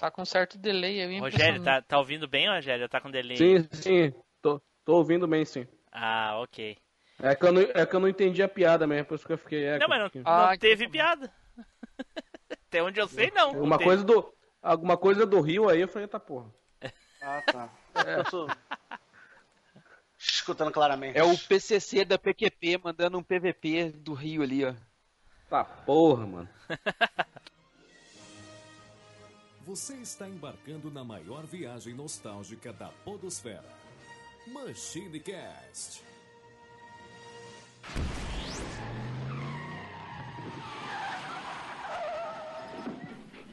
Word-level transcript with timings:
Tá 0.00 0.10
com 0.10 0.24
certo 0.24 0.56
delay 0.56 1.02
aí. 1.02 1.18
Rogério, 1.18 1.62
tá, 1.62 1.82
tá 1.82 1.98
ouvindo 1.98 2.26
bem, 2.26 2.48
Rogério? 2.48 2.88
Tá 2.88 3.02
com 3.02 3.10
delay? 3.10 3.36
Sim, 3.36 3.68
sim. 3.70 4.14
Tô, 4.40 4.58
tô 4.82 4.94
ouvindo 4.96 5.28
bem, 5.28 5.44
sim. 5.44 5.66
Ah, 5.92 6.38
ok. 6.40 6.78
É 7.22 7.34
que, 7.34 7.44
eu 7.44 7.52
não, 7.52 7.60
é 7.60 7.84
que 7.84 7.94
eu 7.94 8.00
não 8.00 8.08
entendi 8.08 8.42
a 8.42 8.48
piada 8.48 8.86
mesmo, 8.86 9.04
por 9.04 9.16
isso 9.16 9.26
que 9.26 9.32
eu 9.34 9.36
fiquei. 9.36 9.62
É, 9.62 9.78
não, 9.78 9.88
mas 9.88 10.00
não, 10.00 10.08
que... 10.08 10.20
não 10.20 10.24
Ah, 10.24 10.56
teve 10.56 10.88
piada. 10.88 11.30
Até 12.66 12.82
onde 12.82 12.98
eu 12.98 13.06
sei, 13.06 13.30
não. 13.30 13.52
não 13.52 13.62
Uma 13.62 13.76
teve. 13.76 13.90
coisa 13.90 14.02
do. 14.02 14.32
Alguma 14.62 14.96
coisa 14.96 15.26
do 15.26 15.38
Rio 15.42 15.68
aí, 15.68 15.82
eu 15.82 15.88
falei, 15.88 16.08
tá 16.08 16.18
porra. 16.18 16.50
Ah, 17.20 17.42
tá. 17.42 17.68
Eu 18.16 18.24
tô 18.24 18.48
escutando 20.18 20.72
claramente. 20.72 21.18
É 21.18 21.22
o 21.22 21.36
PCC 21.36 22.06
da 22.06 22.18
PQP 22.18 22.78
mandando 22.82 23.18
um 23.18 23.22
PVP 23.22 23.90
do 23.90 24.14
Rio 24.14 24.42
ali, 24.42 24.64
ó. 24.64 24.72
Tá 25.50 25.62
porra, 25.62 26.26
mano. 26.26 26.48
Você 29.70 29.94
está 29.94 30.26
embarcando 30.26 30.90
na 30.90 31.04
maior 31.04 31.46
viagem 31.46 31.94
nostálgica 31.94 32.72
da 32.72 32.88
Podosfera. 33.04 33.72
MachineCast. 34.48 36.02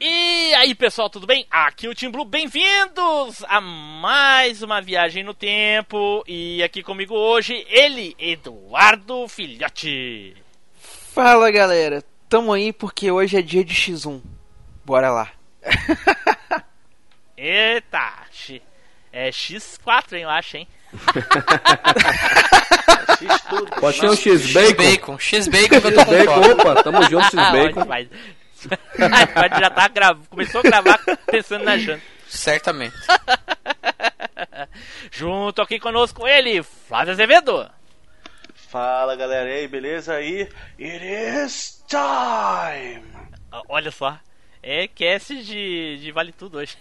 E 0.00 0.54
aí, 0.54 0.74
pessoal, 0.74 1.08
tudo 1.08 1.24
bem? 1.24 1.46
Aqui 1.48 1.86
é 1.86 1.88
o 1.88 1.94
Tim 1.94 2.10
Blue, 2.10 2.24
bem-vindos 2.24 3.44
a 3.46 3.60
mais 3.60 4.60
uma 4.60 4.82
viagem 4.82 5.22
no 5.22 5.34
tempo. 5.34 6.24
E 6.26 6.60
aqui 6.64 6.82
comigo 6.82 7.14
hoje, 7.14 7.64
ele, 7.70 8.16
Eduardo 8.18 9.28
Filhote. 9.28 10.34
Fala 10.80 11.48
galera, 11.52 12.02
tamo 12.28 12.52
aí 12.52 12.72
porque 12.72 13.08
hoje 13.08 13.36
é 13.36 13.40
dia 13.40 13.64
de 13.64 13.72
X1. 13.72 14.20
Bora 14.84 15.12
lá. 15.12 15.37
Eita, 17.36 18.12
X- 18.32 18.60
é 19.12 19.30
X4, 19.30 20.12
hein, 20.14 20.22
eu 20.22 20.30
acho, 20.30 20.56
hein? 20.56 20.68
Fiz 23.18 23.40
tudo. 23.48 23.66
Pode 23.80 23.96
ser 23.98 24.08
um 24.08 24.14
X-Bacon. 24.16 25.18
X-Bacon, 25.18 25.18
X-Bacon 25.18 25.80
que 25.80 25.86
eu 25.86 25.94
tô 25.94 26.04
com 26.04 26.12
fome. 26.24 26.52
opa, 26.52 26.82
tamo 26.82 27.02
junto, 27.04 27.24
X-Bacon. 27.24 27.84
Vai. 27.84 28.08
Vai, 28.98 29.60
já 29.60 29.70
tá 29.70 29.86
gra... 29.88 30.16
começou 30.28 30.60
a 30.60 30.62
gravar 30.64 30.98
pensando 31.26 31.64
na 31.64 31.78
janta. 31.78 32.02
Certamente. 32.28 32.96
Junto 35.10 35.62
aqui 35.62 35.78
conosco 35.78 36.26
ele, 36.26 36.62
Flávio 36.62 37.12
Azevedo. 37.12 37.70
Fala 38.54 39.16
galera, 39.16 39.48
e 39.48 39.52
aí, 39.60 39.68
beleza? 39.68 40.14
Aí, 40.14 40.42
it 40.78 41.04
is 41.04 41.82
time! 41.88 43.02
Ah, 43.50 43.62
Olha 43.68 43.90
só, 43.90 44.18
é 44.62 44.88
cast 44.88 45.42
de, 45.42 45.98
de 45.98 46.12
Vale 46.12 46.32
Tudo 46.32 46.58
hoje. 46.58 46.76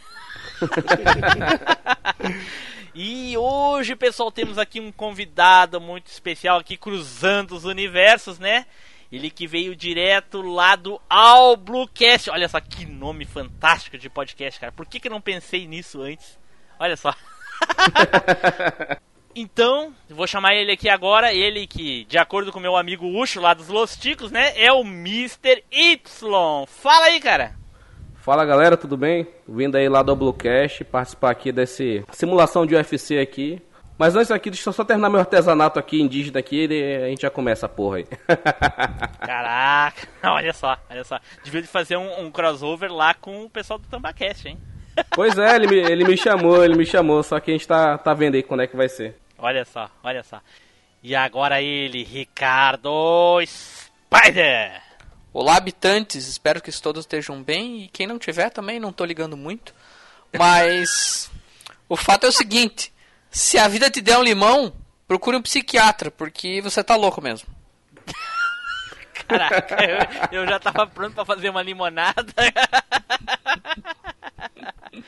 e 2.94 3.38
hoje, 3.38 3.95
pessoal, 3.95 4.31
temos 4.31 4.58
aqui 4.58 4.80
um 4.80 4.92
convidado 4.92 5.80
muito 5.80 6.08
especial 6.08 6.59
aqui 6.59 6.78
cruzando 6.78 7.55
os 7.55 7.66
universos, 7.66 8.39
né? 8.39 8.66
Ele 9.11 9.30
que 9.30 9.48
veio 9.48 9.75
direto 9.75 10.42
lá 10.42 10.75
do 10.75 11.00
All 11.09 11.55
Bluecast. 11.55 12.30
Olha 12.30 12.50
só 12.50 12.59
que 12.59 12.86
nome 12.86 13.25
fantástico 13.25 13.98
de 13.98 14.09
podcast, 14.09 14.59
cara. 14.59 14.72
Por 14.72 14.86
que, 14.86 15.00
que 15.00 15.08
eu 15.08 15.11
não 15.11 15.22
pensei 15.22 15.66
nisso 15.66 16.02
antes? 16.02 16.38
Olha 16.80 16.98
só. 16.98 17.14
Então, 19.39 19.94
vou 20.09 20.25
chamar 20.25 20.55
ele 20.55 20.72
aqui 20.72 20.89
agora, 20.89 21.31
ele 21.31 21.67
que, 21.67 22.05
de 22.05 22.17
acordo 22.17 22.52
com 22.52 22.59
meu 22.59 22.75
amigo 22.75 23.05
Ucho 23.05 23.39
lá 23.39 23.53
dos 23.53 23.67
Los 23.67 23.95
Ticos, 23.95 24.31
né, 24.31 24.59
é 24.59 24.73
o 24.73 24.81
Mr. 24.81 25.64
Y. 25.72 26.66
Fala 26.66 27.05
aí, 27.05 27.20
cara. 27.20 27.55
Fala 28.28 28.44
galera, 28.44 28.75
tudo 28.75 28.97
bem? 28.97 29.25
Vindo 29.47 29.78
aí 29.78 29.88
lá 29.88 30.03
do 30.03 30.14
Bluecast, 30.14 30.83
participar 30.83 31.31
aqui 31.31 31.50
desse 31.50 32.03
simulação 32.11 32.66
de 32.66 32.75
UFC 32.75 33.20
aqui. 33.20 33.61
Mas 33.97 34.17
antes 34.17 34.31
aqui, 34.31 34.50
deixa 34.50 34.67
eu 34.67 34.73
só 34.73 34.83
terminar 34.83 35.09
meu 35.09 35.22
artesanato 35.22 35.80
aqui 35.80 36.02
indígena 36.02 36.39
aqui 36.39 36.67
e 36.70 36.95
a 37.05 37.08
gente 37.08 37.21
já 37.21 37.30
começa 37.30 37.67
a 37.67 37.70
porra 37.70 37.99
aí. 37.99 38.05
Caraca, 39.26 40.08
olha 40.30 40.52
só, 40.52 40.77
olha 40.89 41.05
só. 41.05 41.17
Devia 41.42 41.61
de 41.61 41.70
fazer 41.70 41.95
um, 41.95 42.26
um 42.26 42.30
crossover 42.30 42.92
lá 42.92 43.14
com 43.14 43.45
o 43.45 43.49
pessoal 43.49 43.80
do 43.80 43.87
Tambacast, 43.87 44.45
hein? 44.45 44.58
pois 45.16 45.37
é, 45.37 45.55
ele 45.55 45.67
me, 45.67 45.77
ele 45.77 46.04
me 46.04 46.17
chamou, 46.17 46.66
ele 46.66 46.76
me 46.76 46.86
chamou, 46.86 47.23
só 47.23 47.39
que 47.39 47.52
a 47.52 47.54
gente 47.54 47.66
tá, 47.66 47.98
tá 47.98 48.14
vendo 48.14 48.36
aí 48.36 48.43
quando 48.43 48.61
é 48.61 48.67
que 48.67 48.76
vai 48.76 48.89
ser. 48.89 49.16
Olha 49.37 49.64
só, 49.64 49.89
olha 50.04 50.21
só. 50.21 50.42
E 51.02 51.16
agora 51.16 51.61
ele, 51.61 52.04
Ricardo 52.04 53.39
Spider. 53.45 54.86
Olá, 55.39 55.55
habitantes. 55.58 56.27
Espero 56.27 56.59
que 56.59 56.71
todos 56.81 57.02
estejam 57.03 57.43
bem. 57.43 57.83
E 57.83 57.87
quem 57.89 58.08
não 58.08 58.17
tiver 58.17 58.49
também, 58.49 58.80
não 58.80 58.92
tô 58.92 59.05
ligando 59.05 59.37
muito. 59.37 59.71
Mas 60.36 61.30
o 61.87 61.95
fato 61.95 62.25
é 62.25 62.30
o 62.30 62.31
seguinte: 62.31 62.92
se 63.30 63.59
a 63.59 63.67
vida 63.67 63.87
te 63.87 64.02
der 64.02 64.17
um 64.17 64.23
limão, 64.23 64.73
procure 65.08 65.37
um 65.37 65.42
psiquiatra, 65.43 66.09
porque 66.09 66.59
você 66.59 66.83
tá 66.83 66.95
louco 66.95 67.21
mesmo. 67.21 67.48
Caraca, 69.27 69.77
eu, 70.31 70.39
eu 70.42 70.48
já 70.48 70.59
tava 70.59 70.87
pronto 70.87 71.14
pra 71.14 71.23
fazer 71.23 71.52
uma 71.52 71.61
limonada. 71.61 72.33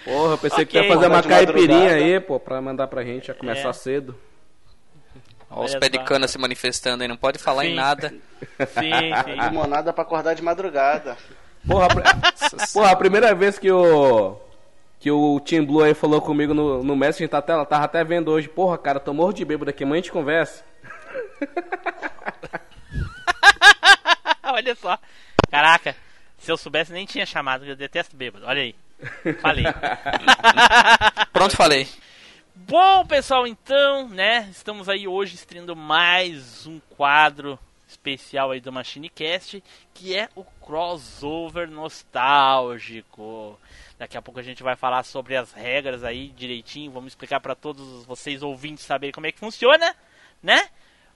Porra, 0.05 0.33
eu 0.33 0.37
pensei 0.37 0.63
que 0.63 0.77
Ok. 0.77 0.87
ia 0.89 0.95
fazer 0.95 1.07
uma 1.07 1.23
caipirinha 1.23 1.93
aí, 1.95 2.19
pô, 2.19 2.39
pra 2.39 2.61
mandar 2.61 2.85
pra 2.87 3.03
gente, 3.03 3.25
já 3.29 3.33
começar 3.33 3.69
É. 3.69 3.73
cedo. 3.73 4.15
Olha 5.49 5.65
os 5.65 5.75
pé 5.75 5.89
de 5.89 5.99
cana 6.03 6.27
se 6.27 6.37
manifestando 6.37 7.01
aí, 7.01 7.07
não 7.07 7.17
pode 7.17 7.39
falar 7.39 7.63
Sim. 7.63 7.69
em 7.69 7.75
nada. 7.75 8.09
Sim, 8.73 9.11
sim. 9.25 9.41
Limonada 9.41 9.91
pra 9.91 10.03
acordar 10.03 10.33
de 10.33 10.41
madrugada. 10.41 11.17
Porra, 11.67 11.87
porra, 12.73 12.91
a 12.91 12.95
primeira 12.95 13.35
vez 13.35 13.59
que 13.59 13.71
o. 13.71 14.37
Que 14.99 15.11
o 15.11 15.39
Team 15.39 15.65
Blue 15.65 15.81
aí 15.81 15.93
falou 15.93 16.21
comigo 16.21 16.53
no, 16.53 16.83
no 16.83 16.95
Messenger, 16.95 17.29
tá 17.29 17.37
até, 17.37 17.53
tava 17.65 17.85
até 17.85 18.03
vendo 18.03 18.31
hoje. 18.31 18.49
Porra, 18.49 18.77
cara, 18.77 18.99
tô 18.99 19.13
morro 19.13 19.33
de 19.33 19.45
bêbado 19.45 19.69
aqui, 19.69 19.83
amanhã 19.83 19.99
a 19.99 20.01
gente 20.01 20.11
conversa. 20.11 20.63
olha 24.43 24.75
só. 24.75 24.97
Caraca, 25.49 25.95
se 26.37 26.51
eu 26.51 26.57
soubesse 26.57 26.91
nem 26.91 27.05
tinha 27.05 27.25
chamado, 27.25 27.65
eu 27.65 27.77
detesto 27.77 28.15
bêbado. 28.15 28.45
Olha 28.45 28.61
aí. 28.61 28.75
Falei. 29.41 29.63
Pronto, 31.31 31.55
falei. 31.55 31.87
Bom, 32.69 33.03
pessoal, 33.03 33.47
então, 33.47 34.07
né? 34.07 34.47
Estamos 34.51 34.87
aí 34.87 35.07
hoje 35.07 35.33
estreando 35.33 35.75
mais 35.75 36.67
um 36.67 36.79
quadro 36.95 37.57
especial 37.87 38.51
aí 38.51 38.61
do 38.61 38.71
MachineCast, 38.71 39.63
que 39.91 40.15
é 40.15 40.29
o 40.35 40.43
crossover 40.43 41.67
nostálgico. 41.67 43.59
Daqui 43.97 44.15
a 44.15 44.21
pouco 44.21 44.39
a 44.39 44.43
gente 44.43 44.61
vai 44.61 44.75
falar 44.75 45.01
sobre 45.01 45.35
as 45.35 45.51
regras 45.51 46.03
aí 46.03 46.27
direitinho, 46.27 46.91
vamos 46.91 47.13
explicar 47.13 47.39
para 47.39 47.55
todos 47.55 48.05
vocês 48.05 48.43
ouvintes 48.43 48.85
saberem 48.85 49.13
como 49.13 49.25
é 49.25 49.31
que 49.31 49.39
funciona, 49.39 49.95
né? 50.43 50.69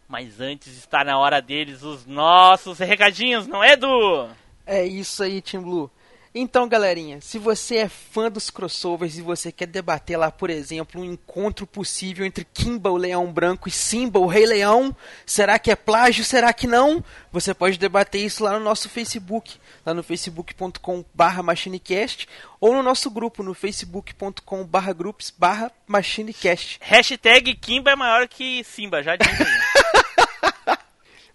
Mas 0.07 0.41
antes 0.41 0.75
está 0.75 1.03
na 1.03 1.19
hora 1.19 1.39
deles 1.39 1.83
os 1.83 2.03
nossos 2.07 2.79
recadinhos, 2.79 3.45
não 3.45 3.63
é, 3.63 3.73
Edu? 3.73 4.27
É 4.65 4.83
isso 4.83 5.21
aí, 5.21 5.39
Team 5.39 5.61
Blue. 5.61 5.91
Então, 6.35 6.67
galerinha, 6.67 7.21
se 7.21 7.37
você 7.37 7.77
é 7.77 7.87
fã 7.87 8.29
dos 8.31 8.49
crossovers 8.49 9.19
e 9.19 9.21
você 9.21 9.51
quer 9.51 9.67
debater 9.67 10.17
lá, 10.17 10.31
por 10.31 10.49
exemplo, 10.49 10.99
um 10.99 11.05
encontro 11.05 11.67
possível 11.67 12.25
entre 12.25 12.43
Kimba, 12.43 12.89
o 12.89 12.97
Leão 12.97 13.31
Branco, 13.31 13.69
e 13.69 13.71
Simba, 13.71 14.17
o 14.17 14.25
Rei 14.25 14.47
Leão, 14.47 14.95
será 15.27 15.59
que 15.59 15.69
é 15.69 15.75
plágio, 15.75 16.23
será 16.23 16.51
que 16.51 16.65
não? 16.65 17.03
Você 17.31 17.53
pode 17.53 17.77
debater 17.77 18.19
isso 18.25 18.43
lá 18.43 18.57
no 18.57 18.65
nosso 18.65 18.89
Facebook, 18.89 19.57
lá 19.85 19.93
no 19.93 20.01
facebook.com 20.01 21.05
barra 21.13 21.43
machinecast, 21.43 22.27
ou 22.59 22.73
no 22.73 22.81
nosso 22.81 23.11
grupo, 23.11 23.43
no 23.43 23.53
facebook.com 23.53 24.65
barra 24.65 24.91
groups 24.91 25.31
barra 25.37 25.71
machinecast. 25.85 26.79
Hashtag 26.81 27.53
Kimba 27.53 27.91
é 27.91 27.95
maior 27.95 28.27
que 28.27 28.63
Simba, 28.63 29.03
já 29.03 29.15
disse. 29.15 29.43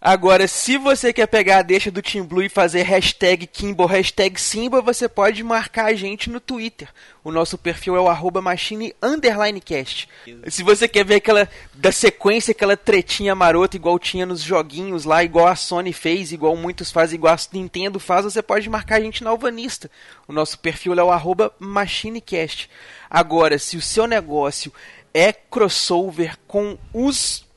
Agora, 0.01 0.47
se 0.47 0.79
você 0.79 1.13
quer 1.13 1.27
pegar 1.27 1.59
a 1.59 1.63
deixa 1.63 1.91
do 1.91 2.01
Team 2.01 2.25
Blue 2.25 2.45
e 2.45 2.49
fazer 2.49 2.83
hashtag 2.83 3.49
Kimba 3.49 3.83
ou 3.83 3.89
hashtag 3.89 4.41
Simba, 4.41 4.81
você 4.81 5.09
pode 5.09 5.43
marcar 5.43 5.87
a 5.87 5.95
gente 5.95 6.31
no 6.31 6.39
Twitter. 6.39 6.89
O 7.25 7.33
nosso 7.33 7.59
perfil 7.59 7.97
é 7.97 8.01
o 8.01 8.09
arroba 8.09 8.41
machine 8.41 8.95
underline 9.03 9.61
cast. 9.61 10.09
Se 10.47 10.63
você 10.63 10.87
quer 10.87 11.05
ver 11.05 11.17
aquela 11.17 11.49
da 11.75 11.91
sequência, 11.91 12.53
aquela 12.53 12.77
tretinha 12.77 13.35
marota 13.35 13.75
igual 13.75 13.99
tinha 13.99 14.25
nos 14.25 14.41
joguinhos 14.41 15.05
lá, 15.05 15.25
igual 15.25 15.49
a 15.49 15.57
Sony 15.57 15.93
fez, 15.93 16.31
igual 16.31 16.55
muitos 16.57 16.93
fazem, 16.93 17.17
igual 17.17 17.35
a 17.35 17.39
Nintendo 17.53 17.99
faz, 17.99 18.25
você 18.25 18.41
pode 18.41 18.71
marcar 18.71 18.99
a 18.99 19.01
gente 19.01 19.25
na 19.25 19.31
Alvanista. 19.31 19.91
O 20.29 20.33
nosso 20.33 20.61
perfil 20.61 20.95
é 20.95 21.03
o 21.03 21.11
arroba 21.11 21.53
machinecast. 21.59 22.71
Agora, 23.11 23.59
se 23.59 23.77
o 23.77 23.83
seu 23.83 24.07
negócio 24.07 24.73
é 25.13 25.33
crossover 25.33 26.39
com 26.47 26.79
os 26.95 27.48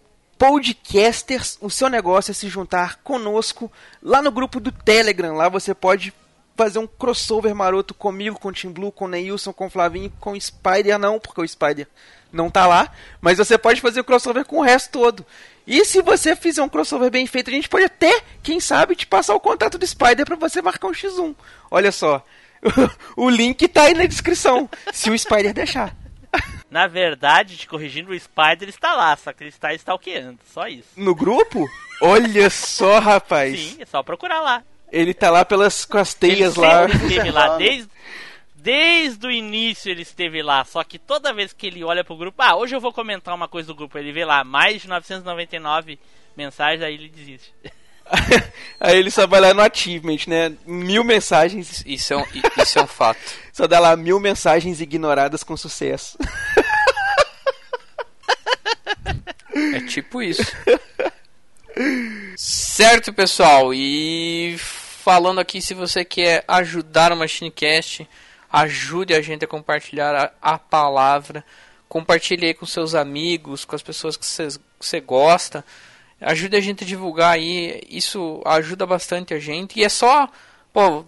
podcasters, 0.42 1.60
o 1.62 1.70
seu 1.70 1.88
negócio 1.88 2.32
é 2.32 2.34
se 2.34 2.50
juntar 2.50 2.96
conosco 3.04 3.72
lá 4.02 4.24
no 4.24 4.32
grupo 4.32 4.60
do 4.60 4.72
Telegram. 4.72 5.36
Lá 5.36 5.48
você 5.48 5.72
pode 5.72 6.12
fazer 6.58 6.80
um 6.80 6.88
crossover 6.88 7.54
maroto 7.54 7.94
comigo, 7.94 8.40
com 8.40 8.48
o 8.48 8.52
Tim 8.52 8.72
Blue, 8.72 8.92
com 8.92 9.06
o 9.06 9.08
Neilson, 9.08 9.54
com 9.54 9.68
o 9.68 9.70
Flavinho, 9.70 10.12
com 10.20 10.32
o 10.32 10.42
Spider, 10.42 10.98
não, 10.98 11.20
porque 11.20 11.42
o 11.42 11.48
Spider 11.48 11.88
não 12.34 12.50
tá 12.50 12.66
lá, 12.66 12.92
mas 13.22 13.38
você 13.38 13.56
pode 13.56 13.82
fazer 13.82 14.00
o 14.00 14.04
crossover 14.04 14.44
com 14.44 14.58
o 14.58 14.64
resto 14.64 14.90
todo. 14.90 15.24
E 15.68 15.86
se 15.86 16.02
você 16.02 16.36
fizer 16.36 16.64
um 16.64 16.70
crossover 16.70 17.12
bem 17.12 17.28
feito, 17.28 17.52
a 17.52 17.54
gente 17.54 17.70
pode 17.70 17.86
até, 17.86 18.24
quem 18.42 18.60
sabe, 18.60 18.96
te 18.96 19.06
passar 19.06 19.36
o 19.36 19.40
contato 19.40 19.78
do 19.78 19.86
Spider 19.86 20.26
para 20.26 20.38
você 20.38 20.60
marcar 20.60 20.88
um 20.88 20.92
X1. 20.92 21.36
Olha 21.70 21.92
só. 21.92 22.26
o 23.16 23.30
link 23.30 23.68
tá 23.68 23.84
aí 23.84 23.94
na 23.94 24.08
descrição, 24.08 24.68
se 24.92 25.12
o 25.12 25.16
Spider 25.16 25.54
deixar. 25.54 26.01
Na 26.70 26.88
verdade, 26.88 27.58
te 27.58 27.68
corrigindo, 27.68 28.12
o 28.12 28.20
Spider 28.20 28.70
está 28.70 28.94
lá, 28.94 29.16
só 29.16 29.34
que 29.34 29.44
ele 29.44 29.50
está 29.50 29.74
stalkeando, 29.74 30.40
só 30.54 30.68
isso. 30.68 30.90
No 30.96 31.14
grupo? 31.14 31.70
Olha 32.02 32.50
só, 32.50 33.00
rapaz. 33.00 33.60
Sim, 33.60 33.78
é 33.82 33.86
só 33.86 34.02
procurar 34.02 34.42
lá. 34.42 34.64
Ele 34.92 35.14
tá 35.14 35.30
lá 35.30 35.46
pelas 35.46 35.86
com 35.86 35.98
as 35.98 36.14
teias 36.14 36.58
ele 36.58 36.66
lá. 36.66 36.88
sempre 36.88 37.08
esteve 37.08 37.32
lá, 37.32 37.56
desde, 37.58 37.90
desde 38.56 39.28
o 39.28 39.32
início 39.32 39.90
ele 39.90 40.02
esteve 40.02 40.42
lá, 40.42 40.64
só 40.66 40.84
que 40.84 41.00
toda 41.00 41.34
vez 41.34 41.54
que 41.54 41.68
ele 41.68 41.84
olha 41.84 42.04
pro 42.04 42.18
grupo, 42.18 42.42
ah, 42.42 42.56
hoje 42.56 42.76
eu 42.76 42.82
vou 42.82 42.94
comentar 42.94 43.34
uma 43.34 43.48
coisa 43.48 43.68
do 43.68 43.76
grupo, 43.76 43.98
ele 43.98 44.12
vê 44.12 44.26
lá, 44.26 44.44
mais 44.44 44.82
de 44.82 44.88
999 44.90 46.00
mensagens, 46.36 46.82
aí 46.82 46.94
ele 46.94 47.10
desiste. 47.10 47.54
Aí 48.80 48.98
ele 48.98 49.12
só 49.12 49.28
vai 49.28 49.40
lá 49.40 49.54
no 49.54 49.62
achievement, 49.62 50.20
né? 50.28 50.52
Mil 50.66 51.04
mensagens. 51.04 51.84
Isso 51.86 52.14
é 52.14 52.18
um, 52.18 52.26
isso 52.62 52.80
é 52.80 52.84
um 52.84 52.88
fato. 52.88 53.20
Só 53.54 53.68
dá 53.68 53.80
lá 53.80 53.96
mil 53.96 54.20
mensagens 54.20 54.80
ignoradas 54.80 55.44
com 55.44 55.58
sucesso. 55.58 56.18
É 59.54 59.82
tipo 59.82 60.22
isso. 60.22 60.42
Certo, 62.38 63.14
pessoal. 63.14 63.74
E 63.74 64.56
falando 64.58 65.40
aqui, 65.40 65.62
se 65.62 65.74
você 65.74 66.06
quer 66.06 66.44
ajudar 66.48 67.12
o 67.12 67.16
MachineCast, 67.18 68.08
ajude 68.52 69.14
a 69.14 69.22
gente 69.22 69.44
a 69.44 69.48
compartilhar 69.48 70.16
a, 70.42 70.54
a 70.54 70.58
palavra. 70.58 71.44
Compartilhe 71.90 72.48
aí 72.48 72.54
com 72.54 72.66
seus 72.66 72.96
amigos, 72.96 73.66
com 73.66 73.76
as 73.76 73.84
pessoas 73.84 74.16
que 74.16 74.26
você 74.26 75.02
gosta. 75.02 75.64
Ajude 76.22 76.56
a 76.56 76.62
gente 76.62 76.84
a 76.84 76.88
divulgar 76.88 77.34
aí. 77.34 77.82
Isso 77.90 78.42
ajuda 78.46 78.86
bastante 78.86 79.34
a 79.34 79.40
gente. 79.40 79.80
E 79.80 79.84
é 79.84 79.90
só, 79.90 80.30
pô, 80.72 81.04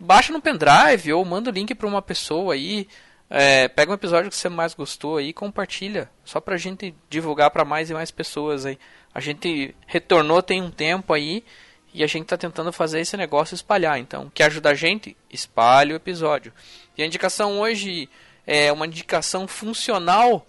baixa 0.00 0.32
no 0.32 0.40
pendrive 0.40 1.12
ou 1.12 1.24
manda 1.24 1.50
o 1.50 1.52
link 1.52 1.74
para 1.74 1.86
uma 1.86 2.00
pessoa 2.00 2.54
aí. 2.54 2.88
É, 3.30 3.68
pega 3.68 3.90
um 3.90 3.94
episódio 3.94 4.30
que 4.30 4.36
você 4.36 4.48
mais 4.48 4.72
gostou 4.72 5.18
aí 5.18 5.28
e 5.28 5.32
compartilha. 5.34 6.10
Só 6.24 6.40
pra 6.40 6.56
gente 6.56 6.94
divulgar 7.10 7.50
para 7.50 7.64
mais 7.64 7.90
e 7.90 7.94
mais 7.94 8.10
pessoas 8.10 8.64
aí. 8.64 8.78
A 9.14 9.20
gente 9.20 9.74
retornou 9.86 10.42
tem 10.42 10.62
um 10.62 10.70
tempo 10.70 11.12
aí 11.12 11.44
e 11.92 12.02
a 12.02 12.06
gente 12.06 12.26
tá 12.26 12.36
tentando 12.36 12.72
fazer 12.72 13.00
esse 13.00 13.16
negócio 13.16 13.54
espalhar. 13.54 13.98
Então, 13.98 14.30
quer 14.34 14.44
ajudar 14.44 14.70
a 14.70 14.74
gente? 14.74 15.16
Espalhe 15.30 15.92
o 15.92 15.96
episódio. 15.96 16.52
E 16.96 17.02
a 17.02 17.06
indicação 17.06 17.60
hoje 17.60 18.08
é 18.46 18.72
uma 18.72 18.86
indicação 18.86 19.46
funcional. 19.46 20.46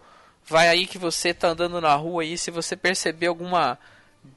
Vai 0.49 0.67
aí 0.67 0.87
que 0.87 0.97
você 0.97 1.33
tá 1.33 1.49
andando 1.49 1.79
na 1.79 1.93
rua 1.95 2.23
aí, 2.23 2.37
se 2.37 2.49
você 2.49 2.75
perceber 2.75 3.27
alguma 3.27 3.77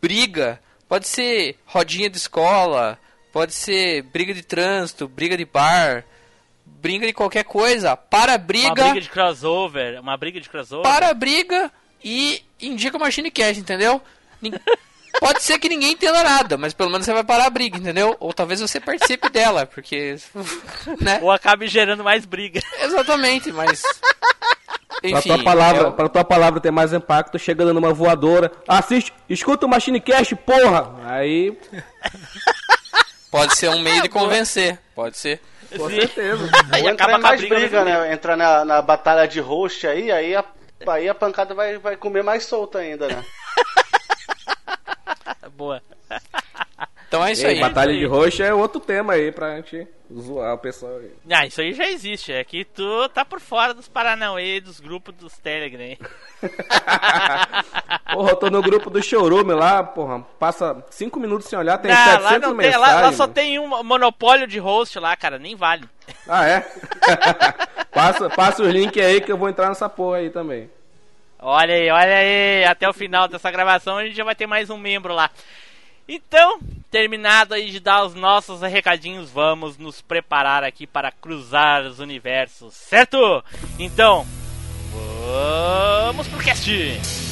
briga, 0.01 0.61
pode 0.89 1.09
ser 1.09 1.57
rodinha 1.65 2.11
de 2.11 2.19
escola, 2.19 2.99
pode 3.33 3.55
ser 3.55 4.03
briga 4.03 4.35
de 4.35 4.43
trânsito, 4.43 5.09
briga 5.09 5.37
de 5.37 5.45
bar, 5.47 6.05
briga 6.67 7.07
de 7.07 7.13
qualquer 7.13 7.45
coisa, 7.45 7.97
para 7.97 8.33
a 8.33 8.37
Uma 8.37 8.45
briga, 8.45 8.85
briga 8.85 9.01
de 9.01 9.09
crossover, 9.09 10.01
uma 10.01 10.17
briga 10.17 10.41
de 10.41 10.49
crossover. 10.49 10.83
para 10.83 11.09
a 11.09 11.15
briga 11.15 11.71
e 12.05 12.43
indica 12.61 12.97
o 12.97 13.01
Machine 13.01 13.31
Cast, 13.31 13.61
entendeu? 13.61 14.01
Pode 15.21 15.43
ser 15.43 15.59
que 15.59 15.69
ninguém 15.69 15.93
entenda 15.93 16.23
nada, 16.25 16.57
mas 16.57 16.73
pelo 16.73 16.91
menos 16.91 17.05
você 17.05 17.13
vai 17.13 17.23
parar 17.23 17.47
a 17.47 17.51
briga, 17.51 17.79
entendeu? 17.79 18.17
Ou 18.19 18.33
talvez 18.33 18.61
você 18.61 18.81
participe 18.81 19.29
dela, 19.33 19.67
porque. 19.67 20.17
Né? 21.01 21.21
Ou 21.23 21.31
acabe 21.31 21.69
gerando 21.69 22.03
mais 22.03 22.25
briga. 22.25 22.61
Exatamente, 22.81 23.53
mas. 23.53 23.83
Pra 25.03 25.11
Enfim. 25.19 25.29
tua, 25.35 25.43
palavra, 25.45 25.83
é 25.83 25.87
o- 25.89 25.93
pra 25.93 26.09
tua 26.09 26.25
palavra 26.25 26.61
ter 26.61 26.71
mais 26.71 26.93
impacto, 26.93 27.37
chega 27.39 27.65
dando 27.65 27.77
uma 27.79 27.93
voadora. 27.93 28.51
Assiste, 28.69 29.13
escuta 29.29 29.67
o 29.67 29.69
Machine 29.69 30.01
Cast, 30.01 30.35
porra! 30.37 30.95
Aí, 31.05 31.59
Pode 33.31 33.57
ser 33.57 33.69
um 33.71 33.81
meio 33.81 34.03
de 34.03 34.09
convencer. 34.09 34.79
Pode 34.95 35.17
ser. 35.19 35.41
com 35.77 35.89
Sim. 35.89 36.01
certeza. 36.03 36.51
Aí 36.71 36.87
acaba 36.87 37.19
com 37.19 37.27
a 37.27 37.37
briga. 37.37 37.55
briga, 37.57 37.85
meio. 37.85 38.01
né? 38.03 38.13
Entrar 38.13 38.37
na, 38.37 38.65
na 38.65 38.83
batalha 38.83 39.27
de 39.27 39.41
host 39.41 39.87
aí, 39.87 40.13
aí 40.13 40.37
a, 40.37 40.45
aí 40.87 41.09
a 41.09 41.15
pancada 41.15 41.55
vai, 41.55 41.79
vai 41.79 41.97
comer 41.97 42.23
mais 42.23 42.45
solta 42.45 42.79
ainda, 42.79 43.09
né? 43.09 43.25
Boa. 45.57 45.83
Então 47.13 47.23
é 47.23 47.33
isso 47.33 47.47
aí. 47.47 47.61
Batalha 47.61 47.93
de 47.93 48.07
roxo 48.07 48.43
é 48.43 48.55
outro 48.55 48.81
tema 48.81 49.13
aí 49.13 49.31
pra 49.31 49.57
gente 49.57 49.87
zoar 50.11 50.55
o 50.55 50.59
pessoal 50.59 50.97
aí. 50.97 51.11
Ah, 51.31 51.45
isso 51.45 51.61
aí 51.61 51.75
já 51.75 51.87
existe. 51.87 52.33
É 52.33 52.43
que 52.43 52.65
tu 52.65 53.07
tá 53.11 53.23
por 53.23 53.39
fora 53.39 53.75
dos 53.75 53.87
Paranauê, 53.87 54.63
dos 54.63 54.81
grupos 54.81 55.15
dos 55.17 55.37
Telegram. 55.37 55.83
hein? 55.83 55.99
Porra, 58.15 58.31
eu 58.31 58.37
tô 58.37 58.49
no 58.49 58.63
grupo 58.63 58.89
do 58.89 59.03
Chorume 59.03 59.53
lá, 59.53 59.83
porra. 59.83 60.25
Passa 60.39 60.83
cinco 60.89 61.21
minutos 61.21 61.49
sem 61.49 61.59
olhar, 61.59 61.77
tem 61.77 61.91
Não, 61.91 61.99
700 61.99 62.25
lá, 62.25 62.33
não 62.39 62.41
tem, 62.41 62.55
mensagens. 62.55 62.81
lá, 62.81 63.01
lá 63.03 63.13
só 63.13 63.25
mano. 63.25 63.35
tem 63.35 63.59
um 63.59 63.85
monopólio 63.85 64.47
de 64.47 64.59
host 64.59 64.99
lá, 64.99 65.15
cara. 65.15 65.39
Nem 65.39 65.55
vale. 65.55 65.85
Ah, 66.27 66.47
é? 66.49 66.67
passa, 67.93 68.31
passa 68.31 68.63
os 68.63 68.71
links 68.71 69.05
aí 69.05 69.21
que 69.21 69.31
eu 69.31 69.37
vou 69.37 69.51
entrar 69.51 69.69
nessa 69.69 69.87
porra 69.87 70.17
aí 70.17 70.31
também. 70.31 70.71
Olha 71.39 71.75
aí, 71.75 71.91
olha 71.91 72.17
aí. 72.17 72.65
Até 72.65 72.89
o 72.89 72.93
final 72.95 73.29
dessa 73.29 73.51
gravação 73.51 73.99
a 73.99 74.05
gente 74.05 74.17
já 74.17 74.25
vai 74.25 74.35
ter 74.35 74.47
mais 74.47 74.71
um 74.71 74.79
membro 74.79 75.13
lá. 75.13 75.31
Então, 76.09 76.61
terminado 76.91 77.55
aí 77.55 77.71
de 77.71 77.81
dar 77.81 78.05
os 78.05 78.15
nossos 78.15 78.61
recadinhos, 78.61 79.31
vamos 79.31 79.79
nos 79.79 80.01
preparar 80.01 80.65
aqui 80.65 80.87
para 80.87 81.11
cruzar 81.11 81.83
os 81.85 82.01
universos, 82.01 82.75
certo? 82.75 83.43
Então, 83.79 84.27
vamos 86.11 86.29
pro 86.29 86.39
cast! 86.39 87.32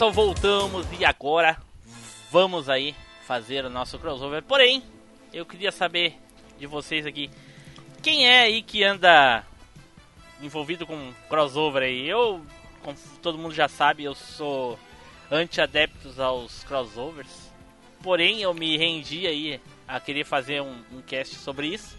Pessoal, 0.00 0.12
voltamos 0.12 0.86
e 0.98 1.04
agora 1.04 1.58
vamos 2.30 2.70
aí 2.70 2.94
fazer 3.26 3.66
o 3.66 3.68
nosso 3.68 3.98
crossover. 3.98 4.42
Porém, 4.42 4.82
eu 5.30 5.44
queria 5.44 5.70
saber 5.70 6.16
de 6.58 6.66
vocês 6.66 7.04
aqui, 7.04 7.30
quem 8.02 8.26
é 8.26 8.40
aí 8.40 8.62
que 8.62 8.82
anda 8.82 9.44
envolvido 10.40 10.86
com 10.86 11.12
crossover 11.28 11.82
aí? 11.82 12.08
Eu, 12.08 12.42
como 12.82 12.96
todo 13.20 13.36
mundo 13.36 13.52
já 13.52 13.68
sabe, 13.68 14.04
eu 14.04 14.14
sou 14.14 14.78
anti-adeptos 15.30 16.18
aos 16.18 16.64
crossovers. 16.64 17.52
Porém, 18.02 18.40
eu 18.40 18.54
me 18.54 18.78
rendi 18.78 19.26
aí 19.26 19.60
a 19.86 20.00
querer 20.00 20.24
fazer 20.24 20.62
um, 20.62 20.78
um 20.90 21.02
cast 21.02 21.34
sobre 21.34 21.66
isso. 21.66 21.94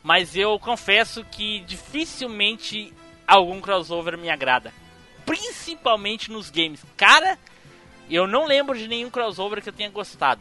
Mas 0.00 0.36
eu 0.36 0.56
confesso 0.60 1.24
que 1.24 1.58
dificilmente 1.66 2.94
algum 3.26 3.60
crossover 3.60 4.16
me 4.16 4.30
agrada. 4.30 4.72
Principalmente 5.26 6.30
nos 6.30 6.48
games. 6.50 6.80
Cara, 6.96 7.38
eu 8.08 8.26
não 8.26 8.46
lembro 8.46 8.78
de 8.78 8.88
nenhum 8.88 9.10
crossover 9.10 9.60
que 9.62 9.68
eu 9.68 9.72
tenha 9.72 9.90
gostado. 9.90 10.40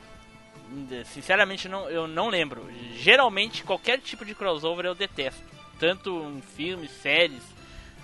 Sinceramente, 1.06 1.68
não, 1.68 1.90
eu 1.90 2.08
não 2.08 2.30
lembro. 2.30 2.66
Geralmente, 2.96 3.64
qualquer 3.64 4.00
tipo 4.00 4.24
de 4.24 4.34
crossover 4.34 4.86
eu 4.86 4.96
detesto. 4.96 5.42
Tanto 5.80 6.10
em 6.38 6.42
filmes, 6.42 6.92
séries, 7.02 7.42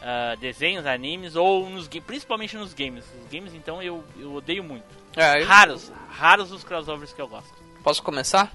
uh, 0.02 0.38
desenhos, 0.40 0.86
animes 0.86 1.36
ou 1.36 1.70
nos 1.70 1.88
principalmente 1.88 2.58
nos 2.58 2.74
games. 2.74 3.06
Os 3.24 3.32
games, 3.32 3.54
então, 3.54 3.82
eu, 3.82 4.04
eu 4.20 4.34
odeio 4.34 4.64
muito. 4.64 4.84
É, 5.16 5.42
eu- 5.42 5.48
Raros, 5.48 5.92
raros 6.10 6.52
os 6.52 6.64
crossovers 6.64 7.14
que 7.14 7.22
eu 7.22 7.28
gosto. 7.28 7.54
Posso 7.84 8.04
começar? 8.04 8.52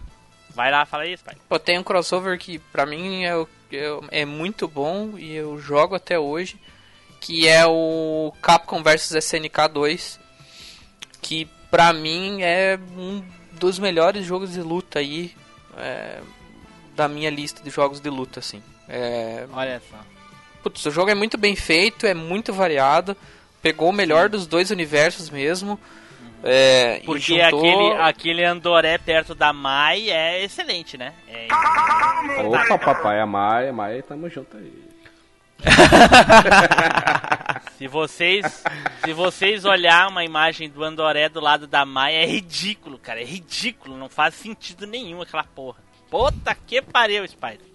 Vai 0.50 0.70
lá, 0.70 0.84
fala 0.86 1.06
isso, 1.06 1.24
pai. 1.24 1.36
Pô, 1.48 1.58
tem 1.58 1.78
um 1.78 1.82
crossover 1.82 2.38
que 2.38 2.58
pra 2.58 2.86
mim 2.86 3.24
é, 3.24 3.32
é- 3.72 4.20
é 4.20 4.24
muito 4.24 4.66
bom 4.68 5.18
e 5.18 5.34
eu 5.34 5.58
jogo 5.58 5.94
até 5.94 6.18
hoje, 6.18 6.58
que 7.26 7.48
é 7.48 7.66
o 7.66 8.32
Capcom 8.40 8.84
vs 8.84 9.10
SNK 9.16 9.68
2, 9.72 10.20
que 11.20 11.48
pra 11.68 11.92
mim 11.92 12.40
é 12.40 12.78
um 12.96 13.20
dos 13.50 13.80
melhores 13.80 14.24
jogos 14.24 14.52
de 14.52 14.60
luta 14.60 15.00
aí 15.00 15.34
é, 15.76 16.20
da 16.94 17.08
minha 17.08 17.28
lista 17.28 17.64
de 17.64 17.70
jogos 17.70 17.98
de 17.98 18.08
luta, 18.08 18.38
assim. 18.38 18.62
É, 18.88 19.44
Olha 19.52 19.82
só. 19.90 19.96
Putz, 20.62 20.86
o 20.86 20.90
jogo 20.92 21.10
é 21.10 21.16
muito 21.16 21.36
bem 21.36 21.56
feito, 21.56 22.06
é 22.06 22.14
muito 22.14 22.52
variado, 22.52 23.16
pegou 23.60 23.88
o 23.88 23.92
melhor 23.92 24.28
dos 24.28 24.46
dois 24.46 24.70
universos 24.70 25.28
mesmo. 25.28 25.80
É, 26.44 26.98
e 26.98 27.06
Porque 27.06 27.42
juntou- 27.42 27.58
aquele, 27.58 28.02
aquele 28.02 28.44
Andoré 28.44 28.98
perto 28.98 29.34
da 29.34 29.52
Mai 29.52 30.10
é 30.10 30.44
excelente, 30.44 30.96
né? 30.96 31.12
É 31.26 31.48
Opa, 32.44 32.78
papai, 32.78 33.18
a 33.18 33.26
Maia, 33.26 33.72
Maia, 33.72 34.00
tamo 34.04 34.28
junto 34.30 34.56
aí. 34.56 34.85
Se 37.76 37.86
vocês, 37.86 38.64
se 39.04 39.12
vocês 39.12 39.64
olhar 39.64 40.08
uma 40.08 40.24
imagem 40.24 40.68
do 40.68 40.82
Andoré 40.82 41.28
do 41.28 41.40
lado 41.40 41.66
da 41.66 41.84
Maia, 41.84 42.22
é 42.22 42.26
ridículo, 42.26 42.98
cara. 42.98 43.20
É 43.20 43.24
ridículo. 43.24 43.96
Não 43.96 44.08
faz 44.08 44.34
sentido 44.34 44.86
nenhum 44.86 45.20
aquela 45.20 45.44
porra. 45.44 45.78
Puta 46.10 46.56
que 46.66 46.80
pariu, 46.80 47.26
Spider. 47.28 47.66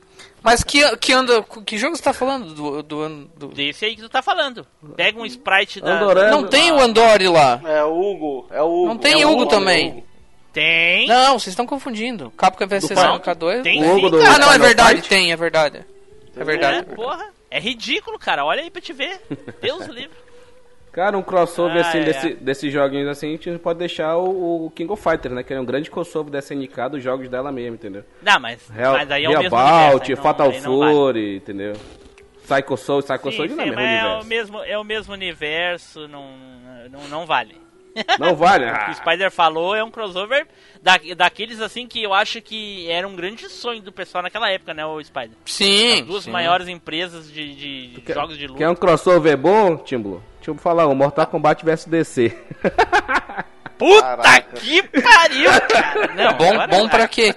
Mas 0.41 0.63
que, 0.63 0.97
que 0.97 1.13
anda. 1.13 1.43
Que 1.65 1.77
jogo 1.77 1.95
você 1.95 2.01
tá 2.01 2.13
falando 2.13 2.53
do. 2.53 2.81
do, 2.81 3.25
do... 3.37 3.47
Desse 3.49 3.85
aí 3.85 3.95
que 3.95 4.01
tu 4.01 4.09
tá 4.09 4.23
falando. 4.23 4.65
Pega 4.95 5.19
um 5.19 5.25
sprite 5.25 5.79
da. 5.79 5.97
Andoré. 5.99 6.31
Não 6.31 6.47
tem 6.47 6.71
o 6.71 6.79
Andori 6.79 7.27
lá. 7.27 7.61
É 7.63 7.83
o 7.83 7.93
Hugo, 7.93 8.47
é 8.49 8.61
o 8.61 8.65
Hugo. 8.65 8.87
Não 8.87 8.97
tem 8.97 9.21
é 9.21 9.25
o 9.25 9.31
Hugo 9.31 9.43
é 9.43 9.45
o 9.45 9.49
também. 9.49 9.89
Hugo. 9.89 10.03
Tem. 10.51 11.07
Não, 11.07 11.39
vocês 11.39 11.53
estão 11.53 11.67
confundindo. 11.67 12.31
Capcom 12.31 12.67
vs 12.67 12.89
Do 12.89 12.95
SNK2. 12.95 13.61
Tem 13.61 13.83
O 13.83 13.95
Hugo 13.95 14.09
do-. 14.09 14.21
Ah, 14.21 14.39
não, 14.39 14.51
é 14.51 14.57
verdade, 14.57 15.01
tem, 15.03 15.31
é 15.31 15.35
verdade. 15.35 15.85
É 16.35 16.43
verdade. 16.43 16.79
É, 16.79 16.81
porra. 16.95 17.27
É 17.51 17.59
ridículo, 17.59 18.17
cara. 18.17 18.43
Olha 18.45 18.61
aí 18.63 18.71
pra 18.71 18.81
te 18.81 18.93
ver. 18.93 19.21
Deus 19.61 19.85
livre. 19.87 20.09
Cara, 20.91 21.17
um 21.17 21.21
crossover 21.21 21.77
Ah, 21.85 21.87
assim, 21.87 21.99
é, 21.99 22.03
desse, 22.03 22.27
é. 22.27 22.33
desses 22.33 22.73
joguinhos 22.73 23.07
assim, 23.07 23.27
a 23.27 23.31
gente 23.31 23.57
pode 23.59 23.79
deixar 23.79 24.17
o, 24.17 24.65
o 24.65 24.71
King 24.71 24.91
of 24.91 25.01
Fighters, 25.01 25.33
né? 25.33 25.41
Que 25.41 25.53
é 25.53 25.59
um 25.59 25.63
grande 25.63 25.89
crossover 25.89 26.29
da 26.29 26.39
SNK 26.39 26.89
dos 26.91 27.01
jogos 27.01 27.29
dela 27.29 27.49
mesmo, 27.49 27.75
entendeu? 27.75 28.03
Não, 28.21 28.37
mas, 28.41 28.67
Real, 28.67 28.93
mas 28.97 29.09
aí 29.09 29.23
é 29.23 29.27
o 29.27 29.31
Real 29.31 29.43
mesmo 29.43 29.57
Bout, 29.57 29.71
universo, 29.95 30.09
não- 30.15 30.21
Fatal. 30.21 30.51
Fury, 30.51 31.37
entendeu? 31.37 31.73
Psycho 32.43 32.75
Soul, 32.75 33.01
Psycho 33.03 33.31
Sim, 33.31 33.37
Soul 33.37 33.47
não 33.49 33.63
é 33.63 33.67
sim, 33.67 33.75
mesmo 33.75 33.79
é 33.79 34.19
o 34.19 34.25
mesmo, 34.25 34.63
é 34.63 34.77
o 34.79 34.83
mesmo 34.83 35.13
universo, 35.13 36.07
não, 36.09 36.25
não, 36.91 37.07
não 37.07 37.25
vale. 37.25 37.55
Não 38.19 38.35
vale? 38.35 38.65
O 38.71 38.85
que 38.85 38.91
o 38.91 38.95
Spider 38.95 39.31
falou 39.31 39.75
é 39.75 39.83
um 39.83 39.91
crossover 39.91 40.47
da, 40.81 40.99
daqueles 41.15 41.61
assim 41.61 41.87
que 41.87 42.01
eu 42.01 42.13
acho 42.13 42.41
que 42.41 42.89
era 42.89 43.07
um 43.07 43.15
grande 43.15 43.47
sonho 43.49 43.81
do 43.81 43.91
pessoal 43.91 44.23
naquela 44.23 44.49
época, 44.49 44.73
né, 44.73 44.85
o 44.85 45.03
Spider? 45.03 45.31
Sim. 45.45 46.01
As 46.01 46.07
duas 46.07 46.23
sim. 46.25 46.31
maiores 46.31 46.67
empresas 46.67 47.31
de, 47.31 47.91
de 47.93 48.01
quer, 48.01 48.13
jogos 48.13 48.37
de 48.37 48.47
luta. 48.47 48.57
quer 48.59 48.69
um 48.69 48.75
crossover 48.75 49.37
bom, 49.37 49.77
Timbulo? 49.77 50.23
Deixa 50.37 50.51
eu 50.51 50.55
falar, 50.55 50.87
um 50.87 50.95
Mortal 50.95 51.27
Kombat 51.27 51.63
vs 51.63 51.85
DC. 51.85 52.37
Puta 53.77 54.01
Caraca. 54.01 54.55
que 54.57 54.83
pariu, 54.83 55.49
cara! 55.67 56.13
Não, 56.15 56.33
Bom, 56.37 56.53
agora 56.53 56.67
bom 56.67 56.87
pra 56.89 57.07
quê? 57.07 57.33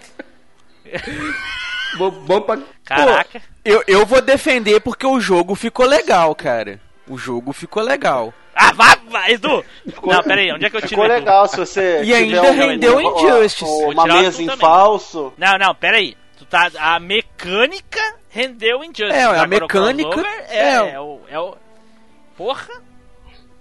bom, 1.97 2.11
bom 2.11 2.41
pra... 2.41 2.59
Caraca. 2.85 3.43
Eu, 3.65 3.83
eu 3.87 4.05
vou 4.05 4.21
defender 4.21 4.81
porque 4.81 5.07
o 5.07 5.19
jogo 5.21 5.55
ficou 5.55 5.87
legal, 5.87 6.35
cara. 6.35 6.79
O 7.09 7.17
jogo 7.17 7.53
ficou 7.53 7.83
legal. 7.83 8.33
Ah, 8.55 8.73
vai, 8.73 8.97
vai, 9.09 9.33
Edu! 9.33 9.65
Não, 10.03 10.23
pera 10.23 10.41
aí, 10.41 10.53
onde 10.53 10.65
é 10.67 10.71
que 10.71 10.77
eu 10.77 10.81
tiro 10.81 10.91
Ficou 10.91 11.07
legal 11.07 11.47
se 11.49 11.57
você. 11.57 12.03
E 12.05 12.15
ainda 12.15 12.51
rendeu 12.53 12.97
um- 12.99 13.01
Injustice. 13.19 13.65
um- 13.65 13.91
Uma 13.91 14.07
mesa 14.07 14.43
em 14.43 14.49
falso. 14.57 15.33
Não, 15.37 15.59
não, 15.59 15.75
pera 15.75 15.97
aí. 15.97 16.17
Tu 16.39 16.45
tá, 16.47 16.71
a 16.79 16.99
mecânica 17.01 18.01
rendeu 18.29 18.83
Injustice. 18.85 19.13
É, 19.13 19.25
a 19.25 19.47
mecânica- 19.47 20.21
é, 20.49 20.59
é. 20.59 20.91
é 20.95 21.01
o, 21.01 21.21
é 21.29 21.39
o... 21.39 21.57
Porra! 22.37 22.69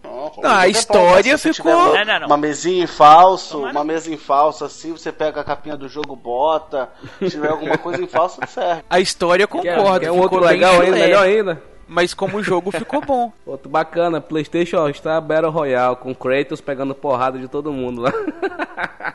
Não, 0.04 0.32
Não, 0.44 0.52
a 0.52 0.68
é 0.68 0.70
história 0.70 1.38
ficou- 1.38 1.72
Uma, 1.72 1.98
Não, 2.00 2.06
não, 2.06 2.20
não. 2.20 2.28
uma 2.28 2.38
mesinha 2.38 2.84
em 2.84 2.88
falso, 2.88 3.54
Tomara. 3.54 3.72
uma 3.72 3.84
mesa 3.86 4.14
em 4.14 4.18
falso 4.18 4.66
assim, 4.66 4.92
você 4.92 5.14
pega 5.14 5.40
a 5.40 5.44
capinha 5.46 5.78
do 5.78 5.88
jogo, 5.88 6.14
bota. 6.14 6.90
Se 7.20 7.30
tiver 7.30 7.50
alguma 7.50 7.78
coisa 7.78 8.04
em 8.04 8.08
falso, 8.08 8.38
serve. 8.48 8.84
A 8.90 9.00
história 9.00 9.48
concordo, 9.48 10.02
quer 10.02 10.12
um 10.12 10.22
ficou 10.22 10.40
outro 10.40 10.40
legal 10.42 10.82
ainda, 10.82 10.98
melhor 10.98 11.24
ainda? 11.26 11.64
Mas 11.88 12.14
como 12.14 12.38
o 12.38 12.44
jogo 12.44 12.72
ficou 12.72 13.02
bom. 13.02 13.32
Outro 13.46 13.70
bacana, 13.70 14.22
Playstation 14.22 14.78
ó, 14.78 14.90
está 14.90 15.20
Battle 15.20 15.52
Royale, 15.52 15.96
com 15.98 16.14
Kratos 16.16 16.62
pegando 16.62 16.96
porrada 16.96 17.38
de 17.38 17.48
todo 17.48 17.72
mundo 17.74 18.02
lá. 18.02 18.12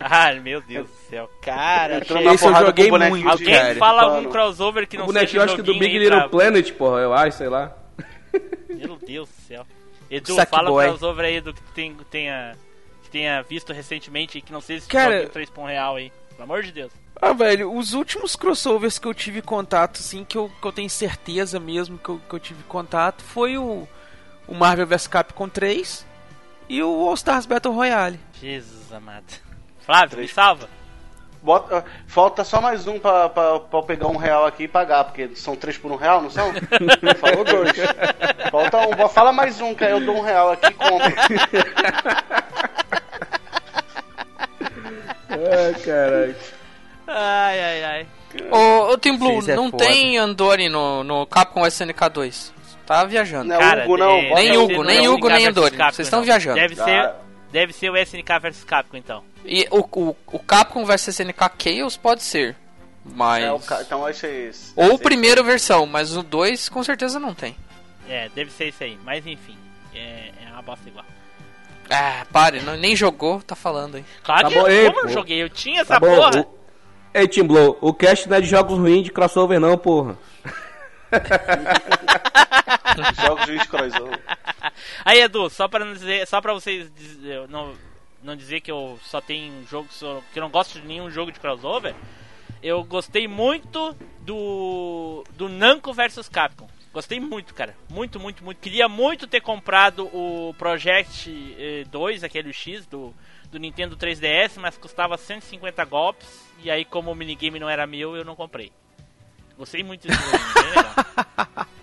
Ai, 0.00 0.38
meu 0.40 0.60
Deus 0.62 0.88
do 0.88 0.94
céu. 1.10 1.28
Cara, 1.42 1.98
achei- 1.98 2.26
eu 2.26 2.36
joguei 2.38 2.88
o 2.90 2.98
muito, 2.98 3.28
Alguém 3.28 3.52
cara. 3.54 3.74
fala 3.76 4.02
pano. 4.02 4.16
algum 4.16 4.30
crossover 4.30 4.86
que 4.86 4.96
o 4.96 5.00
não 5.00 5.06
bonequinho, 5.06 5.28
seja 5.40 5.44
acho 5.44 5.56
que 5.56 5.62
do 5.62 5.76
Big 5.76 5.98
Little 5.98 6.20
pra- 6.20 6.28
Planet, 6.28 6.72
porra, 6.74 7.00
eu 7.00 7.12
acho, 7.12 7.36
sei 7.38 7.48
lá. 7.48 7.76
Meu 8.68 8.96
Deus 9.04 9.28
do 9.28 9.34
céu. 9.48 9.66
Edu, 10.10 10.34
Sackboy. 10.34 10.46
fala 10.58 10.70
um 10.70 10.88
crossover 10.90 11.24
aí 11.24 11.40
do 11.40 11.52
que 11.52 11.60
tu 11.60 11.72
tem, 11.72 11.96
tenha, 12.10 12.56
que 13.02 13.10
tenha 13.10 13.42
visto 13.42 13.72
recentemente 13.72 14.38
e 14.38 14.40
que 14.40 14.52
não 14.52 14.60
seja 14.60 14.78
esse 14.78 14.88
Cara- 14.88 15.10
joguinho 15.14 15.30
3 15.30 15.50
por 15.50 15.62
um 15.62 15.66
real 15.66 15.96
aí. 15.96 16.12
Pelo 16.30 16.44
amor 16.44 16.62
de 16.62 16.70
Deus. 16.70 16.92
Ah, 17.20 17.32
velho, 17.32 17.76
os 17.76 17.94
últimos 17.94 18.36
crossovers 18.36 18.98
que 18.98 19.06
eu 19.06 19.12
tive 19.12 19.42
contato, 19.42 19.98
assim, 19.98 20.24
que 20.24 20.38
eu, 20.38 20.50
que 20.60 20.66
eu 20.66 20.72
tenho 20.72 20.88
certeza 20.88 21.58
mesmo 21.58 21.98
que 21.98 22.08
eu, 22.08 22.20
que 22.28 22.34
eu 22.34 22.38
tive 22.38 22.62
contato, 22.62 23.24
foi 23.24 23.58
o, 23.58 23.88
o 24.46 24.54
Marvel 24.54 24.86
vs 24.86 25.08
Capcom 25.08 25.48
3 25.48 26.06
e 26.68 26.80
o 26.82 27.08
All 27.08 27.14
Stars 27.14 27.44
Battle 27.44 27.74
Royale. 27.74 28.20
Jesus 28.40 28.92
amado. 28.92 29.24
Flávio, 29.80 30.18
me 30.18 30.28
salva. 30.28 30.68
Bota, 31.42 31.84
falta 32.06 32.44
só 32.44 32.60
mais 32.60 32.86
um 32.86 32.98
pra, 32.98 33.28
pra, 33.28 33.60
pra 33.60 33.78
eu 33.78 33.82
pegar 33.84 34.08
um 34.08 34.16
real 34.16 34.44
aqui 34.44 34.64
e 34.64 34.68
pagar, 34.68 35.04
porque 35.04 35.34
são 35.36 35.56
três 35.56 35.78
por 35.78 35.90
um 35.90 35.96
real, 35.96 36.20
não 36.20 36.30
são? 36.30 36.52
Falou 37.18 37.44
dois. 37.44 37.72
Falta 38.50 38.78
um, 38.78 39.08
fala 39.08 39.32
mais 39.32 39.60
um, 39.60 39.74
que 39.74 39.84
aí 39.84 39.92
eu 39.92 40.04
dou 40.04 40.16
um 40.16 40.20
real 40.20 40.52
aqui 40.52 40.66
e 40.66 40.74
compro. 40.74 41.14
Ai, 45.30 45.74
caralho. 45.84 46.57
Ai, 47.10 47.60
ai, 47.60 47.84
ai. 47.84 48.06
Ô, 48.50 48.92
ô 48.92 48.98
Team 48.98 49.16
Blue, 49.16 49.36
Vocês 49.36 49.48
é 49.48 49.56
não 49.56 49.70
foda. 49.70 49.84
tem 49.86 50.18
Andori 50.18 50.68
no, 50.68 51.02
no 51.02 51.26
Capcom 51.26 51.66
SNK 51.66 52.08
2. 52.12 52.52
Tá 52.86 53.04
viajando. 53.04 53.44
Não 53.48 53.58
Cara, 53.58 53.84
Hugo, 53.84 53.96
não. 53.96 54.22
bota 54.28 54.34
Nem 54.34 54.46
deve 54.52 54.56
Hugo, 54.58 54.68
ser 54.74 54.84
nem 54.84 55.08
Hugo, 55.08 55.28
nem 55.28 55.46
Andori. 55.46 55.76
Capcom, 55.76 55.92
Vocês 55.96 56.06
estão 56.06 56.18
então. 56.20 56.24
viajando. 56.26 56.56
Deve 56.60 56.74
ser, 56.76 57.10
deve 57.50 57.72
ser 57.72 57.90
o 57.90 57.96
SNK 57.96 58.38
vs 58.42 58.64
Capcom, 58.64 58.96
então. 58.96 59.24
E 59.44 59.66
o, 59.70 59.78
o, 59.80 60.16
o 60.26 60.38
Capcom 60.38 60.84
vs 60.84 61.08
SNK 61.08 61.50
Chaos 61.58 61.96
pode 61.96 62.22
ser. 62.22 62.54
Mas. 63.04 63.44
É, 63.44 63.52
o 63.52 63.58
ca- 63.58 63.80
então 63.80 64.06
é. 64.06 64.12
Ou 64.76 64.94
o 64.94 64.98
primeiro 64.98 65.42
versão, 65.42 65.86
mas 65.86 66.14
o 66.16 66.22
2 66.22 66.68
com 66.68 66.82
certeza 66.84 67.18
não 67.18 67.32
tem. 67.34 67.56
É, 68.08 68.28
deve 68.34 68.50
ser 68.52 68.68
isso 68.68 68.84
aí. 68.84 68.98
Mas 69.04 69.26
enfim, 69.26 69.56
é, 69.94 70.30
é 70.46 70.52
uma 70.52 70.60
bosta 70.62 70.86
igual. 70.88 71.04
Ah, 71.90 72.26
pare, 72.30 72.60
não, 72.60 72.76
nem 72.76 72.94
jogou, 72.94 73.40
tá 73.40 73.54
falando 73.56 73.96
aí. 73.96 74.04
Claro 74.22 74.42
Tá 74.42 74.48
que 74.48 74.54
bom, 74.56 74.60
eu, 74.60 74.70
ei, 74.70 74.86
como 74.88 75.00
eu 75.00 75.06
pô. 75.06 75.08
joguei, 75.12 75.42
eu 75.42 75.48
tinha 75.48 75.80
essa 75.80 75.94
Tá 75.94 76.00
bom. 76.00 76.14
porra. 76.16 76.40
O... 76.40 76.57
Ei, 77.14 77.26
Team 77.26 77.46
Blow, 77.46 77.76
o 77.80 77.92
cast 77.92 78.28
não 78.28 78.36
é 78.36 78.40
de 78.40 78.46
jogos 78.46 78.78
ruins 78.78 79.04
de 79.04 79.10
crossover 79.10 79.58
não, 79.58 79.76
porra. 79.78 80.16
Jogos 83.24 83.46
de 83.46 83.68
crossover. 83.68 84.20
Aí, 85.04 85.20
Edu, 85.20 85.48
só 85.50 85.68
pra 85.68 85.84
não 85.84 85.92
dizer, 85.94 86.26
só 86.26 86.40
para 86.40 86.52
vocês 86.52 86.90
dizer- 86.94 87.48
não, 87.48 87.74
não 88.22 88.36
dizer 88.36 88.60
que 88.60 88.70
eu 88.70 88.98
só 89.04 89.20
tenho 89.20 89.64
jogo 89.66 89.88
só- 89.90 90.20
que 90.32 90.38
eu 90.38 90.42
não 90.42 90.50
gosto 90.50 90.80
de 90.80 90.86
nenhum 90.86 91.10
jogo 91.10 91.32
de 91.32 91.40
crossover, 91.40 91.94
eu 92.62 92.82
gostei 92.84 93.26
muito 93.28 93.94
do 94.20 95.24
do 95.36 95.48
Namco 95.48 95.92
versus 95.92 96.28
Capcom. 96.28 96.68
Gostei 96.92 97.20
muito, 97.20 97.54
cara. 97.54 97.76
Muito, 97.88 98.18
muito, 98.18 98.42
muito. 98.42 98.58
Queria 98.58 98.88
muito 98.88 99.26
ter 99.26 99.40
comprado 99.40 100.06
o 100.06 100.54
Project 100.58 101.54
eh, 101.58 101.84
2, 101.90 102.24
aquele 102.24 102.52
X 102.52 102.86
do, 102.86 103.14
do 103.50 103.58
Nintendo 103.58 103.96
3DS, 103.96 104.58
mas 104.60 104.76
custava 104.76 105.16
150 105.16 105.84
golpes. 105.84 106.46
E 106.62 106.70
aí, 106.70 106.84
como 106.84 107.10
o 107.10 107.14
minigame 107.14 107.58
não 107.58 107.68
era 107.68 107.86
meu, 107.86 108.16
eu 108.16 108.24
não 108.24 108.36
comprei. 108.36 108.72
Gostei 109.56 109.82
muito 109.82 110.06
desse 110.06 110.22
jogo, 110.22 110.38
bem 110.54 110.70
legal. 110.70 111.66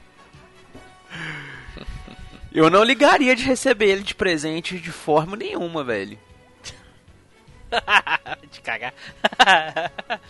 Eu 2.55 2.69
não 2.69 2.85
ligaria 2.85 3.35
de 3.35 3.43
receber 3.43 3.87
ele 3.87 4.01
de 4.01 4.15
presente 4.15 4.79
de 4.79 4.89
forma 4.89 5.35
nenhuma, 5.35 5.83
velho. 5.83 6.17
de 8.49 8.61
cagar. 8.61 8.93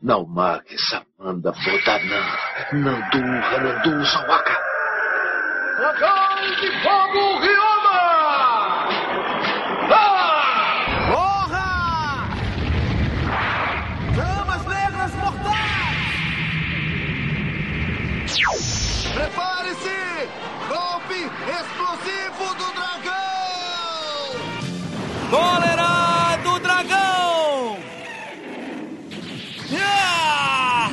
Não 0.00 0.24
marque 0.24 0.76
Samanda 0.78 1.52
Bodanã, 1.52 2.38
Nandu 2.72 3.18
Hanandu 3.18 4.06
Sawaka. 4.06 4.58
Dragão 5.76 6.36
de 6.58 6.82
Fogo 6.82 7.38
Ryoma! 7.38 7.81
Prepare-se! 18.32 19.90
Golpe 20.68 21.14
explosivo 21.50 22.54
do 22.54 22.72
dragão! 22.72 23.12
Cólera 25.28 26.36
do 26.42 26.58
dragão! 26.60 27.76
Ah! 29.78 30.90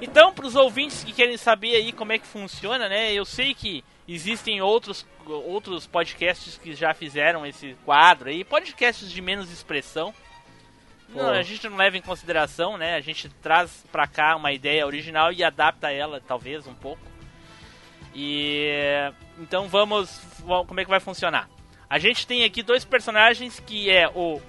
Então, 0.00 0.32
para 0.32 0.46
os 0.46 0.54
ouvintes 0.54 1.02
que 1.02 1.12
querem 1.12 1.36
saber 1.36 1.74
aí 1.74 1.90
como 1.90 2.12
é 2.12 2.18
que 2.18 2.26
funciona, 2.26 2.88
né? 2.88 3.12
Eu 3.12 3.24
sei 3.24 3.54
que 3.54 3.82
existem 4.06 4.62
outros, 4.62 5.04
outros 5.26 5.84
podcasts 5.84 6.56
que 6.58 6.74
já 6.74 6.94
fizeram 6.94 7.44
esse 7.44 7.76
quadro 7.84 8.28
aí, 8.28 8.44
podcasts 8.44 9.10
de 9.10 9.20
menos 9.20 9.50
expressão. 9.50 10.14
Não, 11.08 11.30
a 11.30 11.42
gente 11.42 11.68
não 11.68 11.76
leva 11.76 11.96
em 11.96 12.02
consideração, 12.02 12.76
né? 12.76 12.94
A 12.94 13.00
gente 13.00 13.28
traz 13.28 13.84
pra 13.90 14.06
cá 14.06 14.36
uma 14.36 14.52
ideia 14.52 14.86
original 14.86 15.32
e 15.32 15.42
adapta 15.42 15.90
ela, 15.90 16.20
talvez, 16.20 16.66
um 16.66 16.74
pouco. 16.74 17.02
E 18.14 18.68
então 19.38 19.68
vamos, 19.68 20.20
como 20.66 20.80
é 20.80 20.84
que 20.84 20.90
vai 20.90 21.00
funcionar? 21.00 21.48
A 21.88 21.98
gente 21.98 22.26
tem 22.26 22.44
aqui 22.44 22.62
dois 22.62 22.84
personagens 22.84 23.60
que 23.60 23.90
é 23.90 24.08
o 24.08 24.40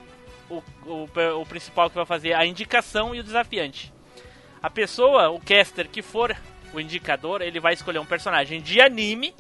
o, 0.49 0.63
o, 0.85 1.41
o 1.41 1.45
principal 1.45 1.89
que 1.89 1.95
vai 1.95 2.05
fazer 2.05 2.33
a 2.33 2.45
indicação 2.45 3.13
e 3.13 3.19
o 3.19 3.23
desafiante. 3.23 3.93
A 4.61 4.69
pessoa, 4.69 5.29
o 5.29 5.39
caster 5.39 5.87
que 5.87 6.01
for 6.01 6.35
o 6.73 6.79
indicador, 6.79 7.41
ele 7.41 7.59
vai 7.59 7.73
escolher 7.73 7.99
um 7.99 8.05
personagem 8.05 8.61
de 8.61 8.81
anime, 8.81 9.33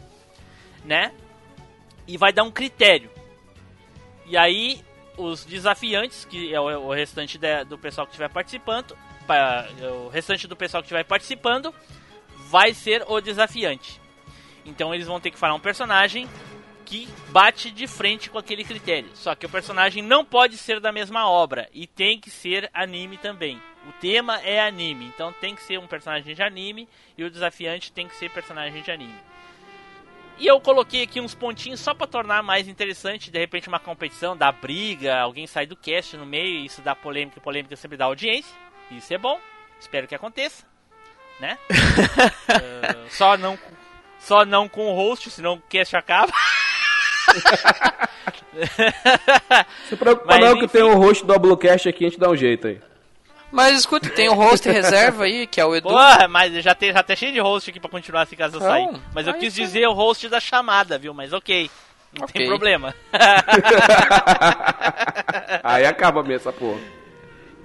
né? 0.85 1.11
E 2.07 2.17
vai 2.17 2.31
dar 2.31 2.43
um 2.43 2.51
critério. 2.51 3.09
E 4.25 4.37
aí 4.37 4.81
os 5.19 5.43
desafiantes, 5.45 6.25
que 6.25 6.53
é 6.53 6.59
o, 6.59 6.87
o 6.87 6.93
restante 6.93 7.37
da- 7.37 7.63
do 7.63 7.77
pessoal 7.77 8.07
que 8.07 8.11
estiver 8.13 8.29
participando, 8.29 8.97
pa- 9.27 9.67
o 10.05 10.07
restante 10.09 10.47
do 10.47 10.55
pessoal 10.55 10.81
que 10.81 10.87
estiver 10.87 11.03
participando, 11.03 11.73
vai 12.49 12.73
ser 12.73 13.03
o 13.07 13.19
desafiante. 13.21 13.99
Então 14.65 14.93
eles 14.93 15.07
vão 15.07 15.19
ter 15.19 15.31
que 15.31 15.37
falar 15.37 15.53
um 15.55 15.59
personagem 15.59 16.27
que 16.85 17.07
bate 17.29 17.69
de 17.69 17.85
frente 17.85 18.29
com 18.29 18.37
aquele 18.39 18.63
critério. 18.63 19.09
Só 19.13 19.35
que 19.35 19.45
o 19.45 19.49
personagem 19.49 20.01
não 20.01 20.25
pode 20.25 20.57
ser 20.57 20.79
da 20.79 20.91
mesma 20.91 21.29
obra 21.29 21.69
e 21.71 21.85
tem 21.85 22.19
que 22.19 22.31
ser 22.31 22.69
anime 22.73 23.17
também. 23.17 23.61
O 23.87 23.91
tema 23.93 24.39
é 24.41 24.59
anime, 24.59 25.05
então 25.05 25.31
tem 25.33 25.55
que 25.55 25.63
ser 25.63 25.77
um 25.79 25.87
personagem 25.87 26.33
de 26.33 26.41
anime 26.41 26.87
e 27.17 27.23
o 27.23 27.29
desafiante 27.29 27.91
tem 27.91 28.07
que 28.07 28.15
ser 28.15 28.29
personagem 28.31 28.81
de 28.81 28.91
anime. 28.91 29.15
E 30.39 30.47
eu 30.47 30.59
coloquei 30.61 31.03
aqui 31.03 31.19
uns 31.19 31.35
pontinhos 31.35 31.81
só 31.81 31.93
para 31.93 32.07
tornar 32.07 32.41
mais 32.41 32.67
interessante, 32.69 33.29
de 33.29 33.37
repente 33.37 33.67
uma 33.67 33.79
competição, 33.79 34.37
dar 34.37 34.53
briga, 34.53 35.19
alguém 35.19 35.45
sai 35.45 35.65
do 35.65 35.75
cast 35.75 36.15
no 36.15 36.25
meio, 36.25 36.65
isso 36.65 36.81
dá 36.81 36.95
polêmica, 36.95 37.41
polêmica 37.41 37.75
sempre 37.75 37.97
dá 37.97 38.05
audiência. 38.05 38.55
Isso 38.89 39.13
é 39.13 39.17
bom, 39.17 39.37
espero 39.79 40.07
que 40.07 40.15
aconteça, 40.15 40.65
né? 41.41 41.57
Eh, 41.69 43.07
só 43.11 43.35
não 43.37 43.59
só 44.17 44.45
não 44.45 44.69
com 44.69 44.87
o 44.87 44.95
host, 44.95 45.29
senão 45.29 45.55
o 45.55 45.61
cast 45.61 45.95
acaba. 45.95 46.31
Se 49.87 49.95
preocupa 49.95 50.25
Mas, 50.27 50.39
não 50.39 50.57
que 50.57 50.67
tem 50.67 50.83
o 50.83 50.95
host 50.95 51.25
do 51.25 51.37
Bluecast 51.37 51.87
aqui, 51.87 52.05
a 52.05 52.09
gente 52.09 52.19
dá 52.19 52.29
um 52.29 52.35
jeito 52.35 52.67
aí. 52.67 52.81
Mas 53.51 53.79
escuta, 53.79 54.09
tem 54.09 54.29
o 54.29 54.33
host 54.33 54.67
reserva 54.69 55.23
aí, 55.23 55.47
que 55.47 55.59
é 55.59 55.65
o 55.65 55.75
Edu. 55.75 55.89
Porra, 55.89 56.27
mas 56.27 56.53
já 56.63 56.75
tem, 56.75 56.93
já 56.93 57.01
tem 57.03 57.15
cheio 57.15 57.33
de 57.33 57.39
host 57.39 57.69
aqui 57.69 57.79
pra 57.79 57.89
continuar 57.89 58.25
se 58.27 58.35
caso 58.35 58.57
eu 58.57 58.61
sair. 58.61 58.89
Mas 59.13 59.27
eu 59.27 59.33
aí 59.33 59.39
quis 59.39 59.53
sim. 59.53 59.63
dizer 59.63 59.87
o 59.87 59.93
host 59.93 60.27
da 60.29 60.39
chamada, 60.39 60.97
viu? 60.97 61.13
Mas 61.13 61.33
ok. 61.33 61.69
Não 62.13 62.25
tem 62.27 62.43
Ok. 62.43 62.47
problema. 62.47 62.95
Aí 65.63 65.85
acaba 65.85 66.23
mesmo 66.23 66.49
essa 66.49 66.53
porra. 66.53 66.79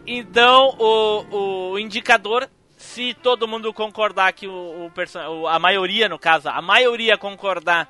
Então, 0.07 0.77
o, 0.79 1.71
o 1.73 1.79
indicador, 1.79 2.49
se 2.77 3.15
todo 3.15 3.49
mundo 3.49 3.73
concordar 3.73 4.33
que 4.35 4.47
o, 4.47 4.91
o 4.91 5.49
a 5.49 5.59
maioria, 5.59 6.09
no 6.09 6.19
caso, 6.19 6.49
a 6.51 6.61
maioria 6.61 7.17
concordar 7.17 7.89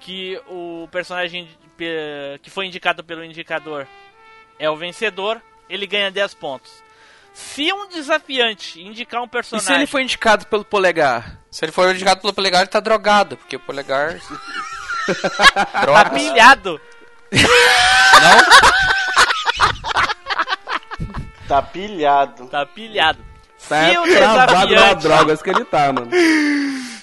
que 0.00 0.40
o 0.48 0.88
personagem 0.90 1.46
pe- 1.76 2.38
que 2.42 2.48
foi 2.48 2.64
indicado 2.66 3.04
pelo 3.04 3.22
indicador 3.22 3.86
é 4.58 4.70
o 4.70 4.76
vencedor, 4.76 5.42
ele 5.68 5.86
ganha 5.86 6.10
10 6.10 6.32
pontos. 6.34 6.82
Se 7.40 7.72
um 7.72 7.88
desafiante 7.88 8.80
indicar 8.80 9.20
um 9.20 9.24
E 9.24 9.28
personagem. 9.28 9.66
se 9.66 9.72
ele 9.74 9.86
foi 9.86 10.02
indicado 10.02 10.46
pelo 10.46 10.64
polegar? 10.64 11.38
Se 11.50 11.64
ele 11.64 11.72
for 11.72 11.92
indicado 11.94 12.20
pelo 12.20 12.32
polegar, 12.32 12.60
ele 12.62 12.70
tá 12.70 12.80
drogado, 12.80 13.36
porque 13.36 13.56
o 13.56 13.60
polegar. 13.60 14.18
Tá 15.72 15.80
Drogas. 15.82 16.12
pilhado. 16.12 16.80
Tá 21.48 21.62
pilhado. 21.62 22.46
Tá 22.48 22.66
pilhado. 22.66 23.24
Tá 23.68 23.90
Se 23.90 23.98
o 23.98 24.06
na 24.06 24.46
desafiante. 24.46 25.02
drogas 25.02 25.42
que 25.42 25.50
ele 25.50 25.64
tá, 25.64 25.92
mano. 25.92 26.10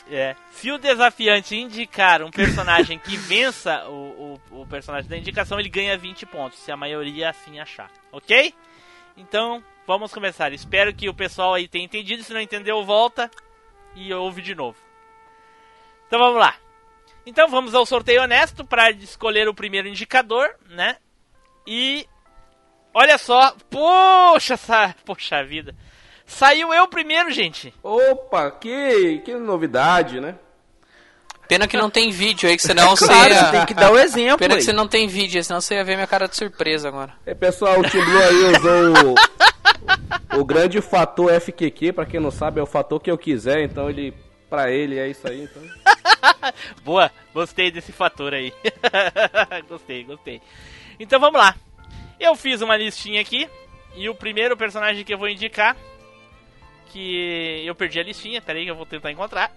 É, 0.09 0.35
se 0.51 0.71
o 0.71 0.77
desafiante 0.77 1.55
indicar 1.55 2.21
um 2.23 2.31
personagem 2.31 2.97
que 2.97 3.17
vença 3.17 3.83
o, 3.89 4.39
o, 4.51 4.61
o 4.61 4.65
personagem 4.65 5.09
da 5.09 5.17
indicação, 5.17 5.59
ele 5.59 5.69
ganha 5.69 5.97
20 5.97 6.25
pontos, 6.25 6.59
se 6.59 6.71
a 6.71 6.77
maioria 6.77 7.29
assim 7.29 7.59
achar. 7.59 7.89
Ok? 8.11 8.53
Então, 9.17 9.61
vamos 9.87 10.13
começar. 10.13 10.51
Espero 10.51 10.93
que 10.93 11.07
o 11.07 11.13
pessoal 11.13 11.53
aí 11.53 11.67
tenha 11.67 11.85
entendido. 11.85 12.21
Se 12.21 12.33
não 12.33 12.41
entendeu, 12.41 12.83
volta 12.83 13.31
e 13.95 14.13
ouve 14.13 14.41
de 14.41 14.53
novo. 14.53 14.77
Então 16.05 16.19
vamos 16.19 16.39
lá. 16.39 16.55
Então 17.25 17.47
vamos 17.47 17.73
ao 17.73 17.85
sorteio 17.85 18.21
honesto 18.21 18.63
para 18.65 18.91
escolher 18.91 19.47
o 19.47 19.53
primeiro 19.53 19.87
indicador, 19.87 20.49
né? 20.69 20.97
E 21.65 22.07
olha 22.93 23.17
só, 23.17 23.55
poxa, 23.69 24.53
essa, 24.53 24.95
poxa 25.05 25.43
vida. 25.43 25.73
Saiu 26.25 26.73
eu 26.73 26.87
primeiro, 26.87 27.31
gente. 27.31 27.73
Opa, 27.81 28.51
que, 28.51 29.19
que 29.19 29.33
novidade, 29.35 30.19
né? 30.19 30.35
Pena 31.47 31.67
que 31.67 31.77
não 31.77 31.89
tem 31.89 32.11
vídeo 32.11 32.49
aí, 32.49 32.57
que 32.57 32.63
senão 32.63 32.89
você 32.95 33.05
Claro, 33.05 33.33
ia... 33.33 33.45
você 33.45 33.51
tem 33.51 33.65
que 33.65 33.73
dar 33.73 33.91
o 33.91 33.97
exemplo. 33.97 34.37
Pena 34.37 34.55
aí. 34.55 34.59
que 34.59 34.65
você 34.65 34.73
não 34.73 34.87
tem 34.87 35.07
vídeo, 35.07 35.41
senão 35.43 35.61
você 35.61 35.75
ia 35.75 35.83
ver 35.83 35.95
minha 35.95 36.07
cara 36.07 36.27
de 36.27 36.35
surpresa 36.35 36.89
agora. 36.89 37.13
É, 37.25 37.33
pessoal, 37.33 37.79
o 37.79 37.81
Blue 37.81 38.23
aí 38.23 38.57
usou 38.57 39.15
o, 40.37 40.45
grande 40.45 40.81
fator 40.81 41.31
FQQ, 41.39 41.93
pra 41.93 42.05
quem 42.05 42.19
não 42.19 42.31
sabe, 42.31 42.59
é 42.59 42.63
o 42.63 42.67
fator 42.67 42.99
que 42.99 43.09
eu 43.09 43.17
quiser, 43.17 43.63
então 43.63 43.89
ele, 43.89 44.13
pra 44.49 44.71
ele 44.71 44.99
é 44.99 45.07
isso 45.07 45.27
aí, 45.27 45.43
então. 45.43 45.61
Boa, 46.83 47.11
gostei 47.33 47.71
desse 47.71 47.91
fator 47.91 48.33
aí. 48.33 48.53
gostei, 49.67 50.03
gostei. 50.03 50.41
Então 50.99 51.19
vamos 51.19 51.39
lá. 51.39 51.55
Eu 52.19 52.35
fiz 52.35 52.61
uma 52.61 52.75
listinha 52.75 53.21
aqui 53.21 53.47
e 53.95 54.09
o 54.09 54.15
primeiro 54.15 54.57
personagem 54.57 55.03
que 55.03 55.13
eu 55.13 55.17
vou 55.17 55.29
indicar 55.29 55.75
que 56.87 57.63
eu 57.65 57.75
perdi 57.75 57.99
a 57.99 58.03
listinha, 58.03 58.41
peraí 58.41 58.63
que 58.63 58.71
eu 58.71 58.75
vou 58.75 58.85
tentar 58.85 59.11
encontrar. 59.11 59.51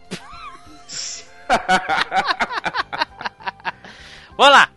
vamos 4.37 4.53
lá. 4.53 4.69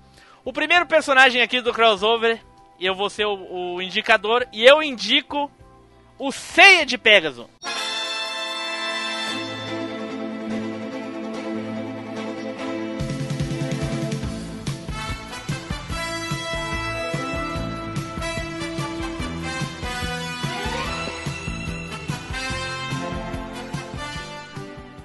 O 0.45 0.53
primeiro 0.53 0.85
personagem 0.85 1.41
aqui 1.41 1.61
do 1.61 1.73
crossover, 1.73 2.39
eu 2.79 2.95
vou 2.95 3.09
ser 3.09 3.25
o, 3.25 3.75
o 3.75 3.81
indicador 3.81 4.47
e 4.51 4.63
eu 4.63 4.81
indico 4.81 5.49
o 6.17 6.31
Ceia 6.31 6.85
de 6.85 6.97
Pegasus. 6.97 7.47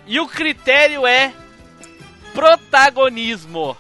E 0.07 0.19
o 0.19 0.27
critério 0.27 1.07
é 1.07 1.35
protagonismo. 2.33 3.77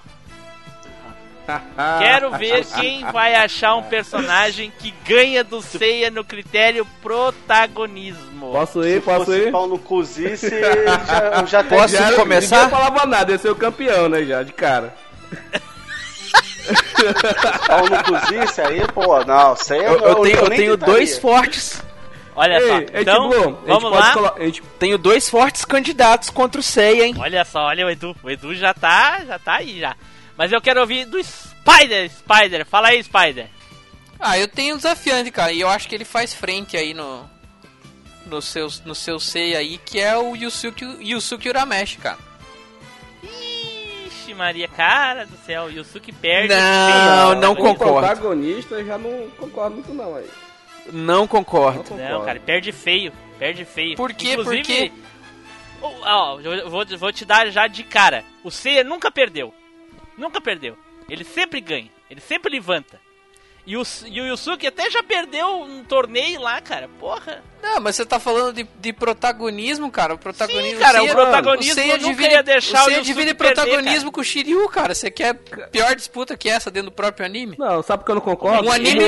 Quero 1.99 2.31
ver 2.37 2.65
quem 2.67 3.05
vai 3.11 3.35
achar 3.35 3.75
um 3.77 3.83
personagem 3.83 4.73
que 4.79 4.91
ganha 5.07 5.43
do 5.43 5.63
Seiya 5.63 6.11
no 6.11 6.23
critério 6.25 6.87
protagonismo. 7.03 8.53
Posso 8.53 8.83
Se 8.83 8.89
ir, 8.89 9.03
posso 9.03 9.35
ir? 9.35 9.51
pau 9.51 9.67
no 9.67 9.79
cozice, 9.79 10.49
já, 10.51 11.41
eu 11.41 11.47
já 11.47 11.65
Posso 11.65 11.97
já- 11.97 12.13
começar? 12.13 12.65
Ninguém 12.65 12.71
falava 12.79 13.07
nada, 13.07 13.33
esse 13.35 13.47
é 13.49 13.51
o 13.51 13.57
campeão, 13.57 14.09
né, 14.09 14.23
já, 14.25 14.43
de 14.43 14.53
cara. 14.53 14.95
Pau 17.67 17.85
no 17.89 18.05
cozice 18.05 18.61
aí, 18.61 18.87
pô, 18.93 19.25
não, 19.25 19.57
sei 19.57 19.79
Eu, 19.79 19.99
eu 20.01 20.15
tenho, 20.17 20.37
eu 20.37 20.51
tenho 20.51 20.77
dois 20.77 21.19
fortes. 21.19 21.83
Olha 22.37 22.61
Ei, 22.61 22.69
só. 22.69 22.77
ei, 22.79 22.89
Então, 23.03 23.59
vamos 23.67 23.91
lá. 23.91 24.35
gente 24.39 24.63
Tenho 24.79 24.97
dois 24.99 25.29
fortes 25.29 25.65
candidatos 25.65 26.31
contra 26.31 26.61
o 26.61 26.63
Seiya, 26.63 27.07
hein? 27.07 27.15
Olha 27.19 27.45
só, 27.45 27.65
olha 27.65 27.87
o 27.87 27.91
Edu. 27.91 28.15
O 28.23 28.31
Edu 28.31 28.55
já 28.55 28.73
tá, 28.75 29.21
já 29.27 29.39
tá 29.39 29.55
aí 29.55 29.81
já. 29.81 29.97
Mas 30.39 30.53
eu 30.53 30.61
quero 30.61 30.81
ouvir 30.81 31.05
do 31.05 31.21
Spider, 31.21 32.09
Spider. 32.09 32.65
Fala 32.65 32.89
aí, 32.89 33.03
Spider. 33.03 33.49
Ah, 34.21 34.39
eu 34.39 34.47
tenho 34.47 34.75
um 34.75 34.77
desafiante, 34.77 35.33
cara, 35.33 35.51
e 35.53 35.61
eu 35.61 35.69
acho 35.69 35.89
que 35.89 35.95
ele 35.97 36.05
faz 36.05 36.33
frente 36.33 36.77
aí 36.77 36.95
no. 36.95 37.29
No 38.25 38.41
seu, 38.43 38.69
no 38.85 38.95
seu 38.95 39.19
sei 39.19 39.57
aí, 39.57 39.79
que 39.79 39.99
é 39.99 40.17
o 40.17 40.37
Yusuke, 40.37 40.85
Yusuke 41.01 41.49
Urameshi, 41.49 41.97
cara. 41.97 42.19
Ixi, 43.23 44.35
Maria, 44.35 44.69
cara 44.69 45.25
do 45.25 45.37
céu, 45.47 45.65
o 45.65 45.71
Yusuke 45.71 46.13
perde. 46.13 46.55
Não, 46.55 47.35
não 47.35 47.53
o 47.53 47.57
concordo. 47.57 48.07
protagonista 48.07 48.75
eu 48.75 48.87
já 48.87 48.99
não 48.99 49.31
concordo 49.31 49.77
muito 49.77 49.95
não 49.95 50.15
aí. 50.15 50.27
Não 50.93 51.03
Não 51.21 51.27
concordo. 51.27 51.97
Não, 51.97 52.25
cara, 52.25 52.39
perde 52.39 52.71
feio. 52.71 53.13
Perde 53.39 53.65
feio. 53.65 53.97
Por 53.97 54.13
quê? 54.13 54.33
Inclusive, 54.33 54.59
Por 54.59 54.67
quê? 54.67 54.93
Ó, 55.81 56.39
vou, 56.67 56.85
vou 56.99 57.13
te 57.13 57.25
dar 57.25 57.51
já 57.51 57.67
de 57.67 57.83
cara. 57.83 58.25
O 58.45 58.51
Seiya 58.51 58.85
nunca 58.85 59.11
perdeu. 59.11 59.55
Nunca 60.19 60.41
perdeu. 60.41 60.77
Ele 61.09 61.25
sempre 61.25 61.61
ganha. 61.61 61.91
Ele 62.11 62.21
sempre 62.21 62.51
levanta. 62.51 63.01
E 63.67 63.77
o, 63.77 63.83
e 64.07 64.21
o 64.21 64.27
Yusuke 64.27 64.67
até 64.67 64.91
já 64.91 65.03
perdeu 65.03 65.63
um 65.63 65.85
torneio 65.85 66.41
lá, 66.41 66.61
cara. 66.61 66.89
Porra. 66.99 67.43
Não, 67.63 67.81
mas 67.81 67.97
você 67.97 68.07
tá 68.07 68.19
falando 68.21 68.53
de, 68.55 68.67
de 68.81 68.93
protagonismo, 68.93 69.91
cara. 69.91 70.15
O 70.15 70.19
protagonismo. 70.19 70.79
Sim, 70.79 70.83
cara, 70.83 70.99
o 70.99 71.01
Seiya- 71.03 71.15
protagonismo 71.15 71.75
Seiya 71.75 71.97
nunca 71.99 72.09
divide- 72.23 72.43
deixar 72.43 72.83
o 72.83 72.85
Seiya 72.85 72.99
Yusuke 72.99 73.15
divide 73.15 73.35
perder, 73.35 73.55
protagonismo 73.55 74.13
com 74.13 74.21
o 74.21 74.25
Shiryu, 74.25 74.69
cara. 74.69 74.95
Você 74.95 75.11
quer 75.11 75.35
pior 75.71 75.95
disputa 75.95 76.37
que 76.37 76.49
essa 76.49 76.71
dentro 76.71 76.91
do 76.91 76.95
próprio 76.95 77.27
anime? 77.27 77.57
Não, 77.59 77.83
sabe 77.83 78.01
por 78.03 78.07
que 78.07 78.11
eu 78.13 78.15
não 78.17 78.23
concordo? 78.23 78.67
Um 78.67 78.73
anime, 78.73 79.05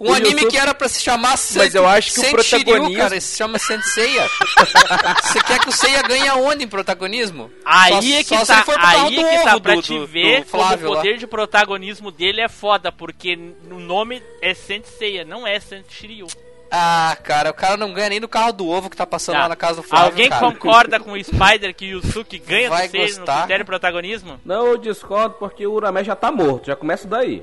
um 0.00 0.10
O 0.10 0.14
anime 0.14 0.30
Yusuke- 0.34 0.50
que 0.50 0.58
era 0.58 0.74
pra 0.74 0.88
se 0.88 1.00
chamar 1.00 1.36
Saint, 1.36 1.64
Mas 1.64 1.74
eu 1.74 1.86
acho 1.86 2.12
que 2.12 2.18
o 2.18 2.22
Saint 2.22 2.34
protagonismo- 2.34 2.84
Shiryu, 2.88 2.98
cara, 3.02 3.20
se 3.20 3.36
chama 3.36 3.58
Senseiya. 3.58 4.28
Você 5.22 5.40
quer 5.42 5.58
que 5.60 5.68
o 5.68 5.72
Seiya 5.72 6.02
ganhe 6.02 6.28
aonde 6.28 6.64
em 6.64 6.68
protagonismo? 6.68 7.50
Aí 7.64 7.92
Só- 7.92 7.98
é 7.98 8.24
que 8.24 8.44
só 8.44 8.44
tá, 8.54 8.64
for 8.64 8.74
pro 8.74 8.82
carro 8.82 9.06
aí 9.08 9.16
é 9.18 9.38
que 9.38 9.44
tá 9.44 9.60
pra 9.60 9.74
do- 9.74 9.82
te 9.82 9.98
do- 9.98 10.06
ver 10.06 10.44
do 10.44 10.56
o 10.56 10.60
lá. 10.60 10.76
poder 10.76 11.16
de 11.18 11.26
protagonismo 11.26 12.10
dele 12.10 12.40
é 12.40 12.48
foda, 12.48 12.90
porque 12.92 13.38
o 13.70 13.78
nome 13.78 14.22
é 14.40 14.54
Senseiya, 14.54 15.24
não 15.24 15.46
é 15.46 15.58
Saint 15.60 15.84
Shiryu. 15.88 16.26
Ah, 16.74 17.14
cara, 17.22 17.50
o 17.50 17.54
cara 17.54 17.76
não 17.76 17.92
ganha 17.92 18.08
nem 18.08 18.20
do 18.20 18.26
carro 18.26 18.50
do 18.52 18.66
ovo 18.66 18.88
que 18.88 18.96
tá 18.96 19.06
passando 19.06 19.34
Tá. 19.36 19.42
lá 19.42 19.48
na 19.50 19.56
casa 19.56 19.76
do 19.76 19.82
Flávio, 19.82 20.06
Alguém 20.08 20.30
cara. 20.30 20.40
concorda 20.40 20.98
com 20.98 21.12
o 21.12 21.22
Spider 21.22 21.74
que 21.74 21.84
o 21.94 21.98
Yusuke 21.98 22.38
ganha 22.38 22.70
Vai 22.70 22.88
do 22.88 22.92
Seiya 22.92 23.18
no 23.20 23.26
critério 23.26 23.66
protagonismo? 23.66 24.40
Não, 24.42 24.68
eu 24.68 24.78
discordo 24.78 25.34
porque 25.38 25.66
o 25.66 25.72
Uramesh 25.72 26.06
já 26.06 26.16
tá 26.16 26.32
morto, 26.32 26.68
já 26.68 26.74
começa 26.76 27.06
daí. 27.06 27.42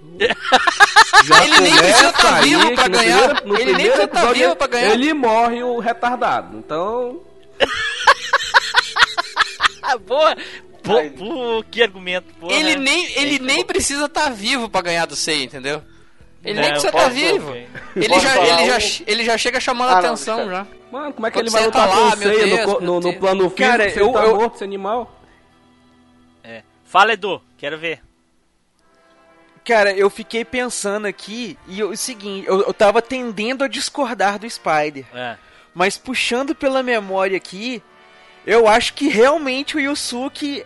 Ele 1.42 1.60
nem 1.60 1.76
precisa 1.76 2.12
aí 2.36 2.48
vivo 2.48 2.74
pra 2.74 2.88
ganhar. 2.88 3.34
primeiro- 3.42 3.60
Ele 3.62 3.72
nem 3.72 3.86
precisa 3.86 4.04
estar 4.04 4.18
episódio 4.20 4.42
vivo 4.42 4.56
pra 4.56 4.66
ganhar. 4.68 4.90
Ele 4.92 5.12
morre 5.14 5.62
o 5.64 5.78
retardado, 5.80 6.56
então... 6.56 7.20
Boa! 10.06 10.36
Pô, 10.82 11.62
que 11.70 11.82
argumento, 11.82 12.32
porra. 12.38 12.54
Ele 12.54 12.76
nem, 12.76 13.12
ele 13.18 13.38
nem 13.38 13.64
precisa 13.64 14.06
estar 14.06 14.30
vivo 14.30 14.68
pra 14.70 14.80
ganhar 14.80 15.06
do 15.06 15.14
Sei, 15.16 15.44
entendeu? 15.44 15.82
Ele 16.42 16.54
nem 16.58 16.70
Não, 16.72 16.80
precisa 16.80 16.88
estar 16.88 17.08
vivo. 17.10 17.54
Ele 17.54 18.08
Posso 18.08 18.20
já, 18.20 18.38
ele, 18.38 18.66
já, 18.80 19.04
ele 19.06 19.24
já 19.24 19.38
chega 19.38 19.60
chamando 19.60 19.90
Ah, 19.90 20.00
não, 20.00 20.08
atenção 20.08 20.48
já. 20.48 20.66
Mano, 20.90 21.12
como 21.12 21.26
é 21.26 21.30
que 21.30 21.34
Quando 21.38 21.46
ele 21.46 21.50
vai 21.50 21.64
lutar 21.66 21.88
tá 21.88 21.94
com 21.94 22.00
lá, 22.00 22.14
o 22.14 22.16
meu 22.16 22.34
Seiya 22.34 22.46
no 22.46 22.56
Deus, 22.56 22.80
no, 22.82 22.94
no 22.94 23.00
Deus. 23.00 23.16
plano 23.16 23.42
físico 23.50 23.56
Cara, 23.58 23.90
se 23.90 23.96
ele 23.98 24.04
eu- 24.08 24.12
tá 24.12 24.24
eu- 24.24 24.34
morto, 24.36 24.54
esse 24.54 24.64
animal? 24.64 25.20
É. 26.42 26.62
Fala, 26.84 27.12
Edu, 27.12 27.42
quero 27.58 27.78
ver. 27.78 28.00
Cara, 29.64 29.92
eu 29.92 30.08
fiquei 30.08 30.44
pensando 30.44 31.06
aqui 31.06 31.58
e 31.68 31.78
eu- 31.80 31.90
o 31.90 31.96
seguinte, 31.96 32.46
eu, 32.46 32.62
eu 32.62 32.72
tava 32.74 33.02
tendendo 33.02 33.62
a 33.62 33.68
discordar 33.68 34.38
do 34.38 34.48
Spider. 34.48 35.04
É. 35.14 35.36
Mas 35.74 35.96
puxando 35.98 36.54
pela 36.54 36.82
memória 36.82 37.36
aqui, 37.36 37.82
eu 38.46 38.66
acho 38.66 38.94
que 38.94 39.08
realmente 39.08 39.76
o 39.76 39.80
Yusuke 39.80 40.64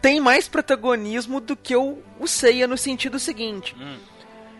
tem 0.00 0.20
mais 0.20 0.46
protagonismo 0.48 1.40
do 1.40 1.56
que 1.56 1.74
o, 1.74 1.98
o 2.20 2.26
Seiya 2.28 2.68
no 2.68 2.76
sentido 2.76 3.18
seguinte. 3.18 3.74
Hum. 3.80 3.96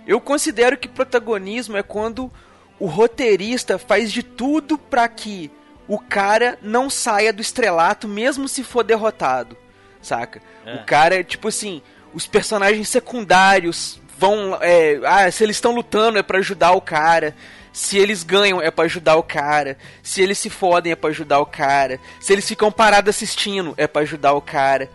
Eu 0.07 0.21
considero 0.21 0.77
que 0.77 0.89
protagonismo 0.89 1.77
é 1.77 1.83
quando 1.83 2.31
o 2.79 2.87
roteirista 2.87 3.79
faz 3.79 4.13
de 4.13 4.23
tudo 4.23 4.77
pra 4.77 5.09
que 5.09 5.51
o 5.87 5.99
cara 5.99 6.59
não 6.63 6.89
saia 6.89 7.33
do 7.33 7.43
estrelato 7.43 8.09
mesmo 8.09 8.49
se 8.49 8.65
for 8.65 8.83
derrotado, 8.83 9.57
saca? 10.01 10.41
É. 10.65 10.75
O 10.77 10.85
cara, 10.85 11.23
tipo 11.23 11.49
assim, 11.49 11.83
os 12.15 12.27
personagens 12.27 12.89
secundários 12.89 14.01
vão, 14.19 14.59
é, 14.61 15.01
ah, 15.05 15.31
se 15.31 15.45
eles 15.45 15.57
estão 15.57 15.73
lutando 15.73 16.19
é 16.19 16.23
pra 16.23 16.39
ajudar 16.39 16.73
o 16.73 16.81
cara, 16.81 17.35
se 17.73 17.99
eles 17.99 18.23
ganham 18.23 18.61
é 18.61 18.71
pra 18.71 18.85
ajudar 18.85 19.17
o 19.17 19.23
cara, 19.23 19.77
se 20.03 20.21
eles 20.21 20.39
se 20.39 20.51
fodem 20.51 20.93
é 20.93 20.97
pra 20.97 21.11
ajudar 21.11 21.41
o 21.41 21.47
cara, 21.47 21.99
se 22.21 22.33
eles 22.33 22.47
ficam 22.47 22.71
parados 22.71 23.11
assistindo 23.11 23.75
é 23.77 23.87
pra 23.87 24.03
ajudar 24.03 24.35
o 24.35 24.41
cara. 24.41 24.91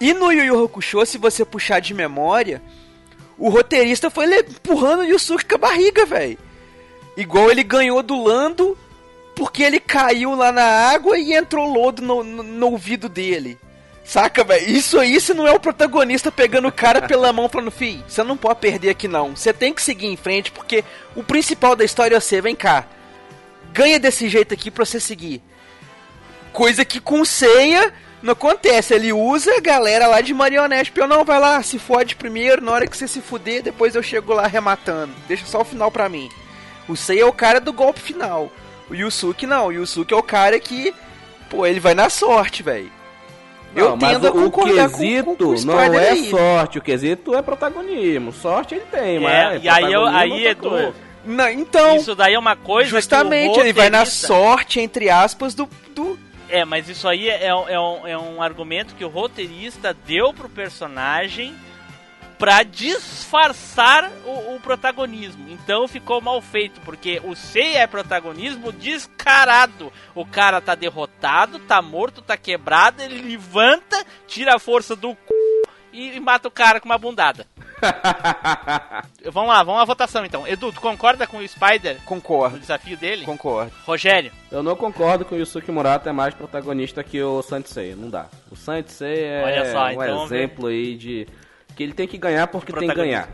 E 0.00 0.12
no 0.12 0.32
Yu 0.32 0.44
Yu 0.44 0.64
Hakusho, 0.64 1.06
se 1.06 1.16
você 1.16 1.44
puxar 1.44 1.80
de 1.80 1.94
memória, 1.94 2.60
o 3.38 3.48
roteirista 3.48 4.10
foi 4.10 4.26
empurrando 4.38 5.00
o 5.00 5.04
Yusuke 5.04 5.44
com 5.44 5.54
a 5.56 5.58
barriga, 5.58 6.04
velho. 6.06 6.38
Igual 7.16 7.50
ele 7.50 7.62
ganhou 7.62 8.02
do 8.02 8.22
Lando 8.22 8.76
porque 9.34 9.62
ele 9.62 9.80
caiu 9.80 10.34
lá 10.34 10.52
na 10.52 10.62
água 10.64 11.18
e 11.18 11.32
entrou 11.34 11.66
lodo 11.66 12.02
no, 12.02 12.22
no- 12.22 12.42
no 12.42 12.66
ouvido 12.70 13.08
dele. 13.08 13.58
Saca, 14.04 14.42
velho? 14.44 14.68
Isso 14.70 14.98
aí, 14.98 15.20
se 15.20 15.32
não 15.32 15.46
é 15.46 15.52
o 15.52 15.60
protagonista 15.60 16.30
pegando 16.32 16.68
o 16.68 16.72
cara 16.72 17.02
pela 17.06 17.32
mão 17.32 17.48
falando, 17.48 17.70
fi, 17.70 18.02
você 18.06 18.22
não 18.22 18.36
pode 18.36 18.60
perder 18.60 18.90
aqui 18.90 19.06
não. 19.08 19.34
Você 19.36 19.52
tem 19.52 19.72
que 19.72 19.80
seguir 19.82 20.06
em 20.06 20.16
frente 20.16 20.50
porque 20.50 20.84
o 21.14 21.22
principal 21.22 21.74
da 21.76 21.84
história 21.84 22.16
é 22.16 22.20
você, 22.20 22.40
vem 22.40 22.54
cá. 22.54 22.86
Ganha 23.72 23.98
desse 23.98 24.28
jeito 24.28 24.52
aqui 24.52 24.70
pra 24.70 24.84
você 24.84 25.00
seguir. 25.00 25.42
Coisa 26.52 26.84
que 26.84 27.00
com 27.00 27.24
ceia 27.24 27.92
não 28.22 28.32
acontece. 28.32 28.94
Ele 28.94 29.12
usa 29.12 29.56
a 29.56 29.60
galera 29.60 30.06
lá 30.06 30.20
de 30.20 30.32
marionete. 30.32 30.92
Eu 30.94 31.08
não, 31.08 31.24
vai 31.24 31.40
lá, 31.40 31.62
se 31.62 31.78
fode 31.78 32.16
primeiro. 32.16 32.64
Na 32.64 32.72
hora 32.72 32.86
que 32.86 32.96
você 32.96 33.08
se 33.08 33.20
fuder, 33.20 33.62
depois 33.62 33.94
eu 33.94 34.02
chego 34.02 34.32
lá 34.32 34.44
arrematando. 34.44 35.12
Deixa 35.26 35.44
só 35.46 35.60
o 35.60 35.64
final 35.64 35.90
pra 35.90 36.08
mim. 36.08 36.28
O 36.88 36.96
Sei 36.96 37.20
é 37.20 37.26
o 37.26 37.32
cara 37.32 37.60
do 37.60 37.72
golpe 37.72 38.00
final. 38.00 38.50
O 38.88 38.94
Yusuke 38.94 39.46
não. 39.46 39.66
O 39.66 39.72
Yusuke 39.72 40.14
é 40.14 40.16
o 40.16 40.22
cara 40.22 40.58
que. 40.60 40.94
Pô, 41.50 41.66
ele 41.66 41.80
vai 41.80 41.94
na 41.94 42.08
sorte, 42.08 42.62
velho. 42.62 42.90
Eu 43.74 43.90
Não, 43.90 43.96
mas 43.96 44.12
tendo 44.12 44.28
a 44.28 44.32
o, 44.32 44.46
o 44.46 44.50
quesito 44.50 45.24
com, 45.24 45.36
com, 45.36 45.44
o 45.44 45.64
não 45.64 45.80
é 45.80 46.10
aí. 46.10 46.28
sorte, 46.28 46.78
o 46.78 46.82
quesito 46.82 47.34
é 47.34 47.40
protagonismo. 47.40 48.32
Sorte 48.32 48.74
ele 48.74 48.84
tem, 48.90 49.18
mas 49.18 49.32
É, 49.32 49.58
e 49.62 49.68
aí, 49.68 49.92
eu, 49.92 50.06
aí 50.06 50.46
é 50.46 50.50
Edu, 50.50 50.68
coisa. 50.68 50.94
Não, 51.24 51.48
então, 51.48 51.96
isso 51.96 52.14
daí 52.14 52.34
é 52.34 52.38
uma 52.38 52.56
coisa 52.56 52.90
justamente, 52.90 53.54
que 53.54 53.60
o 53.60 53.62
ele 53.62 53.72
vai 53.72 53.88
na 53.88 54.04
sorte, 54.04 54.80
entre 54.80 55.08
aspas, 55.08 55.54
do, 55.54 55.68
do, 55.94 56.18
É, 56.52 56.66
mas 56.66 56.86
isso 56.86 57.08
aí 57.08 57.30
é, 57.30 57.54
um- 57.54 57.66
é 57.66 57.80
um, 57.80 58.06
é 58.08 58.18
um 58.18 58.42
argumento 58.42 58.94
que 58.94 59.02
o 59.04 59.08
roteirista 59.08 59.94
deu 59.94 60.34
pro 60.34 60.50
personagem 60.50 61.54
pra 62.38 62.62
disfarçar 62.62 64.10
o, 64.26 64.56
o 64.56 64.60
protagonismo. 64.60 65.48
Então 65.48 65.88
ficou 65.88 66.20
mal 66.20 66.42
feito, 66.42 66.78
porque 66.82 67.22
o 67.24 67.34
Sei 67.34 67.76
é 67.76 67.86
protagonismo 67.86 68.70
descarado. 68.70 69.90
O 70.14 70.26
cara 70.26 70.60
tá 70.60 70.74
derrotado, 70.74 71.58
tá 71.60 71.80
morto, 71.80 72.20
tá 72.20 72.36
quebrado, 72.36 73.00
ele 73.02 73.22
levanta, 73.22 74.04
tira 74.26 74.54
a 74.56 74.58
força 74.58 74.94
do 74.94 75.12
c... 75.12 75.16
e, 75.92 76.16
e 76.16 76.20
mata 76.20 76.48
o 76.48 76.50
cara 76.50 76.80
com 76.80 76.86
uma 76.86 76.98
bundada. 76.98 77.46
vamos 79.30 79.50
lá, 79.50 79.62
vamos 79.62 79.82
à 79.82 79.84
votação 79.84 80.24
então. 80.24 80.46
Edu, 80.46 80.72
tu 80.72 80.80
concorda 80.80 81.26
com 81.26 81.38
o 81.38 81.48
Spider 81.48 81.98
Concordo, 82.04 82.58
desafio 82.58 82.96
dele? 82.96 83.24
concordo. 83.24 83.72
Rogério, 83.84 84.32
Eu 84.50 84.62
não 84.62 84.76
concordo 84.76 85.24
que 85.24 85.34
o 85.34 85.38
Yusuke 85.38 85.72
Murata 85.72 86.10
é 86.10 86.12
mais 86.12 86.34
protagonista 86.34 87.02
que 87.02 87.20
o 87.22 87.42
Sansei, 87.42 87.94
não 87.94 88.08
dá. 88.08 88.26
O 88.50 88.56
Sansei 88.56 89.24
é 89.24 89.72
só, 89.72 89.86
um 89.86 89.90
então 89.92 90.24
exemplo 90.24 90.66
aí 90.68 90.94
de 90.96 91.26
que 91.74 91.82
ele 91.82 91.92
tem 91.92 92.06
que 92.06 92.18
ganhar 92.18 92.46
porque 92.46 92.72
tem 92.72 92.88
que 92.88 92.94
ganhar. 92.94 93.28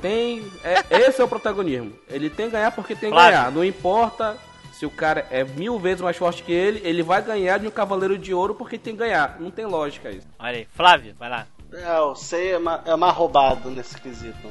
Tem, 0.00 0.44
é, 0.64 0.98
esse 0.98 1.20
é 1.20 1.24
o 1.24 1.28
protagonismo. 1.28 1.92
Ele 2.08 2.28
tem 2.28 2.46
que 2.46 2.52
ganhar 2.52 2.72
porque 2.72 2.96
tem 2.96 3.10
que 3.10 3.16
ganhar. 3.16 3.52
Não 3.52 3.64
importa 3.64 4.36
se 4.72 4.84
o 4.84 4.90
cara 4.90 5.24
é 5.30 5.44
mil 5.44 5.78
vezes 5.78 6.00
mais 6.00 6.16
forte 6.16 6.42
que 6.42 6.50
ele, 6.50 6.80
ele 6.82 7.04
vai 7.04 7.22
ganhar 7.22 7.58
de 7.58 7.68
um 7.68 7.70
cavaleiro 7.70 8.18
de 8.18 8.34
ouro 8.34 8.52
porque 8.52 8.76
tem 8.76 8.94
que 8.94 8.98
ganhar. 8.98 9.36
Não 9.38 9.48
tem 9.48 9.64
lógica 9.64 10.10
isso. 10.10 10.26
olha 10.40 10.58
aí. 10.58 10.68
Flávio, 10.74 11.14
vai 11.16 11.30
lá. 11.30 11.46
É, 11.72 11.98
eu 11.98 12.14
sei, 12.14 12.52
é 12.52 12.58
mais, 12.58 12.86
é 12.86 12.96
mais 12.96 13.14
roubado 13.14 13.70
nesse 13.70 13.98
quesito. 14.00 14.48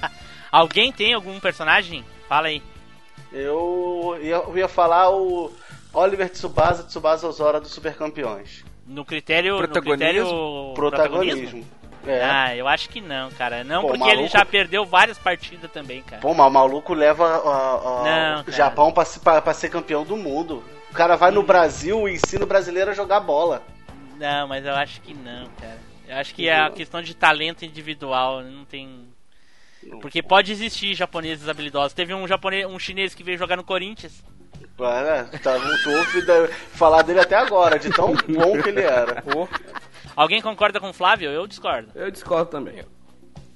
Alguém 0.50 0.92
tem 0.92 1.14
algum 1.14 1.38
personagem? 1.40 2.04
Fala 2.28 2.48
aí. 2.48 2.62
Eu 3.32 4.16
ia, 4.20 4.36
eu 4.36 4.56
ia 4.56 4.68
falar 4.68 5.10
o 5.10 5.52
Oliver 5.92 6.28
Tsubasa, 6.30 6.84
Tsubasa 6.84 7.26
Ozora 7.26 7.60
dos 7.60 7.72
Super 7.72 7.94
Campeões. 7.94 8.64
No 8.86 9.04
critério. 9.04 9.56
Protagonismo? 9.56 9.92
No 9.92 9.98
critério 9.98 10.74
protagonismo? 10.74 11.40
Protagonismo. 11.40 11.84
É. 12.06 12.22
Ah, 12.22 12.54
eu 12.54 12.68
acho 12.68 12.88
que 12.90 13.00
não, 13.00 13.30
cara. 13.30 13.64
Não, 13.64 13.80
Pô, 13.80 13.86
porque 13.88 14.00
maluco. 14.00 14.20
ele 14.20 14.28
já 14.28 14.44
perdeu 14.44 14.84
várias 14.84 15.16
partidas 15.18 15.70
também, 15.72 16.02
cara. 16.02 16.20
Pô, 16.20 16.34
mas 16.34 16.46
o 16.46 16.50
maluco 16.50 16.92
leva 16.92 17.40
ó, 17.42 18.04
Não, 18.04 18.40
o 18.40 18.44
cara. 18.44 18.56
Japão 18.56 18.92
pra, 18.92 19.04
pra, 19.22 19.40
pra 19.40 19.54
ser 19.54 19.70
campeão 19.70 20.04
do 20.04 20.16
mundo. 20.16 20.62
O 20.90 20.94
cara 20.94 21.16
vai 21.16 21.30
no 21.30 21.42
Brasil 21.42 22.06
e 22.08 22.14
ensina 22.14 22.44
o 22.44 22.46
brasileiro 22.46 22.90
a 22.90 22.94
jogar 22.94 23.20
bola. 23.20 23.62
Não, 24.18 24.46
mas 24.46 24.64
eu 24.64 24.74
acho 24.74 25.00
que 25.00 25.14
não, 25.14 25.48
cara. 25.60 25.78
Eu 26.06 26.16
acho 26.16 26.34
que 26.34 26.48
é 26.48 26.60
a 26.60 26.70
questão 26.70 27.02
de 27.02 27.14
talento 27.14 27.64
individual. 27.64 28.42
Não 28.42 28.64
tem. 28.64 29.08
Porque 30.00 30.22
pode 30.22 30.52
existir 30.52 30.94
japoneses 30.94 31.48
habilidosos. 31.48 31.92
Teve 31.92 32.14
um 32.14 32.26
japonês, 32.26 32.66
um 32.66 32.78
chinês 32.78 33.14
que 33.14 33.22
veio 33.22 33.38
jogar 33.38 33.56
no 33.56 33.64
Corinthians. 33.64 34.22
É, 34.80 35.38
tá, 35.38 35.56
não 35.58 35.82
tô 35.84 35.90
ouvindo 35.90 36.48
falar 36.72 37.02
dele 37.02 37.20
até 37.20 37.36
agora, 37.36 37.78
de 37.78 37.90
tão 37.90 38.12
bom 38.12 38.60
que 38.60 38.68
ele 38.70 38.80
era. 38.80 39.22
Alguém 40.16 40.42
concorda 40.42 40.80
com 40.80 40.90
o 40.90 40.92
Flávio? 40.92 41.30
Eu 41.30 41.46
discordo. 41.46 41.90
Eu 41.94 42.10
discordo 42.10 42.50
também. 42.50 42.84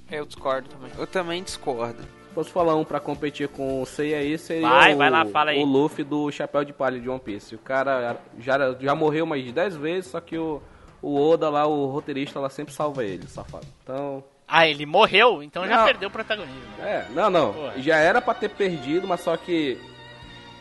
Eu 0.09 0.25
discordo 0.25 0.69
também. 0.69 0.91
Eu 0.97 1.05
também 1.05 1.43
discordo. 1.43 2.01
Se 2.01 2.33
fosse 2.33 2.51
falar 2.51 2.75
um 2.75 2.85
pra 2.85 2.99
competir 2.99 3.47
com 3.49 3.81
o 3.81 3.85
Sei 3.85 4.13
aí, 4.13 4.37
seria 4.37 4.67
Vai, 4.67 4.93
o, 4.93 4.97
vai 4.97 5.09
lá, 5.09 5.25
fala 5.25 5.51
aí. 5.51 5.61
o 5.61 5.65
Luffy 5.65 6.03
do 6.05 6.31
Chapéu 6.31 6.63
de 6.63 6.71
Palha 6.71 6.99
de 6.99 7.09
One 7.09 7.19
Piece. 7.19 7.55
O 7.55 7.59
cara 7.59 8.17
já, 8.39 8.57
já 8.79 8.95
morreu 8.95 9.25
mais 9.25 9.43
de 9.43 9.51
10 9.51 9.75
vezes, 9.75 10.11
só 10.11 10.21
que 10.21 10.37
o, 10.37 10.61
o 11.01 11.19
Oda 11.29 11.49
lá, 11.49 11.65
o 11.65 11.87
roteirista 11.87 12.39
lá, 12.39 12.49
sempre 12.49 12.73
salva 12.73 13.03
ele, 13.03 13.27
safado. 13.27 13.65
Então, 13.83 14.23
Ah, 14.47 14.67
ele 14.67 14.85
morreu, 14.85 15.43
então 15.43 15.67
já 15.67 15.77
Não. 15.77 15.85
perdeu 15.85 16.09
o 16.09 16.11
protagonismo. 16.11 16.61
é, 16.81 17.05
não, 17.11 17.29
não. 17.29 17.53
Porra. 17.53 17.73
Já 17.77 17.97
era 17.97 18.21
pra 18.21 18.33
ter 18.33 18.49
perdido, 18.49 19.07
mas 19.07 19.21
só 19.21 19.37
que 19.37 19.77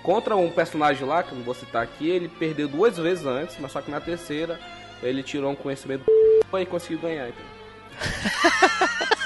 contra 0.02 0.36
um 0.36 0.50
personagem 0.50 1.06
lá, 1.06 1.22
que 1.22 1.32
eu 1.32 1.38
não 1.38 1.44
vou 1.44 1.54
citar 1.54 1.82
aqui, 1.82 2.08
ele 2.08 2.28
perdeu 2.28 2.68
duas 2.68 2.96
vezes 2.98 3.24
antes, 3.26 3.56
mas 3.58 3.72
só 3.72 3.80
que 3.80 3.90
na 3.90 4.00
terceira 4.00 4.58
ele 5.02 5.22
tirou 5.22 5.50
um 5.50 5.56
conhecimento 5.56 6.04
do 6.04 6.58
e 6.60 6.66
conseguiu 6.66 6.98
ganhar. 6.98 7.28
Então. 7.28 7.44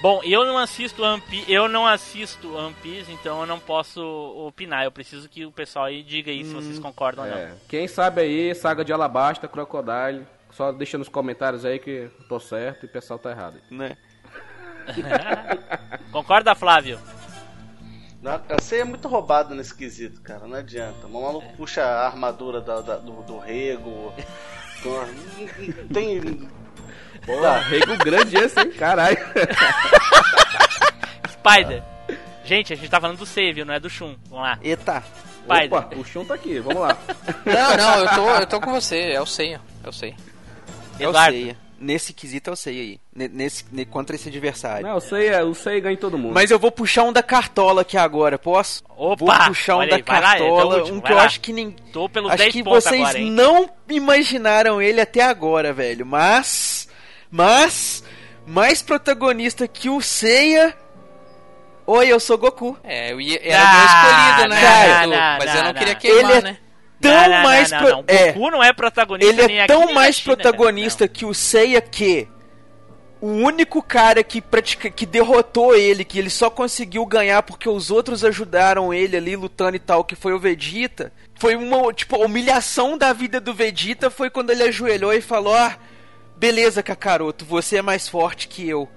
Bom, 0.00 0.20
eu 0.22 0.44
não 0.46 0.56
assisto 0.56 1.02
One 1.02 1.20
Piece, 1.20 1.50
eu 1.52 1.68
não 1.68 1.84
assisto 1.84 2.54
One 2.54 2.74
Piece, 2.82 3.10
então 3.10 3.40
eu 3.40 3.46
não 3.46 3.58
posso 3.58 4.00
opinar. 4.46 4.84
Eu 4.84 4.92
preciso 4.92 5.28
que 5.28 5.44
o 5.44 5.50
pessoal 5.50 5.86
aí 5.86 6.04
diga 6.04 6.30
aí 6.30 6.44
se 6.44 6.54
vocês 6.54 6.78
concordam 6.78 7.24
ou 7.24 7.30
não. 7.30 7.36
É. 7.36 7.52
Quem 7.68 7.88
sabe 7.88 8.20
aí, 8.20 8.54
saga 8.54 8.84
de 8.84 8.92
Alabasta, 8.92 9.48
Crocodile, 9.48 10.24
só 10.52 10.70
deixa 10.70 10.96
nos 10.98 11.08
comentários 11.08 11.64
aí 11.64 11.80
que 11.80 11.90
eu 11.90 12.10
tô 12.28 12.38
certo 12.38 12.84
e 12.84 12.86
o 12.86 12.88
pessoal 12.92 13.18
tá 13.18 13.30
errado. 13.32 13.60
Né? 13.70 13.96
Concorda, 16.12 16.54
Flávio? 16.54 16.98
Não, 18.22 18.40
Você 18.58 18.78
é 18.78 18.84
muito 18.84 19.06
roubado 19.08 19.54
nesse 19.54 19.74
quesito, 19.74 20.20
cara. 20.20 20.46
Não 20.46 20.56
adianta. 20.56 21.06
O 21.06 21.10
maluco 21.10 21.46
puxa 21.56 21.84
a 21.84 22.06
armadura 22.06 22.60
da- 22.60 22.80
da- 22.80 22.96
do, 22.96 23.22
do 23.22 23.38
rego. 23.38 24.12
do- 24.82 25.92
Tem. 25.92 26.48
Pô, 27.28 27.40
Tá. 27.42 27.58
rego 27.58 27.96
grande 27.98 28.36
esse, 28.36 28.58
hein? 28.58 28.70
Caralho. 28.72 29.18
Spider. 31.30 31.82
Gente, 32.44 32.72
a 32.72 32.76
gente 32.76 32.88
tá 32.88 33.00
falando 33.00 33.18
do 33.18 33.26
viu? 33.52 33.64
Não 33.66 33.74
é 33.74 33.80
do 33.80 33.90
Shun. 33.90 34.16
Vamos 34.30 34.44
lá. 34.44 34.58
Eita. 34.62 35.02
Spider. 35.44 35.78
Opa, 35.78 35.96
o 35.96 36.04
chum 36.04 36.24
tá 36.24 36.34
aqui, 36.34 36.58
vamos 36.58 36.80
lá. 36.82 36.96
Não, 37.46 37.76
não, 37.76 37.98
eu 38.00 38.08
tô, 38.14 38.30
eu 38.40 38.46
tô 38.46 38.60
com 38.60 38.72
você. 38.72 39.12
É 39.12 39.20
o 39.20 39.26
Seiya. 39.26 39.60
É 39.84 39.88
o 39.88 39.92
Seiya. 39.92 40.16
Eu 41.00 41.10
Eduardo. 41.10 41.36
sei. 41.36 41.56
Nesse 41.80 42.12
quesito 42.12 42.50
eu 42.50 42.56
sei 42.56 42.80
aí. 42.80 43.00
Ne- 43.14 43.28
Nesse, 43.28 43.64
ne- 43.70 43.84
contra 43.86 44.16
esse 44.16 44.28
adversário. 44.28 44.84
Não, 44.86 44.94
eu 44.96 45.00
sei, 45.00 45.28
é, 45.28 45.40
eu 45.40 45.54
sei 45.54 45.80
ganha 45.80 45.94
em 45.94 45.96
todo 45.96 46.18
mundo. 46.18 46.34
Mas 46.34 46.50
eu 46.50 46.58
vou 46.58 46.72
puxar 46.72 47.04
um 47.04 47.12
da 47.12 47.22
cartola 47.22 47.82
aqui 47.82 47.96
agora, 47.96 48.36
posso? 48.38 48.82
Opa! 48.96 49.24
Vou 49.24 49.46
puxar 49.46 49.76
um 49.76 49.86
da 49.88 49.96
aí, 49.96 50.02
vai 50.02 50.20
lá, 50.20 50.34
é, 50.34 50.38
cartola, 50.40 50.74
é 50.74 50.76
o 50.76 50.80
último, 50.80 50.98
um 50.98 51.00
que 51.00 51.12
eu 51.12 51.16
lá. 51.16 51.22
acho 51.24 51.40
que 51.40 51.52
nem 51.52 51.70
Tô 51.92 52.08
pelos 52.08 52.30
acho 52.32 52.38
10 52.42 52.52
que 52.52 52.62
vocês 52.64 53.00
agora, 53.08 53.20
não 53.24 53.70
imaginaram 53.88 54.82
ele 54.82 55.00
até 55.00 55.22
agora, 55.22 55.72
velho. 55.72 56.04
Mas 56.04 56.77
mas 57.30 58.02
mais 58.46 58.82
protagonista 58.82 59.66
que 59.68 59.88
o 59.88 60.00
Seiya 60.00 60.74
Oi, 61.86 62.06
eu 62.08 62.20
sou 62.20 62.36
Goku. 62.36 62.76
É, 62.84 63.12
eu 63.12 63.18
ia, 63.20 63.40
era 63.42 63.62
Ah, 63.62 63.72
meu 63.72 63.84
escolhido, 63.86 64.48
né? 64.54 64.60
não, 64.60 65.02
Edu? 65.02 65.10
não, 65.10 65.38
mas 65.38 65.46
não, 65.46 65.54
eu 65.54 65.62
não 65.62 65.72
não. 65.72 65.78
queria 65.78 65.94
queimar, 65.94 66.30
Ele 66.30 66.32
é 66.32 66.42
né? 66.42 66.58
Tão 67.00 67.12
Não, 67.12 67.28
não, 67.30 67.42
mais 67.44 67.70
não, 67.70 67.78
pro- 67.78 67.88
não, 67.88 67.96
não. 67.98 68.04
é. 68.08 68.32
Goku 68.32 68.50
não 68.50 68.62
é 68.64 68.72
protagonista 68.74 69.32
Ele 69.32 69.46
nem 69.46 69.60
é 69.60 69.66
tão 69.66 69.94
mais 69.94 70.16
China, 70.16 70.36
protagonista 70.36 71.08
cara. 71.08 71.18
que 71.18 71.24
o 71.24 71.32
Seiya 71.32 71.80
que 71.80 72.28
o 73.22 73.26
único 73.28 73.82
cara 73.82 74.22
que 74.22 74.40
pratica, 74.42 74.90
que 74.90 75.06
derrotou 75.06 75.74
ele, 75.74 76.04
que 76.04 76.18
ele 76.18 76.28
só 76.30 76.50
conseguiu 76.50 77.04
ganhar 77.06 77.42
porque 77.42 77.68
os 77.70 77.90
outros 77.90 78.22
ajudaram 78.22 78.92
ele 78.92 79.16
ali 79.16 79.34
lutando 79.34 79.74
e 79.76 79.80
tal, 79.80 80.04
que 80.04 80.14
foi 80.14 80.32
o 80.34 80.38
Vegeta. 80.38 81.10
Foi 81.36 81.56
uma, 81.56 81.90
tipo, 81.94 82.16
a 82.16 82.24
humilhação 82.26 82.98
da 82.98 83.12
vida 83.14 83.40
do 83.40 83.54
Vegeta 83.54 84.10
foi 84.10 84.28
quando 84.28 84.50
ele 84.50 84.62
ajoelhou 84.64 85.12
e 85.14 85.20
falou: 85.22 85.54
"Ah, 85.54 85.76
beleza, 86.38 86.82
Kakaroto, 86.82 87.44
você 87.44 87.78
é 87.78 87.82
mais 87.82 88.08
forte 88.08 88.48
que 88.48 88.68
eu". 88.68 88.88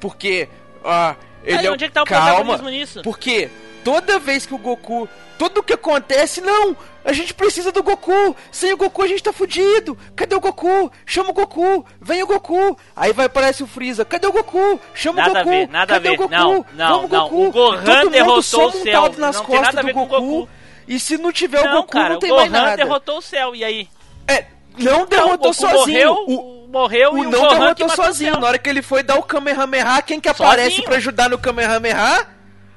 Porque 0.00 0.48
ah, 0.84 1.16
ele 1.44 1.58
Aí, 1.58 1.66
é 1.66 1.70
onde 1.70 1.84
é 1.84 1.88
que 1.88 1.94
tá 1.94 2.02
o 2.02 2.06
calma, 2.06 2.56
nisso? 2.70 3.02
porque 3.02 3.50
toda 3.84 4.18
vez 4.18 4.46
que 4.46 4.54
o 4.54 4.58
Goku. 4.58 5.08
Tudo 5.38 5.62
que 5.62 5.72
acontece, 5.72 6.40
não! 6.40 6.76
A 7.04 7.12
gente 7.12 7.32
precisa 7.32 7.70
do 7.70 7.80
Goku! 7.80 8.34
Sem 8.50 8.72
o 8.72 8.76
Goku 8.76 9.02
a 9.02 9.06
gente 9.06 9.22
tá 9.22 9.32
fudido! 9.32 9.96
Cadê 10.16 10.34
o 10.34 10.40
Goku? 10.40 10.90
Chama 11.06 11.30
o 11.30 11.32
Goku! 11.32 11.86
Vem 12.00 12.24
o 12.24 12.26
Goku! 12.26 12.76
Aí 12.96 13.12
vai 13.12 13.26
aparece 13.26 13.62
o 13.62 13.66
Freeza. 13.68 14.04
Cadê 14.04 14.26
o 14.26 14.32
Goku? 14.32 14.80
Chama 14.92 15.18
Nada 15.22 15.32
o 15.32 15.36
a 15.36 15.44
Goku! 15.44 15.50
ver, 15.56 15.68
nada 15.68 15.92
a 15.92 15.96
Cadê 15.96 16.08
ver. 16.08 16.14
o 16.16 16.18
Goku? 16.18 16.30
Não, 16.32 16.66
não, 16.74 16.88
Vamos, 17.02 17.10
não. 17.10 17.22
Goku! 17.28 17.46
O 17.46 17.52
Gohan 17.52 18.06
derrotou 18.10 18.66
o 18.66 18.72
céu. 18.72 19.12
nas 19.16 19.36
Não 19.36 19.44
tem 19.44 19.56
costas 19.56 19.60
nada 19.62 19.78
a 19.78 19.82
do 19.82 19.86
ver 19.86 19.92
com 19.94 20.02
o 20.02 20.06
Goku. 20.06 20.26
Goku. 20.26 20.48
E 20.88 20.98
se 20.98 21.16
não 21.18 21.30
tiver 21.30 21.62
Não, 21.64 21.70
o 21.70 21.76
Goku, 21.82 21.92
cara, 21.92 22.08
não 22.14 22.18
tem 22.18 22.32
o 22.32 22.34
mais 22.36 22.50
Gohan 22.50 22.60
nada. 22.62 22.76
derrotou 22.76 23.18
o 23.18 23.22
céu, 23.22 23.54
e 23.54 23.62
aí? 23.62 23.88
É, 24.26 24.44
não 24.76 25.06
derrotou 25.06 25.18
Não, 25.28 25.34
o 25.34 25.38
Goku 25.38 25.54
sozinho. 25.54 26.08
Morreu, 26.14 26.24
O, 26.26 26.57
morreu 26.68 27.14
o 27.14 27.18
e 27.18 27.26
o 27.26 27.30
não 27.30 27.40
Gohan 27.40 27.58
derrotou 27.58 27.86
o 27.86 27.90
sozinho. 27.90 28.38
Na 28.38 28.46
hora 28.46 28.58
que 28.58 28.68
ele 28.68 28.82
foi 28.82 29.02
dar 29.02 29.16
o 29.16 29.22
Kamehameha, 29.22 30.00
quem 30.02 30.20
que 30.20 30.28
aparece 30.28 30.82
pra 30.82 30.96
ajudar 30.96 31.28
no 31.28 31.38
Kamehameha? 31.38 32.26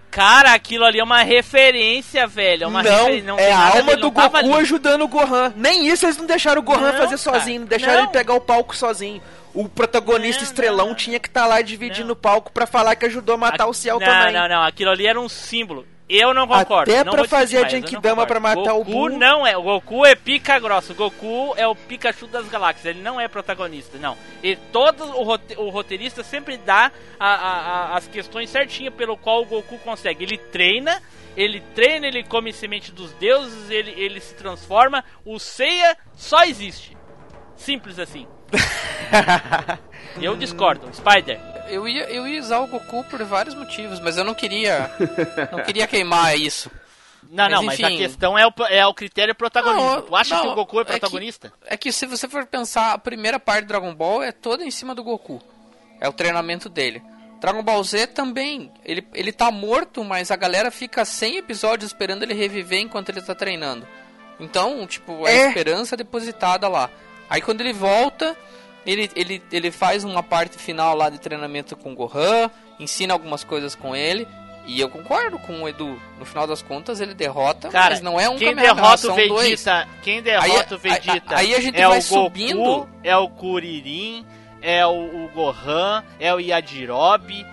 Cara, 0.10 0.54
aquilo 0.54 0.84
ali 0.84 1.00
é 1.00 1.04
uma 1.04 1.24
referência, 1.24 2.28
velho. 2.28 2.66
É 2.66 2.68
uma 2.68 2.84
não, 2.84 3.06
refer- 3.06 3.24
não 3.24 3.40
é 3.40 3.52
a 3.52 3.58
nada 3.58 3.78
alma 3.80 3.96
do 3.96 4.02
não 4.04 4.12
Goku 4.12 4.38
ali. 4.38 4.54
ajudando 4.56 5.04
o 5.04 5.08
Gohan. 5.08 5.54
Nem 5.56 5.88
isso 5.88 6.06
eles 6.06 6.18
não 6.18 6.26
deixaram 6.26 6.60
o 6.60 6.64
Gohan 6.64 6.92
Não, 6.92 6.98
fazer 6.98 7.18
cara, 7.18 7.18
sozinho, 7.18 7.62
não 7.62 7.68
deixaram 7.68 7.94
não. 7.94 8.04
ele 8.04 8.12
pegar 8.12 8.34
o 8.34 8.42
palco 8.42 8.76
sozinho. 8.76 9.22
O 9.54 9.70
protagonista 9.70 10.42
Não, 10.44 10.50
estrelão 10.50 10.88
não, 10.88 10.96
tinha 10.96 11.20
que 11.20 11.28
estar 11.30 11.46
lá 11.46 11.62
dividindo 11.62 12.08
não. 12.08 12.14
o 12.14 12.16
palco 12.16 12.52
pra 12.52 12.66
falar 12.68 12.96
que 12.96 13.06
ajudou 13.06 13.36
a 13.36 13.38
matar 13.38 13.68
o 13.68 13.74
Ciel 13.74 14.00
não, 14.00 14.06
também. 14.08 14.34
Não, 14.34 14.48
não, 14.50 14.64
aquilo 14.64 14.92
ali 14.92 15.08
era 15.08 15.20
um 15.20 15.30
símbolo. 15.30 15.86
Eu 16.14 16.34
não 16.34 16.46
concordo. 16.48 16.92
Até 16.92 17.04
não 17.06 17.14
pra 17.14 17.26
fazer 17.26 17.58
a 17.58 17.62
mais, 17.62 17.72
Genkidama 17.72 18.28
pra 18.28 18.40
matar 18.40 18.74
o 18.74 18.80
Goku 18.80 18.92
Buu. 18.92 19.10
não 19.10 19.48
é. 19.48 19.56
O 19.56 19.62
Goku 19.64 20.06
é 20.06 20.14
pica 20.14 20.60
grossa. 20.60 20.92
O 20.92 20.96
Goku 20.96 21.54
é 21.56 21.66
o 21.66 21.74
Pikachu 21.74 22.28
das 22.28 22.48
galáxias. 22.50 22.86
Ele 22.86 23.02
não 23.02 23.20
é 23.20 23.28
protagonista, 23.30 23.98
não. 23.98 24.18
E 24.44 24.56
todo 24.56 25.04
o, 25.06 25.24
rote- 25.24 25.56
o 25.58 25.70
roteirista 25.70 26.22
sempre 26.24 26.58
dá 26.58 26.92
a- 27.20 27.26
a- 27.28 27.60
a- 27.94 27.98
as 27.98 28.08
questões 28.08 28.50
certinhas 28.50 28.94
pelo 28.94 29.16
qual 29.16 29.42
o 29.44 29.46
Goku 29.46 29.78
consegue. 29.80 30.26
Ele 30.26 30.38
treina, 30.38 31.02
ele 31.38 31.62
treina, 31.74 32.06
ele 32.08 32.24
come 32.26 32.52
semente 32.52 32.92
dos 32.92 33.14
deuses, 33.14 33.70
ele, 33.70 33.92
ele 33.92 34.20
se 34.20 34.34
transforma. 34.36 35.04
O 35.26 35.40
Seiya 35.40 35.96
só 36.14 36.44
existe. 36.44 36.98
Simples 37.56 38.00
assim. 38.00 38.28
Eu 40.22 40.36
discordo. 40.36 40.90
Spider. 40.94 41.40
Eu 41.72 41.88
ia, 41.88 42.04
eu 42.10 42.28
ia 42.28 42.40
usar 42.40 42.60
o 42.60 42.68
Goku 42.68 43.04
por 43.06 43.24
vários 43.24 43.56
motivos, 43.56 44.00
mas 44.00 44.18
eu 44.18 44.24
não 44.24 44.34
queria. 44.34 44.92
não 45.52 45.64
queria 45.64 45.88
queimar 45.88 46.38
isso. 46.38 46.70
Não, 47.30 47.46
Mas 47.46 47.52
não, 47.54 47.64
mas 47.64 47.80
a 47.84 47.90
enfim. 47.90 47.98
questão 48.00 48.38
é 48.38 48.46
o, 48.46 48.52
é 48.70 48.86
o 48.86 48.94
critério 48.94 49.34
protagonismo. 49.34 49.90
Não, 49.90 50.02
tu 50.02 50.16
acha 50.16 50.36
não, 50.36 50.42
que 50.44 50.48
o 50.50 50.56
Goku 50.56 50.80
é 50.80 50.82
é 50.82 50.86
que- 50.86 50.92
protagonista? 51.00 51.54
É 51.66 51.78
que 51.78 51.92
se 51.92 52.06
você 52.06 52.28
for 52.28 52.46
pensar, 52.46 52.92
a 52.92 52.98
primeira 52.98 53.40
parte 53.40 53.64
do 53.64 53.68
Dragon 53.70 53.94
Ball 53.96 54.22
é 54.22 54.32
toda 54.34 54.66
em 54.66 54.72
cima 54.72 54.94
do 54.94 55.04
Goku. 55.04 55.42
É 56.02 56.10
o 56.10 56.14
treinamento 56.14 56.68
dele. 56.68 57.02
Dragon 57.40 57.64
Ball 57.64 57.82
Z 57.84 58.08
também. 58.08 58.70
Ele, 58.84 59.08
ele 59.14 59.32
tá 59.32 59.50
morto, 59.50 60.04
mas 60.04 60.30
a 60.30 60.36
galera 60.36 60.70
fica 60.72 61.06
100 61.06 61.38
episódios 61.38 61.90
esperando 61.92 62.24
ele 62.24 62.34
reviver 62.34 62.80
enquanto 62.82 63.10
ele 63.10 63.22
tá 63.22 63.34
treinando. 63.34 63.88
Então, 64.40 64.86
tipo, 64.86 65.26
é, 65.26 65.38
É. 65.38 65.46
a 65.46 65.48
esperança 65.50 65.96
depositada 65.96 66.68
lá. 66.68 66.90
Aí 67.30 67.42
quando 67.42 67.62
ele 67.62 67.72
volta, 67.72 68.36
ele, 68.86 69.10
ele, 69.16 69.44
ele 69.52 69.72
faz 69.72 70.04
uma 70.04 70.24
parte 70.24 70.58
final 70.58 70.96
lá 70.96 71.10
de 71.10 71.20
treinamento 71.20 71.76
com 71.76 71.92
o 71.92 71.96
Gohan, 71.96 72.50
ensina 72.80 73.14
algumas 73.14 73.44
coisas 73.44 73.76
com 73.76 73.96
ele. 73.96 74.28
E 74.68 74.80
eu 74.80 74.88
concordo 74.90 75.40
com 75.40 75.64
o 75.64 75.68
Edu. 75.68 76.00
No 76.20 76.26
final 76.26 76.46
das 76.46 76.62
contas, 76.62 77.02
ele 77.02 77.16
derrota, 77.16 77.70
Cara, 77.70 77.90
mas 77.96 78.02
não 78.02 78.20
é 78.20 78.30
um 78.30 78.38
quem 78.38 78.54
derrota 78.56 78.94
o 78.94 78.98
são 79.16 79.16
dois. 79.28 79.50
Vegeta, 79.50 79.88
quem 80.04 80.22
derrota 80.22 80.76
o 80.76 80.78
Aí- 80.78 80.80
Vegeta 81.00 81.36
aí- 81.36 81.48
aí 81.48 81.56
a 81.56 81.60
gente 81.60 81.80
é 81.82 81.88
vai 81.88 81.98
o 81.98 82.02
Goku, 82.04 82.14
subindo. 82.24 82.90
é 83.04 83.18
o 83.18 83.28
Kuririn, 83.28 84.24
é 84.62 84.86
o, 84.86 84.92
o 85.26 85.30
Gohan, 85.34 86.04
é 86.20 86.32
o 86.34 86.40
Yajirobe, 86.40 87.44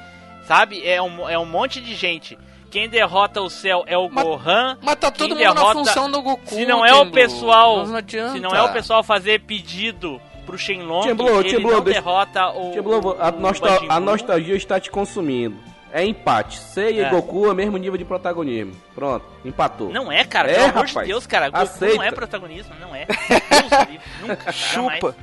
sabe? 0.47 0.87
É 0.87 1.01
um, 1.01 1.29
é 1.29 1.38
um 1.38 1.47
monte 1.47 1.81
de 1.81 1.95
gente. 1.95 2.38
Quem 2.71 2.87
derrota 2.91 3.41
o 3.41 3.49
céu 3.49 3.85
é 3.87 3.97
o 3.97 4.11
Mas- 4.11 4.25
Gohan. 4.25 4.77
Mas 4.83 4.97
tá 4.97 5.11
todo 5.11 5.31
mundo 5.31 5.43
na 5.43 5.53
derrota- 5.55 5.73
função 5.79 6.11
do 6.11 6.21
Goku. 6.21 6.55
Se 6.55 6.67
não 6.67 6.85
é 6.85 6.93
o 6.95 7.11
pessoal, 7.11 7.87
Não 7.87 8.01
se 8.33 8.38
não 8.41 8.51
é 8.55 8.62
o 8.62 8.73
pessoal 8.73 9.03
fazer 9.03 9.41
pedido 9.41 10.21
pro 10.49 10.59
Shenlong, 10.59 11.03
Temblu, 11.07 11.41
ele 11.41 11.59
não 11.59 11.81
deixa- 11.83 12.01
derrota 12.01 12.49
o, 12.51 12.73
Tipo, 12.73 13.11
a, 13.21 13.29
o 13.29 13.41
nostal- 13.41 13.71
Majin 13.75 13.87
a 13.91 14.01
nostalgia 14.01 14.57
está 14.57 14.81
te 14.81 14.91
consumindo. 14.91 15.57
É 15.93 16.05
empate. 16.05 16.59
Seiya 16.59 17.05
É. 17.05 17.07
e 17.07 17.11
Goku 17.11 17.47
é 17.47 17.53
o 17.53 17.55
mesmo 17.55 17.77
nível 17.79 17.97
de 17.99 18.05
protagonismo. 18.05 18.73
Pronto, 18.95 19.25
empatou. 19.45 19.91
Não 19.91 20.11
é, 20.13 20.25
cara, 20.25 20.51
É, 20.51 20.55
pelo 20.55 20.67
amor 20.71 20.85
de 20.87 20.93
rapaz. 20.93 21.07
Deus, 21.09 21.27
cara. 21.27 21.49
Goku 21.51 21.63
Aceita. 21.63 21.97
não 21.97 22.03
é 22.03 22.11
protagonista, 22.11 22.75
não 22.81 22.95
é. 22.95 23.05
Deus 23.09 23.71
do 23.71 23.91
livre, 23.93 24.07
nunca. 24.27 24.53
Chupa. 24.53 25.17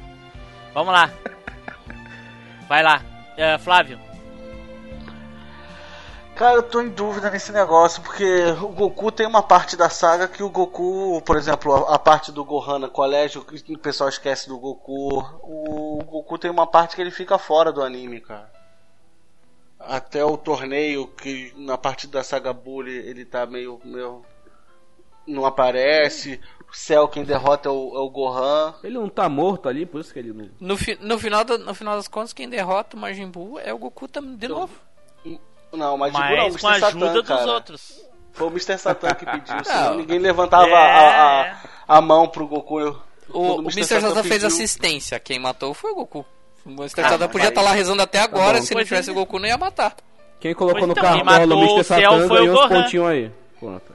Vamos 0.73 0.93
lá. 0.93 1.09
Vai 2.67 2.81
lá, 2.83 3.01
Eh, 3.37 3.57
Flávio. 3.59 3.99
Cara, 6.35 6.55
eu 6.57 6.63
tô 6.63 6.81
em 6.81 6.89
dúvida 6.89 7.31
nesse 7.31 7.51
negócio, 7.53 8.01
porque 8.01 8.25
o 8.61 8.67
Goku 8.67 9.09
tem 9.09 9.25
uma 9.25 9.41
parte 9.41 9.77
da 9.77 9.89
saga 9.89 10.27
que 10.27 10.43
o 10.43 10.49
Goku, 10.49 11.21
por 11.21 11.37
exemplo, 11.37 11.73
a, 11.73 11.95
a 11.95 11.99
parte 11.99 12.29
do 12.29 12.43
Gohan 12.43 12.79
no 12.79 12.89
colégio, 12.91 13.41
que 13.45 13.73
o 13.73 13.79
pessoal 13.79 14.09
esquece 14.09 14.49
do 14.49 14.59
Goku. 14.59 15.19
O, 15.41 16.03
Goku 16.03 16.37
tem 16.37 16.51
uma 16.51 16.67
parte 16.67 16.93
que 16.95 17.01
ele 17.01 17.11
fica 17.11 17.37
fora 17.37 17.71
do 17.71 17.81
anime, 17.81 18.19
cara. 18.19 18.51
Até 19.79 20.25
o 20.25 20.35
torneio, 20.35 21.07
que 21.07 21.53
na 21.55 21.77
partida 21.77 22.17
da 22.17 22.23
Saga 22.23 22.51
Bully 22.51 22.91
ele 22.97 23.23
tá 23.23 23.45
meio. 23.45 23.79
meio 23.85 24.25
não 25.25 25.45
aparece. 25.45 26.39
O 26.69 26.75
Cell 26.75 27.07
quem 27.07 27.23
derrota 27.23 27.69
é 27.69 27.71
o, 27.71 27.95
é 27.95 27.99
o 27.99 28.09
Gohan. 28.09 28.73
Ele 28.83 28.95
não 28.95 29.07
tá 29.07 29.29
morto 29.29 29.69
ali, 29.69 29.85
por 29.85 30.01
isso 30.01 30.11
que 30.11 30.19
ele 30.19 30.33
não. 30.33 30.49
No, 30.59 30.75
fi- 30.75 30.97
no, 30.99 31.17
final 31.17 31.45
da- 31.45 31.57
no 31.57 31.73
final 31.73 31.95
das 31.95 32.07
contas, 32.09 32.33
quem 32.33 32.49
derrota 32.49 32.97
o 32.97 32.99
Majin 32.99 33.29
Buu 33.29 33.57
é 33.59 33.73
o 33.73 33.77
Goku 33.77 34.07
tam- 34.07 34.35
de 34.35 34.47
novo. 34.49 34.73
Não, 35.73 35.97
mas, 35.97 36.13
tipo, 36.13 36.23
não, 36.23 36.33
o 36.33 36.37
Mas 36.37 36.45
Mr. 36.55 36.61
com 36.61 36.67
a 36.67 36.71
ajuda 36.71 37.05
Satan, 37.07 37.13
dos 37.13 37.27
cara. 37.27 37.51
outros. 37.51 38.01
Foi 38.33 38.47
o 38.47 38.49
Mr. 38.51 38.77
Satan 38.77 39.13
que 39.15 39.25
pediu, 39.25 39.55
Não. 39.55 39.63
senão 39.63 39.95
ninguém 39.95 40.19
levantava 40.19 40.67
É. 40.67 40.73
a, 40.75 41.57
a, 41.87 41.97
a 41.97 42.01
mão 42.01 42.27
pro 42.27 42.47
Goku. 42.47 42.79
O, 42.81 42.93
Quando 43.29 43.59
o 43.59 43.61
Mr. 43.71 43.83
Satan 43.85 44.13
fez 44.15 44.27
pediu- 44.29 44.47
assistência, 44.47 45.19
quem 45.19 45.39
matou 45.39 45.73
foi 45.73 45.91
o 45.91 45.95
Goku. 45.95 46.25
O 46.65 46.69
Mr. 46.71 47.01
Ah, 47.01 47.09
Satan 47.09 47.27
podia 47.29 47.49
estar 47.49 47.61
lá 47.61 47.71
rezando 47.71 48.01
até 48.01 48.19
agora, 48.19 48.59
bom. 48.59 48.65
se 48.65 48.73
não 48.75 48.83
tivesse 48.83 49.09
é. 49.09 49.11
o 49.11 49.15
Goku 49.15 49.37
não 49.39 49.47
ia 49.47 49.57
matar. 49.57 49.95
Quem 50.39 50.53
colocou 50.53 50.79
Pois 50.79 50.87
no 50.87 50.99
então, 50.99 51.13
quem 51.13 51.23
o 51.23 51.57
Mr. 51.59 51.79
o 51.79 51.83
Satan 51.83 52.27
foi 52.27 52.37
o 52.41 52.45
ganhou 52.45 52.63
os 52.63 52.67
pontinhos 52.69 53.07
aí. 53.07 53.31
Pronto, 53.59 53.93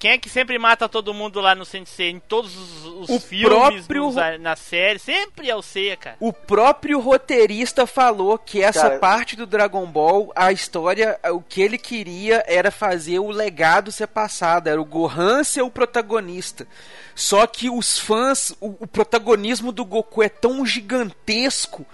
Quem 0.00 0.12
é 0.12 0.18
que 0.18 0.30
sempre 0.30 0.58
mata 0.58 0.88
todo 0.88 1.12
mundo 1.12 1.40
lá 1.42 1.54
no 1.54 1.66
Sensei, 1.66 2.08
em 2.08 2.18
todos 2.18 2.56
os, 2.56 2.84
os 2.86 3.08
O 3.10 3.20
filmes, 3.20 3.84
próprio- 3.86 4.06
nos 4.06 4.40
na 4.40 4.56
série? 4.56 4.98
Sempre 4.98 5.50
é 5.50 5.54
o 5.54 5.60
Seiya, 5.60 5.94
cara. 5.94 6.16
O 6.18 6.32
próprio 6.32 6.98
roteirista 6.98 7.86
falou 7.86 8.38
que 8.38 8.62
essa 8.62 8.88
Cara- 8.88 8.98
parte 8.98 9.36
do 9.36 9.46
Dragon 9.46 9.84
Ball, 9.84 10.32
a 10.34 10.50
história, 10.52 11.20
o 11.32 11.42
que 11.42 11.60
ele 11.60 11.76
queria 11.76 12.42
era 12.46 12.70
fazer 12.70 13.18
o 13.18 13.28
legado 13.30 13.92
ser 13.92 14.06
passado, 14.06 14.68
era 14.68 14.80
o 14.80 14.86
Gohan 14.86 15.44
ser 15.44 15.60
o 15.60 15.70
protagonista. 15.70 16.66
Só 17.14 17.46
que 17.46 17.68
os 17.68 17.98
fãs, 17.98 18.56
o, 18.58 18.68
o 18.80 18.86
protagonismo 18.86 19.70
do 19.70 19.84
Goku 19.84 20.22
é 20.22 20.30
tão 20.30 20.64
gigantesco 20.64 21.84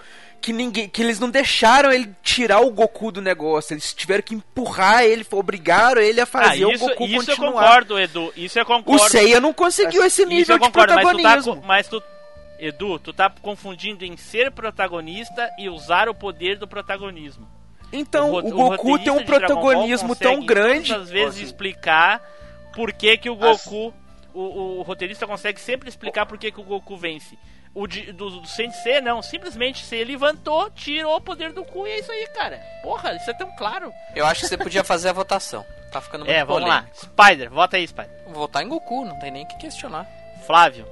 que 0.47 0.53
ninguém, 0.53 0.89
que 0.89 1.03
eles 1.03 1.19
não 1.19 1.29
deixaram 1.29 1.91
ele 1.91 2.09
tirar 2.23 2.61
o 2.61 2.71
Goku 2.71 3.11
do 3.11 3.21
negócio. 3.21 3.75
Eles 3.75 3.93
tiveram 3.93 4.23
que 4.23 4.33
empurrar 4.33 5.03
ele, 5.03 5.27
obrigaram 5.33 6.01
ele 6.01 6.21
a 6.21 6.27
fazer 6.27 6.63
ah, 6.63 6.69
o 6.69 6.73
isso, 6.73 6.87
Goku 6.87 7.05
isso 7.05 7.15
eu 7.33 7.37
continuar. 7.37 7.53
concordo, 7.65 7.99
Edu. 7.99 8.33
Isso 8.37 8.57
eu 8.57 8.63
O 8.63 8.67
concordo. 8.67 9.09
Seiya 9.11 9.41
não 9.41 9.53
conseguiu 9.53 10.05
esse 10.05 10.23
Isso 10.23 10.29
nível 10.31 10.55
eu 10.55 10.61
de 10.61 10.67
concordo, 10.67 10.95
mas 10.95 11.03
tu, 11.03 11.07
tá, 11.09 11.13
protagonismo. 11.19 11.63
mas 11.67 11.89
tu, 11.89 12.01
Edu, 12.61 12.99
tu 13.01 13.13
tá 13.13 13.29
confundindo 13.43 14.05
em 14.05 14.17
ser 14.17 14.53
protagonista 14.53 15.51
e 15.59 15.69
usar 15.69 16.09
o 16.09 16.15
poder 16.15 16.57
do 16.57 16.69
protagonismo. 16.69 17.49
Então, 17.93 18.31
ro- 18.31 18.39
o, 18.47 18.51
Goku 18.53 18.99
tem 19.01 19.11
um 19.13 19.25
protagonismo 19.25 20.15
tão 20.15 20.35
consegue 20.35 20.47
grande. 20.47 20.95
As 20.95 21.11
vezes 21.11 21.35
Assim. 21.35 21.43
explicar 21.45 22.23
por 22.73 22.93
que, 22.93 23.19
que 23.19 23.29
o 23.29 23.35
Goku. 23.35 23.93
O, 24.33 24.79
o 24.79 24.83
roteirista 24.83 25.27
consegue 25.27 25.59
sempre 25.59 25.89
explicar 25.89 26.25
por 26.27 26.39
que, 26.39 26.53
que 26.53 26.61
o 26.61 26.65
Goku 26.65 26.97
vence. 26.97 27.37
O 27.79 27.87
de- 27.87 28.11
do, 28.13 28.41
do 28.41 28.47
Sensei, 28.49 29.03
não. 29.03 29.21
Simplesmente 29.21 29.85
se 29.85 30.03
levantou, 30.03 30.71
tirou 30.71 31.17
o 31.17 31.21
poder 31.21 31.53
do 31.53 31.63
cu 31.63 31.87
e 31.87 31.91
é 31.91 31.99
isso 32.01 32.11
aí, 32.11 32.27
cara. 32.29 32.59
Porra, 32.83 33.15
isso 33.15 33.31
é 33.31 33.35
tão 33.35 33.55
claro. 33.55 33.93
Eu 34.15 34.25
acho 34.25 34.41
que 34.41 34.47
você 34.49 34.57
podia 34.57 34.83
fazer 34.83 35.11
a 35.11 35.13
votação. 35.13 35.63
Tá 35.93 36.01
ficando 36.01 36.25
muito 36.27 36.35
é, 36.35 36.43
vamos 36.43 36.63
polêmico. 36.63 36.89
lá. 36.91 37.27
Spider, 37.27 37.51
vota 37.51 37.77
aí, 37.77 37.87
Spider. 37.87 38.11
Vou 38.25 38.35
Votar 38.35 38.63
em 38.63 38.69
Goku, 38.69 39.05
não 39.05 39.19
tem 39.19 39.31
nem 39.31 39.45
o 39.45 39.47
que 39.47 39.59
questionar. 39.59 40.07
Flávio. 40.47 40.87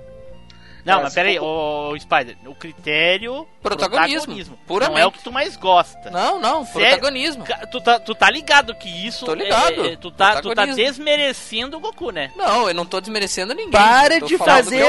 Não, 0.84 0.98
É, 1.00 1.02
mas 1.04 1.14
peraí, 1.14 1.38
ô, 1.38 1.90
ô, 1.92 1.98
Spider, 1.98 2.36
o 2.46 2.54
critério. 2.54 3.48
Protagonismo, 3.62 4.34
Não 4.36 4.56
puramente. 4.66 5.00
é 5.00 5.06
o 5.06 5.10
que 5.12 5.22
tu 5.24 5.32
mais 5.32 5.56
gosta. 5.56 6.10
Não, 6.10 6.38
não, 6.38 6.66
Sério? 6.66 6.88
protagonismo. 6.90 7.44
Tu 7.72 7.80
tá, 7.80 7.98
tu 7.98 8.14
tá 8.14 8.30
ligado 8.30 8.74
que 8.74 8.88
isso. 9.06 9.24
Tô 9.24 9.32
ligado. 9.34 9.86
é- 9.86 9.92
é- 9.92 9.96
tu, 9.96 10.10
tá, 10.10 10.32
tu 10.32 10.34
tá 10.34 10.42
Protagonismo. 10.42 10.84
desmerecendo 10.84 11.78
o 11.78 11.80
Goku, 11.80 12.10
né? 12.10 12.30
Não, 12.36 12.68
eu 12.68 12.74
não 12.74 12.84
tô 12.84 13.00
desmerecendo 13.00 13.54
ninguém. 13.54 13.70
Para 13.72 14.20
de 14.20 14.36
fazer, 14.36 14.84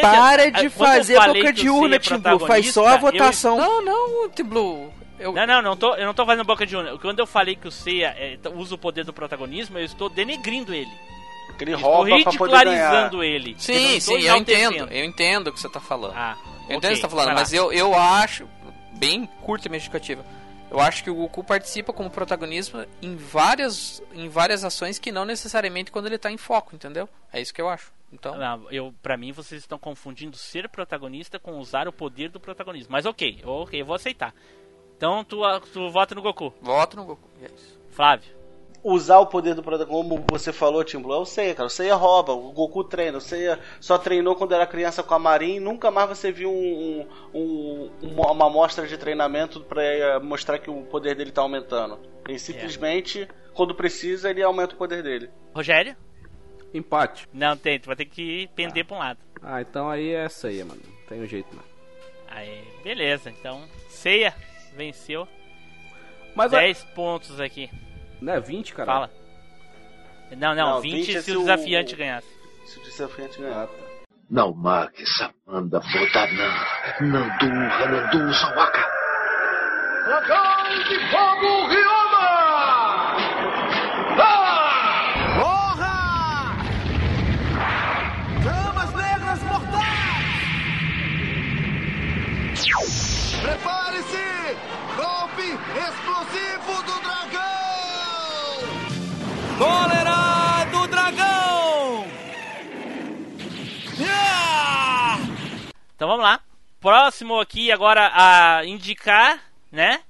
para 0.00 0.44
Ah, 0.44 0.46
de 0.46 0.52
quando 0.52 0.62
eu 0.62 0.70
fazer 0.70 1.14
boca 1.20 1.52
de 1.52 1.68
o 1.68 1.76
urna, 1.76 1.96
é 1.96 1.98
Tim 1.98 2.18
Blue. 2.18 2.38
Faz 2.46 2.72
só 2.72 2.86
a 2.86 2.98
protagonista, 2.98 3.48
eu- 3.48 3.56
votação. 3.56 3.56
Não, 3.58 3.84
não, 3.84 4.28
Tim 4.30 4.44
Blue. 4.44 4.92
Eu... 5.18 5.32
Não, 5.34 5.46
não, 5.46 5.60
não 5.62 5.76
tô, 5.76 5.94
eu 5.96 6.06
não 6.06 6.14
tô 6.14 6.24
fazendo 6.24 6.44
boca 6.46 6.64
de 6.64 6.74
urna. 6.76 6.96
Quando 6.98 7.18
eu 7.18 7.26
falei 7.26 7.54
que 7.56 7.68
o 7.68 7.70
Seiya 7.72 8.14
é, 8.18 8.38
usa 8.54 8.74
o 8.74 8.78
poder 8.78 9.04
do 9.04 9.12
protagonismo, 9.12 9.78
eu 9.78 9.84
estou 9.84 10.08
denegrindo 10.08 10.72
ele. 10.72 10.90
Que 11.56 11.64
ele 11.64 11.74
estou 11.74 11.90
rouba 11.90 12.22
pra 12.22 12.32
poder 12.32 12.64
ganhar. 12.64 13.12
ele. 13.24 13.52
Eu 13.52 13.58
Sim, 13.58 13.96
estou 13.96 14.18
sim, 14.18 14.24
eu 14.26 14.36
entendo. 14.36 14.88
Eu 14.90 15.04
entendo 15.04 15.48
o 15.48 15.52
que 15.52 15.60
você 15.60 15.68
tá 15.68 15.80
falando. 15.80 16.14
Ah, 16.16 16.36
eu 16.68 16.76
entendo 16.76 16.92
o 16.92 16.94
que 16.94 16.96
você 16.96 17.02
tá 17.02 17.08
falando, 17.08 17.34
mas 17.34 17.52
eu, 17.52 17.72
eu 17.72 17.94
acho, 17.94 18.48
bem 18.92 19.26
curta 19.42 19.68
a 19.68 19.70
minha 19.70 19.78
justificativa, 19.80 20.24
eu 20.70 20.78
acho 20.80 21.02
que 21.02 21.10
o 21.10 21.14
Goku 21.14 21.42
participa 21.42 21.92
como 21.92 22.08
protagonismo 22.10 22.84
em 23.02 23.16
várias, 23.16 24.00
em 24.14 24.28
várias 24.28 24.64
ações 24.64 24.98
que 24.98 25.10
não 25.10 25.24
necessariamente 25.24 25.90
quando 25.90 26.06
ele 26.06 26.18
tá 26.18 26.30
em 26.30 26.36
foco, 26.36 26.76
entendeu? 26.76 27.08
É 27.32 27.40
isso 27.40 27.52
que 27.52 27.60
eu 27.60 27.68
acho. 27.68 27.92
Então, 28.12 28.36
Não, 28.36 28.70
eu, 28.70 28.92
pra 29.02 29.16
mim, 29.16 29.30
vocês 29.32 29.60
estão 29.60 29.78
confundindo 29.78 30.36
ser 30.36 30.68
protagonista 30.68 31.38
com 31.38 31.58
usar 31.58 31.86
o 31.86 31.92
poder 31.92 32.28
do 32.28 32.40
protagonismo. 32.40 32.90
Mas 32.90 33.06
ok, 33.06 33.40
ok, 33.44 33.80
eu 33.80 33.86
vou 33.86 33.94
aceitar. 33.94 34.34
Então 34.96 35.24
tu, 35.24 35.40
tu 35.72 35.90
vota 35.90 36.14
no 36.14 36.22
Goku. 36.22 36.52
voto 36.60 36.96
no 36.96 37.04
Goku. 37.04 37.28
É 37.42 37.46
isso. 37.46 37.78
Flávio. 37.90 38.39
Usar 38.82 39.18
o 39.18 39.26
poder 39.26 39.54
do 39.54 39.62
protagonista, 39.62 40.08
como 40.10 40.24
você 40.30 40.52
falou, 40.52 40.82
Tim 40.82 41.00
Blue, 41.00 41.12
eu 41.14 41.26
sei, 41.26 41.52
cara. 41.54 41.66
O 41.66 41.70
Seiya 41.70 41.94
rouba, 41.94 42.32
o 42.32 42.50
Goku 42.50 42.82
treina. 42.82 43.18
O 43.18 43.20
Seiya 43.20 43.58
só 43.78 43.98
treinou 43.98 44.34
quando 44.36 44.54
era 44.54 44.66
criança 44.66 45.02
com 45.02 45.12
a 45.14 45.18
Marin. 45.18 45.60
Nunca 45.60 45.90
mais 45.90 46.08
você 46.08 46.32
viu 46.32 46.50
um, 46.50 47.06
um- 47.34 47.38
um- 47.38 47.90
uma 48.00 48.30
uma 48.32 48.46
amostra 48.46 48.86
de 48.86 48.96
treinamento 48.96 49.60
pra 49.60 49.82
eh, 49.84 50.18
mostrar 50.20 50.58
que 50.58 50.70
o 50.70 50.82
poder 50.84 51.14
dele 51.14 51.30
tá 51.30 51.42
aumentando. 51.42 51.98
Ele 52.26 52.38
simplesmente, 52.38 53.28
quando 53.52 53.74
precisa, 53.74 54.30
ele 54.30 54.42
aumenta 54.42 54.74
o 54.74 54.78
poder 54.78 55.02
dele. 55.02 55.28
Rogério? 55.54 55.94
Empate. 56.72 57.28
Não 57.32 57.56
tem, 57.56 57.78
tu 57.78 57.86
vai 57.86 57.96
ter 57.96 58.04
que 58.06 58.48
pender 58.54 58.86
pra 58.86 58.96
um 58.96 59.00
lado. 59.00 59.18
Ah, 59.42 59.60
então 59.60 59.90
aí 59.90 60.10
é 60.14 60.24
essa 60.24 60.48
aí, 60.48 60.62
mano. 60.64 60.80
Não 60.86 61.06
tem 61.06 61.20
um 61.20 61.26
jeito, 61.26 61.48
não. 61.54 61.62
Aí, 62.28 62.62
beleza. 62.84 63.28
Então, 63.28 63.62
Ceia 63.88 64.32
venceu. 64.74 65.26
Mas 66.34 66.52
é, 66.52 66.60
10 66.60 66.84
pontos 66.94 67.40
aqui. 67.40 67.68
Não 68.20 68.32
é 68.34 68.40
20, 68.40 68.74
cara? 68.74 68.86
Fala. 68.92 69.10
Não, 70.36 70.54
não, 70.54 70.70
Não, 70.74 70.80
20, 70.80 70.94
20 71.06 71.16
é 71.16 71.20
se 71.20 71.24
se 71.30 71.36
o 71.36 71.40
o- 71.40 71.44
desafiante 71.44 71.96
ganhasse. 71.96 72.26
Se 72.66 72.78
o 72.78 72.82
desafiante 72.82 73.38
ganhar. 73.40 73.66
Tá. 73.66 73.72
Não 74.30 74.52
marque 74.54 75.02
essa 75.02 75.30
banda 75.44 75.80
Bodanã. 75.80 76.54
Nandu, 77.00 77.46
Hanandu, 77.46 78.32
Sawaka. 78.34 78.86
Dragão 80.04 80.78
de 80.88 80.98
Fogo 81.10 81.66
Ryoma! 81.66 83.16
Ah! 84.22 85.14
Honra! 85.42 86.56
Chamas 88.44 88.94
negras 88.94 89.42
mortais! 89.42 90.30
Prepare-se! 93.42 94.56
Golpe 94.96 95.58
explosivo 95.76 96.82
do! 96.84 96.99
Cólera 99.60 100.64
do 100.72 100.86
dragão! 100.88 102.06
Ah! 104.08 105.18
Então 105.94 106.08
vamos 106.08 106.24
lá. 106.24 106.40
Próximo 106.80 107.38
aqui 107.38 107.70
agora 107.70 108.10
a 108.10 108.64
indicar, 108.64 109.38
né? 109.70 110.00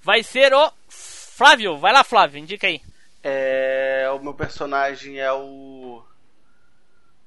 Vai 0.00 0.22
ser 0.22 0.54
o 0.54 0.72
Flávio. 0.88 1.76
Vai 1.76 1.92
lá, 1.92 2.02
Flávio, 2.02 2.38
indica 2.38 2.68
aí. 2.68 2.80
É, 3.22 4.08
o 4.18 4.18
meu 4.18 4.32
personagem 4.32 5.18
é 5.18 5.30
o. 5.30 6.02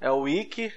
É 0.01 0.10
o 0.10 0.27
Ikki. 0.27 0.73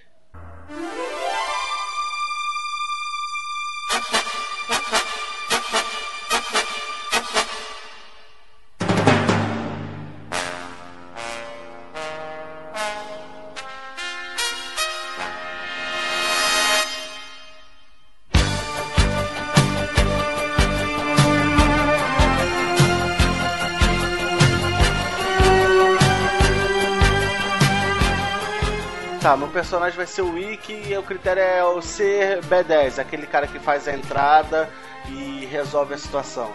Personagem 29.63 29.97
vai 29.97 30.07
ser 30.09 30.23
o 30.23 30.37
Ikki 30.37 30.89
e 30.89 30.99
o 30.99 31.05
critério 31.05 31.41
é 31.41 31.63
o 31.65 31.81
ser 31.81 32.41
B10, 32.41 32.99
aquele 32.99 33.29
cara 33.29 33.47
que 33.47 33.61
faz 33.61 33.87
a 33.87 33.93
entrada 33.93 34.69
e 35.09 35.47
resolve 35.53 35.95
a 35.95 35.99
situação. 35.99 36.53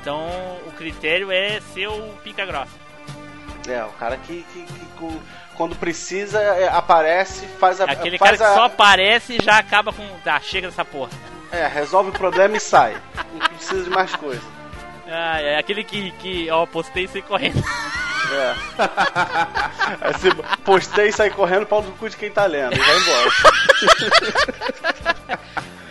Então 0.00 0.26
o 0.66 0.72
critério 0.72 1.30
é 1.30 1.60
ser 1.74 1.86
o 1.88 2.00
pica 2.24 2.46
grossa. 2.46 2.72
É, 3.68 3.84
o 3.84 3.90
cara 3.90 4.16
que, 4.16 4.42
que- 4.52 4.62
que 4.64 5.20
quando 5.54 5.76
precisa 5.76 6.40
é, 6.40 6.66
aparece, 6.68 7.46
faz 7.60 7.78
a. 7.80 7.84
Aquele 7.84 8.18
cara 8.18 8.36
faz 8.38 8.40
que 8.40 8.46
a, 8.46 8.54
só 8.54 8.64
aparece 8.64 9.36
e 9.38 9.44
já 9.44 9.58
acaba 9.58 9.92
com. 9.92 10.06
Tá, 10.24 10.40
chega 10.40 10.68
dessa 10.68 10.84
porra. 10.84 11.10
É, 11.52 11.66
resolve 11.66 12.08
o 12.08 12.12
problema 12.12 12.56
e 12.56 12.60
sai. 12.60 12.96
Não 13.34 13.40
precisa 13.48 13.84
de 13.84 13.90
mais 13.90 14.14
coisa. 14.16 14.42
Ah, 15.06 15.40
é 15.42 15.58
aquele 15.58 15.84
que, 15.84 16.10
que 16.12 16.50
ó, 16.50 16.64
postei 16.64 17.04
e 17.04 17.08
saí 17.08 17.22
correndo. 17.22 17.62
É. 18.32 18.54
Aí 20.06 20.12
você 20.12 20.30
postei 20.64 21.08
e 21.08 21.12
sai 21.12 21.30
correndo 21.30 21.66
pau 21.66 21.82
do 21.82 21.92
cu 21.92 22.08
de 22.08 22.16
quem 22.16 22.30
tá 22.30 22.46
lendo. 22.46 22.74
E 22.74 22.78
vai 22.78 22.98
embora. 22.98 23.30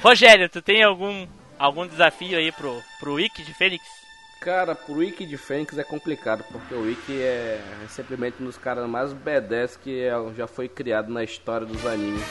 Rogério, 0.01 0.49
tu 0.49 0.61
tem 0.61 0.84
algum 0.84 1.27
algum 1.57 1.88
desafio 1.88 2.38
aí 2.38 2.51
pro, 2.51 2.81
pro 2.99 3.13
Wiki 3.13 3.41
de 3.43 3.53
Fênix? 3.53 3.84
Cara, 4.41 4.75
pro 4.75 4.95
Wiki 4.95 5.25
de 5.25 5.38
Fênix 5.38 5.77
é 5.77 5.84
complicado, 5.84 6.43
porque 6.51 6.73
o 6.73 6.81
Wiki 6.81 7.21
é, 7.21 7.61
é 7.84 7.88
simplesmente 7.88 8.36
um 8.41 8.45
dos 8.45 8.57
caras 8.57 8.86
mais 8.89 9.13
B10 9.13 9.79
que 9.81 10.03
é- 10.03 10.34
já 10.36 10.45
foi 10.47 10.67
criado 10.67 11.09
na 11.09 11.23
história 11.23 11.65
dos 11.65 11.86
animes. 11.86 12.21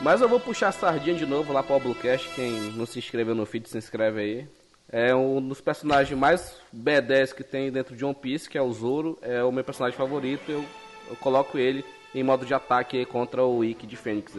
Mas 0.00 0.22
eu 0.22 0.28
vou 0.30 0.40
puxar 0.40 0.68
a 0.68 0.72
sardinha 0.72 1.14
de 1.14 1.26
novo 1.26 1.52
lá 1.52 1.62
pro 1.62 1.78
Bluecast, 1.78 2.26
quem 2.34 2.52
não 2.72 2.86
se 2.86 2.98
inscreveu 2.98 3.34
no 3.34 3.44
feed, 3.44 3.68
se 3.68 3.76
inscreve 3.76 4.20
aí. 4.20 4.48
É 4.92 5.14
um 5.14 5.40
dos 5.40 5.60
personagens 5.60 6.18
mais 6.18 6.56
B10 6.76 7.32
que 7.34 7.44
tem 7.44 7.70
dentro 7.70 7.94
de 7.94 8.04
One 8.04 8.14
Piece, 8.14 8.48
que 8.50 8.58
é 8.58 8.62
o 8.62 8.72
Zoro, 8.72 9.16
é 9.22 9.42
o 9.44 9.52
meu 9.52 9.62
personagem 9.62 9.96
favorito, 9.96 10.50
eu, 10.50 10.64
eu 11.08 11.16
coloco 11.16 11.56
ele 11.56 11.84
em 12.12 12.24
modo 12.24 12.44
de 12.44 12.52
ataque 12.52 13.04
contra 13.04 13.44
o 13.44 13.58
Wiki 13.58 13.86
de 13.86 13.96
Fênix. 13.96 14.36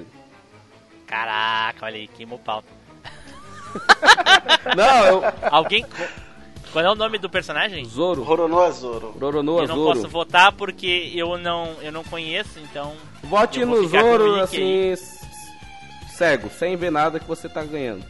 Caraca, 1.08 1.86
olha 1.86 1.96
aí, 1.96 2.08
queimou 2.08 2.38
pauta. 2.38 2.68
Não, 4.76 5.06
eu, 5.06 5.24
Alguém. 5.50 5.86
Qual 6.74 6.84
é 6.84 6.90
o 6.90 6.96
nome 6.96 7.18
do 7.18 7.30
personagem? 7.30 7.84
Zoro, 7.86 8.24
Roronoa 8.24 8.72
Zoro. 8.72 9.12
Roronoa 9.20 9.64
Eu 9.64 9.68
não 9.68 9.76
Zoro. 9.76 9.94
posso 9.96 10.08
votar 10.08 10.54
porque 10.54 11.12
eu 11.14 11.38
não, 11.38 11.76
eu 11.82 11.92
não 11.92 12.02
conheço, 12.04 12.60
então. 12.60 12.94
Vote 13.24 13.64
no 13.66 13.86
Zoro, 13.88 14.40
assim, 14.40 14.92
aí. 14.92 14.98
cego, 16.16 16.50
sem 16.50 16.78
ver 16.78 16.90
nada 16.92 17.20
que 17.20 17.28
você 17.28 17.50
tá 17.50 17.62
ganhando. 17.64 18.06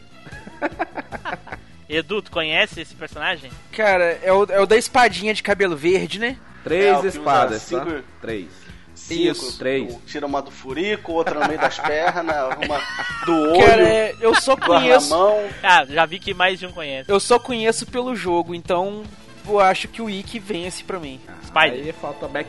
Edu, 1.96 2.22
tu 2.22 2.30
conhece 2.30 2.80
esse 2.80 2.94
personagem? 2.94 3.50
cara, 3.70 4.18
é 4.22 4.32
o, 4.32 4.44
é 4.44 4.60
o 4.60 4.66
da 4.66 4.76
espadinha 4.76 5.34
de 5.34 5.42
cabelo 5.42 5.76
verde, 5.76 6.18
né? 6.18 6.36
Três 6.64 7.04
É, 7.04 7.08
espadas, 7.08 7.62
cinco- 7.62 7.84
tá? 7.86 8.00
Três. 8.20 8.46
Cinco. 8.94 9.20
Isso, 9.22 9.58
três. 9.58 9.98
Tira 10.06 10.26
uma 10.26 10.40
do 10.40 10.50
furico, 10.50 11.12
outra 11.12 11.38
no 11.40 11.46
meio 11.48 11.58
das 11.60 11.78
pernas, 11.78 12.36
uma 12.64 12.80
do 13.26 13.32
olho, 13.50 13.66
Cara, 13.66 13.82
é, 13.82 14.14
eu 14.20 14.34
só 14.34 14.56
conheço. 14.56 15.10
mão. 15.10 15.44
Ah, 15.62 15.84
já 15.84 16.06
vi 16.06 16.18
que 16.18 16.32
mais 16.32 16.58
de 16.58 16.66
um 16.66 16.72
conhece. 16.72 17.10
Eu 17.10 17.18
só 17.18 17.38
conheço 17.38 17.84
pelo 17.86 18.14
jogo, 18.14 18.54
então 18.54 19.02
eu 19.46 19.58
acho 19.58 19.88
que 19.88 20.00
o 20.00 20.08
Ikki 20.08 20.38
vence 20.38 20.84
pra 20.84 21.00
mim. 21.00 21.20
Spider. 21.44 21.84
Aí 21.86 21.92
falta 21.92 22.28
back... 22.28 22.48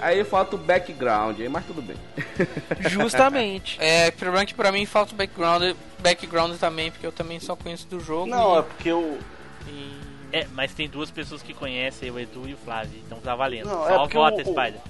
Aí 0.00 0.24
falta 0.24 0.56
o 0.56 0.58
background, 0.58 1.38
aí, 1.40 1.48
mas 1.48 1.64
tudo 1.66 1.82
bem. 1.82 1.96
Justamente. 2.88 3.76
É, 3.80 4.08
o 4.08 4.12
problema 4.12 4.42
é 4.42 4.46
que 4.46 4.54
pra 4.54 4.72
mim 4.72 4.86
falta 4.86 5.12
o 5.12 5.16
background, 5.16 5.74
background 5.98 6.56
também, 6.58 6.90
porque 6.90 7.06
eu 7.06 7.12
também 7.12 7.38
só 7.40 7.54
conheço 7.56 7.86
do 7.88 8.00
jogo. 8.00 8.26
Não, 8.26 8.56
é 8.56 8.60
e, 8.60 8.62
porque 8.62 8.92
o. 8.92 9.18
e- 9.68 10.00
É, 10.32 10.46
mas 10.52 10.72
tem 10.72 10.88
duas 10.88 11.10
pessoas 11.10 11.42
que 11.42 11.52
conhecem, 11.52 12.10
o 12.10 12.18
Edu 12.18 12.48
e 12.48 12.54
o 12.54 12.56
Flávio, 12.56 13.00
então 13.04 13.18
tá 13.18 13.34
valendo. 13.34 13.66
Não, 13.66 13.84
é 13.84 13.88
Só 13.88 13.98
porque 14.00 14.16
vota, 14.16 14.36
o- 14.42 14.44
Spider. 14.44 14.80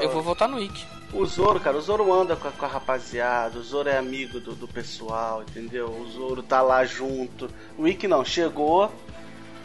eu 0.00 0.10
vou 0.10 0.22
votar 0.22 0.48
no 0.48 0.60
Ikki. 0.62 0.84
O 1.14 1.26
Zoro, 1.26 1.60
cara, 1.60 1.76
o 1.76 1.80
Zoro 1.80 2.10
anda 2.12 2.34
com 2.36 2.48
a, 2.48 2.50
com 2.52 2.64
a 2.64 2.68
rapaziada, 2.68 3.58
o 3.58 3.62
Zoro 3.62 3.86
é 3.88 3.98
amigo 3.98 4.40
do, 4.40 4.54
do 4.54 4.66
pessoal, 4.66 5.42
entendeu? 5.42 5.86
O 5.88 6.10
Zoro 6.10 6.42
tá 6.42 6.62
lá 6.62 6.84
junto. 6.86 7.50
O 7.76 7.86
Ikki 7.86 8.08
não, 8.08 8.24
chegou, 8.24 8.90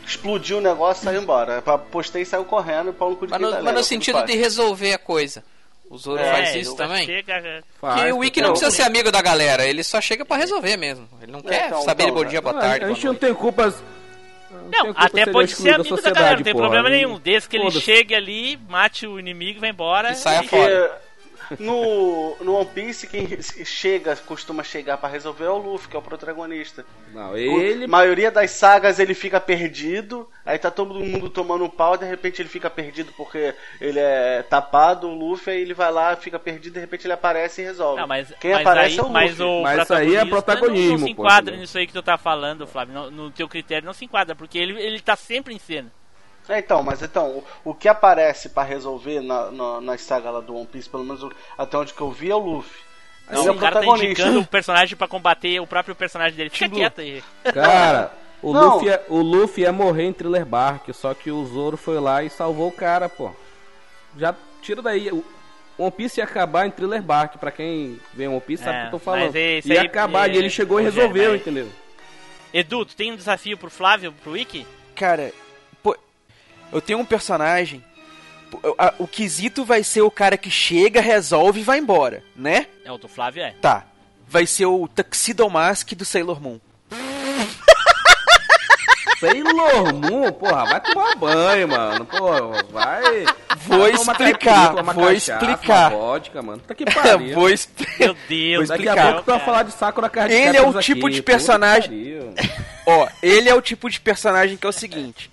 explodiu 0.07 0.57
o 0.57 0.61
negócio 0.61 1.01
e 1.01 1.05
saiu 1.05 1.21
embora. 1.21 1.61
Pra- 1.61 1.77
Postei 1.77 2.21
e 2.21 2.25
saiu 2.25 2.45
correndo, 2.45 2.93
pau 2.93 3.09
no 3.11 3.15
cu 3.15 3.25
de 3.27 3.31
Mas 3.31 3.41
no, 3.41 3.63
mas 3.63 3.73
no 3.73 3.83
sentido 3.83 4.23
de 4.25 4.35
resolver 4.35 4.93
a 4.93 4.97
coisa. 4.97 5.43
O 5.89 5.97
Zoro 5.97 6.19
É, 6.19 6.31
faz 6.31 6.49
É, 6.49 6.57
isso 6.59 6.75
também? 6.75 7.05
Chega, 7.05 7.63
Faz, 7.79 7.95
Porque 7.95 8.11
o 8.11 8.17
Wiki 8.17 8.41
não 8.41 8.49
porque- 8.49 8.59
precisa 8.65 8.83
ser 8.83 8.83
amigo 8.89 9.09
da 9.09 9.21
galera, 9.21 9.65
ele 9.65 9.83
só 9.83 10.01
chega 10.01 10.25
pra 10.25 10.35
resolver 10.35 10.75
mesmo. 10.75 11.07
Ele 11.21 11.31
não 11.31 11.41
quer 11.41 11.67
então, 11.67 11.81
saber 11.81 12.03
de 12.03 12.09
então, 12.09 12.23
bom 12.23 12.29
dia, 12.29 12.41
boa 12.41 12.55
tarde. 12.55 12.85
A 12.85 12.87
gente 12.89 13.05
não 13.05 13.15
tem 13.15 13.33
culpas. 13.33 13.75
Não, 14.69 14.93
até 14.97 15.25
pode 15.25 15.51
ser 15.55 15.75
amigo 15.75 16.01
da 16.01 16.11
galera, 16.11 16.35
não 16.37 16.43
tem 16.43 16.53
problema 16.55 16.89
nenhum. 16.89 17.17
Desde 17.19 17.47
que 17.47 17.55
ele 17.57 17.71
chegue 17.71 18.13
ali, 18.13 18.57
mate 18.67 19.07
o 19.07 19.17
inimigo, 19.19 19.59
vai 19.61 19.69
embora. 19.69 20.11
E 20.11 20.15
saia 20.15 20.43
e- 20.43 20.47
fora. 20.47 21.01
No, 21.59 22.35
no 22.41 22.55
One 22.55 22.69
Piece, 22.73 23.07
quem 23.07 23.27
chega, 23.41 24.15
costuma 24.15 24.63
chegar 24.63 24.97
pra 24.97 25.09
resolver 25.09 25.45
é 25.45 25.49
o 25.49 25.57
Luffy, 25.57 25.89
que 25.89 25.95
é 25.95 25.99
o 25.99 26.01
protagonista. 26.01 26.85
Não, 27.13 27.35
Ele... 27.37 27.85
A 27.85 27.87
maioria 27.87 28.31
das 28.31 28.51
sagas 28.51 28.99
ele 28.99 29.13
fica 29.13 29.39
perdido, 29.39 30.29
aí 30.45 30.57
tá 30.57 30.69
todo 30.71 30.93
mundo 30.93 31.29
tomando 31.29 31.63
um 31.63 31.69
pau, 31.69 31.97
de 31.97 32.05
repente 32.05 32.41
ele 32.41 32.49
fica 32.49 32.69
perdido 32.69 33.11
porque 33.15 33.53
ele 33.79 33.99
é 33.99 34.43
tapado, 34.43 35.07
o 35.07 35.15
Luffy, 35.15 35.53
aí 35.53 35.61
ele 35.61 35.73
vai 35.73 35.91
lá, 35.91 36.15
fica 36.15 36.37
perdido, 36.39 36.73
de 36.73 36.79
repente 36.79 37.05
ele 37.05 37.13
aparece 37.13 37.61
e 37.61 37.65
resolve. 37.65 37.99
Não, 38.01 38.07
mas, 38.07 38.33
Quem 38.39 38.51
mas 38.51 38.61
aparece 38.61 38.93
aí, 38.93 38.99
é 38.99 39.03
o 39.03 39.09
mas 39.09 39.37
Luffy. 39.37 39.45
o 39.45 39.61
Mas 39.61 39.83
isso 39.83 39.93
aí 39.93 40.15
é 40.15 40.25
protagonista 40.25 40.57
protagonismo, 40.57 40.97
Não, 40.97 40.99
não 40.99 41.07
se 41.07 41.15
pô, 41.15 41.23
enquadra 41.23 41.41
entendeu? 41.41 41.59
nisso 41.61 41.77
aí 41.77 41.87
que 41.87 41.93
tu 41.93 42.03
tá 42.03 42.17
falando, 42.17 42.67
Flávio. 42.67 42.93
No, 42.93 43.11
no 43.11 43.31
teu 43.31 43.47
critério 43.47 43.85
não 43.85 43.93
se 43.93 44.05
enquadra, 44.05 44.35
porque 44.35 44.57
ele, 44.57 44.79
ele 44.81 44.99
tá 45.01 45.15
sempre 45.15 45.53
em 45.53 45.59
cena. 45.59 45.91
É, 46.49 46.59
então, 46.59 46.81
mas 46.83 47.01
então, 47.01 47.27
o, 47.65 47.71
o 47.71 47.73
que 47.73 47.87
aparece 47.89 48.49
pra 48.49 48.63
resolver 48.63 49.19
na, 49.21 49.51
na, 49.51 49.81
nas 49.81 50.01
sagas 50.01 50.33
lá 50.33 50.39
do 50.39 50.55
One 50.55 50.65
Piece, 50.67 50.89
pelo 50.89 51.03
menos 51.03 51.21
o- 51.23 51.31
até 51.57 51.77
onde 51.77 51.93
que 51.93 52.01
eu 52.01 52.11
vi, 52.11 52.29
é 52.31 52.35
o 52.35 52.39
Luffy. 52.39 52.81
Não, 53.29 53.39
ele 53.41 53.49
é 53.49 53.51
o 53.51 53.55
cara 53.55 53.73
tá 53.75 53.79
protagonista. 53.81 54.05
indicando 54.21 54.39
o 54.39 54.47
personagem 54.47 54.95
pra 54.95 55.07
combater 55.07 55.59
o 55.59 55.67
próprio 55.67 55.93
personagem 55.93 56.37
dele. 56.37 56.49
Fica 56.49 56.69
quieto 56.69 57.01
aí. 57.01 57.21
Cara, 57.53 58.13
o 58.41 58.53
Não. 58.53 58.75
Luffy, 58.75 58.87
ia, 58.87 59.01
o 59.09 59.17
Luffy 59.21 59.63
ia 59.63 59.73
morrer 59.73 60.03
em 60.05 60.13
Thriller 60.13 60.45
Bark, 60.45 60.87
só 60.93 61.13
que 61.13 61.29
o 61.29 61.45
Zoro 61.45 61.75
foi 61.75 61.99
lá 61.99 62.23
e 62.23 62.29
salvou 62.29 62.69
o 62.69 62.71
cara, 62.71 63.09
pô. 63.09 63.31
Já 64.17 64.33
tira 64.61 64.81
daí. 64.81 65.11
O 65.11 65.25
One 65.77 65.91
Piece 65.91 66.19
ia 66.19 66.23
acabar 66.23 66.65
em 66.65 66.71
Thriller 66.71 67.01
Bark, 67.03 67.35
pra 67.37 67.51
quem 67.51 67.99
vê 68.13 68.27
One 68.27 68.39
Piece 68.39 68.63
sabe 68.63 68.77
o 68.77 68.79
É, 68.79 68.81
que 68.83 68.87
eu 68.87 68.91
tô 68.91 68.99
falando. 68.99 69.23
mas 69.25 69.35
esse 69.35 69.67
Ia 69.73 69.81
aí- 69.81 69.87
acabar 69.87 70.29
é, 70.29 70.33
e 70.33 70.37
ele 70.37 70.49
chegou 70.49 70.79
e 70.79 70.83
resolveu, 70.83 71.31
mas- 71.33 71.41
entendeu? 71.41 71.67
Edu, 72.53 72.85
tu 72.85 72.95
tem 72.95 73.11
um 73.11 73.15
desafio 73.17 73.57
pro 73.57 73.69
Flávio, 73.69 74.13
pro 74.23 74.31
Wiki? 74.31 74.65
Cara, 74.95 75.31
eu 76.71 76.81
tenho 76.81 76.99
um 76.99 77.05
personagem. 77.05 77.83
O 78.97 79.07
quesito 79.07 79.65
vai 79.65 79.83
ser 79.83 80.01
o 80.01 80.11
cara 80.11 80.37
que 80.37 80.49
chega, 80.49 81.01
resolve 81.01 81.59
e 81.59 81.63
vai 81.63 81.79
embora, 81.79 82.23
né? 82.35 82.67
É, 82.85 82.91
o 82.91 82.97
do 82.97 83.07
Flávio 83.07 83.43
é. 83.43 83.51
Tá. 83.61 83.85
Vai 84.27 84.45
ser 84.45 84.65
o 84.65 84.87
Tuxedo 84.87 85.49
Mask 85.49 85.91
do 85.93 86.05
Sailor 86.05 86.41
Moon. 86.41 86.59
Sailor 89.19 89.93
Moon, 89.95 90.31
porra, 90.31 90.65
vai 90.65 90.79
tomar 90.81 91.15
banho, 91.15 91.67
mano. 91.67 92.05
Pô, 92.05 92.51
vai. 92.71 93.25
Vou 93.57 93.87
explicar, 93.89 94.75
uma 94.75 94.93
vou 94.93 95.05
cachaça, 95.07 95.33
explicar. 95.33 95.91
Uma 95.91 95.99
vodka, 95.99 96.41
mano. 96.41 96.61
Tá 96.67 96.75
que 96.75 96.85
pariu. 96.85 97.33
Vou 97.35 97.49
explicar. 97.49 97.97
Meu 97.99 98.15
Deus, 98.29 98.67
Daqui 98.69 98.83
explicar. 98.83 99.07
a 99.07 99.11
pouco 99.13 99.23
tu 99.25 99.31
vai 99.31 99.39
falar 99.39 99.63
de 99.63 99.71
Sakura 99.73 100.09
Card 100.09 100.33
Ele 100.33 100.57
é 100.57 100.61
o 100.61 100.65
Captors 100.65 100.85
tipo 100.85 101.07
aqui. 101.07 101.15
de 101.15 101.23
personagem-. 101.23 102.31
Ó, 102.85 103.07
ele 103.21 103.49
é 103.49 103.55
o 103.55 103.61
tipo 103.61 103.89
de 103.89 103.99
personagem 103.99 104.55
que 104.55 104.65
é 104.65 104.69
o 104.69 104.73
seguinte: 104.73 105.29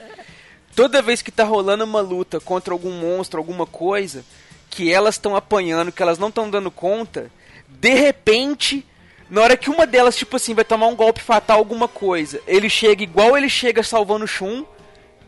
toda 0.74 1.02
vez 1.02 1.22
que 1.22 1.30
tá 1.30 1.44
rolando 1.44 1.84
uma 1.84 2.00
luta 2.00 2.40
contra 2.40 2.74
algum 2.74 2.90
monstro, 2.90 3.38
alguma 3.38 3.66
coisa, 3.66 4.24
que 4.70 4.92
elas 4.92 5.14
estão 5.14 5.36
apanhando, 5.36 5.92
que 5.92 6.02
elas 6.02 6.18
não 6.18 6.28
estão 6.28 6.50
dando 6.50 6.70
conta, 6.70 7.30
de 7.68 7.94
repente, 7.94 8.84
na 9.30 9.42
hora 9.42 9.56
que 9.56 9.70
uma 9.70 9.86
delas, 9.86 10.16
tipo 10.16 10.36
assim, 10.36 10.54
vai 10.54 10.64
tomar 10.64 10.86
um 10.86 10.96
golpe 10.96 11.20
fatal, 11.20 11.58
alguma 11.58 11.86
coisa, 11.86 12.40
ele 12.46 12.68
chega 12.68 13.02
igual 13.02 13.36
ele 13.36 13.48
chega 13.48 13.82
salvando 13.82 14.24
o 14.24 14.28
Shun, 14.28 14.64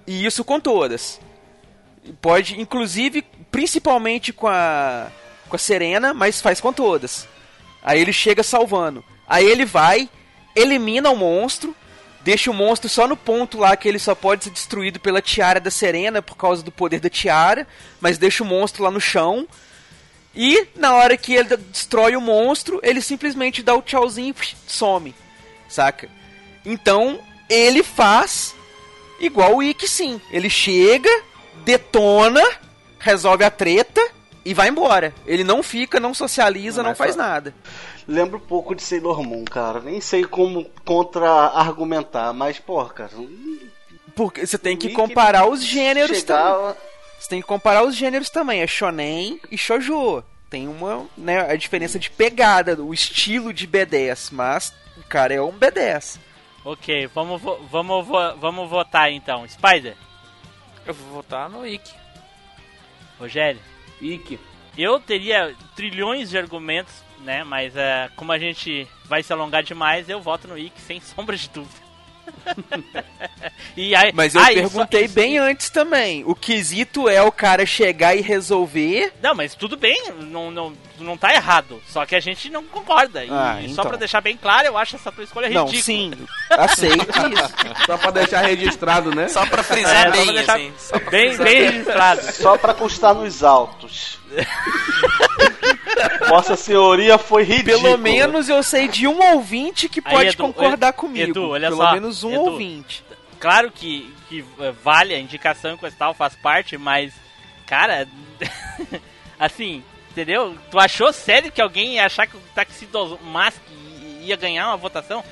e 0.07 0.25
isso 0.25 0.45
com 0.45 0.61
todas. 0.61 1.21
Pode, 2.21 2.61
inclusive, 2.61 3.23
principalmente 3.51 4.33
com 4.33 4.47
a, 4.47 5.09
com 5.49 5.57
a 5.57 5.59
Serena, 5.59 6.15
mas 6.15 6.41
faz 6.41 6.61
com 6.61 6.73
todas. 6.73 7.27
Aí 7.83 8.01
ele 8.01 8.13
chega 8.13 8.43
salvando. 8.43 9.05
Aí 9.29 9.45
ele 9.45 9.65
vai, 9.65 10.09
elimina 10.55 11.11
o 11.11 11.17
monstro, 11.17 11.75
deixa 12.27 12.51
o 12.51 12.55
monstro 12.55 12.89
só 12.89 13.07
no 13.07 13.17
ponto 13.17 13.57
lá 13.57 13.77
que 13.77 13.87
ele 13.89 14.01
só 14.01 14.13
pode 14.13 14.43
ser 14.43 14.51
destruído 14.51 14.99
pela 14.99 15.23
tiara 15.23 15.61
da 15.61 15.71
Serena 15.71 16.21
por 16.21 16.37
causa 16.37 16.61
do 16.61 16.73
poder 16.73 16.99
da 16.99 17.09
tiara, 17.09 17.69
mas 18.01 18.19
deixa 18.19 18.43
o 18.43 18.47
monstro 18.47 18.83
lá 18.83 18.91
no 18.91 19.01
chão. 19.01 19.47
E 20.35 20.67
na 20.75 20.93
hora 20.97 21.17
que 21.17 21.33
ele 21.33 21.57
destrói 21.57 22.17
o 22.17 22.21
monstro, 22.21 22.81
ele 22.83 23.01
simplesmente 23.01 23.63
dá 23.63 23.77
o 23.77 23.81
tchauzinho 23.81 24.35
e 24.43 24.57
some, 24.67 25.15
saca? 25.69 26.09
Então 26.65 27.21
ele 27.49 27.85
faz 27.85 28.57
igual 29.21 29.55
o 29.55 29.63
Ikki 29.63 29.87
sim. 29.87 30.21
Ele 30.33 30.51
chega, 30.51 31.09
detona, 31.65 32.43
resolve 32.99 33.45
a 33.45 33.51
treta 33.53 34.01
e 34.45 34.53
vai 34.53 34.69
embora. 34.69 35.15
Ele 35.27 35.45
não 35.45 35.63
fica, 35.63 36.01
não 36.01 36.13
socializa, 36.13 36.79
Não, 36.79 36.83
não 36.85 36.91
mas 36.91 36.99
faz 36.99 37.15
só- 37.15 37.23
nada. 37.23 37.55
Lembra 38.09 38.37
um 38.37 38.41
pouco 38.41 38.75
de 38.75 38.83
Sailor 38.83 39.23
Moon, 39.23 39.45
cara. 39.45 39.81
Nem 39.81 40.01
sei 40.01 40.25
como 40.25 40.65
contra-argumentar, 40.85 42.33
mas, 42.33 42.59
porra, 42.59 42.91
cara. 42.91 43.11
Porque 44.15 44.47
você 44.47 44.57
tem 44.59 44.77
que 44.77 44.87
Ikki 44.87 44.97
comparar 44.97 45.47
os 45.49 45.63
gêneros 45.65 46.23
também. 46.23 46.45
chegava... 46.45 46.77
Você 47.19 47.29
tem 47.31 47.41
que 47.41 47.47
comparar 47.47 47.83
os 47.85 47.97
gêneros 47.97 48.31
também. 48.31 48.61
É 48.61 48.67
shonen 48.67 49.41
e 49.51 49.59
shoujo. 49.59 50.23
Tem 50.49 50.69
uma, 50.69 51.07
né, 51.17 51.41
a 51.51 51.57
diferença 51.57 51.99
de 51.99 52.09
pegada, 52.11 52.81
o 52.81 52.95
estilo 52.95 53.53
de 53.53 53.67
B10, 53.67 54.29
mas 54.33 54.73
o 54.97 55.03
cara 55.03 55.35
é 55.35 55.41
um 55.43 55.53
B10. 55.53 56.19
Ok, 56.65 57.09
vamos, 57.09 57.41
vo- 57.43 57.59
vamos, 57.71 58.07
vo- 58.07 58.37
vamos 58.37 58.71
votar 58.71 59.11
então. 59.11 59.47
Spider, 59.49 59.97
Eu 60.87 60.95
vou 60.95 61.15
votar 61.15 61.49
no 61.51 61.67
Ikki. 61.67 61.93
Rogério. 63.19 63.61
Ike. 64.01 64.39
Eu 64.79 65.01
teria 65.01 65.55
trilhões 65.75 66.29
de 66.31 66.39
argumentos, 66.39 66.93
né? 67.27 67.45
Mas 67.45 67.77
é, 67.77 68.09
como 68.17 68.33
a 68.33 68.39
gente 68.39 68.89
vai 69.05 69.23
se 69.23 69.33
alongar 69.33 69.63
demais, 69.63 70.09
eu 70.09 70.21
voto 70.23 70.49
no 70.49 70.57
Ikki 70.57 70.81
sem 70.81 71.01
sombra 71.03 71.37
de 71.37 71.49
dúvida. 71.51 71.85
E 73.77 73.95
aí, 73.95 74.11
Mas 74.15 74.35
eu 74.35 74.41
aí, 74.41 74.55
perguntei 74.55 75.07
só- 75.07 75.15
bem 75.15 75.39
antes 75.39 75.69
também. 75.71 76.25
O 76.25 76.35
quesito 76.35 77.09
é 77.09 77.23
o 77.23 77.31
cara 77.31 77.65
chegar 77.67 78.17
e 78.17 78.21
resolver. 78.23 79.13
Não, 79.23 79.35
mas 79.35 79.55
tudo 79.55 79.77
bem, 79.77 80.11
não, 80.23 80.51
não, 80.51 80.73
não 81.01 81.17
tá 81.17 81.33
errado. 81.35 81.83
Só 81.89 82.05
que 82.07 82.15
a 82.15 82.21
gente 82.21 82.49
não 82.51 82.65
concorda. 82.65 83.25
E 83.25 83.31
Ah, 83.31 83.57
só 83.63 83.67
então. 83.73 83.87
pra 83.87 83.97
deixar 83.97 84.21
bem 84.21 84.37
claro, 84.37 84.67
eu 84.69 84.77
acho 84.79 84.97
essa 84.97 85.11
tua 85.13 85.25
escolha 85.25 85.49
Não, 85.51 85.65
ridícula. 85.67 85.83
sim. 85.83 86.13
Aceito 86.51 87.11
isso. 87.33 87.85
Só 87.87 87.97
pra 87.99 88.11
deixar 88.11 88.41
registrado, 88.43 89.15
né? 89.15 89.29
Só 89.29 89.45
pra 89.47 89.61
É, 89.61 89.65
frisar 89.65 89.97
só 89.97 90.03
pra 90.03 90.11
bem, 90.11 90.39
assim. 90.39 90.73
Só 90.79 90.99
pra 90.99 91.11
Bem, 91.11 91.29
frisar 91.29 91.47
bem 91.47 91.63
registrado. 91.63 92.33
Só 92.33 92.59
pra 92.59 92.75
constar 92.75 93.15
nos 93.15 93.43
autos. 93.43 94.19
Vossa 96.29 96.57
senhoria 96.57 97.17
foi 97.19 97.43
ridículo. 97.45 97.83
Pelo 97.83 97.99
menos 97.99 98.49
eu 98.49 98.63
sei 98.63 98.89
de 98.89 99.07
um 99.07 99.23
ouvinte 99.35 99.89
que 99.89 100.01
Aí, 100.05 100.13
pode 100.15 100.29
Edu, 100.31 100.43
concordar 100.43 100.89
Edu, 100.89 100.97
comigo. 100.99 101.31
Edu, 101.31 101.49
olha 101.51 101.69
Pelo 101.69 101.83
só, 101.83 101.93
menos 101.93 102.25
um 102.25 102.31
Edu. 102.33 102.41
ouvinte. 102.41 103.05
Claro 103.39 103.71
que, 103.71 104.13
que 104.29 104.45
eh, 104.61 104.73
vale 104.83 105.15
a 105.15 105.19
indicação 105.19 105.75
e 105.75 105.79
coisa 105.79 105.95
e 105.95 105.99
tal, 105.99 106.15
faz 106.15 106.35
parte, 106.35 106.77
mas, 106.79 107.13
cara, 107.67 108.09
assim, 109.39 109.83
entendeu? 110.17 110.57
Tu 110.71 110.79
achou 110.79 111.13
sério 111.13 111.53
que 111.53 111.61
alguém 111.61 111.95
ia 111.95 112.07
achar 112.07 112.27
que 112.27 112.37
o 112.37 112.43
Taxido 112.55 113.19
Mask 113.23 113.61
ia 114.23 114.35
ganhar 114.35 114.69
uma 114.69 114.77
votação? 114.77 115.23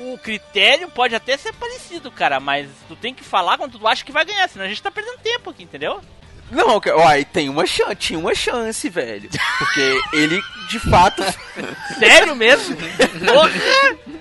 O 0.00 0.18
critério 0.18 0.90
pode 0.90 1.14
até 1.14 1.36
ser 1.36 1.54
parecido, 1.54 2.10
cara, 2.10 2.40
mas 2.40 2.68
tu 2.88 2.96
tem 2.96 3.14
que 3.14 3.22
falar 3.22 3.56
quando 3.56 3.78
tu 3.78 3.86
acha 3.86 4.04
que 4.04 4.10
vai 4.12 4.24
ganhar, 4.24 4.48
senão 4.48 4.64
a 4.64 4.68
gente 4.68 4.82
tá 4.82 4.90
perdendo 4.90 5.20
tempo 5.20 5.50
aqui, 5.50 5.62
entendeu? 5.62 6.02
Não, 6.50 6.80
e 7.18 7.24
tem 7.24 7.48
uma 7.48 7.66
chance, 7.66 7.94
tinha 7.96 8.18
uma 8.18 8.34
chance, 8.34 8.88
velho. 8.88 9.28
Porque 9.58 10.00
ele, 10.12 10.40
de 10.68 10.78
fato, 10.78 11.22
Sério 11.98 12.34
mesmo? 12.36 12.76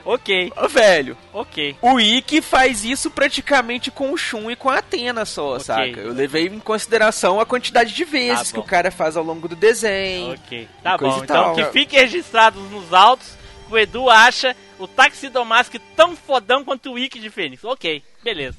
Ok, 0.08 0.52
velho, 0.70 1.18
ok. 1.34 1.76
o 1.82 2.00
Ikki 2.00 2.40
faz 2.40 2.86
isso 2.86 3.10
praticamente 3.10 3.90
com 3.90 4.12
o 4.12 4.18
Shun 4.18 4.52
e 4.52 4.56
com 4.56 4.70
a 4.70 4.78
Atena 4.78 5.26
só, 5.26 5.54
Ok. 5.54 5.60
saca? 5.66 6.00
Eu 6.00 6.14
levei 6.14 6.46
em 6.46 6.60
consideração 6.60 7.40
a 7.40 7.46
quantidade 7.46 7.92
de 7.92 8.04
vezes 8.06 8.50
Tá 8.50 8.54
que 8.54 8.60
o 8.60 8.64
cara 8.64 8.92
faz 8.92 9.18
ao 9.18 9.24
longo 9.24 9.48
do 9.48 9.56
desenho. 9.56 10.34
Ok, 10.34 10.68
tá 10.84 10.96
bom. 10.96 11.22
Então 11.24 11.26
tal. 11.26 11.56
que 11.56 11.66
fiquem 11.72 12.00
registrados 12.02 12.62
nos 12.70 12.94
autos. 12.94 13.36
O 13.68 13.76
Edu 13.76 14.08
acha 14.12 14.56
o 14.78 14.88
Taxidomask 14.88 15.74
tão 15.96 16.16
fodão 16.16 16.64
quanto 16.64 16.92
o 16.92 16.94
Wiki 16.94 17.20
de 17.20 17.32
Fênix. 17.32 17.64
Ok, 17.64 18.04
beleza. 18.24 18.58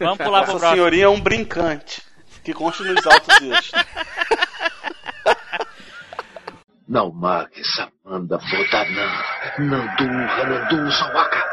Vamos 0.00 0.16
pular 0.16 0.44
pro 0.48 0.52
próximo. 0.58 0.72
senhoria 0.72 1.04
é 1.04 1.08
um 1.08 1.20
brincante. 1.20 2.00
Que 2.44 2.52
conste 2.54 2.82
nos 2.84 3.06
autos 3.06 3.40
isso. 3.40 3.72
Não 6.88 7.12
marque 7.12 7.60
essa 7.60 7.92
banda 8.02 8.38
Botanã. 8.38 9.06
Nandu, 9.58 10.04
Hanandu, 10.04 10.90
Sawaka. 10.92 11.44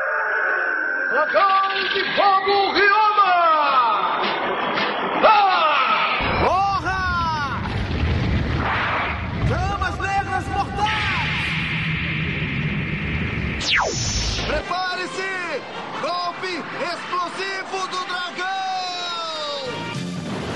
Dragão 1.10 1.84
de 1.94 2.04
fogo 2.16 2.72
Ryoma! 2.72 3.34
Ah! 5.24 6.20
Porra! 6.46 7.02
Chamas 9.50 9.96
negras 10.00 10.48
mortais! 10.48 11.46
Prepare-se! 14.48 14.85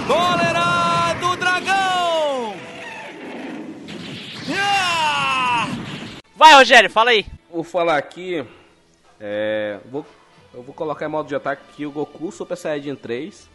Cólera 0.10 1.14
do 1.22 1.38
dragão! 1.38 2.55
Vai, 6.36 6.55
Rogério, 6.55 6.89
fala 6.89 7.12
aí. 7.12 7.28
Vou 7.47 7.64
falar 7.64 7.95
aqui. 7.95 8.43
É, 9.20 9.80
vou, 9.86 10.03
eu 10.51 10.64
vou 10.64 10.74
colocar 10.74 11.05
em 11.05 11.10
modo 11.10 11.28
de 11.28 11.36
ataque 11.36 11.62
aqui 11.72 11.86
o 11.86 11.91
Goku 11.91 12.32
Super 12.32 12.57
Saiyajin 12.57 12.95
3. 12.95 13.47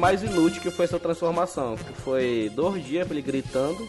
Mais 0.00 0.22
inútil 0.22 0.62
que 0.62 0.70
foi 0.70 0.86
essa 0.86 0.98
transformação. 0.98 1.76
Que 1.76 1.92
foi 2.00 2.50
dois 2.54 2.84
dias 2.84 3.06
pra 3.06 3.14
ele 3.14 3.22
gritando, 3.22 3.86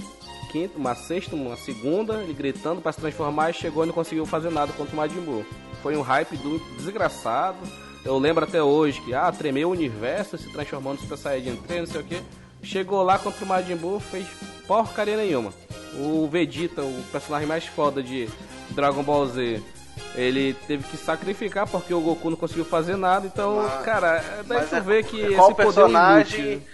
quinta, 0.51 0.77
uma 0.77 0.93
sexta, 0.93 1.35
uma 1.35 1.55
segunda, 1.55 2.21
ele 2.21 2.33
gritando 2.33 2.81
pra 2.81 2.91
se 2.91 2.99
transformar 2.99 3.49
e 3.49 3.53
chegou 3.53 3.83
e 3.83 3.87
não 3.87 3.93
conseguiu 3.93 4.25
fazer 4.25 4.51
nada 4.51 4.73
contra 4.73 4.93
o 4.93 4.97
Majin 4.97 5.21
Buu. 5.21 5.45
Foi 5.81 5.95
um 5.95 6.01
hype 6.01 6.35
do 6.37 6.59
desgraçado. 6.77 7.57
Eu 8.03 8.17
lembro 8.17 8.43
até 8.43 8.61
hoje 8.61 9.01
que, 9.01 9.13
ah, 9.13 9.31
tremeu 9.31 9.69
o 9.69 9.71
universo 9.71 10.37
se 10.37 10.49
transformando 10.49 10.95
no 10.95 11.01
Super 11.01 11.17
Saiyajin 11.17 11.55
3, 11.55 11.79
não 11.81 11.87
sei 11.87 12.01
o 12.01 12.03
que. 12.03 12.21
Chegou 12.61 13.01
lá 13.01 13.17
contra 13.17 13.43
o 13.43 13.47
Majin 13.47 13.75
Buu, 13.75 13.99
fez 13.99 14.27
porcaria 14.67 15.17
nenhuma. 15.17 15.53
O 15.99 16.27
Vegeta, 16.27 16.81
o 16.83 17.03
personagem 17.11 17.47
mais 17.47 17.65
foda 17.65 18.03
de 18.03 18.29
Dragon 18.71 19.03
Ball 19.03 19.27
Z, 19.27 19.61
ele 20.15 20.53
teve 20.67 20.83
que 20.83 20.97
sacrificar 20.97 21.67
porque 21.67 21.93
o 21.93 22.01
Goku 22.01 22.29
não 22.29 22.37
conseguiu 22.37 22.65
fazer 22.65 22.95
nada. 22.97 23.25
Então, 23.27 23.57
Mas- 23.63 23.85
cara, 23.85 24.19
daí 24.45 24.59
Mas 24.59 24.69
tu 24.69 24.75
é- 24.75 24.79
vê 24.81 25.03
que 25.03 25.17
qual 25.35 25.47
esse 25.49 25.55
poder 25.55 25.61
é 25.61 25.63
personagem. 25.63 26.39
inútil. 26.53 26.67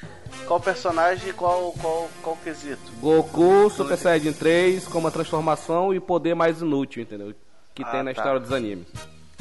Qual 0.45 0.59
personagem 0.59 1.29
e 1.29 1.33
qual, 1.33 1.73
qual, 1.81 2.09
qual 2.21 2.37
quesito? 2.43 2.79
Goku, 3.01 3.69
Super 3.69 3.97
Saiyajin 3.97 4.33
3, 4.33 4.87
com 4.87 4.99
uma 4.99 5.11
transformação 5.11 5.93
e 5.93 5.99
poder 5.99 6.35
mais 6.35 6.61
inútil, 6.61 7.01
entendeu? 7.01 7.33
Que 7.73 7.83
Ah, 7.83 7.87
tem 7.91 8.03
na 8.03 8.13
tá. 8.13 8.19
história 8.21 8.39
dos 8.39 8.51
animes. 8.51 8.87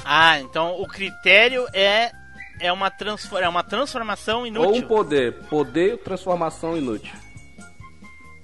Ah, 0.04 0.38
então 0.40 0.80
o 0.80 0.86
critério 0.86 1.66
é 1.72 2.10
é 2.60 2.72
uma, 2.72 2.90
transfor 2.90 3.42
é 3.42 3.48
uma 3.48 3.62
transformação 3.62 4.38
Ou 4.38 4.42
um 4.44 4.46
inútil. 4.46 4.86
poder. 4.88 5.32
Poder, 5.50 5.98
transformação 5.98 6.76
inútil. 6.76 7.12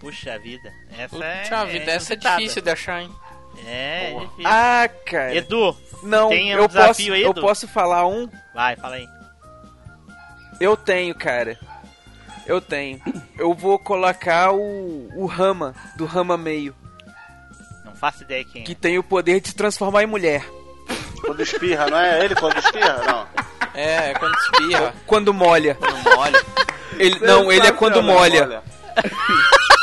Puxa 0.00 0.38
vida. 0.38 0.70
Essa 0.98 1.24
é. 1.24 1.40
Puxa 1.42 1.64
vida, 1.66 1.90
essa 1.92 2.12
é 2.12 2.16
difícil 2.16 2.60
de 2.62 2.70
achar, 2.70 3.02
hein? 3.02 3.10
É, 3.66 4.12
é 4.12 4.20
difícil. 4.20 4.42
Ah, 4.44 4.88
cara. 5.06 5.34
Edu, 5.34 5.76
não, 6.02 6.28
tem 6.28 6.54
um 6.54 6.58
eu 6.58 6.68
desafio 6.68 6.88
posso, 6.88 7.12
aí, 7.12 7.22
eu 7.22 7.30
Edu? 7.30 7.40
posso 7.40 7.68
falar 7.68 8.06
um? 8.06 8.28
vai, 8.54 8.76
fala 8.76 8.96
aí. 8.96 9.08
Eu 10.60 10.76
tenho, 10.76 11.14
cara. 11.14 11.58
Eu 12.46 12.60
tenho. 12.60 13.00
Eu 13.38 13.54
vou 13.54 13.78
colocar 13.78 14.52
o, 14.52 15.08
o 15.16 15.26
Rama, 15.26 15.74
do 15.96 16.04
Rama 16.06 16.36
Meio, 16.36 16.74
Não 17.84 17.94
faço 17.94 18.22
ideia 18.22 18.44
quem 18.44 18.64
que 18.64 18.72
é. 18.72 18.76
tem 18.76 18.98
o 18.98 19.02
poder 19.02 19.40
de 19.40 19.48
se 19.48 19.54
transformar 19.54 20.02
em 20.02 20.06
mulher. 20.06 20.44
Quando 21.20 21.40
espirra, 21.40 21.86
não 21.88 21.98
é 21.98 22.24
ele 22.24 22.34
quando 22.34 22.58
espirra? 22.58 23.00
Não. 23.06 23.26
É, 23.74 24.10
é 24.10 24.14
quando 24.14 24.34
espirra, 24.34 24.94
Quando 25.06 25.32
molha. 25.32 25.74
quando 25.76 26.02
molha. 26.16 26.44
Ele, 26.98 27.18
não, 27.20 27.50
ele 27.50 27.66
é 27.66 27.72
quando 27.72 28.02
molha. 28.02 28.62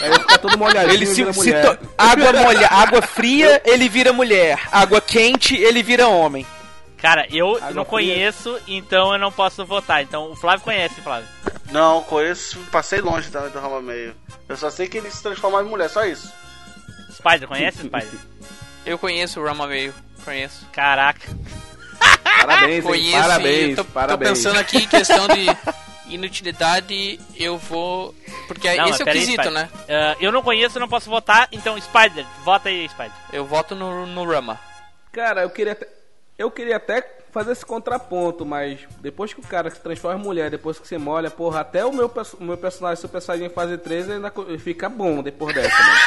Aí 0.00 0.08
ele 0.10 0.18
fica 0.20 0.38
todo 0.38 0.58
molhadinho 0.58 0.92
Ele 0.94 1.06
se, 1.06 1.14
vira 1.14 1.32
se 1.32 1.38
mulher. 1.38 1.76
to- 1.76 1.88
água 1.98 2.32
molha, 2.32 2.68
água 2.68 3.02
fria, 3.02 3.60
ele 3.64 3.88
vira 3.88 4.12
mulher. 4.12 4.58
Água 4.70 5.00
quente, 5.00 5.54
ele 5.56 5.82
vira 5.82 6.06
homem. 6.08 6.46
Cara, 6.98 7.26
eu 7.30 7.56
Água 7.56 7.70
não 7.72 7.84
fria. 7.84 7.84
conheço, 7.84 8.58
então 8.66 9.12
eu 9.12 9.18
não 9.18 9.30
posso 9.30 9.64
votar. 9.64 10.02
Então 10.02 10.32
o 10.32 10.36
Flávio 10.36 10.64
conhece, 10.64 11.00
Flávio. 11.00 11.28
Não, 11.70 12.02
conheço, 12.02 12.58
passei 12.72 13.00
longe 13.00 13.28
da, 13.28 13.48
do 13.48 13.58
Rama 13.58 13.80
Meio. 13.82 14.14
Eu 14.48 14.56
só 14.56 14.70
sei 14.70 14.86
que 14.88 14.98
ele 14.98 15.10
se 15.10 15.22
transforma 15.22 15.60
em 15.62 15.66
mulher, 15.66 15.90
só 15.90 16.04
isso. 16.04 16.32
Spider, 17.12 17.48
conhece, 17.48 17.78
Spider? 17.78 18.08
Eu 18.86 18.98
conheço 18.98 19.40
o 19.40 19.44
Rama 19.44 19.66
meio, 19.66 19.92
conheço. 20.24 20.64
Caraca. 20.72 21.28
Parabéns, 22.22 22.76
hein? 22.76 22.82
Conheço 22.82 23.18
parabéns, 23.20 23.76
tô, 23.76 23.84
tô 23.84 23.90
parabéns. 23.90 24.30
pensando 24.30 24.58
aqui 24.58 24.76
em 24.78 24.86
questão 24.86 25.26
de 25.28 25.46
inutilidade, 26.08 27.18
eu 27.36 27.58
vou... 27.58 28.14
Porque 28.46 28.74
Não, 28.76 28.88
esse 28.88 29.02
é 29.02 29.04
o 29.04 29.08
quesito, 29.08 29.42
Spider. 29.42 29.52
né? 29.52 29.68
Ah, 29.88 30.16
eu 30.20 30.30
não 30.30 30.42
conheço, 30.42 30.78
não 30.78 30.88
posso 30.88 31.10
votar, 31.10 31.48
então 31.52 31.80
Spider, 31.80 32.24
vota 32.44 32.68
aí, 32.68 32.88
Spider. 32.88 33.12
Eu 33.32 33.44
voto 33.44 33.74
no, 33.74 34.06
no 34.06 34.24
Rama. 34.24 34.58
Cara, 35.12 35.42
eu 35.42 35.50
queria 35.50 35.72
até, 35.72 35.88
eu 36.38 36.50
queria 36.50 36.76
até 36.76 37.02
fazer 37.36 37.52
esse 37.52 37.66
contraponto, 37.66 38.46
mas 38.46 38.78
depois 39.00 39.34
que 39.34 39.40
o 39.40 39.42
cara 39.42 39.68
se 39.68 39.78
transforma 39.78 40.18
em 40.18 40.24
mulher, 40.24 40.50
depois 40.50 40.78
que 40.78 40.88
você 40.88 40.96
molha, 40.96 41.30
porra, 41.30 41.60
até 41.60 41.84
o 41.84 41.92
meu, 41.92 42.10
o 42.40 42.44
meu 42.44 42.56
personagem 42.56 42.96
Super 43.00 43.20
Saiyajin 43.20 43.52
fase 43.52 43.76
3 43.76 44.10
ainda 44.12 44.32
fica 44.58 44.88
bom 44.88 45.22
depois 45.22 45.54
dessa, 45.54 45.68
mano. 45.82 46.00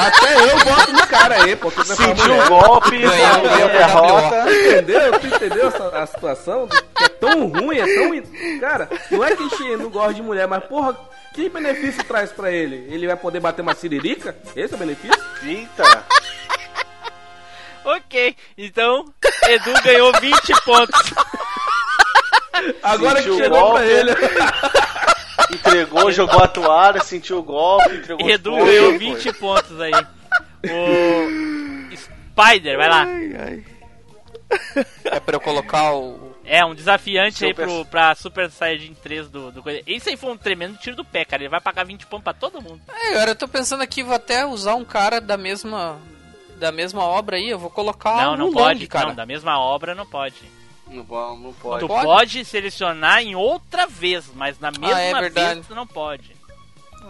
até 0.06 0.52
eu 0.52 0.58
voto 0.58 0.92
no 0.92 1.06
cara 1.06 1.42
aí, 1.42 1.54
porque 1.56 1.84
Sentiu 1.84 2.38
o 2.38 2.48
golpe, 2.48 2.98
Ganhou, 2.98 3.64
a 3.64 3.68
derrota. 3.68 4.50
Entendeu? 4.52 5.20
Tu 5.20 5.26
entendeu 5.26 5.68
essa- 5.68 5.88
a 5.98 6.06
situação? 6.06 6.66
Que 6.96 7.04
é 7.04 7.08
tão 7.08 7.48
ruim, 7.48 7.78
é 7.78 7.84
tão. 7.84 8.58
Cara, 8.60 8.88
não 9.10 9.22
é 9.24 9.36
que 9.36 9.42
a 9.42 9.48
gente 9.48 9.76
não 9.76 9.90
gosta 9.90 10.14
de 10.14 10.22
mulher, 10.22 10.46
mas 10.48 10.64
porra, 10.64 10.96
que 11.34 11.48
benefício 11.50 12.02
traz 12.04 12.30
pra 12.32 12.50
ele? 12.50 12.86
Ele 12.90 13.06
vai 13.06 13.16
poder 13.16 13.40
bater 13.40 13.60
uma 13.62 13.74
siririca? 13.74 14.34
Esse 14.56 14.72
é 14.72 14.76
o 14.76 14.80
benefício? 14.80 15.20
Eita. 15.42 16.04
Ok, 17.86 18.36
então 18.58 19.04
Edu 19.48 19.72
ganhou 19.84 20.12
20 20.20 20.64
pontos. 20.64 21.12
Agora 22.82 23.22
que 23.22 23.28
Sentiu 23.28 23.34
o 23.34 23.38
chegou 23.38 23.60
golpe. 23.60 23.78
pra 23.78 23.86
ele. 23.86 24.10
Entregou, 25.54 26.10
jogou 26.10 26.42
a 26.42 26.48
toalha, 26.48 27.00
sentiu 27.04 27.38
o 27.38 27.42
golpe, 27.42 27.94
entregou 27.94 28.28
Edu 28.28 28.50
pontos, 28.50 28.66
ganhou 28.66 28.88
foi. 28.90 28.98
20 28.98 29.32
pontos 29.34 29.80
aí. 29.80 29.92
O 30.64 31.96
Spider, 31.96 32.76
vai 32.76 32.88
lá. 32.88 33.06
É 35.04 35.20
pra 35.20 35.36
eu 35.36 35.40
colocar 35.40 35.92
o. 35.94 36.34
É, 36.44 36.64
um 36.64 36.74
desafiante 36.74 37.38
Seu 37.38 37.48
aí 37.48 37.54
pro, 37.54 37.84
pra 37.86 38.14
Super 38.14 38.50
Saiyajin 38.50 38.94
3 38.94 39.28
do, 39.28 39.50
do 39.52 39.62
coisa. 39.62 39.80
Isso 39.86 40.08
aí 40.08 40.16
foi 40.16 40.30
um 40.30 40.36
tremendo 40.36 40.78
tiro 40.78 40.96
do 40.96 41.04
pé, 41.04 41.24
cara. 41.24 41.42
Ele 41.42 41.50
vai 41.50 41.60
pagar 41.60 41.84
20 41.84 42.06
pontos 42.06 42.24
pra 42.24 42.32
todo 42.32 42.62
mundo. 42.62 42.80
É, 42.88 43.10
agora 43.10 43.32
eu 43.32 43.36
tô 43.36 43.46
pensando 43.48 43.82
aqui, 43.82 44.02
vou 44.02 44.14
até 44.14 44.44
usar 44.46 44.74
um 44.76 44.84
cara 44.84 45.20
da 45.20 45.36
mesma. 45.36 45.98
Da 46.58 46.72
mesma 46.72 47.04
obra 47.04 47.36
aí, 47.36 47.48
eu 47.50 47.58
vou 47.58 47.70
colocar 47.70 48.16
não, 48.16 48.34
o 48.34 48.36
não 48.36 48.52
pode, 48.52 48.86
cara. 48.86 49.08
não, 49.08 49.14
da 49.14 49.26
mesma 49.26 49.58
obra 49.58 49.94
não 49.94 50.06
pode. 50.06 50.36
Não, 50.86 51.04
pode- 51.04 51.40
não 51.42 51.52
pode. 51.52 51.80
Tu 51.80 51.88
pode? 51.88 52.04
pode 52.04 52.44
selecionar 52.44 53.20
em 53.22 53.34
outra 53.34 53.86
vez, 53.86 54.30
mas 54.34 54.58
na 54.58 54.70
mesma 54.70 55.00
é 55.00 55.14
verdade. 55.20 55.54
vez 55.56 55.66
tu 55.66 55.74
não 55.74 55.86
pode. 55.86 56.34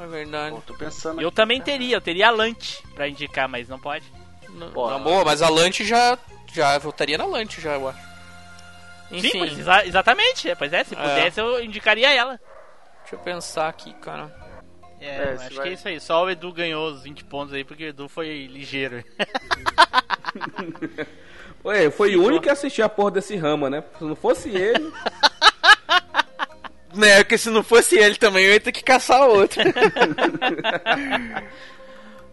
É 0.03 0.07
verdade. 0.07 0.55
Pô, 0.57 0.63
tô 0.63 0.75
pensando 0.75 1.21
Eu 1.23 1.29
aqui, 1.29 1.37
também 1.37 1.59
cara. 1.59 1.73
teria, 1.73 1.97
eu 1.97 2.01
teria 2.01 2.29
a 2.29 2.31
Lante 2.31 2.83
pra 2.95 3.09
indicar, 3.09 3.49
mas 3.49 3.69
não 3.69 3.79
pode. 3.79 4.05
Não, 4.51 4.71
Pô, 4.71 4.91
na 4.91 4.99
boa, 4.99 5.25
mas 5.25 5.43
a 5.43 5.49
Lante 5.49 5.85
já. 5.85 6.19
Já 6.53 6.77
votaria 6.79 7.19
na 7.19 7.25
Lante, 7.27 7.61
já, 7.61 7.73
eu 7.75 7.89
acho. 7.89 7.99
Enfim, 9.11 9.31
Sim, 9.31 9.43
exa- 9.61 9.87
exatamente. 9.87 10.49
é, 10.51 10.55
Pois 10.55 10.73
é, 10.73 10.83
se 10.83 10.95
É. 10.95 10.97
pudesse 10.99 11.41
eu 11.41 11.63
indicaria 11.63 12.13
ela. 12.13 12.41
deixa 13.03 13.15
eu 13.15 13.19
pensar 13.21 13.69
aqui, 13.69 13.93
cara. 13.95 14.35
É, 15.01 15.07
É, 15.07 15.23
acho 15.33 15.43
se 15.45 15.49
que 15.51 15.57
vai- 15.57 15.69
é 15.69 15.73
isso 15.73 15.89
aí. 15.89 16.01
Só 16.01 16.25
o 16.25 16.31
Edu 16.31 16.53
ganhou 16.53 16.91
os 16.91 17.03
20 17.03 17.25
pontos 17.25 17.55
aí, 17.55 17.65
porque 17.65 17.85
o 17.85 17.89
Edu 17.89 18.09
foi 18.09 18.47
ligeiro. 18.47 19.03
Ué, 21.65 21.91
foi 21.91 22.17
o 22.17 22.25
único 22.25 22.43
que 22.45 22.51
assistiu 22.51 22.85
a 22.85 22.89
porra 22.89 23.11
desse 23.13 23.37
rama, 23.37 23.69
né? 23.69 23.83
Se 23.99 24.05
não 24.05 24.17
fosse 24.17 24.49
ele. 24.51 24.93
Né, 26.95 27.19
porque 27.23 27.37
se 27.37 27.51
não 27.51 27.63
fosse 27.63 27.99
ele 27.99 28.15
também, 28.15 28.47
eu 28.47 28.53
ia 28.55 28.61
ter 28.61 28.73
que 28.73 28.83
caçar 28.83 29.29
outro. 29.29 29.61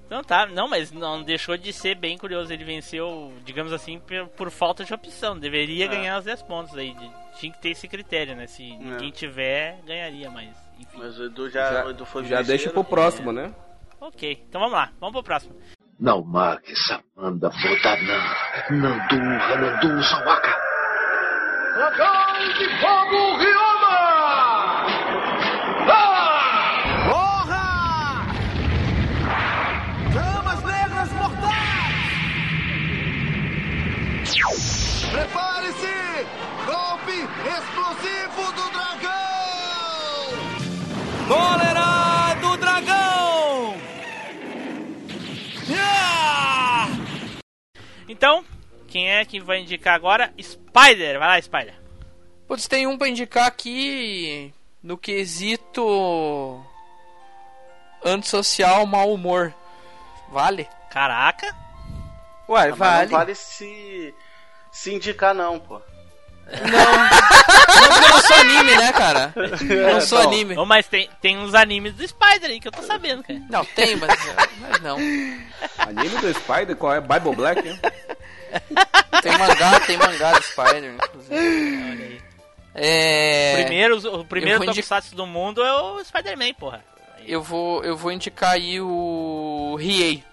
Então 0.05 0.23
tá, 0.23 0.45
não, 0.45 0.67
mas 0.67 0.91
não 0.91 1.23
deixou 1.23 1.57
de 1.57 1.73
ser 1.73 1.95
bem 1.95 2.19
curioso. 2.19 2.53
Ele 2.53 2.63
venceu, 2.63 3.33
digamos 3.43 3.73
assim, 3.73 3.99
por, 3.99 4.27
por 4.27 4.51
falta 4.51 4.85
de 4.85 4.93
opção. 4.93 5.39
Deveria 5.39 5.85
É. 5.85 5.87
ganhar 5.87 6.19
os 6.19 6.25
10 6.25 6.43
pontos 6.43 6.77
aí. 6.77 6.93
de- 6.93 7.11
Tinha 7.39 7.51
que 7.51 7.59
ter 7.59 7.69
esse 7.71 7.87
critério, 7.87 8.35
né? 8.35 8.45
Se 8.45 8.61
ninguém 8.77 9.09
tiver, 9.09 9.79
ganharia, 9.87 10.29
mas 10.29 10.49
enfim. 10.79 10.97
Mas 10.97 11.17
o 11.19 11.23
Edu 11.25 11.49
já, 11.49 11.71
Já, 11.73 11.85
o 11.85 11.89
Edu 11.89 12.05
foi 12.05 12.23
já 12.25 12.41
deixa 12.41 12.69
pro 12.69 12.83
próximo, 12.83 13.31
né? 13.31 13.53
Ok, 13.99 14.43
então 14.47 14.59
vamos 14.61 14.75
lá, 14.75 14.91
vamos 14.99 15.13
pro 15.13 15.23
próximo. 15.23 15.55
Não 15.99 16.23
marque 16.23 16.73
Samanda 16.75 17.49
Botanan. 17.49 18.23
Nandu 18.69 19.15
Hanandu 19.15 20.03
Sawaka. 20.03 20.53
Dragão 21.75 22.33
de 22.57 22.67
Fogo 22.81 23.37
Ryoma! 23.37 23.97
Ah! 25.89 26.73
Porra! 27.09 27.65
Chamas 30.13 30.63
Negras 30.63 31.11
Mortais! 31.13 31.53
Prepare-se! 35.11 36.27
Golpe 36.65 37.17
explosivo 37.47 38.51
do 38.53 38.65
dragão! 38.71 39.22
Cólera 41.27 42.35
do 42.41 42.57
Dragão! 42.57 43.75
Ah! 45.77 46.87
Então, 48.07 48.43
quem 48.87 49.09
é 49.09 49.23
que 49.25 49.39
vai 49.39 49.59
indicar 49.59 49.95
agora? 49.95 50.33
Spider, 50.41 51.19
vai 51.19 51.27
lá, 51.27 51.41
Spider. 51.41 51.75
Putz, 52.47 52.67
tem 52.67 52.85
um 52.87 52.97
pra 52.97 53.07
indicar 53.07 53.47
aqui 53.47 54.53
no 54.81 54.97
quesito 54.97 56.63
antissocial, 58.03 58.85
mau 58.85 59.13
humor. 59.13 59.53
Vale? 60.29 60.67
Caraca, 60.89 61.55
Uai, 62.47 62.69
Ah, 62.69 62.75
vale. 62.75 63.11
Não 63.11 63.17
vale 63.17 63.35
se, 63.35 64.13
se 64.71 64.93
indicar, 64.93 65.33
não, 65.33 65.59
pô. 65.59 65.81
Não, 66.53 67.89
porque 67.89 68.05
eu 68.05 68.09
não 68.09 68.21
sou 68.21 68.35
anime, 68.37 68.75
né, 68.77 68.93
cara? 68.93 69.33
Eu 69.35 69.93
não 69.93 70.01
sou 70.01 70.17
anime. 70.19 70.55
Mas 70.65 70.87
tem, 70.87 71.09
tem 71.21 71.37
uns 71.37 71.53
animes 71.53 71.93
do 71.93 72.07
Spider 72.07 72.49
aí 72.49 72.59
que 72.59 72.67
eu 72.67 72.71
tô 72.71 72.83
sabendo, 72.83 73.23
cara. 73.23 73.41
Não, 73.49 73.65
tem, 73.65 73.95
mas, 73.95 74.19
mas 74.59 74.81
não. 74.81 74.97
Anime 75.77 76.17
do 76.21 76.33
Spider, 76.33 76.75
qual 76.75 76.93
é? 76.93 77.01
Bible 77.01 77.35
Black, 77.35 77.61
né? 77.61 77.79
Tem 79.21 79.37
mangá, 79.37 79.79
tem 79.81 79.97
mangá 79.97 80.33
do 80.33 80.43
Spider, 80.43 80.93
inclusive. 80.93 82.21
É. 82.75 83.63
Primeiro, 83.63 84.19
o 84.19 84.25
primeiro 84.25 84.65
Tokusatsu 84.65 85.15
do 85.15 85.25
mundo 85.25 85.63
é 85.63 85.73
o 85.73 86.03
Spider-Man, 86.03 86.53
porra. 86.53 86.83
Eu 87.25 87.41
vou, 87.41 87.83
eu 87.83 87.95
vou 87.95 88.11
indicar 88.11 88.51
aí 88.51 88.81
o 88.81 89.75
Riei 89.79 90.23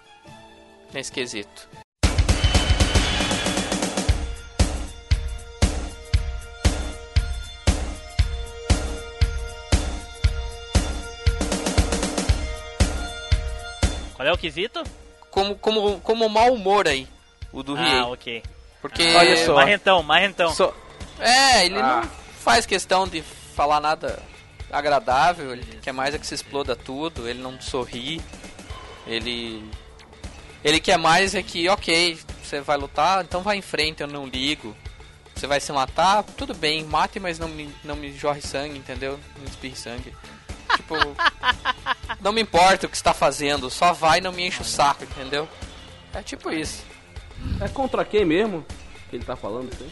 nesse 0.93 1.11
quesito. 1.11 1.69
Qual 14.21 14.27
é 14.27 14.31
o 14.31 14.37
quesito? 14.37 14.83
Como, 15.31 15.55
como, 15.55 15.99
como 16.01 16.29
mau 16.29 16.53
humor 16.53 16.87
aí, 16.87 17.07
o 17.51 17.63
do 17.63 17.73
Riei. 17.73 17.97
Ah, 17.99 18.05
ok. 18.05 18.43
Porque. 18.79 19.01
Olha 19.15 19.35
só. 19.45 19.55
Marrentão, 19.55 20.03
marrentão. 20.03 20.53
Só- 20.53 20.75
É, 21.19 21.65
ele 21.65 21.79
Ah. 21.79 22.01
não 22.03 22.09
faz 22.43 22.67
questão 22.67 23.07
de 23.07 23.23
falar 23.55 23.79
nada 23.79 24.21
agradável, 24.71 25.51
ele 25.53 25.65
quer 25.81 25.91
mais 25.91 26.13
é 26.13 26.19
que 26.19 26.27
se 26.27 26.35
exploda 26.35 26.75
tudo, 26.75 27.27
ele 27.27 27.41
não 27.41 27.59
sorri, 27.59 28.21
ele. 29.07 29.67
Ele 30.63 30.79
quer 30.79 30.99
mais 30.99 31.33
é 31.33 31.41
que, 31.41 31.67
ok, 31.67 32.19
você 32.43 32.61
vai 32.61 32.77
lutar, 32.77 33.23
então 33.23 33.41
vai 33.41 33.57
em 33.57 33.61
frente, 33.63 34.01
eu 34.01 34.07
não 34.07 34.27
ligo. 34.27 34.75
Você 35.35 35.47
vai 35.47 35.59
se 35.59 35.71
matar, 35.73 36.21
tudo 36.37 36.53
bem, 36.53 36.83
mate, 36.83 37.19
mas 37.19 37.39
não 37.39 37.47
me, 37.47 37.73
não 37.83 37.95
me 37.95 38.15
jorre 38.15 38.41
sangue, 38.41 38.77
entendeu? 38.77 39.19
Não 39.35 39.41
me 39.41 39.49
espirre 39.49 39.75
sangue. 39.75 40.13
Tipo, 40.81 40.95
não 42.19 42.31
me 42.31 42.41
importa 42.41 42.85
o 42.87 42.89
que 42.89 42.97
você 42.97 43.03
tá 43.03 43.13
fazendo, 43.13 43.69
só 43.69 43.93
vai 43.93 44.17
e 44.17 44.21
não 44.21 44.31
me 44.31 44.45
enche 44.45 44.61
o 44.61 44.65
saco, 44.65 45.03
entendeu? 45.03 45.47
É 46.13 46.21
tipo 46.21 46.51
isso. 46.51 46.83
É 47.59 47.67
contra 47.67 48.03
quem 48.03 48.25
mesmo 48.25 48.65
que 49.09 49.15
ele 49.15 49.23
tá 49.25 49.35
falando? 49.35 49.69
Assim? 49.73 49.89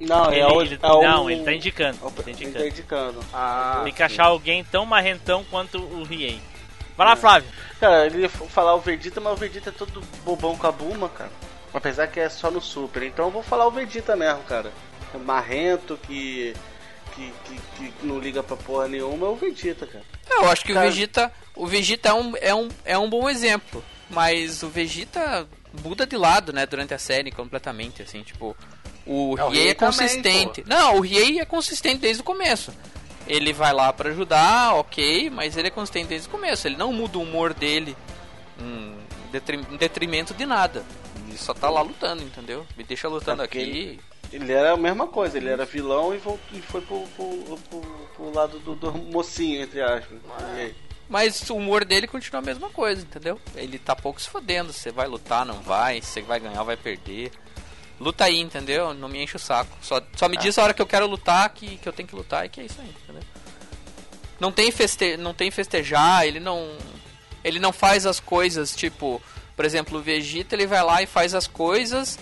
Não, 0.00 0.30
Ele, 0.32 0.40
é 0.40 0.46
o, 0.46 0.62
ele- 0.62 0.78
é 0.82 0.86
o- 0.92 1.02
não, 1.02 1.30
ele 1.30 1.44
tá 1.44 1.52
indicando. 1.52 1.98
é 2.02 2.06
o- 2.06 2.10
Tá 2.10 2.22
Ele 2.22 2.32
tá 2.32 2.44
indicando. 2.44 2.66
indicando. 2.66 3.20
Ah, 3.34 3.80
Tem 3.84 3.92
que 3.92 4.02
achar 4.02 4.24
alguém 4.26 4.64
tão 4.64 4.86
marrentão 4.86 5.44
quanto 5.44 5.78
o 5.78 6.02
Riei. 6.04 6.40
Vai 6.96 7.06
lá, 7.06 7.16
Flávio. 7.16 7.48
Cara, 7.78 8.06
ele 8.06 8.20
ia 8.22 8.28
falar 8.28 8.74
o 8.74 8.80
Vegeta, 8.80 9.20
mas 9.20 9.32
o 9.32 9.36
Vegeta 9.36 9.68
é 9.70 9.72
todo 9.72 10.02
bobão 10.24 10.56
com 10.56 10.66
a 10.66 10.72
Bulma, 10.72 11.08
cara. 11.10 11.30
Apesar 11.72 12.06
que 12.08 12.18
é 12.20 12.28
só 12.28 12.50
no 12.50 12.60
Super. 12.60 13.02
Então 13.02 13.26
eu 13.26 13.30
vou 13.30 13.42
falar 13.42 13.66
o 13.66 13.70
Vegeta 13.70 14.16
mesmo, 14.16 14.42
cara. 14.44 14.72
É 15.14 15.18
marrento, 15.18 15.98
que, 16.06 16.54
que, 17.44 17.54
que, 17.76 17.90
que 17.92 18.06
não 18.06 18.18
liga 18.18 18.42
pra 18.42 18.56
porra 18.56 18.88
nenhuma, 18.88 19.26
é 19.26 19.30
o 19.30 19.36
Vegeta, 19.36 19.86
cara. 19.86 20.04
Eu 20.30 20.48
acho 20.50 20.64
que 20.64 20.72
Cara- 20.72 20.86
o 20.86 20.90
Vegeta, 20.90 21.32
o 21.56 21.66
Vegeta 21.66 22.08
é 22.08 22.14
um, 22.14 22.32
é, 22.40 22.54
um, 22.54 22.68
é 22.84 22.98
um 22.98 23.10
bom 23.10 23.28
exemplo, 23.28 23.84
mas 24.08 24.62
o 24.62 24.68
Vegeta 24.68 25.46
muda 25.84 26.06
de 26.06 26.16
lado, 26.16 26.52
né, 26.52 26.66
durante 26.66 26.94
a 26.94 26.98
série 26.98 27.30
completamente, 27.30 28.02
assim, 28.02 28.22
tipo, 28.22 28.56
o 29.06 29.36
É, 29.38 29.48
Riei 29.48 29.68
é 29.70 29.74
também, 29.74 29.98
consistente. 29.98 30.64
Não, 30.66 30.96
o 30.96 31.00
Riei 31.00 31.40
é 31.40 31.44
consistente 31.44 32.00
desde 32.00 32.22
o 32.22 32.24
começo. 32.24 32.72
Ele 33.26 33.52
vai 33.52 33.72
lá 33.72 33.92
pra 33.92 34.10
ajudar, 34.10 34.74
ok, 34.74 35.30
mas 35.30 35.56
ele 35.56 35.68
é 35.68 35.70
consistente 35.70 36.08
desde 36.08 36.26
o 36.26 36.30
começo. 36.30 36.66
Ele 36.66 36.76
não 36.76 36.92
muda 36.92 37.18
o 37.18 37.22
humor 37.22 37.54
dele 37.54 37.96
em 38.58 38.96
detri- 39.30 39.60
em 39.70 39.76
detrimento 39.76 40.34
de 40.34 40.44
nada. 40.44 40.84
Ele 41.28 41.38
só 41.38 41.54
tá 41.54 41.70
lá 41.70 41.80
lutando, 41.82 42.22
entendeu? 42.24 42.66
Me 42.76 42.82
deixa 42.82 43.06
lutando 43.08 43.42
É 43.42 43.44
aqui. 43.44 43.58
Ele 43.58 44.00
era 44.32 44.72
a 44.72 44.76
mesma 44.76 45.06
coisa, 45.06 45.36
ele 45.36 45.48
era 45.48 45.64
vilão 45.64 46.14
e, 46.14 46.18
voltou, 46.18 46.40
e 46.52 46.62
foi 46.62 46.80
pro, 46.80 47.06
pro, 47.16 47.58
pro, 47.68 47.80
pro 48.14 48.34
lado 48.34 48.58
do, 48.60 48.74
do 48.74 48.92
mocinho, 48.92 49.62
entre 49.62 49.80
aspas. 49.82 50.18
Aí? 50.54 50.74
Mas 51.08 51.50
o 51.50 51.56
humor 51.56 51.84
dele 51.84 52.06
continua 52.06 52.40
a 52.40 52.44
mesma 52.44 52.70
coisa, 52.70 53.02
entendeu? 53.02 53.40
Ele 53.56 53.80
tá 53.80 53.96
pouco 53.96 54.20
se 54.20 54.30
fodendo. 54.30 54.72
Você 54.72 54.92
vai 54.92 55.08
lutar, 55.08 55.44
não 55.44 55.60
vai. 55.60 56.00
Você 56.00 56.22
vai 56.22 56.38
ganhar, 56.38 56.62
vai 56.62 56.76
perder. 56.76 57.32
Luta 57.98 58.24
aí, 58.24 58.40
entendeu? 58.40 58.94
Não 58.94 59.08
me 59.08 59.20
enche 59.20 59.34
o 59.34 59.38
saco. 59.38 59.76
Só, 59.82 60.00
só 60.14 60.28
me 60.28 60.36
diz 60.36 60.56
a 60.56 60.62
hora 60.62 60.72
que 60.72 60.80
eu 60.80 60.86
quero 60.86 61.08
lutar, 61.08 61.48
que, 61.50 61.78
que 61.78 61.88
eu 61.88 61.92
tenho 61.92 62.08
que 62.08 62.14
lutar 62.14 62.46
e 62.46 62.48
que 62.48 62.60
é 62.60 62.64
isso 62.64 62.80
aí, 62.80 62.88
entendeu? 62.88 63.22
Não 64.38 64.52
tem, 64.52 64.70
feste, 64.70 65.16
não 65.16 65.34
tem 65.34 65.50
festejar, 65.50 66.24
ele 66.24 66.38
não. 66.38 66.78
Ele 67.42 67.58
não 67.58 67.72
faz 67.72 68.06
as 68.06 68.20
coisas, 68.20 68.74
tipo, 68.76 69.20
por 69.56 69.64
exemplo, 69.64 69.98
o 69.98 70.02
Vegeta 70.02 70.54
ele 70.54 70.66
vai 70.66 70.82
lá 70.82 71.02
e 71.02 71.06
faz 71.06 71.34
as 71.34 71.46
coisas, 71.46 72.18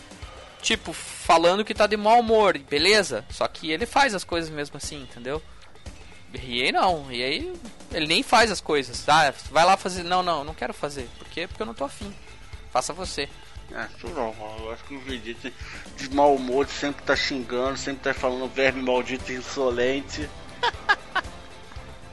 tipo, 0.62 0.92
falando 0.92 1.64
que 1.64 1.74
tá 1.74 1.86
de 1.86 1.96
mau 1.96 2.20
humor, 2.20 2.58
beleza? 2.58 3.24
Só 3.30 3.46
que 3.48 3.70
ele 3.70 3.86
faz 3.86 4.14
as 4.14 4.24
coisas 4.24 4.50
mesmo 4.50 4.76
assim, 4.76 5.02
entendeu? 5.02 5.42
Riei 6.34 6.72
não, 6.72 7.04
Riei 7.04 7.52
ele 7.92 8.06
nem 8.06 8.22
faz 8.22 8.50
as 8.50 8.60
coisas. 8.60 9.08
Ah, 9.08 9.32
vai 9.50 9.64
lá 9.64 9.76
fazer. 9.76 10.02
Não, 10.02 10.22
não, 10.22 10.44
não 10.44 10.54
quero 10.54 10.74
fazer. 10.74 11.08
Por 11.18 11.28
quê? 11.28 11.46
Porque 11.46 11.62
eu 11.62 11.66
não 11.66 11.74
tô 11.74 11.84
afim. 11.84 12.14
Faça 12.70 12.92
você. 12.92 13.28
Ah, 13.74 13.88
isso 13.96 14.08
não, 14.08 14.34
eu 14.60 14.72
acho 14.72 14.84
que 14.84 14.94
o 14.94 15.00
Vegeta 15.00 15.52
de 15.96 16.14
mau 16.14 16.34
humor 16.34 16.66
sempre 16.68 17.02
tá 17.04 17.14
xingando, 17.14 17.76
sempre 17.76 18.02
tá 18.02 18.14
falando 18.14 18.48
verme 18.48 18.82
maldito 18.82 19.30
e 19.30 19.36
insolente. 19.36 20.28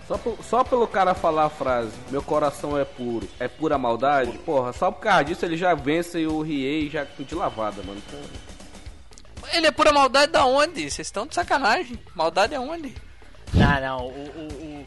Só, 0.07 0.17
por- 0.17 0.37
só 0.43 0.63
pelo 0.63 0.87
cara 0.87 1.15
falar 1.15 1.45
a 1.45 1.49
frase, 1.49 1.91
meu 2.11 2.21
coração 2.21 2.77
é 2.77 2.85
puro, 2.85 3.27
é 3.39 3.47
pura 3.47 3.77
maldade, 3.77 4.37
porra, 4.39 4.71
só 4.71 4.91
por 4.91 5.01
causa 5.01 5.23
disso 5.25 5.43
ele 5.45 5.57
já 5.57 5.73
vence 5.73 6.25
o 6.27 6.41
Riei 6.41 6.89
já 6.89 7.05
de 7.17 7.33
lavada, 7.33 7.81
mano. 7.81 7.99
Porra. 8.11 9.53
Ele 9.53 9.67
é 9.67 9.71
pura 9.71 9.91
maldade 9.91 10.31
da 10.31 10.45
onde? 10.45 10.81
Vocês 10.89 11.07
estão 11.07 11.25
de 11.25 11.33
sacanagem. 11.33 11.97
Maldade 12.15 12.53
é 12.53 12.59
onde? 12.59 12.93
Não, 13.53 13.81
não, 13.81 13.97
o. 14.07 14.09
o, 14.09 14.47
o- 14.81 14.85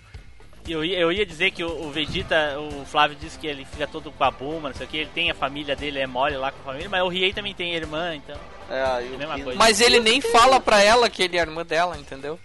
eu, 0.69 0.85
ia, 0.85 0.99
eu 0.99 1.11
ia 1.11 1.25
dizer 1.25 1.51
que 1.51 1.65
o, 1.65 1.87
o 1.87 1.91
Vegeta, 1.91 2.57
o 2.61 2.85
Flávio 2.85 3.17
disse 3.19 3.39
que 3.39 3.47
ele 3.47 3.65
fica 3.65 3.87
todo 3.87 4.13
com 4.13 4.23
a 4.23 4.31
Buma, 4.31 4.69
não 4.69 4.77
sei 4.77 4.87
o 4.87 4.89
que, 4.91 4.99
ele 4.99 5.11
tem 5.15 5.31
a 5.31 5.35
família 5.35 5.75
dele, 5.75 5.99
é 5.99 6.07
mole 6.07 6.37
lá 6.37 6.53
com 6.53 6.61
a 6.61 6.65
família, 6.65 6.91
mas 6.91 7.03
o 7.03 7.09
Riei 7.09 7.33
também 7.33 7.55
tem 7.55 7.75
irmã, 7.75 8.15
então. 8.15 8.37
É, 8.69 8.79
É 8.79 9.15
a 9.15 9.17
mesma 9.19 9.41
coisa. 9.41 9.59
Mas 9.59 9.81
ele 9.81 9.99
nem 9.99 10.21
fala 10.21 10.61
pra 10.61 10.83
ela 10.83 11.09
que 11.09 11.23
ele 11.23 11.39
é 11.39 11.41
irmã 11.41 11.65
dela, 11.65 11.97
entendeu? 11.97 12.39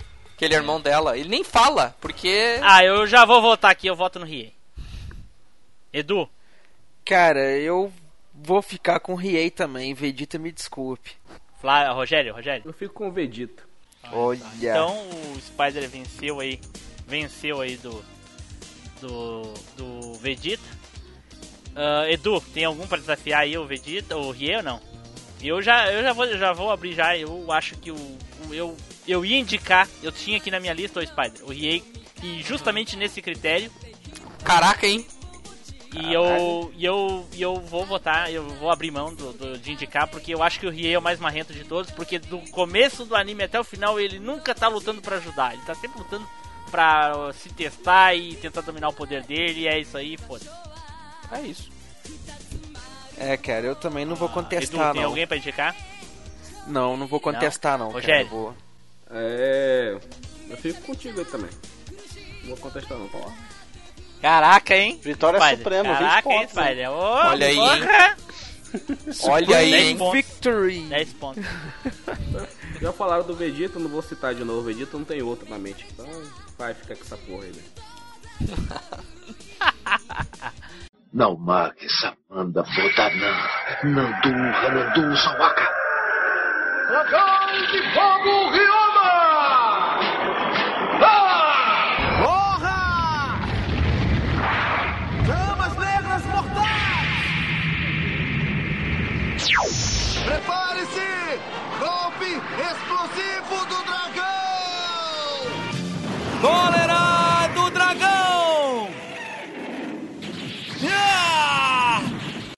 Que 0.44 0.48
ele 0.48 0.56
é 0.56 0.58
irmão 0.58 0.82
dela. 0.82 1.18
Ele 1.18 1.30
nem 1.30 1.44
fala, 1.44 1.96
porque. 2.02 2.60
Ah, 2.62 2.84
eu 2.84 3.08
já 3.08 3.24
vou 3.24 3.42
votar 3.42 3.72
aqui, 3.72 3.88
eu 3.88 3.96
voto 3.96 4.20
no 4.20 4.26
Riei. 4.26 4.54
Edu, 5.94 6.28
Cara, 7.06 7.40
eu 7.58 7.92
vou 8.34 8.62
ficar 8.62 9.00
com 9.00 9.14
o 9.14 9.16
Riei 9.16 9.50
também. 9.50 9.94
Vegeta, 9.94 10.38
me 10.40 10.52
desculpe. 10.52 11.12
Flá, 11.62 11.90
Rogério, 11.92 12.34
Rogério. 12.34 12.64
Eu 12.66 12.74
fico 12.74 12.94
com 12.94 13.08
o 13.08 13.12
Vegeta. 13.12 13.64
Olha. 14.12 14.42
Então 14.58 14.98
o 15.34 15.40
Spider 15.40 15.88
venceu 15.90 16.40
aí. 16.40 16.60
Venceu 17.08 17.62
aí 17.62 17.78
do. 17.78 18.04
Do. 19.00 19.54
Do 19.78 20.14
Vegeta. 20.16 20.64
Ah, 21.76 22.06
Edu, 22.10 22.42
tem 22.54 22.66
algum 22.66 22.86
pra 22.88 22.98
desafiar 22.98 23.42
aí 23.42 23.58
o 23.58 23.66
Vegeta, 23.66 24.18
o 24.18 24.32
Rie 24.32 24.58
ou 24.58 24.64
não? 24.64 24.82
Eu 25.42 25.62
já, 25.62 25.92
eu 25.92 26.02
já 26.04 26.14
vou, 26.14 26.38
já 26.38 26.54
vou 26.54 26.70
abrir 26.72 26.94
já. 26.94 27.18
Eu 27.18 27.52
acho 27.52 27.76
que 27.78 27.92
o, 27.92 27.96
o- 27.96 28.54
eu, 28.54 28.76
eu 29.08 29.26
ia 29.26 29.38
indicar. 29.38 29.88
Eu 30.02 30.12
tinha 30.12 30.38
aqui 30.38 30.50
na 30.52 30.60
minha 30.60 30.74
lista 30.74 31.00
o 31.00 31.06
Spider, 31.06 31.44
o 31.44 31.52
Riei, 31.52 31.84
e 32.22 32.42
justamente 32.44 32.96
nesse 32.96 33.22
critério. 33.22 33.72
Caraca, 34.44 34.86
hein? 34.88 35.06
E 35.96 36.12
eu, 36.12 36.74
e 36.76 36.84
eu, 36.84 37.28
e 37.34 37.40
eu 37.42 37.56
vou 37.62 37.86
votar, 37.86 38.32
eu 38.34 38.44
vou 38.56 38.72
abrir 38.72 38.90
mão 38.90 39.14
do, 39.14 39.32
do- 39.32 39.60
de 39.60 39.74
indicar, 39.74 40.08
porque 40.08 40.34
eu 40.34 40.42
acho 40.42 40.60
que 40.60 40.66
o 40.66 40.72
Riei 40.72 40.96
é 40.96 40.98
o 40.98 41.02
mais 41.02 41.20
marrento 41.20 41.54
de 41.54 41.64
todos, 41.64 41.92
porque 41.92 42.18
do 42.18 42.40
começo 42.50 43.06
do 43.06 43.16
anime 43.16 43.44
até 43.44 43.60
o 43.60 43.64
final 43.64 44.00
ele 44.00 44.18
nunca 44.18 44.56
tá 44.56 44.68
lutando 44.68 45.02
pra 45.04 45.18
ajudar, 45.18 45.54
ele 45.54 45.62
tá 45.62 45.76
sempre 45.76 46.00
lutando 46.00 46.28
pra 46.72 47.32
se 47.38 47.50
testar 47.50 48.16
e 48.16 48.36
tentar 48.38 48.62
dominar 48.62 48.90
o 48.90 48.94
poder 48.94 49.22
dele, 49.24 49.62
e 49.62 49.68
é 49.68 49.78
isso 49.80 49.96
aí, 49.96 50.18
foda-se. 50.18 50.50
É 51.32 51.42
isso. 51.42 51.70
É, 53.16 53.38
cara, 53.38 53.68
eu 53.68 53.76
também 53.76 54.04
não 54.04 54.16
vou 54.16 54.28
Edu, 54.28 54.34
contestar, 54.34 54.94
tem 54.94 55.02
não. 55.04 55.10
alguém 55.10 55.28
pra 55.28 55.38
indicar? 55.38 55.76
Não, 56.66 56.98
não 56.98 57.06
vou 57.06 57.20
contestar, 57.20 57.78
não. 57.78 57.90
cara, 57.92 58.00
Rogério. 58.02 58.26
eu 58.26 58.30
vou- 58.30 58.56
É. 59.10 59.98
Eu 60.50 60.58
fico 60.58 60.82
contigo 60.82 61.20
aí 61.20 61.26
também. 61.26 61.50
Não 62.42 62.50
vou 62.50 62.58
contestar 62.58 62.98
não, 62.98 63.08
tá 63.08 63.18
lá. 63.20 63.34
Caraca, 64.22 64.76
hein? 64.76 65.00
Vitória 65.04 65.40
Spider. 65.40 65.58
suprema, 65.58 65.90
20 65.90 65.98
Caraca, 66.00 66.30
hein, 66.30 66.40
pontos, 66.40 66.56
né? 66.56 66.64
Spider? 66.66 66.92
Ô, 66.92 66.96
Olha 66.96 67.48
aí, 67.48 67.58
hein? 67.58 67.80
porra! 67.80 68.18
Olha 69.30 69.58
aí, 69.58 69.72
10 69.72 70.02
hein? 70.02 70.12
Victory! 70.12 70.80
10 70.88 71.14
pontos. 71.14 71.44
Já 72.82 72.92
falaram 72.92 73.24
do 73.24 73.36
Vegeta, 73.36 73.80
não 73.80 73.90
vou 73.90 74.02
citar 74.02 74.34
de 74.34 74.44
novo. 74.44 74.62
O 74.62 74.64
Vegeta 74.64 74.98
não 74.98 75.06
tem 75.06 75.22
outro 75.22 75.48
na 75.50 75.58
mente. 75.58 75.86
Então 75.94 76.08
vai 76.58 76.74
ficar 76.74 76.96
com 76.96 77.04
essa 77.04 77.18
porra 77.18 77.44
aí, 77.46 77.52
né? 77.52 77.64
Não 81.14 81.38
marque 81.38 81.86
essa 81.86 82.16
banda 82.28 82.64
Botanã. 82.64 83.48
Nandu, 83.84 84.30
Hanandu, 84.30 85.16
Sawaka. 85.18 85.70
Dragão 86.88 87.52
de 87.72 87.94
Fogo 87.94 88.50
Ryoma! 88.50 88.93
Prepare-se! 100.26 101.40
Golpe 101.80 102.26
explosivo 102.60 103.66
do 103.68 103.84
dragão! 103.86 104.24
Cólera 106.42 107.48
do 107.54 107.70
dragão! 107.70 108.90
Ah! 110.92 112.02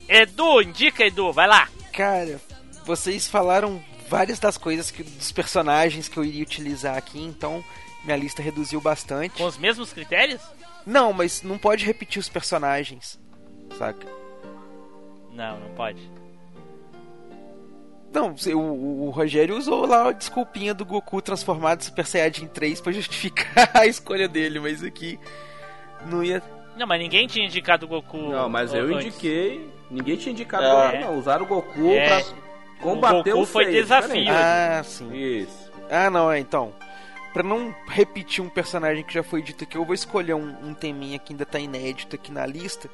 Edu, 0.07 0.61
indica, 0.61 1.05
Edu, 1.05 1.33
vai 1.33 1.47
lá. 1.47 1.67
Cara, 1.91 2.39
vocês 2.85 3.27
falaram 3.27 3.83
várias 4.07 4.39
das 4.39 4.57
coisas 4.57 4.89
que 4.89 5.03
dos 5.03 5.33
personagens 5.33 6.07
que 6.07 6.17
eu 6.17 6.23
iria 6.23 6.43
utilizar 6.43 6.95
aqui, 6.95 7.19
então 7.21 7.61
minha 8.05 8.15
lista 8.15 8.41
reduziu 8.41 8.79
bastante. 8.79 9.37
Com 9.37 9.45
os 9.45 9.57
mesmos 9.57 9.91
critérios? 9.91 10.41
Não, 10.85 11.11
mas 11.11 11.41
não 11.41 11.57
pode 11.57 11.83
repetir 11.83 12.19
os 12.21 12.29
personagens, 12.29 13.19
saca? 13.77 14.07
Não, 15.31 15.59
não 15.59 15.75
pode. 15.75 16.14
Não, 18.15 18.33
o, 18.53 18.57
o- 18.57 19.05
o 19.07 19.09
Rogério 19.09 19.57
usou 19.57 19.85
lá 19.85 20.09
a 20.09 20.11
desculpinha 20.11 20.73
do 20.73 20.85
Goku 20.85 21.21
transformado 21.21 21.81
em 21.81 21.83
Super 21.83 22.05
Saiyajin 22.05 22.47
3 22.47 22.81
pra 22.81 22.91
justificar 22.91 23.69
a 23.75 23.85
escolha 23.85 24.27
dele, 24.27 24.59
mas 24.59 24.83
aqui 24.83 25.19
não 26.07 26.23
ia. 26.23 26.41
Não, 26.77 26.87
mas 26.87 26.99
ninguém 26.99 27.27
tinha 27.27 27.45
indicado 27.45 27.85
o 27.85 27.89
Goku. 27.89 28.17
Não, 28.17 28.49
mas 28.49 28.73
eu 28.73 28.85
antes. 28.85 29.05
indiquei. 29.07 29.69
Ninguém 29.91 30.15
tinha 30.17 30.31
indicado 30.33 30.63
É. 30.65 30.69
o 30.73 30.91
Goku, 30.91 30.97
não. 31.05 31.19
Usaram 31.19 31.45
o 31.45 31.47
Goku 31.47 31.89
É. 31.91 32.07
pra 32.07 32.23
combater 32.81 33.31
O 33.31 33.35
o, 33.35 33.39
Goku 33.41 33.45
foi 33.51 33.65
Seiya, 33.65 33.81
desafio. 33.81 34.07
diferente. 34.09 34.31
Ah, 34.31 34.81
sim. 34.83 35.13
Isso. 35.13 35.71
Ah, 35.89 36.09
não, 36.09 36.31
é 36.31 36.39
então. 36.39 36.73
Pra 37.33 37.43
não 37.43 37.75
repetir 37.89 38.43
um 38.43 38.49
personagem 38.49 39.03
que 39.03 39.13
já 39.13 39.21
foi 39.21 39.41
dito 39.41 39.63
aqui, 39.65 39.77
eu 39.77 39.83
vou 39.85 39.93
escolher 39.93 40.33
um, 40.33 40.55
um 40.63 40.73
teminha 40.73 41.19
que 41.19 41.33
ainda 41.33 41.45
tá 41.45 41.59
inédito 41.59 42.15
aqui 42.15 42.31
na 42.31 42.45
lista. 42.45 42.89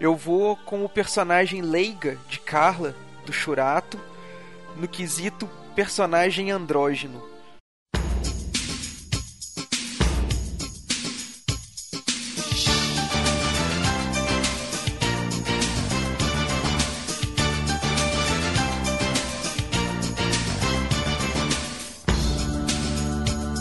Eu 0.00 0.16
vou 0.16 0.56
com 0.56 0.84
o 0.84 0.88
personagem 0.88 1.60
Leiga 1.60 2.16
de 2.28 2.38
Carla, 2.40 2.94
do 3.26 3.32
Churato, 3.32 3.98
no 4.76 4.88
quesito 4.88 5.48
personagem 5.74 6.50
andrógeno. 6.50 7.22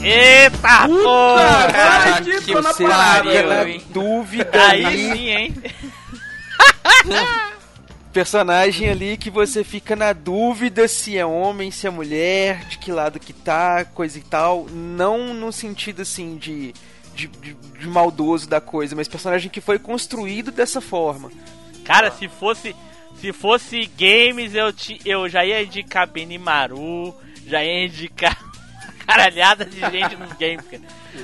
Eita 0.10 0.88
porra! 0.88 1.66
Acredito 2.16 2.46
que 2.46 2.54
na 2.56 2.62
Você 2.62 2.88
na 2.88 3.22
hein? 3.68 3.84
dúvida 3.90 4.50
Aí 4.70 5.12
sim, 5.14 5.30
hein? 5.30 5.64
personagem 8.18 8.90
ali 8.90 9.16
que 9.16 9.30
você 9.30 9.64
fica 9.64 9.96
na 9.96 10.12
dúvida 10.12 10.88
se 10.88 11.16
é 11.16 11.24
homem, 11.24 11.70
se 11.70 11.86
é 11.86 11.90
mulher, 11.92 12.66
de 12.66 12.80
que 12.80 12.92
lado 12.92 13.20
que 13.20 13.32
tá, 13.32 13.86
coisa 13.86 14.18
e 14.18 14.22
tal. 14.24 14.66
Não 14.72 15.36
no 15.36 15.52
sentido 15.52 16.02
assim 16.02 16.36
de, 16.36 16.74
de, 17.14 17.28
de- 17.28 17.54
de 17.54 17.88
maldoso 17.88 18.50
da 18.50 18.60
coisa, 18.60 18.96
mas 18.96 19.08
personagem 19.08 19.52
que 19.52 19.62
foi 19.62 19.78
construído 19.78 20.52
dessa 20.52 20.82
forma. 20.82 21.30
Cara, 21.86 22.10
se 22.10 22.28
fosse 22.28 22.76
se 23.22 23.32
fosse 23.32 23.86
games, 23.96 24.56
eu, 24.56 24.74
ti, 24.74 25.00
eu 25.06 25.30
já 25.30 25.46
ia 25.46 25.62
indicar 25.62 26.08
Benimaru, 26.08 27.14
já 27.46 27.64
ia 27.64 27.86
indicar 27.86 28.36
caralhada 29.06 29.64
de 29.64 29.80
gente 29.80 30.16
nos 30.16 30.34
games, 30.34 30.66
cara. 30.72 30.82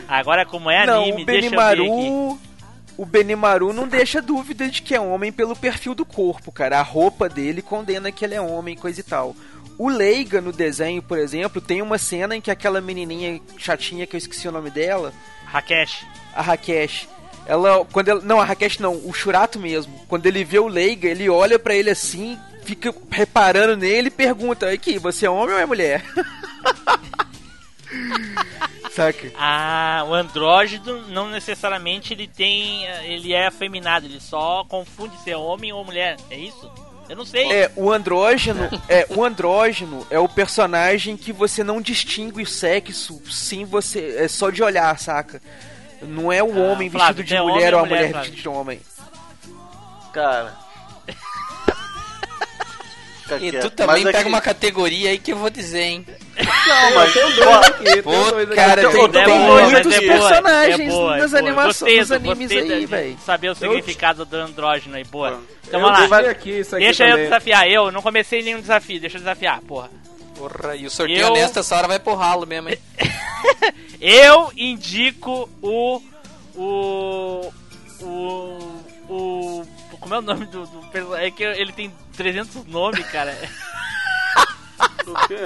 Agora, 0.07 0.45
como 0.45 0.69
é 0.69 0.85
não, 0.85 1.01
anime, 1.01 1.23
o 1.23 1.25
deixa 1.25 1.47
eu 1.47 1.49
ver 1.49 1.57
aqui. 1.81 2.52
O 2.97 3.05
Benimaru 3.05 3.73
não 3.73 3.87
deixa 3.87 4.21
dúvida 4.21 4.69
de 4.69 4.81
que 4.81 4.93
é 4.93 4.99
homem 4.99 5.31
pelo 5.31 5.55
perfil 5.55 5.95
do 5.95 6.05
corpo, 6.05 6.51
cara. 6.51 6.79
A 6.79 6.83
roupa 6.83 7.27
dele 7.27 7.61
condena 7.61 8.11
que 8.11 8.23
ele 8.23 8.35
é 8.35 8.41
homem, 8.41 8.75
coisa 8.75 8.99
e 8.99 9.03
tal. 9.03 9.35
O 9.77 9.89
Leiga 9.89 10.39
no 10.39 10.51
desenho, 10.51 11.01
por 11.01 11.17
exemplo, 11.17 11.59
tem 11.59 11.81
uma 11.81 11.97
cena 11.97 12.35
em 12.35 12.41
que 12.41 12.51
aquela 12.51 12.79
menininha 12.79 13.41
chatinha 13.57 14.05
que 14.05 14.15
eu 14.15 14.19
esqueci 14.19 14.47
o 14.47 14.51
nome 14.51 14.69
dela, 14.69 15.11
Rakesh. 15.45 16.05
a 16.35 16.41
Rakesh. 16.41 17.09
Ela, 17.45 17.83
quando 17.91 18.09
ela, 18.09 18.21
não, 18.21 18.39
a 18.39 18.45
Rakesh 18.45 18.77
não, 18.77 19.01
o 19.03 19.11
Churato 19.11 19.59
mesmo. 19.59 20.05
Quando 20.07 20.27
ele 20.27 20.43
vê 20.43 20.59
o 20.59 20.67
Leiga, 20.67 21.09
ele 21.09 21.29
olha 21.29 21.57
pra 21.57 21.75
ele 21.75 21.89
assim, 21.89 22.37
fica 22.63 22.93
reparando 23.09 23.75
nele 23.75 24.07
e 24.07 24.11
pergunta: 24.11 24.69
"Aqui, 24.69 24.99
você 24.99 25.25
é 25.25 25.29
homem 25.29 25.55
ou 25.55 25.59
é 25.59 25.65
mulher?" 25.65 26.05
Saca? 28.95 29.31
Ah, 29.37 30.05
o 30.07 30.13
andrógeno 30.13 31.07
não 31.07 31.29
necessariamente 31.29 32.13
ele 32.13 32.27
tem. 32.27 32.85
ele 33.03 33.33
é 33.33 33.47
afeminado, 33.47 34.05
ele 34.05 34.19
só 34.19 34.63
confunde 34.65 35.17
ser 35.23 35.35
homem 35.35 35.71
ou 35.73 35.83
mulher, 35.83 36.17
é 36.29 36.37
isso? 36.37 36.71
Eu 37.09 37.15
não 37.17 37.25
sei. 37.25 37.51
É, 37.51 37.71
o 37.75 37.91
andrógeno, 37.91 38.69
é, 38.87 39.05
o 39.09 39.23
andrógeno 39.23 40.05
é 40.09 40.17
o 40.19 40.29
personagem 40.29 41.17
que 41.17 41.33
você 41.33 41.63
não 41.63 41.81
distingue 41.81 42.41
o 42.43 42.45
sexo, 42.47 43.21
sim 43.29 43.65
você 43.65 44.15
é 44.19 44.27
só 44.27 44.49
de 44.49 44.61
olhar, 44.63 44.97
saca? 44.99 45.41
Não 46.01 46.31
é 46.31 46.41
o 46.43 46.51
Ah, 46.53 46.71
homem 46.71 46.89
Flávio, 46.89 47.23
vestido 47.23 47.23
de 47.23 47.41
mulher 47.41 47.73
ou 47.73 47.79
ou 47.81 47.85
a 47.85 47.89
mulher, 47.89 48.07
mulher 48.07 48.21
vestida 48.21 48.41
de 48.41 48.47
homem. 48.49 48.79
Cara, 50.13 50.53
E 53.41 53.51
tu 53.53 53.69
também 53.71 53.95
Mas 53.95 54.03
pega 54.03 54.19
aqui- 54.19 54.27
uma 54.29 54.41
categoria 54.41 55.09
aí 55.09 55.17
que 55.17 55.31
eu 55.33 55.37
vou 55.37 55.49
dizer, 55.49 55.81
hein? 55.81 56.05
Não, 56.35 56.95
mas 56.95 57.13
Tem 57.13 57.35
dois 57.35 57.47
aqui, 57.67 57.83
tem 57.83 58.01
Pô, 58.03 58.11
dois 58.11 58.47
aqui. 58.47 58.55
cara, 58.55 58.81
Tem- 58.81 58.91
tem- 58.91 59.09
tem- 59.11 59.25
tem 59.25 59.39
boa, 59.45 59.61
muitos 59.69 59.93
é 59.93 59.99
personagens 60.01 60.79
é 60.79 60.87
boa, 60.87 61.17
é 61.17 61.21
animações- 61.39 61.65
Gostei, 61.79 61.99
nos 61.99 62.11
animes 62.11 62.51
gostei 62.51 62.73
aí, 62.73 62.85
véi. 62.87 63.17
Saber 63.23 63.49
o 63.49 63.55
significado 63.55 64.25
do 64.25 64.35
andrógeno 64.37 64.95
aí, 64.95 65.03
boa. 65.03 65.41
Então 65.67 65.79
eu 65.79 65.85
vamos 65.91 66.09
lá. 66.09 66.19
aqui 66.31 66.49
isso 66.59 66.75
aqui 66.75 66.85
Deixa 66.85 67.03
eu 67.03 67.09
também. 67.11 67.23
desafiar. 67.25 67.67
Eu 67.67 67.91
não 67.91 68.01
comecei 68.01 68.41
nenhum 68.41 68.59
desafio, 68.61 68.99
deixa 68.99 69.17
eu 69.17 69.19
desafiar, 69.21 69.61
porra. 69.61 69.89
Porra, 70.35 70.75
e 70.75 70.87
o 70.87 70.89
sorteio 70.89 71.19
Eu- 71.19 71.27
honesto 71.29 71.59
essa 71.59 71.75
hora 71.77 71.87
vai 71.87 71.99
pro 71.99 72.15
ralo 72.15 72.47
mesmo, 72.47 72.69
hein? 72.69 72.79
Eu 74.01 74.51
indico 74.57 75.47
o. 75.61 76.01
O. 76.55 77.51
O. 78.01 78.81
O. 79.09 79.65
Como 79.99 80.15
é 80.15 80.17
o 80.17 80.21
nome 80.21 80.45
do, 80.47 80.65
do 80.65 80.79
personagem? 80.91 81.27
É 81.27 81.31
que 81.31 81.43
ele 81.43 81.71
tem 81.71 81.93
300 82.17 82.65
nomes, 82.65 83.05
cara. 83.07 83.37
O 85.05 85.27
quê? 85.27 85.37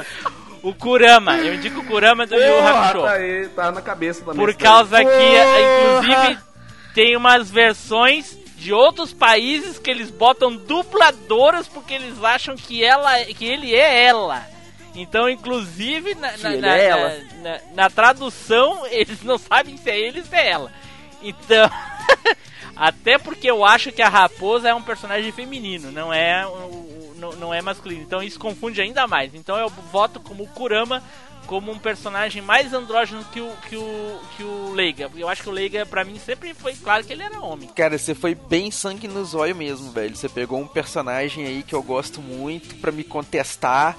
O 0.70 0.74
Kurama. 0.74 1.38
Eu 1.38 1.53
indico 1.55 1.80
o 1.80 1.86
Kurama 1.86 2.26
do 2.26 2.36
Yu 2.36 2.59
Hakusho. 2.68 3.01
tá 3.03 3.11
aí, 3.13 3.47
tá 3.55 3.72
na 3.72 3.82
cabeça 3.82 4.24
também. 4.26 4.36
Por 4.45 4.53
causa 4.55 4.97
que, 4.97 5.03
Porra! 5.03 5.61
inclusive, 5.61 6.39
tem 6.93 7.15
umas 7.15 7.49
versões 7.49 8.38
de 8.57 8.74
outros 8.74 9.13
países 9.13 9.78
que 9.80 9.89
eles 9.89 10.09
botam 10.09 10.55
dubladoras 10.55 11.68
porque 11.68 11.93
eles 11.93 12.22
acham 12.24 12.55
que 12.55 12.84
ela, 12.84 13.24
que 13.26 13.45
ele 13.45 13.74
é 13.76 14.03
ela. 14.05 14.45
Então, 14.95 15.30
inclusive, 15.30 16.15
na, 16.15 16.36
na, 16.38 16.49
na- 16.57 16.76
é 16.78 17.22
na- 17.43 17.59
na- 17.76 17.89
tradução, 17.89 18.86
eles 18.89 19.22
não 19.22 19.38
sabem 19.38 19.78
se 19.78 19.89
é 19.91 19.99
ele 19.99 20.20
ou 20.22 20.26
se 20.26 20.36
é 20.36 20.49
ela. 20.49 20.72
Então, 21.22 21.70
até 22.76 23.18
porque 23.18 23.49
eu 23.49 23.63
acho 23.63 23.91
que 23.91 24.01
a 24.01 24.09
raposa 24.09 24.70
é 24.70 24.74
um 24.74 24.82
personagem 24.82 25.32
feminino, 25.32 25.91
não 25.91 26.11
é, 26.13 26.45
o- 26.47 26.49
o- 26.49 27.07
não, 27.18 27.34
não 27.34 27.53
é 27.53 27.61
masculino. 27.61 28.01
Então, 28.01 28.22
isso 28.22 28.39
confunde 28.39 28.82
ainda 28.82 29.07
mais. 29.07 29.34
Então, 29.34 29.57
eu 29.57 29.70
voto 29.70 30.20
como 30.20 30.43
o 30.43 30.47
Kurama 30.47 31.03
como 31.47 31.72
um 31.72 31.80
personagem 31.80 32.41
mais 32.41 32.74
andrógeno 32.74 33.24
que 33.32 33.39
o, 33.39 33.49
que 33.70 33.78
o, 33.78 34.20
que 34.36 34.43
o 34.43 34.74
Leiga. 34.74 35.09
Eu 35.15 35.30
acho 35.30 35.41
que 35.41 35.49
o 35.49 35.51
Leiga, 35.51 35.86
pra 35.86 36.03
mim, 36.03 36.20
sempre 36.20 36.53
foi 36.53 36.76
claro 36.76 37.05
que 37.05 37.13
ele 37.13 37.24
era 37.24 37.39
homem. 37.39 37.70
Cara, 37.70 37.97
você 37.97 38.13
foi 38.13 38.36
bem 38.36 38.70
sangue 38.70 39.07
no 39.07 39.24
zóio 39.24 39.55
mesmo, 39.55 39.89
velho. 39.91 40.15
Você 40.15 40.28
pegou 40.28 40.59
um 40.59 40.68
personagem 40.68 41.47
aí 41.47 41.63
que 41.63 41.74
eu 41.74 41.82
gosto 41.82 42.22
muito 42.22 42.76
pra 42.76 42.91
me 42.91 43.03
contestar 43.03 43.97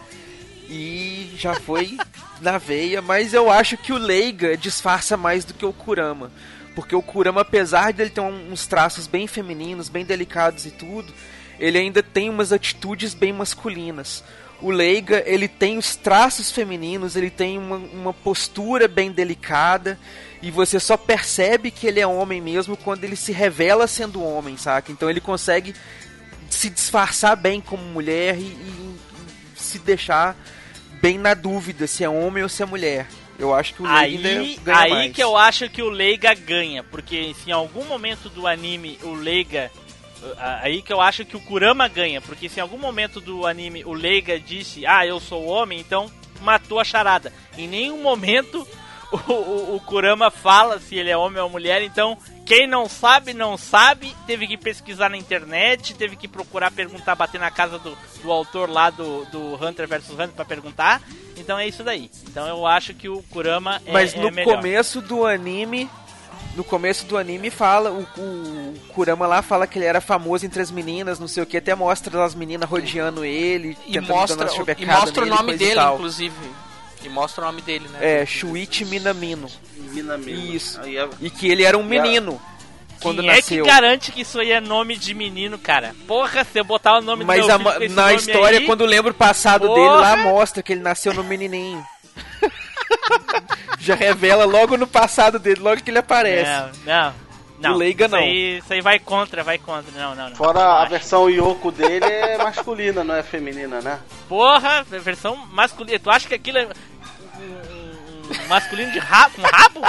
e 0.69 1.33
já 1.37 1.55
foi 1.55 1.97
na 2.43 2.59
veia, 2.59 3.01
mas 3.01 3.33
eu 3.33 3.51
acho 3.51 3.79
que 3.79 3.93
o 3.93 3.99
Leiga 3.99 4.57
disfarça 4.57 5.17
mais 5.17 5.45
do 5.45 5.55
que 5.55 5.65
o 5.65 5.73
Kurama. 5.73 6.31
Porque 6.75 6.95
o 6.95 7.03
Kurama, 7.03 7.41
apesar 7.41 7.93
de 7.93 8.03
ele 8.03 8.11
ter 8.11 8.21
uns 8.21 8.67
traços 8.67 9.07
bem 9.07 9.27
femininos, 9.27 9.89
bem 9.89 10.05
delicados 10.05 10.67
e 10.67 10.71
tudo, 10.71 11.13
ele 11.59 11.79
ainda 11.79 12.03
tem 12.03 12.31
umas 12.31 12.53
atitudes 12.53 13.15
bem 13.15 13.33
masculinas. 13.33 14.23
O 14.61 14.71
Leiga, 14.71 15.23
ele 15.25 15.47
tem 15.47 15.79
os 15.79 15.95
traços 15.95 16.51
femininos, 16.51 17.15
ele 17.15 17.31
tem 17.31 17.59
uma, 17.59 17.77
uma 17.77 18.13
postura 18.13 18.89
bem 18.89 19.13
delicada, 19.13 19.99
e 20.43 20.51
você 20.51 20.81
só 20.81 20.97
percebe 20.97 21.71
que 21.71 21.87
ele 21.87 22.01
é 22.01 22.07
homem 22.07 22.41
mesmo 22.41 22.77
quando 22.77 23.05
ele 23.05 23.17
se 23.17 23.33
revela 23.33 23.87
sendo 23.87 24.23
homem, 24.23 24.57
saca? 24.57 24.91
Então 24.91 25.09
ele 25.09 25.21
consegue 25.21 25.75
se 26.51 26.71
disfarçar 26.71 27.37
bem 27.37 27.61
como 27.61 27.83
mulher 27.83 28.37
e, 28.37 28.43
e 28.43 28.97
se 29.55 29.79
deixar 29.79 30.37
bem 31.01 31.19
na 31.19 31.35
dúvida 31.35 31.87
se 31.87 32.03
é 32.03 32.09
homem 32.09 32.43
ou 32.43 32.49
se 32.49 32.63
é 32.63 32.67
mulher. 32.67 33.07
Eu 33.39 33.55
acho 33.55 33.75
que 33.75 33.83
o 33.83 33.87
Leiga 33.87 34.29
Aí, 34.29 34.59
ganha 34.65 34.79
aí 34.79 34.91
mais. 34.91 35.13
que 35.13 35.23
eu 35.23 35.37
acho 35.37 35.69
que 35.71 35.81
o 35.81 35.89
Leiga 35.89 36.35
ganha, 36.35 36.83
porque 36.83 37.35
se 37.35 37.51
em 37.51 37.53
algum 37.53 37.85
momento 37.85 38.29
do 38.29 38.47
anime 38.47 38.99
o 39.03 39.13
Leiga. 39.13 39.71
Aí 40.61 40.83
que 40.83 40.93
eu 40.93 41.01
acho 41.01 41.25
que 41.25 41.37
o 41.37 41.41
Kurama 41.41 41.87
ganha, 41.89 42.21
porque 42.21 42.49
se 42.49 42.59
em 42.59 42.63
algum 42.63 42.79
momento 42.79 43.21
do 43.21 43.47
anime 43.47 43.85
o 43.85 43.93
Leiga 43.93 44.39
disse, 44.39 44.87
ah, 44.87 45.07
eu 45.07 45.21
sou 45.21 45.45
homem, 45.47 45.79
então 45.79 46.11
matou 46.43 46.81
a 46.81 46.85
charada. 46.85 47.33
Em 47.57 47.69
nenhum 47.69 48.03
momento 48.03 48.67
o, 49.13 49.33
o, 49.33 49.77
o 49.77 49.81
Kurama 49.81 50.31
fala 50.31 50.79
se 50.79 50.97
ele 50.97 51.11
é 51.11 51.17
homem 51.17 51.43
ou 51.43 51.49
mulher, 51.49 51.83
então 51.83 52.19
quem 52.49 52.67
não 52.67 52.89
sabe, 52.89 53.35
não 53.35 53.59
sabe, 53.59 54.17
teve 54.27 54.47
que 54.47 54.57
pesquisar 54.57 55.11
na 55.11 55.19
internet, 55.19 55.93
teve 55.95 56.17
que 56.17 56.27
procurar 56.27 56.71
perguntar, 56.71 57.15
bater 57.15 57.39
na 57.39 57.51
casa 57.51 57.79
do, 57.79 57.97
do 58.23 58.33
autor 58.33 58.71
lá 58.71 58.89
do, 58.89 59.27
do 59.27 59.55
Hunter 59.63 59.87
vs 59.87 60.11
Hunter 60.11 60.29
pra 60.31 60.47
perguntar. 60.47 61.03
Então 61.37 61.59
é 61.59 61.69
isso 61.69 61.85
daí. 61.85 62.11
Então 62.27 62.49
eu 62.49 62.67
acho 62.67 62.95
que 62.95 63.07
o 63.07 63.23
Kurama 63.25 63.83
é, 63.85 63.93
Mas 63.93 64.15
é 64.15 64.19
no 64.19 64.31
melhor. 64.31 64.57
começo 64.57 65.03
do 65.03 65.27
anime. 65.27 65.91
No 66.57 66.65
começo 66.65 67.07
do 67.07 67.17
anime 67.17 67.51
fala, 67.51 67.91
o, 67.93 68.01
o 68.21 68.75
Kurama 68.89 69.27
lá 69.29 69.43
fala 69.43 69.65
que 69.67 69.79
ele 69.79 69.85
era 69.85 70.01
famoso 70.01 70.45
entre 70.45 70.61
as 70.61 70.71
meninas, 70.73 71.19
não 71.21 71.29
sei 71.29 71.43
o 71.43 71.47
que, 71.47 71.57
até 71.57 71.73
mostra 71.75 72.25
as 72.25 72.35
meninas 72.35 72.69
rodeando 72.69 73.25
ele, 73.25 73.77
E 73.87 73.93
tentando 73.93 74.09
mostra, 74.09 74.37
dar 74.47 74.53
uma 74.53 74.65
o- 74.65 74.71
e 74.77 74.87
mostra 74.87 75.23
o 75.23 75.25
nele, 75.27 75.37
nome 75.37 75.49
coisa 75.51 75.55
e 75.55 75.67
dele, 75.67 75.75
tal. 75.81 75.95
inclusive. 75.95 76.35
E 77.05 77.09
mostra 77.09 77.43
o 77.45 77.47
nome 77.47 77.63
dele, 77.63 77.87
né? 77.91 77.99
É, 78.23 78.27
Shuichi 78.27 78.85
Minamino. 78.85 79.49
Mina 79.77 80.19
mesmo. 80.19 80.53
Isso. 80.57 80.81
Aí 80.81 80.97
é- 80.97 81.09
E 81.21 81.31
que 81.31 81.49
ele 81.49 81.63
era 81.63 81.79
um 81.79 81.85
menino 81.85 82.41
quando 83.01 83.21
Quem 83.23 83.31
é 83.31 83.37
nasceu. 83.37 83.65
que 83.65 83.71
garante 83.71 84.11
que 84.11 84.23
isso 84.23 84.41
aí 84.41 84.51
é 84.51 84.61
nome 84.61 84.97
de 84.97 85.15
menino, 85.15 85.57
cara? 85.61 85.95
Porra, 86.09 86.43
se 86.45 86.59
eu 86.59 86.65
botar 86.65 86.99
o 86.99 87.01
nome 87.01 87.25
Mas 87.25 87.43
do 87.43 87.47
meu 87.47 87.55
a 87.55 87.73
filho 87.75 87.85
esse 87.85 87.95
na 87.95 88.03
nome 88.03 88.15
história, 88.17 88.59
aí, 88.59 88.67
quando 88.67 88.85
lembra 88.85 89.13
o 89.13 89.15
passado 89.15 89.69
Porra! 89.69 89.81
dele, 89.81 89.95
lá 90.01 90.17
mostra 90.17 90.61
que 90.61 90.73
ele 90.73 90.81
nasceu 90.83 91.15
no 91.15 91.23
menininho. 91.23 91.87
Já 93.79 93.95
revela 93.95 94.45
logo 94.45 94.77
no 94.77 94.87
passado 94.87 95.39
dele, 95.39 95.61
logo 95.61 95.83
que 95.83 95.91
ele 95.91 95.99
aparece. 95.99 96.51
Não, 96.51 96.71
não. 96.85 97.15
Não, 97.61 97.75
Leiga 97.77 98.07
isso 98.07 98.15
não. 98.15 98.23
Aí, 98.23 98.59
isso 98.59 98.73
aí 98.73 98.81
vai 98.81 98.99
contra, 99.01 99.43
vai 99.43 99.59
contra. 99.59 99.91
Não, 100.01 100.15
não, 100.15 100.29
não. 100.31 100.37
Fora 100.37 100.61
Não 100.61 100.71
a 100.71 100.81
acho. 100.83 100.91
versão 100.91 101.29
Yoko 101.29 101.73
dele 101.73 102.05
é 102.05 102.39
masculina, 102.39 103.03
não 103.03 103.15
é 103.17 103.23
feminina, 103.25 103.81
né? 103.81 103.99
Porra, 104.29 104.85
versão 104.85 105.35
masculina. 105.51 105.99
Tu 105.99 106.09
acha 106.09 106.29
que 106.29 106.35
aquilo 106.37 106.59
é 106.59 106.67
um, 107.37 107.43
um- 107.43 108.45
um 108.45 108.49
masculino 108.49 108.93
de 108.93 109.01
rabo, 109.01 109.35
com 109.35 109.43
rabo? 109.43 109.81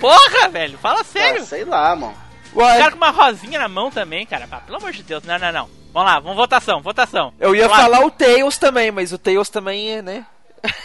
Porra, 0.00 0.48
velho, 0.50 0.76
fala 0.78 1.00
Ah, 1.00 1.04
sério. 1.04 1.44
sei 1.46 1.64
lá, 1.64 1.96
mano. 1.96 2.14
O 2.52 2.58
cara 2.60 2.90
com 2.90 2.96
uma 2.98 3.10
rosinha 3.10 3.58
na 3.58 3.68
mão 3.68 3.90
também, 3.90 4.26
cara. 4.26 4.46
Pá, 4.46 4.58
pelo 4.60 4.76
amor 4.76 4.92
de 4.92 5.02
Deus. 5.02 5.22
Não, 5.24 5.38
não, 5.38 5.50
não. 5.52 5.70
Vamos 5.94 6.12
lá, 6.12 6.20
vamos 6.20 6.36
votação, 6.36 6.82
votação. 6.82 7.32
Eu 7.40 7.54
ia 7.56 7.68
Flávio. 7.68 7.84
falar 7.84 8.04
o 8.04 8.10
Tails 8.10 8.58
também, 8.58 8.90
mas 8.90 9.12
o 9.12 9.18
Tails 9.18 9.48
também 9.48 9.92
é, 9.92 10.02
né? 10.02 10.26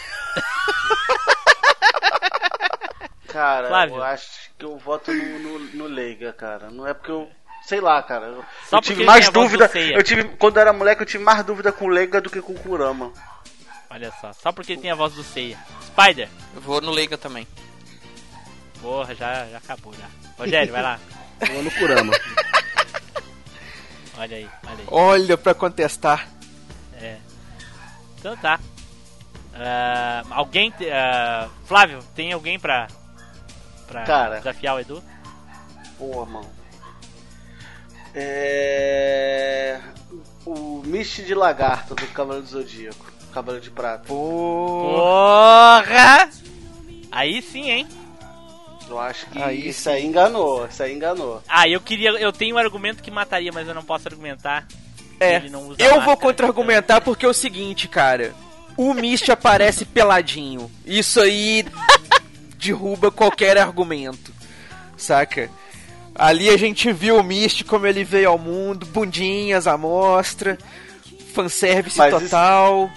Cara, 3.34 3.66
Flávio. 3.66 3.96
eu 3.96 4.02
acho 4.04 4.28
que 4.56 4.64
eu 4.64 4.78
voto 4.78 5.12
no, 5.12 5.38
no, 5.40 5.58
no 5.58 5.84
Leiga, 5.86 6.32
cara. 6.32 6.70
Não 6.70 6.86
é 6.86 6.94
porque 6.94 7.10
eu. 7.10 7.28
Sei 7.66 7.80
lá, 7.80 8.00
cara. 8.00 8.26
Eu, 8.26 8.44
Só 8.68 8.76
eu 8.76 8.80
porque 8.80 8.92
tive 8.92 9.04
mais 9.04 9.24
tem 9.24 9.28
a 9.28 9.32
voz 9.32 9.50
do 9.50 9.58
dúvida. 9.58 9.68
Seiya. 9.68 9.96
Eu 9.96 10.04
tive. 10.04 10.22
Quando 10.36 10.56
eu 10.56 10.60
era 10.60 10.72
moleque, 10.72 11.02
eu 11.02 11.06
tive 11.06 11.24
mais 11.24 11.44
dúvida 11.44 11.72
com 11.72 11.86
o 11.86 11.88
Leiga 11.88 12.20
do 12.20 12.30
que 12.30 12.40
com 12.40 12.52
o 12.52 12.58
Kurama. 12.60 13.12
Olha 13.90 14.12
só, 14.20 14.32
só 14.32 14.52
porque 14.52 14.74
ele 14.74 14.82
tem 14.82 14.92
a 14.92 14.94
voz 14.94 15.14
do 15.14 15.24
Seiya. 15.24 15.58
Spider. 15.82 16.28
Eu 16.54 16.60
vou 16.60 16.80
no 16.80 16.92
Leiga 16.92 17.18
também. 17.18 17.44
Porra, 18.80 19.14
já, 19.16 19.46
já 19.46 19.58
acabou 19.58 19.92
já. 19.94 20.06
Rogério, 20.38 20.72
vai 20.72 20.82
lá. 20.82 21.00
Vou 21.52 21.62
no 21.62 21.70
Kurama. 21.72 22.12
Olha 24.16 24.36
aí, 24.36 24.48
olha 24.64 24.76
aí. 24.78 24.84
Olha 24.86 25.36
pra 25.36 25.54
contestar. 25.54 26.28
É. 27.00 27.16
Então 28.16 28.36
tá. 28.36 28.60
Ah, 29.52 30.22
alguém. 30.30 30.70
te- 30.70 30.88
ah, 30.88 31.48
Flávio, 31.64 31.98
tem 32.14 32.32
alguém 32.32 32.56
pra. 32.58 32.86
Pra 34.02 34.04
Cara. 34.04 34.36
desafiar 34.38 34.76
o 34.76 34.80
Edu? 34.80 35.02
Porra, 35.98 36.26
mano. 36.26 36.50
É. 38.14 39.80
O 40.46 40.82
Mist 40.84 41.22
de 41.22 41.34
Lagarto 41.34 41.94
do 41.94 42.06
Cavaleiro 42.08 42.46
do 42.46 42.50
Zodíaco. 42.50 43.12
Cavaleiro 43.32 43.64
de 43.64 43.70
Prata. 43.70 44.04
Pô, 44.06 44.92
Porra! 44.94 46.28
Aí 47.10 47.42
sim, 47.42 47.70
hein? 47.70 47.88
Eu 48.88 48.98
acho 49.00 49.26
que 49.26 49.40
Aí 49.42 49.68
isso 49.68 49.88
aí 49.88 50.04
enganou. 50.04 50.66
Isso 50.66 50.82
aí 50.82 50.94
enganou. 50.94 51.42
Ah, 51.48 51.66
eu 51.68 51.80
queria. 51.80 52.10
Eu 52.10 52.32
tenho 52.32 52.54
um 52.54 52.58
argumento 52.58 53.02
que 53.02 53.10
mataria, 53.10 53.50
mas 53.52 53.66
eu 53.66 53.74
não 53.74 53.82
posso 53.82 54.06
argumentar. 54.06 54.66
é. 55.18 55.36
Ele 55.36 55.50
não 55.50 55.68
usa 55.68 55.82
Eu 55.82 56.02
vou 56.02 56.16
contra-argumentar 56.16 57.00
porque 57.00 57.24
é 57.24 57.28
o 57.28 57.34
seguinte, 57.34 57.88
cara. 57.88 58.32
O 58.76 58.92
Mist 58.92 59.30
aparece 59.30 59.84
peladinho. 59.84 60.70
Isso 60.84 61.20
aí 61.20 61.64
derruba 62.64 63.10
qualquer 63.10 63.58
argumento. 63.58 64.32
Saca? 64.96 65.50
Ali 66.14 66.48
a 66.48 66.56
gente 66.56 66.92
viu 66.92 67.16
o 67.18 67.22
Mist 67.24 67.64
como 67.64 67.86
ele 67.86 68.04
veio 68.04 68.28
ao 68.30 68.38
mundo, 68.38 68.86
bundinhas 68.86 69.66
à 69.66 69.76
mostra, 69.76 70.56
fanservice 71.34 71.98
Mas 71.98 72.12
isso- 72.14 72.22
total. 72.24 72.90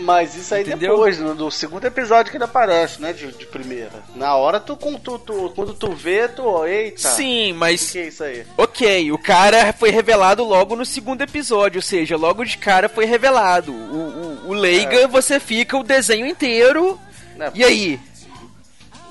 Mas 0.00 0.34
isso 0.36 0.54
aí 0.54 0.62
Entendeu? 0.62 0.90
depois, 0.92 1.18
no, 1.18 1.34
no 1.34 1.50
segundo 1.50 1.84
episódio 1.84 2.30
que 2.30 2.36
ele 2.36 2.44
aparece, 2.44 3.00
né? 3.00 3.12
De, 3.12 3.32
de 3.32 3.46
primeira. 3.46 3.90
Na 4.14 4.36
hora 4.36 4.60
tu, 4.60 4.76
com- 4.76 4.98
tu, 4.98 5.18
tu- 5.18 5.50
quando 5.56 5.72
tu 5.72 5.92
vê, 5.92 6.28
tu. 6.28 6.64
Eita! 6.66 7.08
Sim, 7.08 7.52
O 7.52 7.56
mas 7.56 7.90
que 7.90 7.98
é 7.98 8.06
isso 8.08 8.22
aí? 8.22 8.44
Ok, 8.56 9.10
o 9.10 9.18
cara 9.18 9.72
foi 9.72 9.90
revelado 9.90 10.44
logo 10.44 10.76
no 10.76 10.84
segundo 10.84 11.22
episódio, 11.22 11.78
ou 11.78 11.82
seja, 11.82 12.16
logo 12.16 12.44
de 12.44 12.58
cara 12.58 12.88
foi 12.88 13.06
revelado. 13.06 13.72
O, 13.72 14.44
o, 14.46 14.48
o 14.50 14.52
Leiga, 14.52 15.08
você 15.08 15.40
fica 15.40 15.76
o 15.76 15.82
desenho 15.82 16.26
inteiro. 16.26 17.00
Né, 17.36 17.50
E 17.54 17.64
aí? 17.64 17.98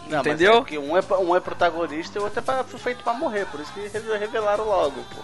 Não, 0.09 0.17
mas 0.17 0.27
entendeu? 0.27 0.53
é 0.53 0.57
porque 0.57 0.77
um 0.77 0.97
é, 0.97 1.01
um 1.19 1.35
é 1.35 1.39
protagonista 1.39 2.17
e 2.17 2.21
o 2.21 2.23
outro 2.25 2.39
é 2.39 2.41
pra, 2.41 2.63
foi 2.63 2.79
feito 2.79 3.03
pra 3.03 3.13
morrer, 3.13 3.45
por 3.47 3.59
isso 3.59 3.71
que 3.73 3.81
re- 3.81 4.17
revelaram 4.17 4.63
logo, 4.65 5.03
pô. 5.13 5.21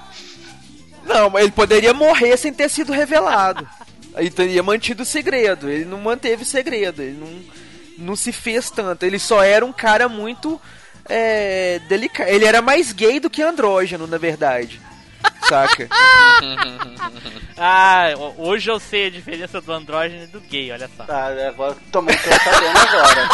Não, 1.05 1.29
mas 1.29 1.43
ele 1.43 1.51
poderia 1.51 1.93
morrer 1.93 2.37
sem 2.37 2.53
ter 2.53 2.69
sido 2.69 2.91
revelado. 2.93 3.67
Aí 4.15 4.29
teria 4.29 4.61
mantido 4.63 5.03
o 5.03 5.05
segredo. 5.05 5.69
Ele 5.69 5.83
não 5.85 5.99
manteve 5.99 6.45
segredo. 6.45 7.01
Ele 7.01 7.17
não, 7.17 8.05
não 8.09 8.15
se 8.15 8.31
fez 8.31 8.69
tanto. 8.69 9.03
Ele 9.03 9.19
só 9.19 9.43
era 9.43 9.65
um 9.65 9.73
cara 9.73 10.07
muito 10.07 10.61
é, 11.09 11.79
delicado. 11.89 12.29
Ele 12.29 12.45
era 12.45 12.61
mais 12.61 12.91
gay 12.93 13.19
do 13.19 13.29
que 13.29 13.41
andrógeno, 13.41 14.07
na 14.07 14.17
verdade. 14.17 14.79
Saca? 15.49 15.87
Ah, 17.55 18.13
ho- 18.17 18.33
hoje 18.49 18.69
eu 18.71 18.79
sei 18.79 19.07
a 19.07 19.11
diferença 19.11 19.61
do 19.61 19.71
andrógeno 19.71 20.23
e 20.23 20.27
do 20.27 20.39
gay, 20.41 20.71
olha 20.71 20.89
só. 20.97 21.03
Tá, 21.03 21.27
agora 21.47 21.75
tô 21.91 22.01
sabendo 22.01 22.79
agora. 22.79 23.29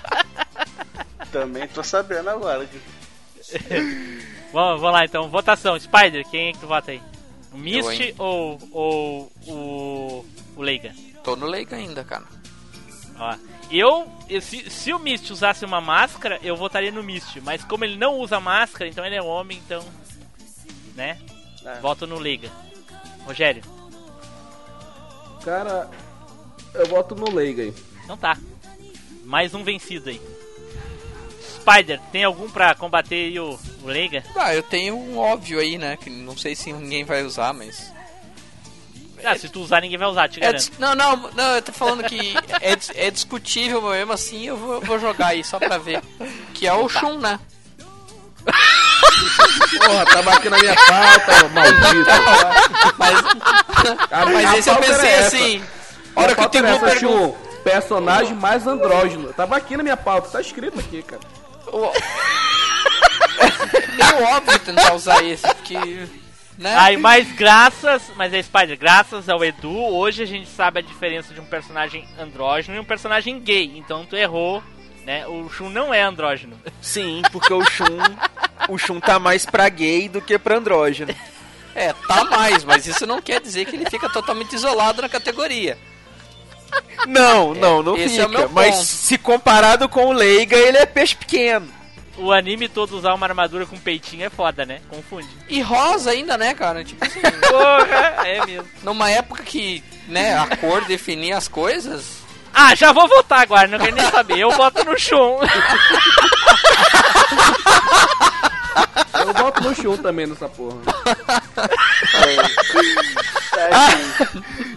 também 1.32 1.66
tô 1.68 1.82
sabendo 1.82 2.30
agora. 2.30 2.66
Vamos, 4.52 4.80
vamos 4.80 4.92
lá 4.92 5.04
então, 5.04 5.28
votação. 5.28 5.78
Spider, 5.78 6.24
quem 6.28 6.48
é 6.48 6.52
que 6.52 6.58
tu 6.60 6.66
vota 6.66 6.90
aí? 6.92 7.02
O 7.52 7.58
Mist 7.58 8.14
ou, 8.16 8.58
ou 8.72 9.32
o, 9.46 10.24
o 10.56 10.62
Leiga? 10.62 10.94
Tô 11.22 11.36
no 11.36 11.46
Leiga 11.46 11.76
ainda, 11.76 12.02
cara. 12.04 12.24
Ó, 13.18 13.34
eu, 13.70 14.10
eu- 14.28 14.40
se, 14.40 14.70
se 14.70 14.92
o 14.92 14.98
Mist 14.98 15.30
usasse 15.32 15.64
uma 15.64 15.80
máscara, 15.80 16.38
eu 16.42 16.56
votaria 16.56 16.90
no 16.92 17.02
Mist. 17.02 17.40
Mas 17.40 17.64
como 17.64 17.84
ele 17.84 17.96
não 17.96 18.14
usa 18.18 18.40
máscara, 18.40 18.88
então 18.88 19.04
ele 19.04 19.16
é 19.16 19.22
homem, 19.22 19.58
então. 19.58 19.84
Né? 20.94 21.18
É. 21.64 21.80
Voto 21.80 22.06
no 22.06 22.18
Leiga. 22.18 22.50
Rogério, 23.26 23.62
Cara, 25.44 25.88
eu 26.74 26.86
voto 26.86 27.14
no 27.14 27.30
Leiga 27.32 27.62
aí. 27.62 27.74
então 28.04 28.16
tá. 28.16 28.36
Mais 29.24 29.54
um 29.54 29.62
vencido 29.64 30.08
aí. 30.10 30.20
Spider, 31.68 32.00
tem 32.12 32.22
algum 32.24 32.48
pra 32.48 32.74
combater 32.74 33.14
aí 33.16 33.40
o, 33.40 33.58
o 33.82 33.86
Leiga? 33.86 34.22
Ah, 34.36 34.54
eu 34.54 34.62
tenho 34.62 34.96
um 34.96 35.18
óbvio 35.18 35.58
aí, 35.58 35.76
né? 35.78 35.96
Que 35.96 36.08
não 36.10 36.36
sei 36.36 36.54
se 36.54 36.72
ninguém 36.72 37.04
vai 37.04 37.22
usar, 37.24 37.52
mas. 37.52 37.92
Ah, 39.24 39.36
se 39.36 39.48
tu 39.48 39.60
usar, 39.60 39.80
ninguém 39.80 39.98
vai 39.98 40.06
usar, 40.08 40.28
te 40.28 40.38
É 40.38 40.42
garanto. 40.42 40.70
não, 40.78 40.94
não, 40.94 41.16
não, 41.32 41.54
eu 41.56 41.62
tô 41.62 41.72
falando 41.72 42.04
que 42.04 42.34
é, 42.60 43.06
é 43.06 43.10
discutível, 43.10 43.80
mas 43.82 43.92
mesmo 43.98 44.12
assim 44.12 44.46
eu 44.46 44.56
vou, 44.56 44.80
vou 44.80 44.98
jogar 45.00 45.28
aí 45.28 45.42
só 45.42 45.58
pra 45.58 45.78
ver. 45.78 46.02
Que 46.54 46.66
é 46.66 46.72
o 46.72 46.88
Shun, 46.88 47.18
né? 47.18 47.40
Porra, 49.84 50.04
tava 50.06 50.32
aqui 50.34 50.48
na 50.48 50.58
minha 50.58 50.74
pauta, 50.74 51.48
maldito. 51.50 52.10
Mas, 52.98 53.18
A- 54.12 54.26
mas 54.26 54.46
a 54.54 54.58
esse 54.58 54.68
eu 54.70 54.76
pensei 54.76 55.14
assim. 55.16 55.62
A 56.14 56.20
Hora 56.22 56.34
que 56.34 56.40
o 56.40 56.42
pauta 56.44 56.58
era 56.58 56.96
Timbu 56.96 57.12
essa, 57.12 57.22
um 57.26 57.62
personagem 57.64 58.34
mais 58.34 58.66
andrógeno. 58.66 59.32
Tava 59.32 59.56
aqui 59.56 59.76
na 59.76 59.82
minha 59.82 59.96
pauta, 59.96 60.28
tá 60.28 60.40
escrito 60.40 60.78
aqui, 60.78 61.02
cara. 61.02 61.20
É 63.98 64.22
óbvio 64.34 64.58
tentar 64.58 64.94
usar 64.94 65.22
esse, 65.24 65.42
porque. 65.42 66.06
Né? 66.58 66.74
Aí, 66.74 66.96
mas 66.96 67.30
graças, 67.32 68.02
mas 68.16 68.32
é 68.32 68.42
Spider, 68.42 68.78
graças 68.78 69.28
ao 69.28 69.44
Edu, 69.44 69.76
hoje 69.76 70.22
a 70.22 70.26
gente 70.26 70.48
sabe 70.48 70.78
a 70.78 70.82
diferença 70.82 71.34
de 71.34 71.40
um 71.40 71.44
personagem 71.44 72.08
andrógeno 72.18 72.76
e 72.76 72.80
um 72.80 72.84
personagem 72.84 73.38
gay. 73.40 73.72
Então 73.76 74.06
tu 74.06 74.16
errou, 74.16 74.62
né? 75.04 75.26
O 75.26 75.50
Shun 75.50 75.68
não 75.68 75.92
é 75.92 76.00
andrógeno. 76.00 76.58
Sim, 76.80 77.20
porque 77.30 77.52
o 77.52 77.62
Shun. 77.64 77.98
o 78.70 78.78
Shun 78.78 79.00
tá 79.00 79.18
mais 79.18 79.44
pra 79.44 79.68
gay 79.68 80.08
do 80.08 80.22
que 80.22 80.38
pra 80.38 80.56
andrógeno. 80.56 81.14
É, 81.74 81.92
tá 81.92 82.24
mais, 82.24 82.64
mas 82.64 82.86
isso 82.86 83.06
não 83.06 83.20
quer 83.20 83.38
dizer 83.38 83.66
que 83.66 83.76
ele 83.76 83.90
fica 83.90 84.08
totalmente 84.08 84.54
isolado 84.54 85.02
na 85.02 85.10
categoria. 85.10 85.76
Não, 87.06 87.54
não, 87.54 87.82
não 87.82 87.96
esse 87.96 88.20
é 88.20 88.26
fica. 88.26 88.38
meu 88.38 88.48
mas 88.50 88.74
se 88.76 89.16
comparado 89.18 89.88
com 89.88 90.06
o 90.06 90.12
Leiga, 90.12 90.56
ele 90.56 90.78
é 90.78 90.86
peixe 90.86 91.14
pequeno. 91.14 91.68
O 92.18 92.32
anime 92.32 92.66
todo 92.68 92.96
usar 92.96 93.12
uma 93.14 93.26
armadura 93.26 93.66
com 93.66 93.76
peitinho 93.78 94.24
é 94.24 94.30
foda, 94.30 94.64
né? 94.64 94.80
Confunde. 94.88 95.28
E 95.48 95.60
rosa 95.60 96.10
ainda, 96.12 96.38
né, 96.38 96.54
cara? 96.54 96.82
Tipo 96.82 97.04
assim, 97.04 97.20
Porra, 97.48 98.26
é 98.26 98.46
mesmo. 98.46 98.66
numa 98.82 99.10
época 99.10 99.42
que, 99.42 99.84
né, 100.08 100.36
a 100.38 100.56
cor 100.56 100.82
definia 100.86 101.36
as 101.36 101.46
coisas. 101.46 102.24
Ah, 102.54 102.74
já 102.74 102.90
vou 102.90 103.06
votar 103.06 103.40
agora, 103.40 103.68
não 103.68 103.78
quero 103.78 103.94
nem 103.94 104.10
saber. 104.10 104.38
Eu 104.38 104.50
voto 104.50 104.82
no 104.82 104.98
Shun. 104.98 105.40
Eu 109.20 109.32
voto 109.34 109.62
no 109.62 109.74
Shun 109.74 109.96
também 109.98 110.26
nessa 110.26 110.48
porra. 110.48 110.78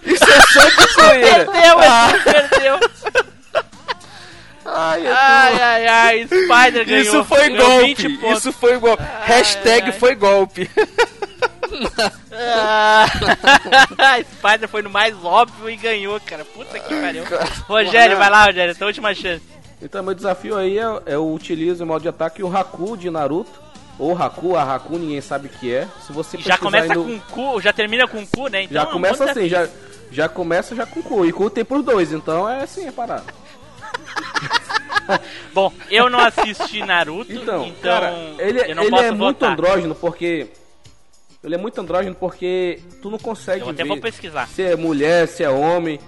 Isso 0.06 0.24
é 0.24 0.42
só 0.54 0.70
de 0.70 0.94
zoeira. 0.94 1.46
Perdeu, 1.46 1.80
Edu, 1.82 2.24
perdeu. 2.24 2.80
Ai, 4.66 5.08
Ai, 5.08 5.62
ai, 5.62 5.88
ai, 5.88 6.24
Spider 6.26 6.86
ganhou. 6.86 7.02
Isso 7.02 7.24
foi 7.26 7.50
Ganhou 7.50 7.80
20 7.80 8.08
golpe. 8.18 8.38
Isso 8.38 8.52
foi 8.54 8.78
golpe. 8.78 9.04
Hashtag 9.24 9.86
ai. 9.86 9.92
foi 9.92 10.16
golpe. 10.16 10.70
Ah, 12.32 13.06
Spider 14.38 14.70
foi 14.70 14.82
no 14.82 14.90
mais 14.90 15.16
óbvio 15.24 15.70
e 15.70 15.76
ganhou, 15.76 16.20
cara. 16.22 16.46
Puta 16.46 16.80
que 16.80 16.96
pariu. 16.96 17.24
Rogério, 17.68 18.18
vai 18.18 18.30
lá, 18.30 18.46
Rogério, 18.46 18.76
tua 18.76 18.88
última 18.88 19.14
chance. 19.14 19.44
Então, 19.82 20.04
meu 20.04 20.14
desafio 20.14 20.58
aí 20.58 20.78
é, 20.78 20.84
é 21.06 21.16
eu 21.16 21.32
utilizo 21.34 21.84
em 21.84 21.88
modo 21.88 22.02
de 22.02 22.10
ataque 22.10 22.44
o 22.44 22.56
Haku 22.56 22.98
de 22.98 23.10
Naruto. 23.10 23.69
Ou 24.00 24.18
Haku, 24.18 24.56
a 24.56 24.76
Haku, 24.76 24.98
ninguém 24.98 25.20
sabe 25.22 25.48
o 25.48 25.50
que 25.50 25.74
é. 25.74 25.86
Se 26.08 26.14
você 26.14 26.38
Já 26.38 26.58
começa 26.58 26.94
no- 26.94 27.04
com 27.04 27.20
cu, 27.20 27.62
já 27.62 27.74
termina 27.74 28.08
com 28.08 28.26
cu, 28.26 28.48
né? 28.48 28.64
Então 28.64 28.76
Já 28.76 28.82
é 28.82 28.88
um 28.90 28.94
começa 28.94 29.26
assim, 29.30 29.50
já, 29.50 29.68
já 30.10 30.30
começa 30.30 30.74
já 30.76 30.86
com 30.86 31.02
cu. 31.04 31.26
E 31.26 31.34
cu 31.34 31.50
tem 31.50 31.66
pros 31.66 31.84
dois, 31.84 32.14
então 32.14 32.48
é 32.50 32.64
assim, 32.64 32.88
é 32.88 32.92
parado. 32.92 33.26
Bom, 35.54 35.72
eu 35.90 36.10
não 36.10 36.20
assisti 36.20 36.84
Naruto, 36.86 37.32
então, 37.34 37.66
Então, 37.66 37.82
cara, 37.82 38.14
ele, 38.38 38.60
ele 38.62 38.72
é 38.96 39.12
muito 39.12 39.18
votar. 39.18 39.52
andrógeno 39.54 39.96
porque. 39.96 40.48
Ele 41.44 41.56
é 41.56 41.58
muito 41.58 41.80
andrógeno 41.80 42.16
porque 42.16 42.80
tu 43.02 43.10
não 43.10 43.18
consegue 43.18 43.62
Eu 43.64 43.70
até 43.70 43.84
ver 43.84 43.90
vou 43.90 43.98
pesquisar. 43.98 44.48
se 44.50 44.62
é 44.62 44.76
mulher, 44.76 45.28
se 45.28 45.42
é 45.44 45.50
homem. 45.50 46.00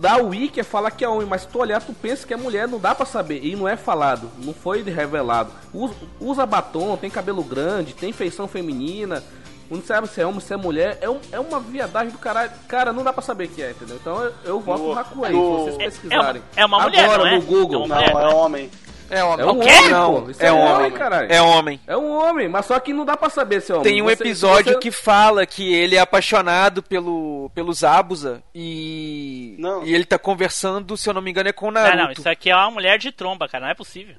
Da 0.00 0.16
Wiki 0.18 0.60
é 0.60 0.62
falar 0.62 0.92
que 0.92 1.04
é 1.04 1.08
homem, 1.08 1.26
mas 1.26 1.42
se 1.42 1.48
tu 1.48 1.58
olhar, 1.58 1.82
tu 1.82 1.92
pensa 1.92 2.24
que 2.26 2.32
é 2.32 2.36
mulher, 2.36 2.68
não 2.68 2.78
dá 2.78 2.94
pra 2.94 3.04
saber. 3.04 3.44
E 3.44 3.56
não 3.56 3.66
é 3.66 3.76
falado, 3.76 4.30
não 4.44 4.54
foi 4.54 4.80
revelado. 4.82 5.50
Usa, 5.74 5.94
usa 6.20 6.46
batom, 6.46 6.96
tem 6.96 7.10
cabelo 7.10 7.42
grande, 7.42 7.94
tem 7.94 8.12
feição 8.12 8.46
feminina. 8.46 9.24
Não 9.70 9.82
sabe 9.82 10.08
se 10.08 10.20
é 10.20 10.24
homem, 10.26 10.40
se 10.40 10.54
é 10.54 10.56
mulher. 10.56 10.96
É, 11.00 11.10
um- 11.10 11.20
é 11.32 11.38
uma 11.40 11.60
viadagem 11.60 12.10
do 12.10 12.18
caralho. 12.18 12.50
Cara, 12.68 12.92
não 12.92 13.02
dá 13.02 13.12
pra 13.12 13.20
saber 13.22 13.44
o 13.46 13.48
que 13.48 13.60
é, 13.62 13.72
entendeu? 13.72 13.96
Então 14.00 14.22
eu, 14.22 14.32
eu 14.44 14.60
voto 14.60 14.82
No- 14.84 14.94
no 14.94 14.98
Haku 14.98 15.24
aí, 15.24 15.32
no- 15.34 15.58
se 15.58 15.64
vocês 15.64 15.74
É- 15.78 15.84
pesquisarem. 15.84 16.42
é 16.56 16.64
uma 16.64 16.80
mulher, 16.84 17.04
Agora 17.04 17.18
não 17.18 17.26
é? 17.26 17.34
no 17.36 17.42
Google. 17.42 17.82
É 17.82 17.86
uma 17.86 17.94
Não, 17.96 18.02
é 18.02 18.14
né? 18.14 18.28
homem. 18.34 18.70
É 19.10 19.24
uma 19.24 19.40
É 19.40 19.46
um 19.46 19.50
O 19.50 19.60
quê? 19.60 19.70
homem, 19.70 19.90
Não. 19.90 20.30
Isso 20.30 20.42
é 20.42 20.52
um 20.52 20.58
homem. 20.58 20.74
homem, 20.74 20.90
caralho. 20.92 21.32
É 21.32 21.40
homem. 21.40 21.80
É 21.86 21.96
um 21.96 22.10
homem, 22.10 22.48
mas 22.48 22.66
só 22.66 22.78
que 22.78 22.92
não 22.92 23.04
dá 23.06 23.16
pra 23.16 23.30
saber 23.30 23.62
se 23.62 23.72
é 23.72 23.74
homem. 23.74 23.84
Tem 23.92 24.02
um 24.02 24.04
Você- 24.06 24.12
episódio 24.22 24.72
você- 24.74 24.78
que 24.80 24.90
fala 24.90 25.46
que 25.46 25.72
ele 25.74 25.96
é 25.96 26.00
apaixonado 26.00 26.82
pelo, 26.82 27.50
pelos 27.54 27.82
Abusa 27.84 28.42
e. 28.54 29.56
Não. 29.58 29.82
E 29.84 29.94
ele 29.94 30.04
tá 30.04 30.18
conversando, 30.18 30.96
se 30.96 31.08
eu 31.08 31.14
não 31.14 31.22
me 31.22 31.30
engano, 31.30 31.48
é 31.48 31.52
com 31.52 31.68
o 31.68 31.70
Não, 31.70 31.80
Naruto. 31.80 32.02
não, 32.04 32.12
isso 32.12 32.28
aqui 32.28 32.50
é 32.50 32.56
uma 32.56 32.70
mulher 32.70 32.98
de 32.98 33.10
tromba, 33.10 33.48
cara, 33.48 33.64
não 33.64 33.70
é 33.70 33.74
possível. 33.74 34.16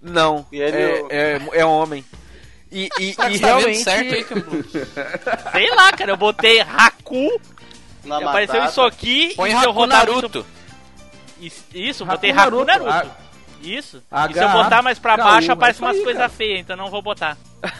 Não, 0.00 0.46
E 0.50 0.58
ele- 0.60 0.76
é, 1.10 1.36
é, 1.36 1.40
é 1.60 1.64
homem. 1.64 2.04
E, 2.70 2.88
e, 2.98 3.10
e 3.10 3.14
tá 3.14 3.28
vendo 3.28 3.44
realmente. 3.44 3.78
certo 3.84 4.14
aí? 4.14 4.24
Sei 5.52 5.70
lá, 5.74 5.92
cara, 5.92 6.10
eu 6.12 6.16
botei 6.16 6.60
Haku 6.60 7.40
Na 8.04 8.18
e 8.20 8.24
apareceu 8.24 8.64
isso 8.64 8.80
aqui 8.80 9.34
Põe 9.36 9.50
e 9.50 9.54
Haku 9.54 9.86
Naruto. 9.86 10.20
muito- 10.22 10.46
Isso, 11.38 11.64
isso, 11.74 12.02
eu 12.02 12.06
Haku 12.06 12.16
botei 12.16 12.30
Haku 12.30 12.64
Naruto. 12.64 12.84
Naruto. 12.88 13.21
Isso. 13.62 13.98
e 13.98 14.14
H- 14.14 14.32
se 14.34 14.38
eu 14.40 14.48
botar 14.50 14.82
mais 14.82 14.98
pra 14.98 15.14
H- 15.14 15.24
baixo, 15.24 15.46
K- 15.48 15.52
aparece 15.54 15.80
umas 15.80 15.98
coisas 16.00 16.32
feias, 16.32 16.60
então 16.60 16.76
não 16.76 16.90
vou 16.90 17.00
botar. 17.02 17.36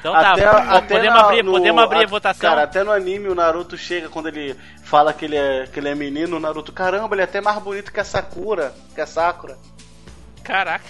Então 0.00 0.12
tá, 0.12 0.32
Até, 0.32 0.44
até 0.46 0.94
podemos, 0.94 1.14
na- 1.20 1.24
abrir, 1.26 1.42
no- 1.42 1.50
podemos 1.52 1.82
abrir 1.82 2.04
a 2.04 2.06
votação. 2.06 2.40
Cara, 2.48 2.62
até 2.62 2.84
no 2.84 2.92
anime 2.92 3.28
o 3.28 3.34
Naruto 3.34 3.76
chega 3.76 4.08
quando 4.08 4.28
ele 4.28 4.56
fala 4.84 5.12
que 5.12 5.24
ele 5.24 5.34
é, 5.36 5.66
que 5.66 5.80
ele 5.80 5.88
é 5.88 5.94
menino, 5.94 6.36
o 6.36 6.40
Naruto, 6.40 6.70
caramba, 6.72 7.14
ele 7.16 7.22
é 7.22 7.24
até 7.24 7.40
mais 7.40 7.58
bonito 7.60 7.92
que 7.92 7.98
a 7.98 8.04
Sakura, 8.04 8.72
que 8.94 9.00
a 9.00 9.06
Sakura. 9.06 9.58
Caraca. 10.44 10.84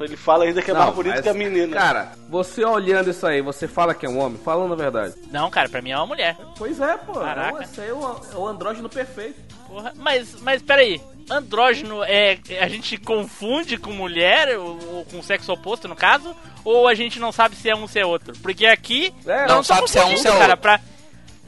Ele 0.00 0.16
fala 0.16 0.44
ainda 0.44 0.60
que 0.62 0.70
é 0.70 0.74
Não, 0.74 0.80
mais 0.80 0.94
bonito 0.94 1.12
mas, 1.14 1.20
que 1.22 1.28
a 1.28 1.34
menina. 1.34 1.76
Cara, 1.76 2.12
você 2.28 2.64
olhando 2.64 3.10
isso 3.10 3.24
aí, 3.26 3.40
você 3.40 3.68
fala 3.68 3.94
que 3.94 4.04
é 4.04 4.08
um 4.08 4.18
homem? 4.18 4.38
Falando 4.42 4.72
a 4.72 4.76
verdade. 4.76 5.14
Não, 5.30 5.48
cara, 5.48 5.68
pra 5.68 5.80
mim 5.80 5.90
é 5.92 5.96
uma 5.96 6.06
mulher. 6.06 6.36
Pois 6.58 6.80
é, 6.80 6.96
pô. 6.96 7.12
Caraca. 7.20 7.50
É 7.58 7.60
o- 7.60 7.62
Esse 7.62 7.80
aí 7.82 7.88
é 7.90 7.92
o, 7.92 8.20
é 8.32 8.36
o 8.36 8.46
andrógeno 8.48 8.88
perfeito. 8.88 9.40
Porra, 9.70 9.92
mas, 9.96 10.34
mas 10.42 10.60
peraí, 10.60 11.00
andrógeno 11.30 12.02
é. 12.02 12.38
A 12.60 12.68
gente 12.68 12.96
confunde 12.96 13.76
com 13.78 13.92
mulher, 13.92 14.58
ou, 14.58 14.78
ou 14.96 15.04
com 15.04 15.22
sexo 15.22 15.52
oposto 15.52 15.86
no 15.86 15.94
caso? 15.94 16.34
Ou 16.64 16.88
a 16.88 16.94
gente 16.94 17.20
não 17.20 17.30
sabe 17.30 17.54
se 17.54 17.70
é 17.70 17.76
um 17.76 17.86
se 17.86 17.98
é 18.00 18.04
outro? 18.04 18.32
Porque 18.42 18.66
aqui. 18.66 19.14
É, 19.26 19.46
não 19.46 19.58
tô 19.58 19.62
sabe 19.62 19.88
se 19.88 19.98
é 19.98 20.04
um, 20.04 20.16
se 20.16 20.26
é 20.26 20.32
cara, 20.32 20.42
outro. 20.54 20.56
pra- 20.58 20.80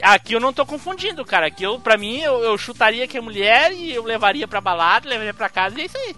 Aqui 0.01 0.33
eu 0.35 0.41
não 0.41 0.53
tô 0.53 0.65
confundindo, 0.65 1.25
cara. 1.25 1.47
Aqui 1.47 1.65
eu, 1.65 1.79
pra 1.79 1.97
mim, 1.97 2.19
eu, 2.21 2.43
eu 2.43 2.57
chutaria 2.59 3.07
que 3.07 3.17
é 3.19 3.21
mulher 3.21 3.73
e 3.73 3.93
eu 3.95 4.03
levaria 4.05 4.49
pra 4.49 4.61
balada, 4.61 5.09
levaria 5.09 5.35
pra 5.35 5.49
casa 5.49 5.79
e 5.79 5.83
é 5.83 5.85
isso 5.87 5.97
aí. 5.99 6.15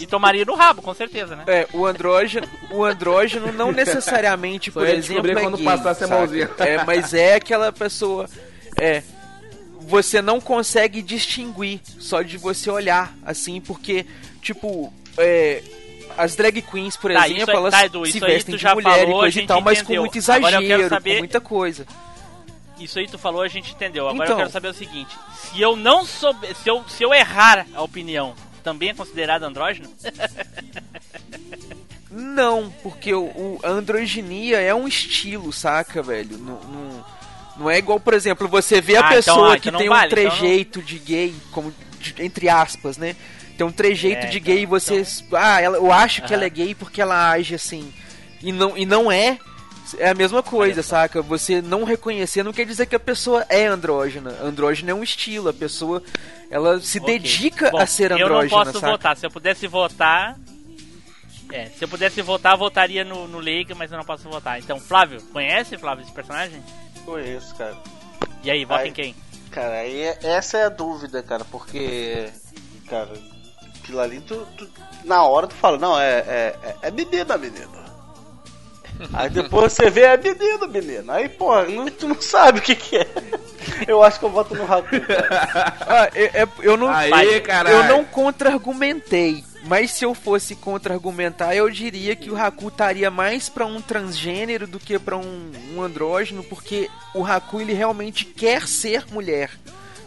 E 0.00 0.06
tomaria 0.06 0.44
no 0.44 0.54
rabo, 0.54 0.82
com 0.82 0.92
certeza, 0.92 1.36
né? 1.36 1.44
É, 1.46 1.68
o 1.72 1.86
andrógeno, 1.86 2.48
o 2.70 2.84
andrógeno 2.84 3.52
não 3.52 3.70
necessariamente, 3.72 4.70
por 4.72 4.86
exemplo, 4.86 5.30
é 5.30 5.34
quando 5.34 5.56
gay, 5.56 5.64
passasse 5.64 6.04
a 6.04 6.08
mãozinha. 6.08 6.50
É, 6.58 6.82
mas 6.84 7.14
é 7.14 7.36
aquela 7.36 7.70
pessoa, 7.72 8.28
é, 8.78 9.02
você 9.86 10.20
não 10.22 10.40
consegue 10.40 11.02
distinguir 11.02 11.80
só 11.98 12.22
de 12.22 12.36
você 12.38 12.70
olhar, 12.70 13.14
assim, 13.24 13.60
porque, 13.60 14.06
tipo, 14.42 14.92
é, 15.18 15.62
as 16.16 16.34
drag 16.36 16.60
queens, 16.62 16.96
por 16.96 17.12
Tá, 17.12 17.28
exemplo, 17.28 17.50
aí- 17.50 17.56
elas 17.56 17.74
tá, 17.74 17.84
Edu, 17.86 18.06
se 18.06 18.18
vestem 18.20 18.56
de 18.56 18.62
já 18.62 18.74
mulher 18.74 19.00
falou, 19.00 19.18
e 19.18 19.20
coisa 19.20 19.40
e 19.42 19.46
tal, 19.46 19.60
mas 19.60 19.82
com 19.82 19.94
muito 19.94 20.14
eu 20.14 20.18
exagero, 20.18 20.88
saber- 20.88 21.12
com 21.14 21.18
muita 21.18 21.40
coisa. 21.40 21.86
isso 22.78 22.98
aí 22.98 23.06
tu 23.08 23.18
falou, 23.18 23.42
a 23.42 23.48
gente 23.48 23.72
entendeu. 23.72 24.08
Agora 24.08 24.22
eu 24.22 24.26
Então. 24.26 24.36
quero 24.38 24.50
saber 24.50 24.68
o 24.68 24.74
seguinte: 24.74 25.16
se 25.36 25.60
eu 25.60 25.76
não 25.76 26.04
souber, 26.04 26.54
se 26.56 26.68
eu, 26.68 26.84
se 26.88 27.02
eu 27.02 27.12
errar 27.14 27.66
a 27.74 27.82
opinião, 27.82 28.34
também 28.62 28.90
é 28.90 28.94
considerado 28.94 29.42
andrógeno? 29.44 29.88
Não, 32.10 32.72
porque 32.82 33.12
o, 33.12 33.24
o- 33.24 33.60
a 33.64 33.68
androginia 33.70 34.60
é 34.60 34.72
um 34.74 34.86
estilo, 34.86 35.52
saca, 35.52 36.00
velho? 36.02 36.38
Não, 36.38 36.60
não, 36.60 37.04
não 37.56 37.70
é 37.70 37.78
igual, 37.78 37.98
por 38.00 38.14
exemplo, 38.14 38.48
você 38.48 38.80
vê 38.80 38.96
a 38.96 39.00
Ah, 39.00 39.04
então, 39.06 39.16
pessoa 39.16 39.54
ah, 39.54 39.58
que 39.58 39.68
então 39.68 39.80
tem 39.80 39.88
vale, 39.88 40.02
um 40.02 40.06
então 40.06 40.30
trejeito 40.30 40.82
de 40.82 40.98
gay, 40.98 41.34
como 41.52 41.72
de- 42.00 42.22
entre 42.22 42.48
aspas, 42.48 42.96
né? 42.96 43.14
Tem 43.56 43.66
um 43.66 43.70
trejeito 43.72 44.26
É, 44.26 44.28
de 44.30 44.38
então- 44.38 44.52
gay 44.54 44.62
e 44.62 44.66
você. 44.66 45.04
Ah, 45.32 45.60
ela, 45.60 45.76
eu 45.76 45.92
acho 45.92 46.22
que 46.22 46.34
ela 46.34 46.44
é 46.44 46.48
gay 46.50 46.74
porque 46.74 47.00
ela 47.00 47.30
age 47.30 47.54
assim. 47.54 47.92
E 48.42 48.50
não, 48.52 48.76
e 48.76 48.84
não 48.84 49.10
é. 49.10 49.38
É 49.98 50.08
a 50.08 50.14
mesma 50.14 50.42
coisa, 50.42 50.82
saca? 50.82 51.20
Você 51.22 51.60
não 51.62 51.84
reconhecer 51.84 52.42
não 52.42 52.52
quer 52.54 52.64
dizer 52.66 52.86
que 52.86 52.96
a 52.96 53.00
pessoa 53.00 53.44
é 53.50 53.66
andrógena. 53.66 54.30
Andrógena 54.42 54.90
é 54.90 54.94
um 54.94 55.02
estilo, 55.04 55.50
a 55.50 55.52
pessoa 55.52 56.02
ela 56.50 56.80
se 56.80 56.98
Ok. 56.98 57.18
dedica 57.18 57.70
Bom, 57.70 57.78
a 57.78 57.86
ser 57.86 58.10
Eu 58.10 58.16
andrógena, 58.26 58.42
não 58.42 58.64
posso 58.64 58.80
saca? 58.80 58.90
votar. 58.92 59.16
Se 59.16 59.26
eu 59.26 59.30
pudesse 59.30 59.66
votar. 59.66 60.36
É, 61.52 61.66
se 61.66 61.84
eu 61.84 61.88
pudesse 61.88 62.20
votar, 62.22 62.54
eu 62.54 62.58
votaria 62.58 63.04
no, 63.04 63.28
no 63.28 63.38
Leiga, 63.38 63.74
mas 63.74 63.92
eu 63.92 63.98
não 63.98 64.04
posso 64.04 64.28
votar. 64.28 64.58
Então, 64.58 64.80
Flávio, 64.80 65.20
conhece, 65.32 65.76
Flávio, 65.78 66.02
esse 66.02 66.12
personagem? 66.12 66.60
Conheço, 67.04 67.54
cara. 67.54 67.76
E 68.42 68.50
aí, 68.50 68.64
vota 68.64 68.80
Ai. 68.82 68.88
em 68.88 68.92
quem? 68.92 69.14
Cara, 69.50 69.74
aí 69.80 70.00
é- 70.02 70.18
essa 70.22 70.58
é 70.58 70.64
a 70.64 70.68
dúvida, 70.68 71.22
cara, 71.22 71.44
porque. 71.50 72.28
Cara, 72.88 73.10
aquilo 73.82 74.00
ali 74.00 74.20
tu, 74.20 74.46
tu- 74.56 74.68
Na 75.04 75.22
hora 75.24 75.46
tu 75.46 75.54
fala, 75.54 75.78
não, 75.78 75.98
é, 75.98 76.18
é, 76.20 76.56
é, 76.62 76.76
é 76.82 76.90
menina, 76.90 77.36
menino. 77.36 77.84
Aí 79.12 79.28
depois 79.28 79.72
você 79.72 79.90
vê, 79.90 80.02
é 80.02 80.16
menino, 80.16 80.68
menino. 80.68 81.12
Aí, 81.12 81.28
pô, 81.28 81.62
não, 81.64 81.86
tu 81.90 82.06
não 82.08 82.20
sabe 82.20 82.60
o 82.60 82.62
que, 82.62 82.74
que 82.76 82.96
é. 82.98 83.06
Eu 83.88 84.02
acho 84.04 84.18
que 84.20 84.24
eu 84.24 84.30
voto 84.30 84.54
no 84.54 84.64
Raku. 84.64 84.88
Ah, 85.86 86.08
é- 86.14 86.42
é- 86.42 86.48
eu 86.62 86.76
não, 86.76 86.88
Aê, 86.88 87.40
caralho. 87.40 87.76
eu 87.76 87.84
não 87.84 88.04
contra-argumentei. 88.04 89.44
Mas 89.66 89.92
se 89.92 90.04
eu 90.04 90.14
fosse 90.14 90.54
contra-argumentar, 90.54 91.54
eu 91.56 91.70
diria 91.70 92.14
que 92.14 92.30
o 92.30 92.36
Haku 92.36 92.68
estaria 92.68 93.10
mais 93.10 93.48
pra 93.48 93.64
um 93.64 93.80
transgênero 93.80 94.66
do 94.66 94.78
que 94.78 94.98
pra 94.98 95.16
um, 95.16 95.50
um 95.74 95.82
andrógeno, 95.82 96.44
porque 96.44 96.88
o 97.14 97.24
Haku 97.24 97.60
ele 97.60 97.72
realmente 97.72 98.24
quer 98.24 98.66
ser 98.68 99.04
mulher 99.10 99.50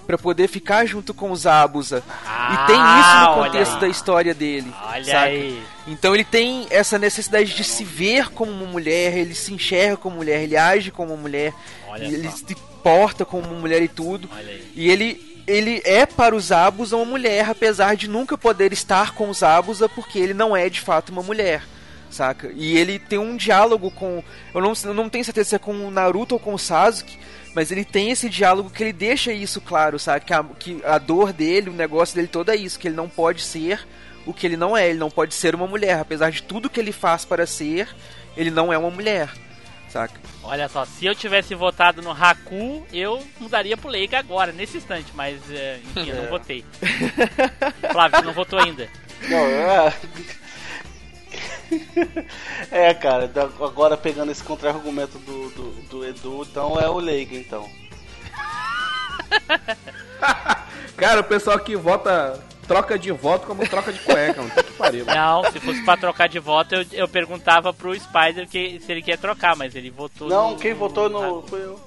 Pra 0.05 0.17
poder 0.17 0.47
ficar 0.47 0.85
junto 0.85 1.13
com 1.13 1.31
os 1.31 1.45
Abusa. 1.45 1.97
e 1.97 2.67
tem 2.67 2.75
isso 2.77 2.81
Ah, 2.81 3.25
no 3.35 3.41
olha 3.41 3.51
contexto 3.51 3.77
da 3.77 3.89
história 3.89 4.33
dele. 4.33 4.73
Olha 4.85 5.03
saca? 5.03 5.19
aí. 5.25 5.61
Então 5.85 6.13
ele 6.15 6.23
tem 6.23 6.65
essa 6.69 6.97
necessidade 6.97 7.53
de 7.53 7.61
se 7.65 7.83
ver 7.83 8.29
como 8.29 8.49
uma 8.49 8.65
mulher, 8.67 9.17
ele 9.17 9.35
se 9.35 9.53
enxerga 9.53 9.97
como 9.97 10.15
mulher, 10.15 10.43
ele 10.43 10.55
age 10.55 10.91
como 10.91 11.13
uma 11.13 11.21
mulher, 11.21 11.53
Olha 11.89 12.05
ele 12.05 12.29
só. 12.29 12.37
se 12.37 12.55
porta 12.81 13.25
como 13.25 13.47
uma 13.49 13.59
mulher 13.59 13.81
e 13.81 13.89
tudo. 13.89 14.29
Olha 14.33 14.47
aí. 14.49 14.71
E 14.75 14.89
ele, 14.89 15.26
ele 15.47 15.81
é 15.85 16.05
para 16.05 16.35
os 16.35 16.51
Abusa 16.51 16.97
uma 16.97 17.05
mulher, 17.05 17.49
apesar 17.49 17.95
de 17.95 18.07
nunca 18.07 18.37
poder 18.37 18.73
estar 18.73 19.13
com 19.15 19.29
os 19.29 19.41
Abusa, 19.41 19.87
porque 19.87 20.19
ele 20.19 20.33
não 20.33 20.55
é 20.55 20.69
de 20.69 20.81
fato 20.81 21.09
uma 21.09 21.23
mulher. 21.23 21.63
Saca? 22.09 22.51
E 22.53 22.77
ele 22.77 22.99
tem 22.99 23.19
um 23.19 23.35
diálogo 23.35 23.89
com. 23.91 24.23
Eu 24.53 24.61
não, 24.61 24.73
eu 24.83 24.93
não 24.93 25.09
tenho 25.09 25.25
certeza 25.25 25.49
se 25.49 25.55
é 25.55 25.59
com 25.59 25.73
o 25.73 25.91
Naruto 25.91 26.35
ou 26.35 26.39
com 26.39 26.53
o 26.53 26.59
Sasuke, 26.59 27.19
mas 27.53 27.71
ele 27.71 27.83
tem 27.83 28.11
esse 28.11 28.29
diálogo 28.29 28.69
que 28.69 28.81
ele 28.81 28.93
deixa 28.93 29.33
isso 29.33 29.59
claro, 29.59 29.99
sabe? 29.99 30.25
Que 30.25 30.33
a, 30.33 30.43
que 30.43 30.81
a 30.85 30.97
dor 30.97 31.33
dele, 31.33 31.69
o 31.69 31.73
negócio 31.73 32.15
dele 32.15 32.27
todo 32.27 32.49
é 32.49 32.55
isso, 32.55 32.79
que 32.79 32.87
ele 32.87 32.95
não 32.95 33.09
pode 33.09 33.41
ser 33.41 33.85
o 34.25 34.33
que 34.33 34.45
ele 34.45 34.57
não 34.57 34.75
é, 34.75 34.89
ele 34.89 34.99
não 34.99 35.09
pode 35.09 35.33
ser 35.33 35.55
uma 35.55 35.65
mulher. 35.65 35.99
Apesar 35.99 36.29
de 36.29 36.43
tudo 36.43 36.69
que 36.69 36.79
ele 36.79 36.91
faz 36.91 37.23
para 37.23 37.47
ser, 37.47 37.87
ele 38.35 38.51
não 38.51 38.71
é 38.71 38.77
uma 38.77 38.91
mulher. 38.91 39.31
Saca? 39.97 40.21
Olha 40.43 40.69
só, 40.69 40.85
se 40.85 41.07
eu 41.07 41.15
tivesse 41.15 41.55
votado 41.55 42.03
no 42.03 42.11
Haku, 42.11 42.85
eu 42.93 43.19
mudaria 43.39 43.75
pro 43.75 43.89
Leiga 43.89 44.19
agora, 44.19 44.51
nesse 44.51 44.77
instante, 44.77 45.11
mas 45.15 45.41
é, 45.49 45.79
enfim, 45.83 46.11
eu 46.11 46.17
não 46.17 46.29
votei. 46.29 46.63
Flávio, 47.91 48.19
você 48.19 48.25
não 48.25 48.33
votou 48.33 48.59
ainda. 48.59 48.87
Não, 49.27 49.39
é. 49.39 49.93
É, 52.69 52.93
cara, 52.93 53.29
agora 53.59 53.97
pegando 53.97 54.31
esse 54.31 54.43
contra-argumento 54.43 55.17
do, 55.17 55.49
do, 55.49 55.71
do 55.89 56.05
Edu, 56.05 56.43
então 56.43 56.79
é 56.79 56.87
o 56.87 56.99
Leiga, 56.99 57.35
então. 57.35 57.67
Cara, 60.95 61.21
o 61.21 61.23
pessoal 61.23 61.59
que 61.59 61.75
vota 61.75 62.39
troca 62.67 62.99
de 62.99 63.11
voto 63.11 63.47
como 63.47 63.67
troca 63.67 63.91
de 63.93 63.99
cueca, 63.99 64.41
mano. 64.41 64.53
Que 64.53 64.73
pariu. 64.73 65.05
Não, 65.05 65.43
se 65.51 65.59
fosse 65.59 65.83
pra 65.83 65.97
trocar 65.97 66.27
de 66.27 66.39
voto, 66.39 66.75
eu, 66.75 66.85
eu 66.91 67.07
perguntava 67.07 67.73
pro 67.73 67.93
Spider 67.99 68.47
que, 68.47 68.79
se 68.79 68.91
ele 68.91 69.01
quer 69.01 69.17
trocar, 69.17 69.55
mas 69.55 69.73
ele 69.75 69.89
votou 69.89 70.27
Não, 70.27 70.51
no... 70.51 70.57
quem 70.57 70.73
votou 70.73 71.09
no. 71.09 71.41
Fui 71.43 71.59
eu. 71.63 71.79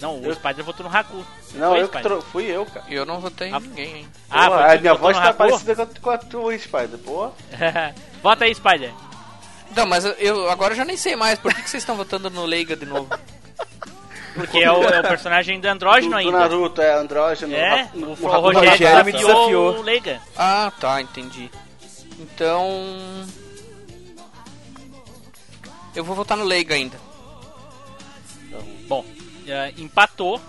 Não, 0.00 0.20
o 0.20 0.24
Eu- 0.24 0.34
Spider 0.34 0.64
votou 0.64 0.88
no 0.88 0.94
Haku. 0.96 1.24
Não, 1.54 1.70
foi, 1.70 1.82
eu 1.82 1.88
tro... 1.88 2.22
fui 2.22 2.44
eu, 2.46 2.66
cara. 2.66 2.84
Eu 2.90 3.06
não 3.06 3.20
votei 3.20 3.48
em 3.48 3.54
Ah, 3.54 3.60
ninguém, 3.60 3.96
hein? 3.98 4.08
Ah, 4.28 4.50
Pô, 4.50 4.56
foi 4.58 4.76
a 4.76 4.80
minha 4.80 4.94
voz 4.94 5.16
tá 5.16 5.28
Haku? 5.28 5.38
parecida 5.38 5.86
com 6.00 6.10
a, 6.10 6.18
tua, 6.18 6.58
Spider, 6.58 6.98
pô. 7.04 7.30
Vota 8.22 8.44
aí, 8.44 8.54
Spider. 8.54 8.92
Não, 9.74 9.86
mas 9.86 10.04
eu, 10.04 10.12
eu 10.12 10.50
agora 10.50 10.72
eu 10.72 10.76
já 10.76 10.84
nem 10.84 10.96
sei 10.96 11.16
mais. 11.16 11.38
Por 11.38 11.52
que, 11.54 11.62
que 11.62 11.70
vocês 11.70 11.82
estão 11.82 11.96
votando 11.96 12.28
no 12.30 12.44
Leiga 12.44 12.76
de 12.76 12.86
novo? 12.86 13.08
Porque 14.34 14.58
é 14.58 14.70
o, 14.70 14.82
é 14.82 15.00
o 15.00 15.02
personagem 15.02 15.58
do 15.58 15.62
Do, 15.62 15.68
andrógeno 15.68 16.10
do 16.10 16.16
ainda. 16.16 16.38
Naruto 16.38 16.82
é 16.82 16.94
andrógeno. 16.94 17.54
É, 17.54 17.88
o, 17.94 17.98
o 17.98 18.10
o 18.10 18.14
Rogério, 18.14 18.70
Rogério 18.70 19.04
me 19.04 19.12
desafiou, 19.12 19.78
o 19.78 19.82
Leiga. 19.82 20.20
Ah, 20.36 20.72
tá, 20.80 21.00
entendi. 21.00 21.50
Então. 22.18 22.84
Eu 25.94 26.04
vou 26.04 26.16
votar 26.16 26.36
no 26.36 26.44
Leiga 26.44 26.74
ainda. 26.74 26.98
Bom, 28.88 29.04
é, 29.46 29.72
empatou. 29.78 30.40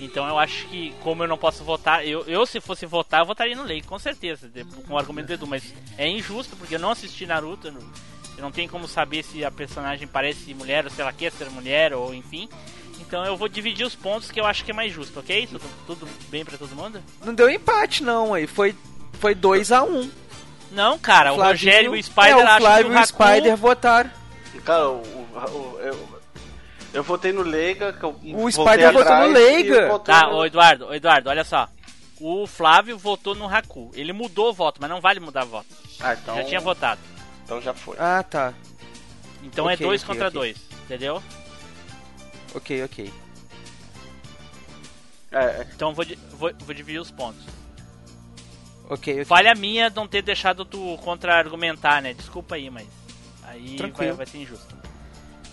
Então 0.00 0.26
eu 0.26 0.38
acho 0.38 0.66
que, 0.68 0.94
como 1.02 1.22
eu 1.22 1.28
não 1.28 1.36
posso 1.36 1.62
votar, 1.62 2.06
eu, 2.06 2.24
eu 2.26 2.46
se 2.46 2.58
fosse 2.58 2.86
votar, 2.86 3.20
eu 3.20 3.26
votaria 3.26 3.54
no 3.54 3.62
Leiga, 3.62 3.86
com 3.86 3.98
certeza, 3.98 4.50
com 4.88 4.94
o 4.94 4.98
argumento 4.98 5.26
do 5.26 5.34
Edu, 5.34 5.46
mas 5.46 5.74
é 5.98 6.08
injusto, 6.08 6.56
porque 6.56 6.76
eu 6.76 6.78
não 6.78 6.90
assisti 6.90 7.26
Naruto, 7.26 7.70
eu 8.40 8.42
não, 8.42 8.50
tenho 8.50 8.70
como 8.70 8.88
saber 8.88 9.22
se 9.22 9.44
a 9.44 9.50
personagem 9.50 10.08
parece 10.08 10.54
mulher, 10.54 10.84
ou 10.84 10.90
se 10.90 11.00
ela 11.00 11.12
quer 11.12 11.30
ser 11.30 11.50
mulher, 11.50 11.92
ou 11.92 12.14
enfim. 12.14 12.48
Então 13.00 13.24
eu 13.24 13.36
vou 13.36 13.48
dividir 13.48 13.86
os 13.86 13.94
pontos 13.94 14.30
que 14.30 14.40
eu 14.40 14.46
acho 14.46 14.64
que 14.64 14.70
é 14.70 14.74
mais 14.74 14.92
justo, 14.92 15.20
ok? 15.20 15.46
Tudo, 15.46 15.62
tudo 15.86 16.08
bem 16.28 16.44
pra 16.44 16.56
todo 16.56 16.74
mundo? 16.74 17.02
Não 17.24 17.34
deu 17.34 17.50
empate, 17.50 18.02
não, 18.02 18.32
aí. 18.32 18.46
Foi, 18.46 18.74
foi 19.14 19.34
2x1. 19.34 20.10
Não, 20.72 20.98
cara, 20.98 21.32
o 21.32 21.36
Rogério 21.36 21.94
e 21.96 22.00
o 22.00 22.02
Spider 22.02 22.30
é, 22.30 22.36
o 22.36 22.58
Flávio 22.60 22.84
que 22.86 22.92
e 22.92 22.94
o 22.94 22.94
o 22.94 22.98
Haku... 22.98 23.06
Spider 23.06 23.56
votaram. 23.56 24.10
Cara, 24.64 24.88
o, 24.88 25.00
o- 25.02 25.78
eu, 25.80 26.08
eu 26.94 27.02
votei 27.02 27.32
no 27.32 27.42
Leiga. 27.42 27.92
que 27.92 28.02
eu 28.04 28.12
voltei 28.12 28.50
Spider 28.52 28.92
votou 28.92 29.16
no 29.16 29.26
Leiga. 29.26 29.94
e 29.94 29.98
Tá, 30.00 30.26
no- 30.28 30.36
ô 30.36 30.46
Eduardo, 30.46 30.86
ô 30.86 30.94
Eduardo, 30.94 31.28
olha 31.28 31.44
só. 31.44 31.68
O 32.20 32.46
Flávio 32.46 32.98
votou 32.98 33.34
no 33.34 33.48
Haku. 33.52 33.90
Ele 33.94 34.12
mudou 34.12 34.50
o 34.50 34.52
voto, 34.52 34.78
mas 34.80 34.90
não 34.90 35.00
vale 35.00 35.18
mudar 35.20 35.44
voto. 35.44 35.66
Ah, 35.98 36.14
então, 36.14 36.36
Já 36.36 36.44
tinha 36.44 36.60
votado. 36.60 37.00
Então 37.50 37.60
já 37.60 37.74
foi. 37.74 37.96
Ah, 37.98 38.22
tá. 38.22 38.54
Então 39.42 39.64
Ok, 39.64 39.74
é 39.74 39.76
dois 39.76 40.04
ok, 40.04 40.14
contra 40.14 40.30
dois, 40.30 40.56
entendeu? 40.84 41.20
Ok, 42.54 42.84
ok. 42.84 43.12
É, 45.32 45.38
é, 45.38 45.68
Então 45.74 45.92
vou, 45.92 46.04
vou, 46.30 46.52
vou 46.60 46.72
dividir 46.72 47.00
os 47.00 47.10
pontos. 47.10 47.44
Ok, 48.88 49.14
ok. 49.14 49.24
Falha 49.24 49.52
minha 49.56 49.90
não 49.90 50.06
ter 50.06 50.22
deixado 50.22 50.64
tu 50.64 50.96
contra-argumentar, 50.98 52.00
né? 52.00 52.14
Desculpa 52.14 52.54
aí, 52.54 52.70
mas 52.70 52.86
aí 53.42 53.76
vai, 53.96 54.12
vai 54.12 54.26
ser 54.26 54.38
injusto. 54.38 54.76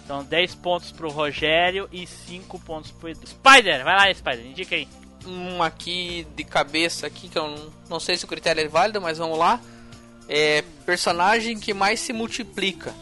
Então 0.06 0.24
10 0.24 0.54
pontos 0.54 0.92
pro 0.92 1.10
Rogério 1.10 1.90
e 1.92 2.06
5 2.06 2.60
pontos 2.60 2.92
pro 2.92 3.10
Edu. 3.10 3.26
Spider, 3.26 3.84
vai 3.84 3.96
lá, 3.96 4.14
Spider, 4.14 4.46
indica 4.46 4.76
aí. 4.76 4.88
Um 5.26 5.64
aqui 5.64 6.28
de 6.36 6.44
cabeça 6.44 7.08
aqui, 7.08 7.28
que 7.28 7.40
eu 7.40 7.48
não, 7.48 7.74
não 7.90 8.00
sei 8.00 8.16
se 8.16 8.24
o 8.24 8.28
critério 8.28 8.62
é 8.62 8.68
válido, 8.68 9.02
mas 9.02 9.18
vamos 9.18 9.40
lá. 9.40 9.60
É 10.30 10.64
personagem 10.86 11.60
que 11.60 11.74
mais 11.74 12.00
se 12.00 12.12
multiplica. 12.14 12.94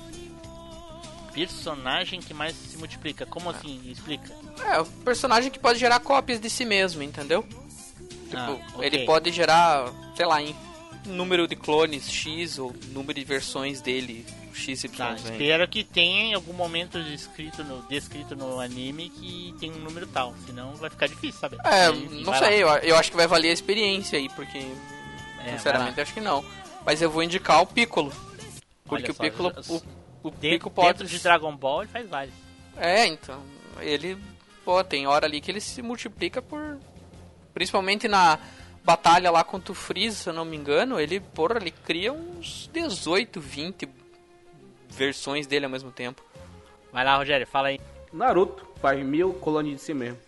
Personagem 1.33 2.21
que 2.21 2.33
mais 2.33 2.55
se 2.55 2.77
multiplica. 2.77 3.25
Como 3.25 3.49
assim? 3.49 3.81
Explica. 3.85 4.33
É, 4.71 4.79
o 4.79 4.85
personagem 4.85 5.51
que 5.51 5.59
pode 5.59 5.77
gerar 5.79 5.99
cópias 5.99 6.39
de 6.39 6.49
si 6.49 6.63
mesmo, 6.63 7.03
entendeu? 7.03 7.43
Tipo, 7.43 8.37
Ah, 8.37 8.51
ok. 8.75 8.85
ele 8.85 9.05
pode 9.05 9.31
gerar, 9.31 9.91
sei 10.15 10.25
lá, 10.25 10.41
em 10.41 10.55
número 11.05 11.47
de 11.47 11.55
clones 11.55 12.09
X 12.09 12.57
ou 12.57 12.73
número 12.87 13.13
de 13.19 13.25
versões 13.25 13.81
dele 13.81 14.25
XYZ. 14.53 14.85
Tá, 14.95 15.13
espero 15.13 15.67
que 15.67 15.83
tenha 15.83 16.23
em 16.23 16.33
algum 16.33 16.53
momento 16.53 17.03
descrito 17.03 17.63
no, 17.65 17.81
descrito 17.83 18.33
no 18.35 18.59
anime 18.59 19.09
que 19.09 19.53
tem 19.59 19.71
um 19.71 19.79
número 19.79 20.07
tal. 20.07 20.33
Senão 20.45 20.73
vai 20.75 20.89
ficar 20.89 21.07
difícil 21.07 21.39
saber. 21.39 21.57
É, 21.65 21.89
enfim, 21.89 22.23
não 22.23 22.33
sei, 22.37 22.63
eu, 22.63 22.69
eu 22.69 22.95
acho 22.95 23.11
que 23.11 23.17
vai 23.17 23.27
valer 23.27 23.49
a 23.49 23.53
experiência 23.53 24.17
aí, 24.17 24.29
porque 24.29 24.57
É, 25.45 25.51
sinceramente 25.57 25.99
acho 25.99 26.13
que 26.13 26.21
não. 26.21 26.43
Mas 26.85 27.01
eu 27.01 27.09
vou 27.09 27.23
indicar 27.23 27.61
o 27.61 27.67
Piccolo. 27.67 28.11
Porque 28.85 29.05
Olha 29.05 29.11
o 29.11 29.15
só, 29.15 29.23
Piccolo, 29.23 29.53
já- 29.55 29.73
o, 29.73 29.81
o 30.27 30.31
Dentro, 30.31 30.39
Piccolo 30.39 30.75
pode... 30.75 30.87
dentro 30.89 31.07
de 31.07 31.19
Dragon 31.19 31.55
Ball 31.55 31.81
ele 31.83 31.91
faz 31.91 32.07
vários. 32.07 32.35
É, 32.77 33.05
então, 33.07 33.41
ele, 33.79 34.17
pô, 34.63 34.83
tem 34.83 35.07
hora 35.07 35.25
ali 35.25 35.41
que 35.41 35.49
ele 35.51 35.61
se 35.61 35.81
multiplica 35.81 36.41
por... 36.41 36.77
Principalmente 37.53 38.07
na 38.07 38.37
batalha 38.83 39.31
lá 39.31 39.43
contra 39.43 39.71
o 39.71 39.75
Freeza, 39.75 40.15
se 40.17 40.29
eu 40.29 40.33
não 40.33 40.45
me 40.45 40.55
engano, 40.57 40.99
ele, 40.99 41.19
porra, 41.19 41.57
ele 41.57 41.71
cria 41.71 42.11
uns 42.13 42.69
18, 42.71 43.39
20 43.41 43.89
versões 44.89 45.47
dele 45.47 45.65
ao 45.65 45.71
mesmo 45.71 45.89
tempo. 45.91 46.21
Vai 46.91 47.03
lá, 47.03 47.15
Rogério, 47.17 47.47
fala 47.47 47.69
aí. 47.69 47.79
Naruto. 48.13 48.65
faz 48.81 49.03
mil 49.03 49.33
colônias 49.33 49.77
de 49.79 49.81
si 49.81 49.93
mesmo. 49.93 50.19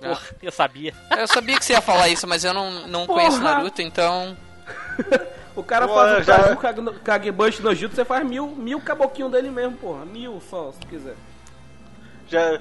Porra, 0.00 0.20
eu 0.42 0.50
sabia. 0.52 0.92
Eu 1.16 1.28
sabia 1.28 1.56
que 1.58 1.64
você 1.64 1.74
ia 1.74 1.80
falar 1.80 2.08
isso, 2.08 2.26
mas 2.26 2.42
eu 2.44 2.52
não, 2.52 2.88
não 2.88 3.06
Porra. 3.06 3.20
conheço 3.20 3.40
Naruto, 3.40 3.80
então. 3.80 4.36
O 5.56 5.62
cara 5.62 5.86
Pô, 5.86 5.94
faz 5.94 6.18
um 6.20 6.22
já- 6.24 6.36
Kaju 6.56 6.56
Kage- 6.56 6.98
Kagebush 7.04 7.60
no 7.60 7.74
Jutsu, 7.74 7.96
você 7.96 8.04
faz 8.04 8.26
mil, 8.26 8.48
mil 8.48 8.80
caboquinhos 8.80 9.30
dele 9.30 9.50
mesmo, 9.50 9.76
porra. 9.76 10.04
Mil 10.04 10.40
só, 10.50 10.72
se 10.72 10.80
quiser. 10.86 11.14
Já, 12.28 12.58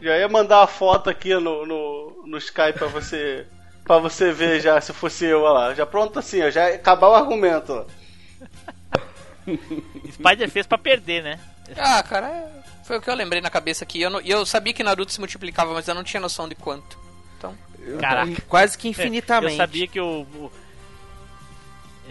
já 0.00 0.16
ia 0.16 0.28
mandar 0.28 0.62
a 0.62 0.66
foto 0.66 1.10
aqui 1.10 1.34
no, 1.34 1.66
no, 1.66 2.22
no 2.26 2.38
Skype 2.38 2.78
pra 2.78 2.86
você. 2.88 3.46
Pra 3.84 3.98
você 3.98 4.30
ver 4.32 4.60
já, 4.60 4.80
se 4.80 4.92
fosse 4.92 5.24
eu, 5.26 5.40
olha 5.42 5.52
lá. 5.52 5.74
Já 5.74 5.84
pronto 5.84 6.18
assim, 6.18 6.40
ó, 6.42 6.48
já 6.50 6.70
ia 6.70 6.76
acabar 6.76 7.08
o 7.08 7.14
argumento. 7.14 7.72
ó. 7.72 7.84
Spider 10.12 10.50
fez 10.50 10.66
pra 10.66 10.78
perder, 10.78 11.22
né? 11.22 11.40
Ah, 11.76 12.02
cara, 12.02 12.26
é- 12.28 12.60
foi 12.84 12.98
o 12.98 13.00
que 13.00 13.10
eu 13.10 13.14
lembrei 13.14 13.40
na 13.40 13.50
cabeça 13.50 13.84
aqui. 13.84 14.00
Eu, 14.00 14.10
não- 14.10 14.20
eu 14.20 14.44
sabia 14.46 14.72
que 14.72 14.82
Naruto 14.82 15.12
se 15.12 15.18
multiplicava, 15.20 15.72
mas 15.74 15.86
eu 15.88 15.94
não 15.94 16.04
tinha 16.04 16.20
noção 16.20 16.48
de 16.48 16.54
quanto. 16.54 16.98
Então. 17.36 17.54
Caraca. 17.98 18.42
Quase 18.48 18.76
que 18.78 18.88
infinitamente. 18.88 19.52
Eu 19.52 19.56
sabia 19.56 19.86
que 19.88 20.00
o. 20.00 20.22
o- 20.34 20.52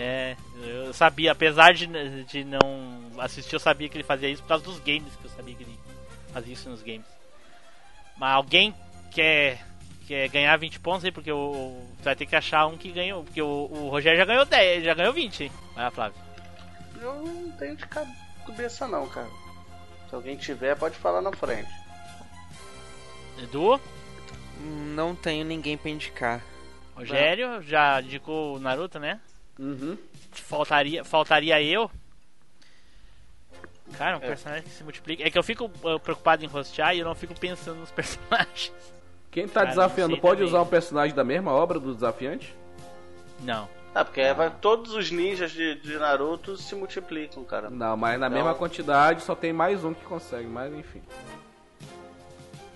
É, 0.01 0.37
eu 0.63 0.93
sabia, 0.93 1.33
apesar 1.33 1.73
de, 1.73 1.85
de 2.23 2.43
não 2.45 3.11
assistir, 3.19 3.53
eu 3.53 3.59
sabia 3.59 3.89
que 3.89 3.97
ele 3.97 4.03
fazia 4.03 4.29
isso 4.29 4.41
por 4.41 4.47
causa 4.47 4.63
dos 4.63 4.79
games, 4.79 5.13
que 5.17 5.25
eu 5.25 5.31
sabia 5.31 5.53
que 5.53 5.63
ele 5.63 5.77
fazia 6.31 6.53
isso 6.53 6.69
nos 6.69 6.81
games. 6.81 7.05
Mas 8.17 8.33
alguém 8.33 8.73
quer, 9.11 9.61
quer 10.07 10.29
ganhar 10.29 10.55
20 10.57 10.79
pontos 10.79 11.03
aí, 11.03 11.11
porque 11.11 11.31
o, 11.31 11.85
você 11.97 12.03
vai 12.03 12.15
ter 12.15 12.25
que 12.25 12.35
achar 12.35 12.65
um 12.65 12.77
que 12.77 12.91
ganhou. 12.91 13.23
Porque 13.25 13.41
o, 13.41 13.67
o 13.71 13.89
Rogério 13.89 14.17
já 14.17 14.25
ganhou 14.25 14.45
10, 14.45 14.83
já 14.85 14.93
ganhou 14.93 15.11
20, 15.11 15.43
hein? 15.43 15.51
Vai 15.75 15.83
lá, 15.83 15.91
Flávio. 15.91 16.21
Eu 17.01 17.15
não 17.23 17.51
tenho 17.51 17.75
de 17.75 17.85
ca- 17.85 18.07
cabeça 18.45 18.87
não, 18.87 19.07
cara. 19.09 19.29
Se 20.09 20.15
alguém 20.15 20.35
tiver, 20.37 20.75
pode 20.77 20.95
falar 20.97 21.21
na 21.21 21.31
frente. 21.33 21.69
Edu, 23.37 23.79
Não 24.59 25.15
tenho 25.15 25.45
ninguém 25.45 25.77
pra 25.77 25.89
indicar. 25.91 26.41
Rogério, 26.95 27.61
já 27.61 28.01
indicou 28.01 28.55
o 28.55 28.59
Naruto, 28.59 28.99
né? 28.99 29.19
Uhum. 29.59 29.97
Faltaria, 30.31 31.03
faltaria 31.03 31.61
eu. 31.61 31.91
Cara, 33.97 34.17
um 34.17 34.23
É. 34.23 34.27
personagem 34.27 34.63
que 34.63 34.69
se 34.69 34.83
multiplica. 34.83 35.23
É 35.23 35.29
que 35.29 35.37
eu 35.37 35.43
fico 35.43 35.65
uh, 35.65 35.99
preocupado 35.99 36.43
em 36.45 36.47
rostear 36.47 36.95
e 36.95 36.99
eu 36.99 37.05
não 37.05 37.15
fico 37.15 37.37
pensando 37.37 37.79
nos 37.79 37.91
personagens. 37.91 38.71
Quem 39.31 39.47
tá 39.47 39.61
Cara, 39.61 39.67
desafiando 39.69 40.17
pode 40.17 40.37
também. 40.39 40.47
usar 40.47 40.61
um 40.61 40.65
personagem 40.67 41.15
da 41.15 41.23
mesma 41.23 41.51
obra 41.51 41.79
do 41.79 41.93
desafiante? 41.93 42.55
Não. 43.41 43.67
Ah, 43.93 44.05
porque 44.05 44.21
aí 44.21 44.33
vai, 44.33 44.49
todos 44.51 44.93
os 44.93 45.09
ninjas 45.11 45.51
de, 45.51 45.75
de 45.75 45.97
Naruto 45.97 46.55
se 46.57 46.73
multiplicam, 46.75 47.43
cara. 47.43 47.69
Não, 47.69 47.97
mas 47.97 48.19
na 48.19 48.29
Não. 48.29 48.35
mesma 48.37 48.53
quantidade 48.53 49.23
só 49.23 49.35
tem 49.35 49.51
mais 49.51 49.83
um 49.83 49.93
que 49.93 50.05
consegue, 50.05 50.47
mas 50.47 50.71
enfim. 50.73 51.01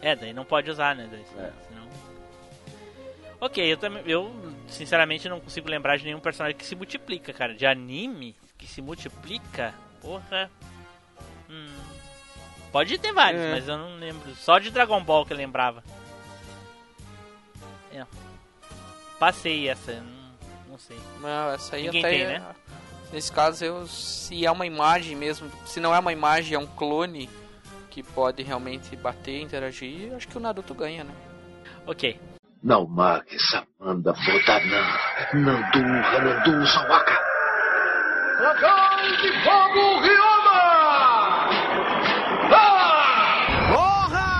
É, 0.02 0.16
daí 0.16 0.34
não 0.34 0.44
pode 0.44 0.70
usar, 0.70 0.96
né? 0.96 1.08
Daí, 1.10 1.22
É. 1.38 1.52
senão... 1.70 1.84
Ok, 3.44 3.62
eu 3.74 3.76
também. 3.76 4.02
Eu, 4.06 4.34
sinceramente, 4.70 5.28
não 5.28 5.38
consigo 5.42 5.70
lembrar 5.70 5.98
de 5.98 6.06
nenhum 6.06 6.20
personagem 6.22 6.58
que 6.58 6.66
se 6.66 6.78
multiplica, 6.78 7.34
cara. 7.34 7.54
De 7.54 7.66
anime 7.66 8.34
que 8.58 8.66
se 8.66 8.82
multiplica, 8.82 9.74
porra. 10.02 10.50
Hum. 11.50 11.76
Pode 12.72 12.98
ter 12.98 13.12
vários, 13.12 13.42
É. 13.42 13.52
mas 13.52 13.68
eu 13.68 13.78
não 13.78 13.98
lembro. 13.98 14.34
Só 14.36 14.60
de 14.60 14.72
Dragon 14.72 15.04
Ball 15.04 15.26
que 15.26 15.34
eu 15.34 15.38
lembrava. 15.38 15.84
É. 17.92 18.06
Passei 19.20 19.68
essa, 19.68 19.92
não, 19.92 20.32
não 20.70 20.80
sei. 20.80 20.98
Não, 21.20 21.52
essa 21.52 21.76
aí 21.76 21.84
Ninguém 21.84 22.00
até. 22.02 22.10
tem, 22.12 22.22
é- 22.22 22.40
né? 22.40 22.56
Nesse 23.12 23.30
caso, 23.30 23.66
eu, 23.66 23.86
se 23.88 24.46
é 24.46 24.50
uma 24.52 24.66
imagem 24.66 25.18
mesmo, 25.18 25.52
se 25.66 25.82
não 25.82 25.94
é 25.94 26.00
uma 26.00 26.14
imagem, 26.14 26.56
é 26.56 26.60
um 26.60 26.66
clone 26.66 27.30
que 27.92 28.02
pode 28.02 28.42
realmente 28.42 28.96
bater, 28.96 29.42
interagir, 29.42 30.14
acho 30.16 30.30
que 30.30 30.38
o 30.38 30.40
Naruto 30.40 30.74
ganha, 30.74 31.04
né? 31.04 31.14
Ok. 31.86 32.18
Não 32.64 32.88
marque 32.88 33.38
Samanda 33.40 34.14
Botanan, 34.14 34.88
Nandu 35.34 35.80
Hanandu 35.82 36.66
Sawaka. 36.66 37.20
Dragão 38.38 39.02
de 39.22 39.32
Fogo 39.44 40.00
Ryoma! 40.00 40.64
Ah! 42.56 43.68
Porra! 43.74 44.32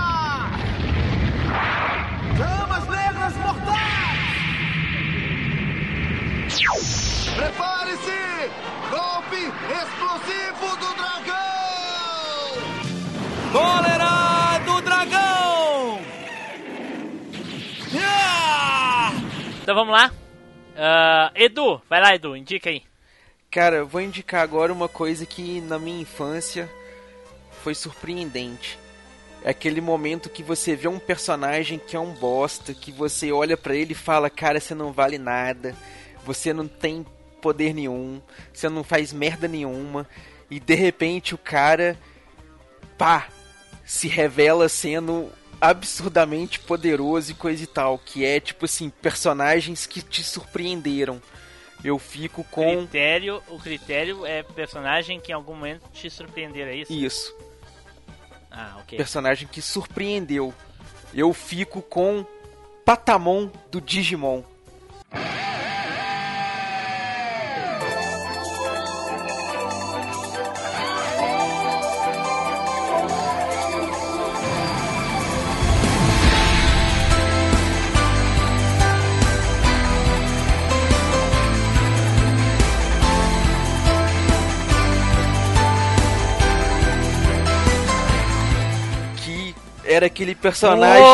Chamas 2.38 2.84
negras 2.88 3.36
mortais! 3.36 4.32
Prepare-se! 7.36 8.50
Golpe 8.90 9.52
explosivo 9.82 10.68
do 10.78 10.90
dragão! 10.96 11.34
Cólera 13.52 14.03
Então 19.64 19.74
vamos 19.74 19.94
lá. 19.94 20.12
Ah, 20.76 21.32
Edu, 21.34 21.80
vai 21.88 21.98
lá, 21.98 22.14
Edu, 22.14 22.36
indica 22.36 22.68
aí. 22.68 22.82
Cara, 23.50 23.76
eu 23.76 23.86
vou 23.86 24.02
indicar 24.02 24.42
agora 24.42 24.70
uma 24.70 24.90
coisa 24.90 25.24
que 25.24 25.62
na 25.62 25.78
minha 25.78 26.02
infância 26.02 26.68
foi 27.62 27.74
surpreendente. 27.74 28.78
É 29.42 29.48
aquele 29.48 29.80
momento 29.80 30.28
que 30.28 30.42
você 30.42 30.76
vê 30.76 30.86
um 30.86 30.98
personagem 30.98 31.78
que 31.78 31.96
é 31.96 31.98
um 31.98 32.12
bosta, 32.12 32.74
que 32.74 32.92
você 32.92 33.32
olha 33.32 33.56
pra 33.56 33.74
ele 33.74 33.92
e 33.92 33.94
fala, 33.94 34.28
cara, 34.28 34.60
você 34.60 34.74
não 34.74 34.92
vale 34.92 35.16
nada, 35.16 35.74
você 36.26 36.52
não 36.52 36.68
tem 36.68 37.02
poder 37.40 37.72
nenhum, 37.72 38.20
você 38.52 38.68
não 38.68 38.84
faz 38.84 39.14
merda 39.14 39.48
nenhuma, 39.48 40.06
e 40.50 40.60
de 40.60 40.74
repente 40.74 41.34
o 41.34 41.38
cara, 41.38 41.98
pá, 42.98 43.28
se 43.82 44.08
revela 44.08 44.68
sendo 44.68 45.32
absurdamente 45.60 46.60
poderoso 46.60 47.32
e 47.32 47.34
coisa 47.34 47.62
e 47.62 47.66
tal, 47.66 47.98
que 47.98 48.24
é 48.24 48.40
tipo 48.40 48.64
assim, 48.64 48.90
personagens 48.90 49.86
que 49.86 50.02
te 50.02 50.22
surpreenderam. 50.22 51.20
Eu 51.82 51.98
fico 51.98 52.42
com 52.44 52.78
Critério, 52.78 53.42
o 53.48 53.58
critério 53.58 54.24
é 54.24 54.42
personagem 54.42 55.20
que 55.20 55.32
em 55.32 55.34
algum 55.34 55.54
momento 55.54 55.82
te 55.92 56.08
surpreender, 56.08 56.66
é 56.66 56.76
isso? 56.76 56.92
isso. 56.92 57.36
Ah, 58.50 58.76
ok. 58.80 58.96
personagem 58.96 59.48
que 59.48 59.60
surpreendeu. 59.60 60.54
Eu 61.12 61.32
fico 61.34 61.82
com 61.82 62.24
Patamon 62.84 63.50
do 63.70 63.80
Digimon. 63.80 64.42
Era 89.94 90.06
aquele 90.06 90.34
personagem 90.34 91.04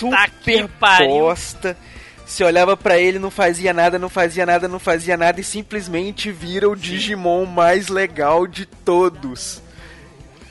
Puta 0.00 0.26
super 0.40 0.68
bosta. 1.06 1.76
Se 2.26 2.42
olhava 2.42 2.76
pra 2.76 2.98
ele, 2.98 3.18
não 3.18 3.30
fazia 3.30 3.74
nada, 3.74 3.98
não 3.98 4.08
fazia 4.08 4.46
nada, 4.46 4.66
não 4.66 4.78
fazia 4.78 5.16
nada 5.16 5.40
e 5.40 5.44
simplesmente 5.44 6.30
vira 6.32 6.68
o 6.68 6.74
Digimon 6.76 7.44
mais 7.44 7.88
legal 7.88 8.46
de 8.46 8.64
todos. 8.64 9.60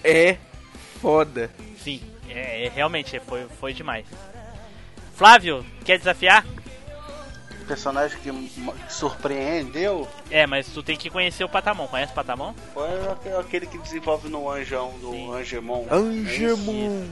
É 0.03 0.37
foda. 1.01 1.49
Sim, 1.83 1.99
é, 2.29 2.65
é, 2.67 2.69
realmente 2.69 3.19
foi, 3.27 3.47
foi 3.59 3.73
demais. 3.73 4.05
Flávio, 5.15 5.65
quer 5.83 5.97
desafiar? 5.97 6.45
personagem 7.67 8.17
que 8.19 8.29
surpreendeu 8.89 10.05
É, 10.29 10.45
mas 10.45 10.67
tu 10.67 10.83
tem 10.83 10.97
que 10.97 11.09
conhecer 11.09 11.43
o 11.45 11.47
Patamon. 11.49 11.87
Conhece 11.87 12.11
o 12.11 12.15
Patamon? 12.15 12.53
foi 12.73 12.89
aque- 13.09 13.29
aquele 13.39 13.65
que 13.65 13.77
desenvolve 13.77 14.27
no 14.27 14.49
Anjão, 14.49 14.93
do 14.99 15.11
Sim. 15.11 15.33
Angemon. 15.33 15.85
Angemon. 15.89 17.05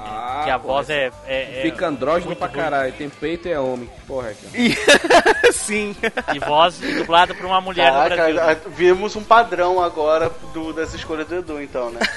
Ah, 0.00 0.42
que 0.44 0.50
a 0.50 0.58
pô, 0.58 0.68
voz 0.68 0.88
é, 0.90 1.10
é, 1.26 1.58
é 1.58 1.62
Fica 1.62 1.86
andrógeno 1.88 2.26
muito 2.26 2.38
pra 2.38 2.46
ruim. 2.48 2.56
caralho, 2.56 2.92
tem 2.92 3.08
peito 3.08 3.48
e 3.48 3.52
é 3.52 3.58
homem. 3.58 3.90
Porra 4.06 4.30
é 4.30 4.34
que 4.34 4.76
Sim. 5.52 5.96
E 6.34 6.38
voz 6.38 6.78
dublada 6.78 7.34
por 7.34 7.44
uma 7.46 7.60
mulher 7.60 7.92
no 7.92 7.98
Caraca, 7.98 8.16
Brasil. 8.16 8.40
a- 8.40 8.50
a- 8.52 8.56
vimos 8.68 9.16
um 9.16 9.24
padrão 9.24 9.82
agora 9.82 10.30
do, 10.54 10.72
das 10.72 10.94
escolhas 10.94 11.26
do 11.26 11.36
Edu, 11.36 11.60
então, 11.62 11.90
né? 11.90 12.00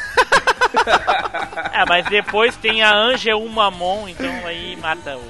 É, 1.73 1.85
mas 1.85 2.05
depois 2.05 2.55
tem 2.55 2.81
a 2.83 2.93
Angel 2.93 3.39
Mamon, 3.47 4.07
então 4.07 4.29
aí 4.45 4.75
mata 4.77 5.17
o. 5.17 5.23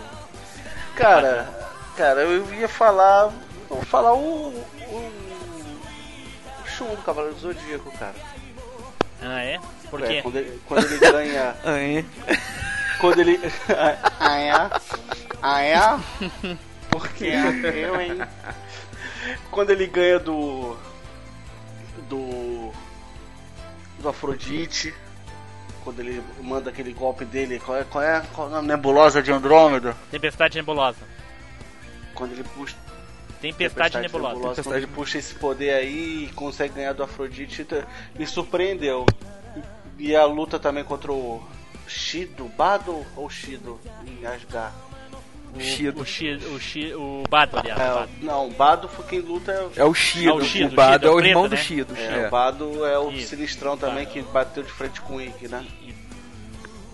Cara, 0.96 1.50
cara, 1.98 2.22
eu 2.22 2.54
ia 2.54 2.68
falar. 2.68 3.32
Vou 3.68 3.82
falar 3.82 4.14
o. 4.14 4.50
o. 4.50 5.12
o 6.64 6.68
Shun 6.68 6.90
do 6.96 7.02
Cavaleiro 7.04 7.36
do 7.36 7.42
Zodíaco, 7.42 7.92
cara. 7.98 8.14
Ah, 9.22 9.44
é? 9.44 9.60
Por 9.92 10.02
É, 10.04 10.08
quê? 10.08 10.22
quando, 10.24 10.36
ele, 10.38 10.62
quando 10.66 10.86
ele 10.86 10.98
ganha. 11.00 11.56
É? 11.66 12.04
quando 13.00 13.20
ele. 13.20 13.40
ah, 14.20 14.38
é? 14.40 14.52
Ah, 15.42 15.62
é? 15.62 15.78
Porque 16.90 17.26
eu, 17.26 18.00
hein? 18.02 18.18
Quando 19.52 19.70
ele 19.72 19.86
ganha 19.88 20.18
do. 20.20 20.76
do. 22.10 22.72
do 24.00 24.10
Afrodite. 24.10 24.94
quando 25.84 26.00
ele 26.00 26.24
manda 26.42 26.70
aquele 26.70 26.94
golpe 26.94 27.26
dele. 27.26 27.60
Qual 27.60 27.78
é, 27.78 27.84
qual 27.84 28.04
é, 28.04 28.22
qual 28.34 28.54
é 28.54 28.60
a 28.60 28.62
nebulosa 28.62 29.22
de 29.22 29.32
Andrômeda? 29.32 29.96
Tempestade 30.10 30.58
nebulosa. 30.58 31.00
Quando 32.16 32.32
ele 32.32 32.44
puxa. 32.44 32.76
Tempestade, 33.42 33.98
nebulosa. 34.00 34.62
Quando 34.62 34.76
ele 34.76 34.86
puxa 34.86 35.18
esse 35.18 35.34
poder 35.34 35.74
aí 35.74 36.26
e 36.26 36.34
consegue 36.34 36.76
ganhar 36.76 36.94
do 36.94 37.02
Afrodite, 37.02 37.66
me 38.14 38.28
surpreendeu. 38.28 39.04
E 40.02 40.16
a 40.16 40.26
luta 40.26 40.58
também 40.58 40.84
contra 40.84 41.12
o 41.12 41.44
Shido, 41.88 42.46
Bado 42.58 43.06
ou 43.16 43.30
Shido 43.30 43.80
em 44.06 44.26
Asgard? 44.26 44.74
Shido. 45.60 46.02
O, 46.02 46.06
Shi, 46.06 46.34
o, 46.34 46.60
Shi, 46.60 46.94
o 46.96 47.24
Bado, 47.30 47.60
aliás. 47.60 47.80
É, 47.80 47.92
o 47.92 47.96
Bado. 47.96 48.12
não, 48.22 48.50
Bado 48.50 48.88
foi 48.88 49.06
quem 49.06 49.20
luta. 49.20 49.52
É 49.76 49.84
o 49.84 49.94
Shido. 49.94 50.30
É 50.30 50.34
o 50.34 50.42
Shido, 50.44 50.74
o 50.74 50.76
Bado 50.76 50.94
Shido, 50.94 51.08
é 51.08 51.12
o 51.12 51.16
preto, 51.16 51.28
irmão 51.28 51.44
né? 51.44 51.50
do 51.50 51.58
Shido. 51.58 51.96
É, 51.96 52.24
É, 52.24 52.28
o 52.28 52.32
Bado 52.32 52.86
é 52.86 52.98
o 52.98 53.12
Isso. 53.12 53.30
sinistrão 53.30 53.78
também 53.78 54.06
que 54.08 54.22
bateu 54.24 54.64
de 54.64 54.72
frente 54.72 55.00
com 55.02 55.18
o 55.18 55.22
Ikki, 55.22 55.48
né? 55.48 55.66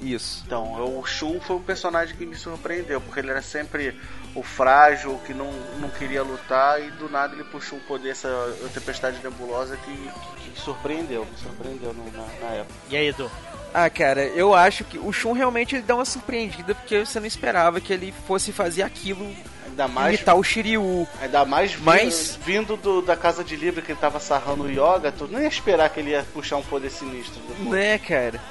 Isso. 0.02 0.44
Então, 0.46 1.00
o 1.00 1.06
Shun 1.06 1.40
foi 1.40 1.56
o 1.56 1.60
personagem 1.60 2.16
que 2.16 2.26
me 2.26 2.36
surpreendeu, 2.36 3.02
porque 3.02 3.20
ele 3.20 3.32
era 3.32 3.42
sempre 3.42 3.96
o 4.36 4.44
frágil, 4.44 5.16
o 5.16 5.20
que 5.20 5.34
não, 5.34 5.52
não 5.80 5.90
queria 5.90 6.22
lutar, 6.22 6.80
e 6.82 6.92
do 6.92 7.10
nada 7.10 7.34
ele 7.34 7.44
puxou 7.44 7.80
um 7.80 7.82
poder, 7.82 8.10
essa 8.10 8.30
tempestade 8.74 9.20
nebulosa 9.24 9.76
que, 9.78 9.92
que, 9.92 10.37
que 10.58 10.64
surpreendeu, 10.64 11.26
me 11.26 11.38
surpreendeu 11.38 11.94
no- 11.94 12.12
na, 12.12 12.26
na 12.42 12.56
época. 12.56 12.74
E 12.90 12.98
aí, 12.98 13.08
Edu? 13.08 13.30
Ah, 13.74 13.90
cara, 13.90 14.24
eu 14.26 14.54
acho 14.56 14.84
que 14.84 14.98
o 14.98 15.12
Shun 15.14 15.34
realmente 15.34 15.76
ele 15.76 15.84
dá 15.84 15.94
uma 15.96 16.06
surpreendida, 16.06 16.74
porque 16.74 17.06
você 17.06 17.20
não 17.20 17.28
esperava 17.28 17.80
que 17.80 17.94
ele 17.94 18.14
fosse 18.26 18.52
fazer 18.52 18.82
aquilo, 18.82 19.30
Ainda 19.68 19.88
mais, 19.88 20.16
imitar 20.16 20.36
o 20.36 20.44
Shiryu. 20.44 21.08
ainda 21.22 21.46
mais 21.46 21.74
vi- 21.74 21.84
Mas- 21.84 22.40
vindo 22.44 22.76
do- 22.78 23.02
da 23.02 23.16
casa 23.16 23.44
de 23.44 23.56
Libra 23.56 23.82
que 23.82 23.92
ele 23.92 24.00
tava 24.00 24.20
sarrando 24.20 24.64
o 24.64 24.70
Yoga, 24.72 25.12
tu 25.12 25.28
não 25.28 25.40
ia 25.42 25.48
esperar 25.48 25.90
que 25.90 26.00
ele 26.00 26.12
ia 26.12 26.26
puxar 26.34 26.58
um 26.58 26.64
poder 26.64 26.90
sinistro. 26.90 27.40
depois. 27.48 27.70
Né, 27.70 27.98
cara? 28.00 28.42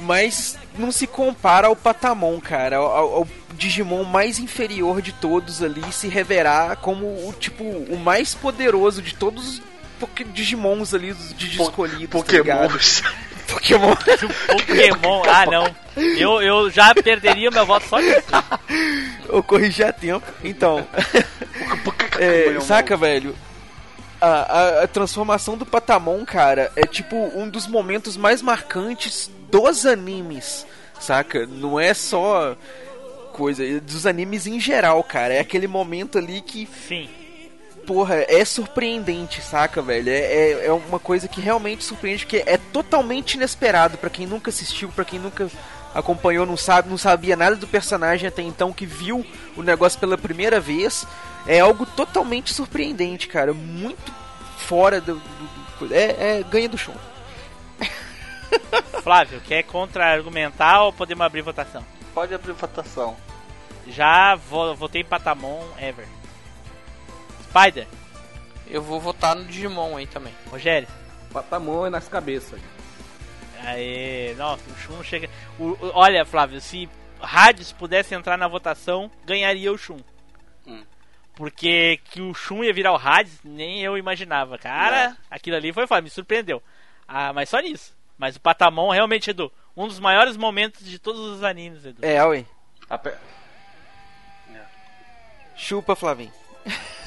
Mas 0.00 0.58
não 0.78 0.90
se 0.90 1.06
compara 1.06 1.66
ao 1.68 1.76
Patamon, 1.76 2.40
cara, 2.40 2.76
ao, 2.78 2.86
ao 3.18 3.28
Digimon 3.52 4.02
mais 4.04 4.38
inferior 4.38 5.02
de 5.02 5.12
todos 5.12 5.62
ali, 5.62 5.92
se 5.92 6.08
reverar 6.08 6.76
como 6.76 7.04
o 7.28 7.34
tipo 7.38 7.62
o 7.64 7.98
mais 7.98 8.34
poderoso 8.34 9.02
de 9.02 9.14
todos 9.14 9.60
Digimons 10.32 10.94
ali, 10.94 11.10
os 11.10 11.34
Digi 11.36 11.60
escolhidos. 11.60 12.08
tá? 12.22 12.26
Pokémons. 12.26 13.02
Pokémon. 13.48 13.94
Pokémon, 14.48 15.22
ah 15.28 15.46
não. 15.46 15.74
Eu, 15.96 16.40
eu 16.40 16.70
já 16.70 16.94
perderia 16.94 17.50
meu 17.50 17.66
voto 17.66 17.86
só 17.88 17.98
nisso. 17.98 18.22
Eu 19.28 19.42
corrigi 19.42 19.82
a 19.84 19.92
tempo. 19.92 20.26
Então, 20.42 20.86
é, 22.18 22.42
Pokémon. 22.44 22.60
saca, 22.60 22.96
velho? 22.96 23.34
A, 24.20 24.26
a- 24.28 24.84
a 24.84 24.86
transformação 24.88 25.56
do 25.56 25.64
Patamon, 25.64 26.24
cara, 26.24 26.70
é 26.76 26.82
tipo 26.86 27.16
um 27.34 27.48
dos 27.48 27.66
momentos 27.66 28.16
mais 28.16 28.42
marcantes 28.42 29.30
dos 29.50 29.86
animes, 29.86 30.66
saca? 31.00 31.46
Não 31.46 31.78
é 31.78 31.94
só 31.94 32.56
coisa, 33.32 33.64
é 33.64 33.80
dos 33.80 34.04
animes 34.06 34.46
em 34.46 34.58
geral, 34.60 35.02
cara. 35.04 35.34
É 35.34 35.40
aquele 35.40 35.66
momento 35.66 36.18
ali 36.18 36.40
que, 36.40 36.68
Sim. 36.88 37.08
Porra, 37.92 38.24
é 38.28 38.44
surpreendente, 38.44 39.42
saca, 39.42 39.82
velho? 39.82 40.08
É, 40.10 40.12
é, 40.20 40.66
é 40.66 40.72
uma 40.72 41.00
coisa 41.00 41.26
que 41.26 41.40
realmente 41.40 41.82
surpreende, 41.82 42.24
que 42.24 42.36
é 42.46 42.56
totalmente 42.56 43.34
inesperado 43.34 43.98
pra 43.98 44.08
quem 44.08 44.28
nunca 44.28 44.48
assistiu, 44.48 44.90
pra 44.90 45.04
quem 45.04 45.18
nunca 45.18 45.50
acompanhou, 45.92 46.46
não 46.46 46.56
sabe, 46.56 46.88
não 46.88 46.96
sabia 46.96 47.34
nada 47.34 47.56
do 47.56 47.66
personagem 47.66 48.28
até 48.28 48.42
então, 48.42 48.72
que 48.72 48.86
viu 48.86 49.26
o 49.56 49.62
negócio 49.64 49.98
pela 49.98 50.16
primeira 50.16 50.60
vez. 50.60 51.04
É 51.48 51.58
algo 51.58 51.84
totalmente 51.84 52.54
surpreendente, 52.54 53.26
cara. 53.26 53.52
Muito 53.52 54.12
fora 54.58 55.00
do. 55.00 55.16
do- 55.16 55.88
do- 55.88 55.92
é, 55.94 56.38
é 56.38 56.44
ganha 56.48 56.68
do 56.68 56.78
show. 56.78 56.94
Flávio, 59.02 59.40
quer 59.40 59.64
contra-argumentar 59.64 60.84
ou 60.84 60.92
podemos 60.92 61.26
abrir 61.26 61.42
votação? 61.42 61.84
Pode 62.14 62.32
abrir 62.32 62.52
votação. 62.52 63.16
Já 63.88 64.36
vo 64.36 64.76
votei 64.76 65.02
Patamon 65.02 65.64
Ever. 65.76 66.06
Spider, 67.50 67.86
Eu 68.68 68.80
vou 68.82 69.00
votar 69.00 69.34
no 69.34 69.44
Digimon 69.44 69.96
aí 69.96 70.06
também. 70.06 70.32
Rogério. 70.48 70.86
Patamon 71.32 71.86
é 71.86 71.90
nas 71.90 72.08
cabeças. 72.08 72.60
Aê, 73.64 74.34
nossa, 74.38 74.62
o 74.70 74.74
Shun 74.78 75.02
chega. 75.02 75.28
o- 75.58 75.70
o- 75.72 75.90
olha, 75.94 76.24
Flávio, 76.24 76.60
se 76.60 76.88
Hades 77.20 77.72
pudesse 77.72 78.14
entrar 78.14 78.36
na 78.38 78.46
votação, 78.48 79.10
ganharia 79.24 79.72
o 79.72 79.76
Shun. 79.78 79.98
Hum. 80.66 80.82
Porque 81.34 82.00
que 82.04 82.20
o 82.22 82.32
Shun 82.32 82.62
ia 82.64 82.72
virar 82.72 82.92
o 82.92 82.96
Hades, 82.96 83.38
nem 83.44 83.82
eu 83.82 83.98
imaginava. 83.98 84.56
Cara, 84.56 85.16
aquilo 85.30 85.56
ali 85.56 85.72
foi 85.72 85.86
foda, 85.86 86.00
me 86.02 86.10
surpreendeu. 86.10 86.62
Ah, 87.08 87.32
mas 87.32 87.48
só 87.48 87.58
nisso. 87.60 87.92
Mas 88.16 88.36
o 88.36 88.40
Patamon 88.40 88.90
realmente, 88.90 89.30
Edu, 89.30 89.50
um 89.76 89.88
dos 89.88 89.98
maiores 89.98 90.36
momentos 90.36 90.84
de 90.86 90.98
todos 90.98 91.20
os 91.20 91.42
animes, 91.42 91.84
Edu. 91.84 92.04
É, 92.04 92.24
ué. 92.24 92.44
Chupa, 95.56 95.94
Flavinho. 95.96 96.32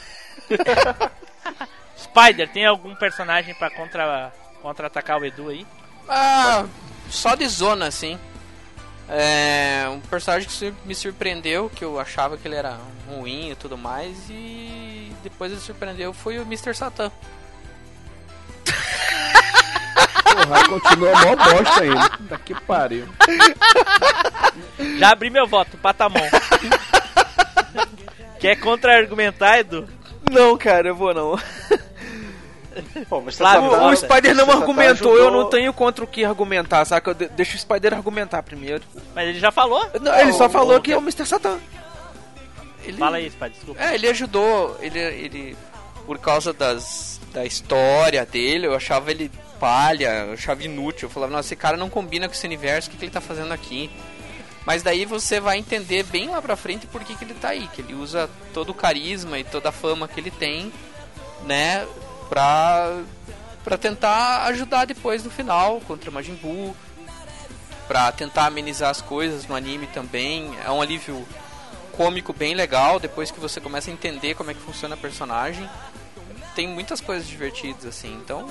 Spider, 1.97 2.49
tem 2.49 2.65
algum 2.65 2.95
personagem 2.95 3.53
pra 3.55 3.69
contra 3.69 4.31
contra-atacar 4.61 5.19
o 5.19 5.25
Edu 5.25 5.49
aí? 5.49 5.67
Ah, 6.07 6.65
só 7.09 7.35
de 7.35 7.45
zona, 7.47 7.87
assim. 7.87 8.17
É 9.09 9.85
um 9.89 9.99
personagem 9.99 10.47
que 10.47 10.73
me 10.85 10.95
surpreendeu, 10.95 11.69
que 11.69 11.83
eu 11.83 11.99
achava 11.99 12.37
que 12.37 12.47
ele 12.47 12.55
era 12.55 12.77
ruim 13.07 13.51
e 13.51 13.55
tudo 13.55 13.77
mais, 13.77 14.15
e 14.29 15.13
depois 15.21 15.51
ele 15.51 15.59
surpreendeu 15.59 16.13
foi 16.13 16.39
o 16.39 16.43
Mr. 16.43 16.73
Satan. 16.73 17.11
Porra, 20.23 20.67
continua 20.67 21.11
mó 21.11 21.35
bosta 21.35 21.81
ainda. 21.81 22.09
Daqui 22.21 22.55
pariu. 22.61 23.05
Já 24.97 25.11
abri 25.11 25.29
meu 25.29 25.45
voto, 25.45 25.77
Patamon. 25.77 26.19
Quer 28.39 28.55
contra-argumentar, 28.57 29.59
Edu? 29.59 29.87
Não, 30.33 30.57
cara, 30.57 30.89
eu 30.89 30.95
vou 30.95 31.13
não. 31.13 31.39
Pô, 33.07 33.21
mas 33.21 33.35
Satan- 33.35 33.87
O, 33.87 33.95
Spider 33.95 34.33
não 34.35 34.45
Satan 34.45 34.59
argumentou, 34.59 35.15
eu 35.17 35.29
não 35.29 35.47
tenho 35.49 35.71
contra 35.73 36.03
o 36.03 36.07
que 36.07 36.25
argumentar, 36.25 36.83
saca? 36.85 37.11
Eu 37.11 37.13
de- 37.13 37.27
deixa 37.29 37.55
o 37.55 37.59
Spider 37.59 37.93
argumentar 37.93 38.41
primeiro. 38.41 38.83
Mas 39.13 39.29
ele 39.29 39.39
já 39.39 39.51
falou. 39.51 39.87
Não, 40.01 40.19
ele 40.19 40.33
só 40.33 40.47
o- 40.47 40.49
falou 40.49 40.77
o- 40.77 40.81
que 40.81 40.91
é 40.91 40.97
o 40.97 41.01
Mr. 41.01 41.25
Satan. 41.25 41.59
Ele, 42.83 42.97
Fala 42.97 43.17
aí, 43.17 43.29
Spider, 43.29 43.51
desculpa. 43.51 43.81
É, 43.83 43.93
ele 43.93 44.07
ajudou, 44.09 44.75
ele, 44.81 44.99
ele 44.99 45.57
por 46.05 46.17
causa 46.17 46.51
das, 46.51 47.21
da 47.31 47.45
história 47.45 48.25
dele, 48.25 48.65
eu 48.67 48.75
achava 48.75 49.11
ele 49.11 49.31
palha, 49.59 50.25
eu 50.27 50.33
achava 50.33 50.63
inútil. 50.63 51.05
Eu 51.07 51.11
falava, 51.13 51.31
nossa, 51.31 51.47
esse 51.49 51.55
cara 51.55 51.77
não 51.77 51.89
combina 51.89 52.27
com 52.27 52.33
esse 52.33 52.45
universo, 52.45 52.89
o 52.89 52.91
que, 52.91 52.97
que 52.97 53.05
ele 53.05 53.11
tá 53.11 53.21
fazendo 53.21 53.51
aqui? 53.53 53.89
Mas 54.65 54.81
daí 54.81 55.05
você 55.05 55.39
vai 55.39 55.57
entender 55.57 56.03
bem 56.03 56.29
lá 56.29 56.41
pra 56.41 56.55
frente 56.55 56.87
por 56.87 57.03
que, 57.03 57.15
que 57.15 57.25
ele 57.25 57.33
tá 57.33 57.49
aí, 57.49 57.67
que 57.67 57.81
ele 57.81 57.93
usa 57.93 58.29
todo 58.53 58.69
o 58.69 58.73
carisma 58.73 59.37
e 59.37 59.43
toda 59.43 59.69
a 59.69 59.71
fama 59.73 60.07
que 60.07 60.19
ele 60.19 60.31
tem, 60.31 60.71
né, 61.43 61.85
pra, 62.29 63.01
pra 63.63 63.77
tentar 63.77 64.45
ajudar 64.45 64.85
depois 64.85 65.23
no 65.23 65.29
final 65.29 65.81
contra 65.81 66.09
o 66.09 66.13
Majin 66.13 66.35
Buu, 66.35 66.75
pra 67.87 68.11
tentar 68.11 68.45
amenizar 68.45 68.89
as 68.89 69.01
coisas 69.01 69.45
no 69.47 69.55
anime 69.55 69.87
também. 69.87 70.57
É 70.65 70.71
um 70.71 70.81
alívio 70.81 71.27
cômico 71.91 72.33
bem 72.33 72.55
legal 72.55 72.99
depois 72.99 73.31
que 73.31 73.39
você 73.39 73.59
começa 73.59 73.89
a 73.89 73.93
entender 73.93 74.35
como 74.35 74.49
é 74.51 74.53
que 74.53 74.61
funciona 74.61 74.95
a 74.95 74.97
personagem. 74.97 75.69
Tem 76.55 76.67
muitas 76.67 77.01
coisas 77.01 77.27
divertidas 77.27 77.85
assim. 77.85 78.13
Então, 78.13 78.49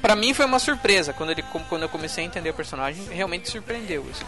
pra 0.00 0.14
mim 0.16 0.32
foi 0.34 0.44
uma 0.46 0.58
surpresa 0.58 1.12
quando 1.12 1.30
ele 1.30 1.42
quando 1.68 1.82
eu 1.82 1.88
comecei 1.88 2.24
a 2.24 2.26
entender 2.26 2.50
o 2.50 2.54
personagem, 2.54 3.04
realmente 3.10 3.48
surpreendeu 3.50 4.04
assim. 4.10 4.24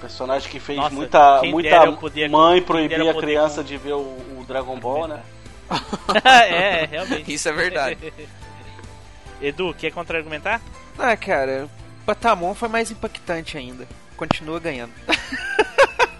Personagem 0.00 0.50
que 0.50 0.58
fez 0.58 0.78
Nossa, 0.78 0.94
muita, 0.94 1.42
muita 1.44 1.92
poder- 1.92 2.28
mãe 2.28 2.60
proibir 2.60 3.08
a 3.08 3.14
criança 3.14 3.56
com- 3.62 3.68
de 3.68 3.76
ver 3.76 3.92
o, 3.92 4.00
o 4.00 4.44
Dragon 4.48 4.76
Ball, 4.78 5.06
né? 5.06 5.22
é, 6.24 6.84
realmente. 6.86 7.32
Isso 7.32 7.48
é 7.48 7.52
verdade. 7.52 8.12
Edu, 9.40 9.72
quer 9.74 9.90
contra-argumentar? 9.92 10.60
Ah, 10.98 11.16
cara, 11.16 11.68
Patamon 12.04 12.52
foi 12.54 12.68
mais 12.68 12.90
impactante 12.90 13.56
ainda. 13.56 13.86
Continua 14.16 14.58
ganhando. 14.60 14.92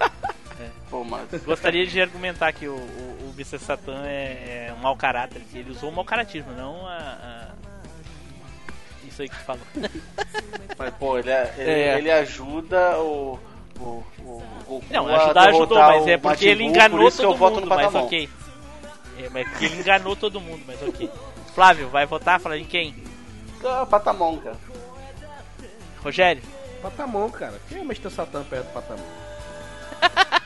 Pô, 0.90 1.04
mas 1.04 1.26
Gostaria 1.42 1.86
de 1.86 2.00
argumentar 2.00 2.52
que 2.52 2.68
o, 2.68 2.74
o, 2.74 3.30
o 3.30 3.34
Mr. 3.34 3.58
Satan 3.58 4.02
é, 4.04 4.66
é 4.68 4.74
um 4.76 4.80
mau 4.80 4.94
caráter. 4.96 5.40
Ele 5.54 5.70
usou 5.70 5.88
o 5.88 5.92
mau 5.92 6.04
caratismo, 6.04 6.52
não 6.52 6.86
a, 6.86 6.96
a- 6.98 7.41
Isso 9.12 9.22
aí 9.22 9.28
que 9.28 9.36
tu 9.36 9.44
falou. 9.44 9.62
Mas, 10.78 10.94
pô, 10.94 11.18
ele, 11.18 11.30
é- 11.30 11.54
ele, 11.58 11.70
É. 11.70 11.98
ele 11.98 12.10
ajuda 12.10 12.98
o, 12.98 13.38
o, 13.78 13.82
o 14.20 14.42
Goku 14.66 14.84
Não, 14.90 15.06
a 15.06 15.24
ajudar 15.24 15.48
ajudou, 15.50 15.78
mas 15.78 16.06
é 16.06 16.16
porque 16.16 16.46
ele 16.48 16.64
enganou 16.64 17.10
por 17.10 17.16
todo 17.16 17.36
voto 17.36 17.54
mundo, 17.56 17.68
mas 17.68 17.94
ok. 17.94 18.28
É, 19.18 19.28
mas 19.28 19.48
porque 19.50 19.66
ele 19.66 19.76
enganou 19.80 20.16
todo 20.16 20.40
mundo, 20.40 20.62
mas 20.66 20.82
ok. 20.82 21.10
Flávio, 21.54 21.88
vai 21.90 22.06
votar? 22.06 22.40
Fala 22.40 22.56
em 22.56 22.64
quem? 22.64 22.94
Ah, 23.64 23.84
Patamon, 23.84 24.38
cara. 24.38 24.56
Rogério? 26.02 26.42
Patamon, 26.80 27.30
cara. 27.30 27.60
Quem 27.68 27.78
é 27.78 27.80
o 27.82 27.84
Mr. 27.84 28.10
Satan 28.10 28.42
perto 28.44 28.66
do 28.66 28.72
Patamon? 28.72 29.04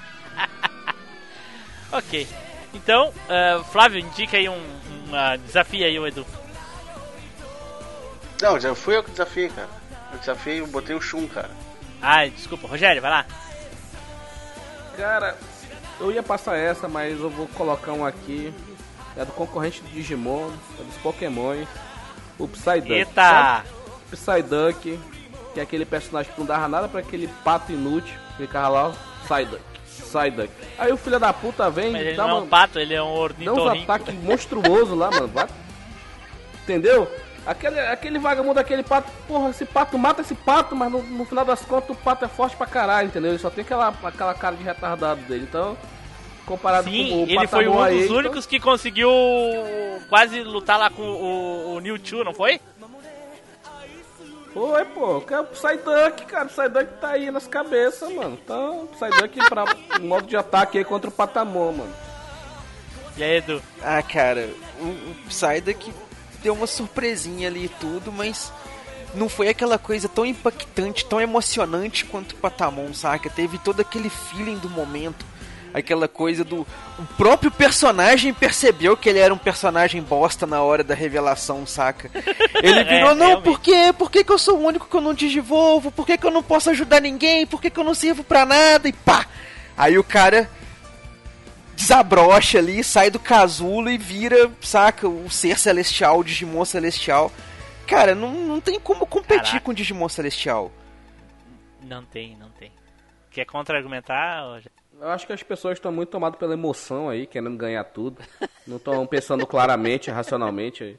Ok. 1.92 2.26
Então, 2.74 3.12
ah, 3.28 3.62
Flávio, 3.70 4.00
indica 4.00 4.36
aí 4.36 4.48
um, 4.48 4.60
uma 5.06 5.36
desafio 5.36 5.86
aí, 5.86 5.98
o 5.98 6.06
Edu. 6.06 6.26
Não, 8.40 8.60
já 8.60 8.74
fui 8.74 8.96
eu 8.96 9.02
que 9.02 9.10
desafiei, 9.10 9.48
cara. 9.48 9.68
Eu 10.12 10.18
desafiei, 10.18 10.60
eu 10.60 10.66
botei 10.66 10.94
o 10.94 11.00
Shun, 11.00 11.26
cara. 11.26 11.50
Ai, 12.00 12.30
desculpa, 12.30 12.68
Rogério, 12.68 13.00
vai 13.02 13.10
lá. 13.10 13.26
Cara, 14.96 15.36
eu 16.00 16.10
ia 16.12 16.22
passar 16.22 16.56
essa, 16.56 16.88
mas 16.88 17.18
eu 17.18 17.30
vou 17.30 17.46
colocar 17.48 17.92
um 17.92 18.04
aqui. 18.04 18.52
É 19.16 19.24
do 19.24 19.32
concorrente 19.32 19.80
do 19.82 19.88
Digimon, 19.88 20.50
é 20.78 20.82
dos 20.84 20.96
Pokémons. 21.02 21.66
O 22.38 22.46
Psyduck. 22.46 22.92
Eita! 22.92 23.64
O 24.12 24.16
Psyduck, 24.16 25.00
que 25.54 25.60
é 25.60 25.62
aquele 25.62 25.86
personagem 25.86 26.30
que 26.32 26.38
não 26.38 26.46
dava 26.46 26.68
nada 26.68 26.86
pra 26.88 27.00
aquele 27.00 27.28
pato 27.42 27.72
inútil. 27.72 28.14
Ficava 28.36 28.68
lá, 28.68 28.88
ó, 28.88 28.92
Psyduck. 29.24 29.62
Psyduck. 29.86 30.50
Aí 30.78 30.92
o 30.92 30.98
filho 30.98 31.18
da 31.18 31.32
puta 31.32 31.70
vem 31.70 31.92
Mas 31.92 32.02
e 32.02 32.04
ele 32.08 32.16
dá 32.16 32.24
não 32.24 32.30
é 32.30 32.34
uma- 32.34 32.42
um 32.42 32.46
pato, 32.48 32.78
ele 32.78 32.92
é 32.92 33.02
um 33.02 33.06
Dá 33.06 33.12
uns 33.12 33.18
ornitorrinco. 33.20 33.90
ataques 33.92 34.14
monstruosos 34.22 34.96
lá, 34.98 35.10
mano. 35.10 35.28
Vai- 35.28 35.48
Entendeu? 36.64 37.10
Aquele, 37.46 37.78
aquele 37.78 38.18
vagabundo, 38.18 38.58
aquele 38.58 38.82
pato, 38.82 39.08
porra, 39.28 39.50
esse 39.50 39.64
pato 39.64 39.96
mata 39.96 40.20
esse 40.20 40.34
pato, 40.34 40.74
mas 40.74 40.90
no, 40.90 41.00
no 41.02 41.24
final 41.24 41.44
das 41.44 41.60
contas 41.62 41.90
o 41.90 41.94
pato 41.94 42.24
é 42.24 42.28
forte 42.28 42.56
pra 42.56 42.66
caralho, 42.66 43.06
entendeu? 43.08 43.30
Ele 43.30 43.38
só 43.38 43.48
tem 43.50 43.62
aquela, 43.62 43.94
aquela 44.02 44.34
cara 44.34 44.56
de 44.56 44.64
retardado 44.64 45.20
dele. 45.22 45.46
Então, 45.48 45.76
comparado 46.44 46.90
Sim, 46.90 47.08
com 47.08 47.24
o 47.24 47.28
ele 47.28 47.46
foi 47.46 47.68
um 47.68 47.80
aí, 47.80 47.94
dos 47.98 48.04
então- 48.06 48.16
únicos 48.16 48.46
que 48.46 48.58
conseguiu 48.58 49.08
quase 50.08 50.42
lutar 50.42 50.76
lá 50.76 50.90
com 50.90 51.02
o, 51.02 51.76
o 51.76 51.80
Mewtwo, 51.80 52.24
não 52.24 52.34
foi? 52.34 52.60
Foi, 54.52 54.84
pô, 54.86 55.20
que 55.20 55.34
é 55.34 55.40
o 55.40 55.44
Psyduck, 55.44 56.24
cara. 56.26 56.46
O 56.46 56.48
Psyduck 56.48 56.86
tá 57.00 57.10
aí 57.10 57.30
nas 57.30 57.46
cabeças, 57.46 58.10
mano. 58.12 58.38
Então, 58.42 58.84
o 58.84 58.86
Psyduck 58.88 59.38
pra 59.50 59.64
um 60.00 60.06
modo 60.08 60.26
de 60.26 60.36
ataque 60.36 60.78
aí 60.78 60.84
contra 60.84 61.10
o 61.10 61.12
Patamon, 61.12 61.72
mano. 61.72 61.94
E 63.18 63.22
aí, 63.22 63.36
Edu? 63.36 63.62
Ah, 63.82 64.02
cara, 64.02 64.48
o, 64.80 64.84
o 64.84 65.16
Psyduck 65.28 65.92
deu 66.46 66.54
uma 66.54 66.68
surpresinha 66.68 67.48
ali 67.48 67.64
e 67.64 67.68
tudo, 67.68 68.12
mas 68.12 68.52
não 69.14 69.28
foi 69.28 69.48
aquela 69.48 69.78
coisa 69.78 70.08
tão 70.08 70.24
impactante, 70.24 71.04
tão 71.04 71.20
emocionante 71.20 72.04
quanto 72.04 72.32
o 72.32 72.36
Patamon, 72.36 72.94
saca? 72.94 73.28
Teve 73.28 73.58
todo 73.58 73.80
aquele 73.80 74.08
feeling 74.08 74.56
do 74.58 74.70
momento, 74.70 75.26
aquela 75.74 76.06
coisa 76.06 76.44
do. 76.44 76.60
O 76.60 77.04
próprio 77.16 77.50
personagem 77.50 78.32
percebeu 78.32 78.96
que 78.96 79.08
ele 79.08 79.18
era 79.18 79.34
um 79.34 79.38
personagem 79.38 80.00
bosta 80.00 80.46
na 80.46 80.62
hora 80.62 80.84
da 80.84 80.94
revelação, 80.94 81.66
saca? 81.66 82.08
Ele 82.62 82.84
virou, 82.84 83.10
É, 83.10 83.14
não, 83.14 83.26
realmente. 83.26 83.42
por 83.44 83.60
quê? 83.60 83.92
Por 83.98 84.08
que, 84.08 84.22
que 84.22 84.30
eu 84.32 84.38
sou 84.38 84.56
o 84.58 84.64
único 84.64 84.86
que 84.86 84.96
eu 84.96 85.00
não 85.00 85.14
digivolvo? 85.14 85.90
Por 85.90 86.06
que, 86.06 86.16
que 86.16 86.26
eu 86.26 86.30
não 86.30 86.44
posso 86.44 86.70
ajudar 86.70 87.00
ninguém? 87.00 87.44
Por 87.44 87.60
que, 87.60 87.70
que 87.70 87.80
eu 87.80 87.84
não 87.84 87.92
sirvo 87.94 88.22
pra 88.22 88.46
nada? 88.46 88.86
E 88.88 88.92
pá! 88.92 89.26
Aí 89.76 89.98
o 89.98 90.04
cara 90.04 90.48
desabrocha 91.76 92.58
ali, 92.58 92.82
sai 92.82 93.10
do 93.10 93.20
casulo 93.20 93.90
e 93.90 93.98
vira, 93.98 94.50
saca, 94.60 95.06
o 95.06 95.30
ser 95.30 95.58
celestial, 95.58 96.18
o 96.18 96.24
Digimon 96.24 96.64
celestial. 96.64 97.30
Cara, 97.86 98.14
não, 98.14 98.32
não 98.32 98.60
tem 98.60 98.80
como 98.80 99.06
competir 99.06 99.44
Caraca. 99.44 99.60
com 99.60 99.70
o 99.70 99.74
Digimon 99.74 100.08
celestial. 100.08 100.72
Não 101.82 102.04
tem, 102.04 102.36
não 102.36 102.48
tem. 102.50 102.72
Quer 103.30 103.44
contra-argumentar? 103.44 104.60
Eu 105.00 105.08
acho 105.10 105.26
que 105.26 105.32
as 105.32 105.42
pessoas 105.42 105.76
estão 105.76 105.92
muito 105.92 106.08
tomadas 106.08 106.38
pela 106.38 106.54
emoção 106.54 107.10
aí, 107.10 107.26
querendo 107.26 107.56
ganhar 107.56 107.84
tudo. 107.84 108.20
Não 108.66 108.78
estão 108.78 109.06
pensando 109.06 109.46
claramente, 109.46 110.10
racionalmente 110.10 110.82
aí. 110.82 110.98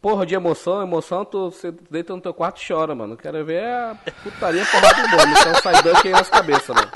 Porra, 0.00 0.26
de 0.26 0.34
emoção, 0.34 0.82
emoção, 0.82 1.24
tu 1.24 1.50
você 1.50 1.70
deita 1.70 2.14
no 2.14 2.20
teu 2.20 2.34
quarto 2.34 2.60
e 2.60 2.66
chora, 2.66 2.94
mano. 2.94 3.16
Quero 3.16 3.44
ver 3.44 3.64
a 3.64 3.96
putaria 4.22 4.64
porrada 4.66 5.02
do 5.02 5.08
bom. 5.16 5.40
Então 5.40 5.54
sai 5.62 5.82
dunk 5.82 6.06
aí 6.06 6.12
nas 6.12 6.28
cabeças, 6.28 6.74
mano. 6.74 6.90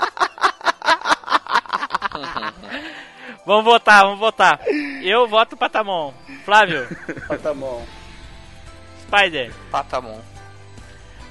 Vamos 3.45 3.65
votar, 3.65 4.03
vamos 4.03 4.19
votar. 4.19 4.59
Eu 5.01 5.27
voto 5.27 5.57
Patamon. 5.57 6.13
Flávio, 6.45 6.87
Patamon. 7.27 7.85
Spider. 9.01 9.53
Patamon. 9.69 10.19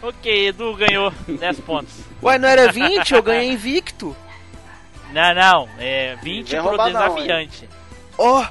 Ok, 0.03 0.49
Edu 0.49 0.75
ganhou 0.75 1.13
10 1.29 1.61
pontos. 1.61 1.95
Ué, 2.23 2.39
não 2.39 2.49
era 2.49 2.71
20? 2.71 3.15
Eu 3.15 3.23
ganhei 3.23 3.53
invicto. 3.53 4.17
Não, 5.13 5.35
não, 5.35 5.69
é 5.79 6.17
20 6.23 6.51
Vem 6.51 6.63
pro 6.63 6.85
desafiante. 6.85 7.69
Ó. 8.19 8.45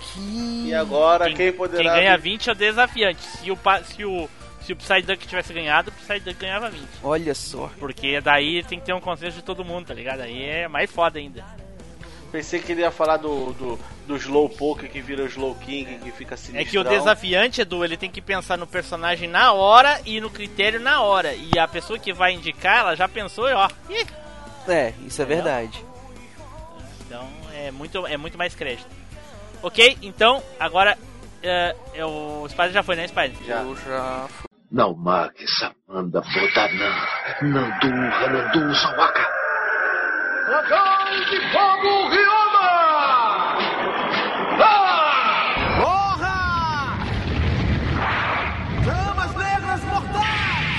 que. 0.00 0.68
E 0.68 0.74
agora, 0.74 1.26
Quem, 1.26 1.36
quem, 1.36 1.52
poderá... 1.52 1.82
quem 1.82 1.92
ganha 1.92 2.18
20 2.18 2.48
é 2.48 2.52
o 2.52 2.54
desafiante. 2.54 3.20
Se 3.20 3.50
o, 3.50 3.58
se 3.84 4.04
o, 4.04 4.28
se 4.68 4.72
o 4.74 4.76
Psyduck 4.76 5.26
tivesse 5.26 5.50
ganhado, 5.54 5.90
o 5.90 5.92
Psyduck 5.94 6.34
ganhava 6.38 6.68
20. 6.68 6.86
Olha 7.02 7.34
só. 7.34 7.70
Porque 7.78 8.20
daí 8.20 8.62
tem 8.64 8.78
que 8.78 8.84
ter 8.84 8.92
um 8.92 9.00
consenso 9.00 9.36
de 9.38 9.42
todo 9.42 9.64
mundo, 9.64 9.86
tá 9.86 9.94
ligado? 9.94 10.20
Aí 10.20 10.42
é 10.44 10.68
mais 10.68 10.90
foda 10.90 11.18
ainda. 11.18 11.42
Pensei 12.30 12.60
que 12.60 12.72
ele 12.72 12.82
ia 12.82 12.90
falar 12.90 13.16
do, 13.16 13.54
do, 13.54 13.80
do 14.06 14.16
Slowpoke 14.16 14.86
que 14.90 15.00
vira 15.00 15.22
o 15.22 15.26
Slow 15.26 15.54
King, 15.54 15.96
que 16.00 16.10
fica 16.12 16.34
É 16.34 16.36
sinistrão. 16.36 16.70
que 16.70 16.78
o 16.78 16.84
desafiante, 16.84 17.62
Edu, 17.62 17.82
ele 17.82 17.96
tem 17.96 18.10
que 18.10 18.20
pensar 18.20 18.58
no 18.58 18.66
personagem 18.66 19.26
na 19.26 19.54
hora 19.54 20.02
e 20.04 20.20
no 20.20 20.28
critério 20.28 20.78
na 20.78 21.00
hora. 21.00 21.32
E 21.34 21.58
a 21.58 21.66
pessoa 21.66 21.98
que 21.98 22.12
vai 22.12 22.34
indicar, 22.34 22.80
ela 22.80 22.94
já 22.94 23.08
pensou 23.08 23.48
e 23.48 23.54
ó. 23.54 23.70
ih, 23.88 24.06
É, 24.70 24.92
isso 25.06 25.22
é 25.22 25.24
verdade. 25.24 25.82
Então 27.06 27.26
é 27.54 27.70
muito, 27.70 28.06
é 28.06 28.18
muito 28.18 28.36
mais 28.36 28.54
crédito. 28.54 28.86
Ok, 29.62 29.96
então 30.02 30.42
agora 30.60 30.98
é, 31.42 31.74
é 31.94 32.04
o 32.04 32.46
Spider 32.50 32.72
já 32.72 32.82
foi, 32.82 32.96
né, 32.96 33.08
Spider? 33.08 33.32
Já. 33.46 33.62
Eu 33.62 33.74
já 33.74 34.28
marque 34.70 35.46
Samanda 35.46 36.20
Bodanan. 36.20 36.94
Nandu 37.42 37.88
Hanandu 37.88 38.74
Sawaka. 38.74 39.24
Dragão 40.46 41.08
de 41.30 41.38
Fogo 41.52 42.08
Ryoma! 42.08 42.70
Ah! 44.60 45.80
Porra! 45.80 46.38
Chamas 48.84 49.32
negras 49.36 49.82
mortais! 49.84 50.78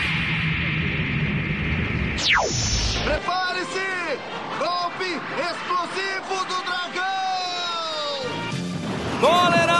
Prepare-se! 3.03 3.89
Golpe 4.59 5.09
explosivo 5.49 6.37
do 6.45 6.57
dragão! 6.65 8.21
Cólera 9.21 9.78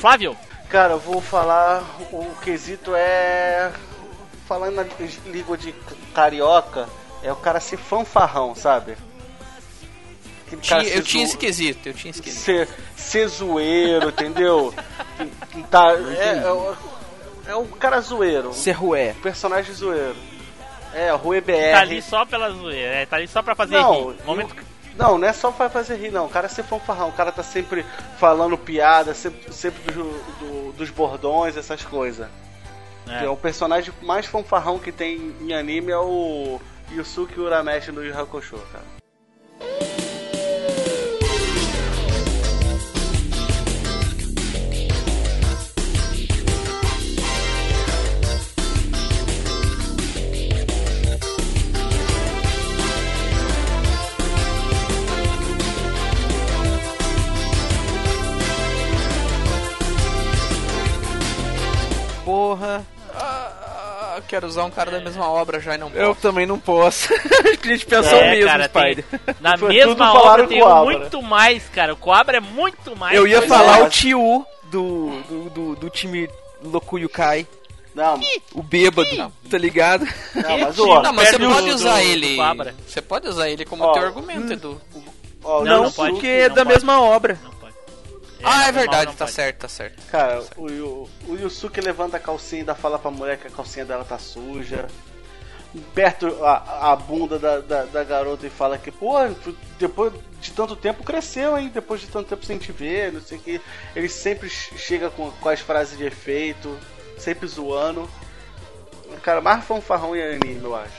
Flávio, 0.00 0.36
Cara, 0.68 0.92
eu 0.94 0.98
vou 0.98 1.20
falar. 1.22 1.82
O 2.12 2.26
quesito 2.42 2.92
é. 2.94 3.72
Falando 4.46 4.76
na 4.76 4.84
língua 5.26 5.56
de 5.56 5.72
carioca, 6.14 6.86
é 7.22 7.32
o 7.32 7.36
cara 7.36 7.58
ser 7.60 7.76
fanfarrão, 7.78 8.54
sabe? 8.54 8.96
Tinha- 10.62 10.82
ser 10.84 10.96
eu 10.98 11.02
tinha 11.02 11.24
zo- 11.26 11.30
esse 11.30 11.36
quesito, 11.38 11.88
eu 11.88 11.94
tinha 11.94 12.10
esse 12.10 12.22
quesito. 12.22 12.42
ser, 12.42 12.68
ser 12.96 13.28
zoeiro, 13.28 14.08
entendeu? 14.08 14.72
Tá, 15.70 15.92
é, 15.92 16.38
é, 16.44 16.50
o- 16.52 16.76
é 17.48 17.54
o 17.54 17.64
cara 17.66 18.00
zoeiro, 18.00 18.52
Serrué. 18.54 19.12
o 19.18 19.22
personagem 19.22 19.74
zoeiro. 19.74 20.16
É, 20.94 21.10
Rui 21.12 21.40
BR. 21.42 21.72
tá 21.72 21.80
ali 21.80 22.00
só 22.00 22.24
pela 22.24 22.50
zoeira, 22.50 22.94
é, 22.94 23.06
tá 23.06 23.16
ali 23.16 23.28
só 23.28 23.42
pra 23.42 23.54
fazer 23.54 23.76
Não, 23.76 24.08
rir. 24.10 24.16
Momento... 24.24 24.56
não, 24.98 25.16
não 25.16 25.28
é 25.28 25.32
só 25.32 25.50
pra 25.52 25.70
fazer 25.70 25.96
rir, 25.96 26.10
não. 26.10 26.26
O 26.26 26.28
cara 26.28 26.46
é 26.46 26.48
ser 26.48 26.64
fanfarrão. 26.64 27.08
O 27.08 27.12
cara 27.12 27.30
tá 27.32 27.42
sempre 27.42 27.86
falando 28.18 28.58
piada, 28.58 29.14
sempre, 29.14 29.52
sempre 29.52 29.92
do- 29.92 30.22
do- 30.40 30.72
dos 30.72 30.90
bordões, 30.90 31.56
essas 31.56 31.84
coisas. 31.84 32.28
É. 33.08 33.24
É. 33.24 33.28
O 33.28 33.36
personagem 33.36 33.94
mais 34.02 34.26
fanfarrão 34.26 34.78
que 34.78 34.92
tem 34.92 35.34
em 35.40 35.54
anime 35.54 35.92
é 35.92 35.98
o 35.98 36.60
Yusuke 36.92 37.40
Urameshi 37.40 37.90
no 37.92 38.04
Yu 38.04 38.12
Yu 38.12 38.18
Hakusho, 38.20 38.58
cara. 38.72 38.97
Porra. 62.58 62.86
Ah, 63.14 64.20
quero 64.28 64.46
usar 64.46 64.64
um 64.64 64.70
cara 64.70 64.90
da 64.90 65.00
mesma 65.00 65.28
obra 65.30 65.60
já 65.60 65.74
e 65.74 65.78
não 65.78 65.90
Eu 65.90 66.08
posso. 66.08 66.20
também 66.20 66.46
não 66.46 66.58
posso. 66.58 67.08
a 67.14 67.66
gente 67.66 67.86
pensou 67.86 68.18
É, 68.18 68.30
mesmo, 68.32 68.46
cara, 68.50 68.68
tem- 68.68 68.82
Spider. 68.82 69.04
na 69.40 69.56
Foi 69.58 69.78
tudo 69.78 69.88
mesma 69.88 70.12
obra 70.14 70.46
tem 70.46 70.60
muito 70.62 71.22
mais, 71.22 71.68
cara. 71.68 71.92
O 71.94 71.96
Coabra 71.96 72.36
é 72.38 72.40
muito 72.40 72.96
mais. 72.96 73.16
Eu 73.16 73.26
ia 73.26 73.42
falar 73.42 73.78
é. 73.78 73.82
o 73.84 73.88
tio 73.90 74.44
do, 74.64 75.10
do, 75.28 75.50
do, 75.50 75.76
do 75.76 75.90
time 75.90 76.28
Lokuyukai. 76.62 77.46
Não, 77.94 78.20
O 78.54 78.62
bêbado, 78.62 79.32
tá 79.50 79.58
ligado? 79.58 80.06
não 80.34 80.58
mas 80.58 80.78
ó, 80.78 81.02
Não, 81.02 81.12
mas 81.12 81.28
você 81.30 81.38
Perto 81.38 81.52
pode 81.52 81.66
do- 81.68 81.74
usar 81.74 81.94
do- 81.94 82.00
ele. 82.00 82.36
do. 82.36 82.74
Você 82.86 83.02
pode 83.02 83.28
usar 83.28 83.48
ele 83.50 83.64
como 83.64 83.82
Ó, 83.82 83.92
teu 83.92 84.02
argumento, 84.04 84.52
Edu. 84.52 84.80
ó, 85.42 85.64
Não, 85.64 85.82
não. 85.84 85.90
Porque 85.92 86.26
é 86.26 86.48
não 86.48 86.54
da 86.54 86.64
pode. 86.64 86.74
mesma 86.76 87.00
obra. 87.00 87.38
Não. 87.42 87.57
Ah, 88.42 88.58
na 88.58 88.68
é 88.68 88.72
verdade, 88.72 89.14
tá 89.16 89.24
pode. 89.24 89.32
certo, 89.32 89.58
tá 89.60 89.68
certo. 89.68 90.02
Cara, 90.10 90.44
o, 90.56 90.68
Yu- 90.70 91.08
o 91.28 91.34
Yusuke 91.36 91.80
levanta 91.80 92.16
a 92.16 92.20
calcinha 92.20 92.60
e 92.60 92.62
ainda 92.62 92.74
fala 92.74 92.98
pra 92.98 93.10
mulher 93.10 93.38
que 93.38 93.46
a 93.46 93.50
calcinha 93.50 93.84
dela 93.84 94.04
tá 94.04 94.18
suja. 94.18 94.86
perto 95.94 96.26
a, 96.44 96.92
a 96.92 96.96
bunda 96.96 97.38
da, 97.38 97.60
da, 97.60 97.84
da 97.84 98.04
garota 98.04 98.46
e 98.46 98.50
fala 98.50 98.78
que, 98.78 98.90
pô, 98.90 99.14
depois 99.78 100.12
de 100.40 100.50
tanto 100.52 100.74
tempo 100.76 101.04
cresceu, 101.04 101.58
hein? 101.58 101.70
Depois 101.72 102.00
de 102.00 102.06
tanto 102.06 102.28
tempo 102.28 102.44
sem 102.46 102.58
te 102.58 102.72
ver, 102.72 103.12
não 103.12 103.20
sei 103.20 103.38
o 103.38 103.40
que. 103.40 103.60
Ele 103.94 104.08
sempre 104.08 104.48
chega 104.48 105.10
com, 105.10 105.30
com 105.30 105.48
as 105.48 105.60
frases 105.60 105.98
de 105.98 106.04
efeito, 106.04 106.78
sempre 107.18 107.46
zoando. 107.46 108.08
O 109.10 109.20
cara 109.20 109.40
mais 109.40 109.64
fanfarrão 109.64 110.14
em 110.16 110.22
anime, 110.22 110.60
eu 110.62 110.74
acho. 110.76 110.92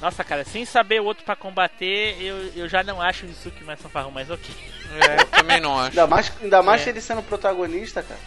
Nossa, 0.00 0.22
cara, 0.22 0.44
sem 0.44 0.64
saber 0.66 1.00
o 1.00 1.04
outro 1.04 1.24
pra 1.24 1.34
combater, 1.36 2.16
eu, 2.20 2.36
eu 2.54 2.68
já 2.68 2.82
não 2.82 3.00
acho 3.00 3.24
o 3.24 3.28
Yusuke 3.28 3.64
mais 3.64 3.80
fanfarrão, 3.80 4.10
mas 4.10 4.30
ok. 4.30 4.54
É, 5.00 5.20
eu 5.22 5.26
também 5.26 5.60
não 5.60 5.78
acho. 5.78 5.90
Ainda 5.90 6.06
mais, 6.06 6.32
ainda 6.42 6.62
mais 6.62 6.86
É. 6.86 6.90
ele 6.90 7.00
sendo 7.00 7.22
protagonista, 7.22 8.02
cara. 8.02 8.20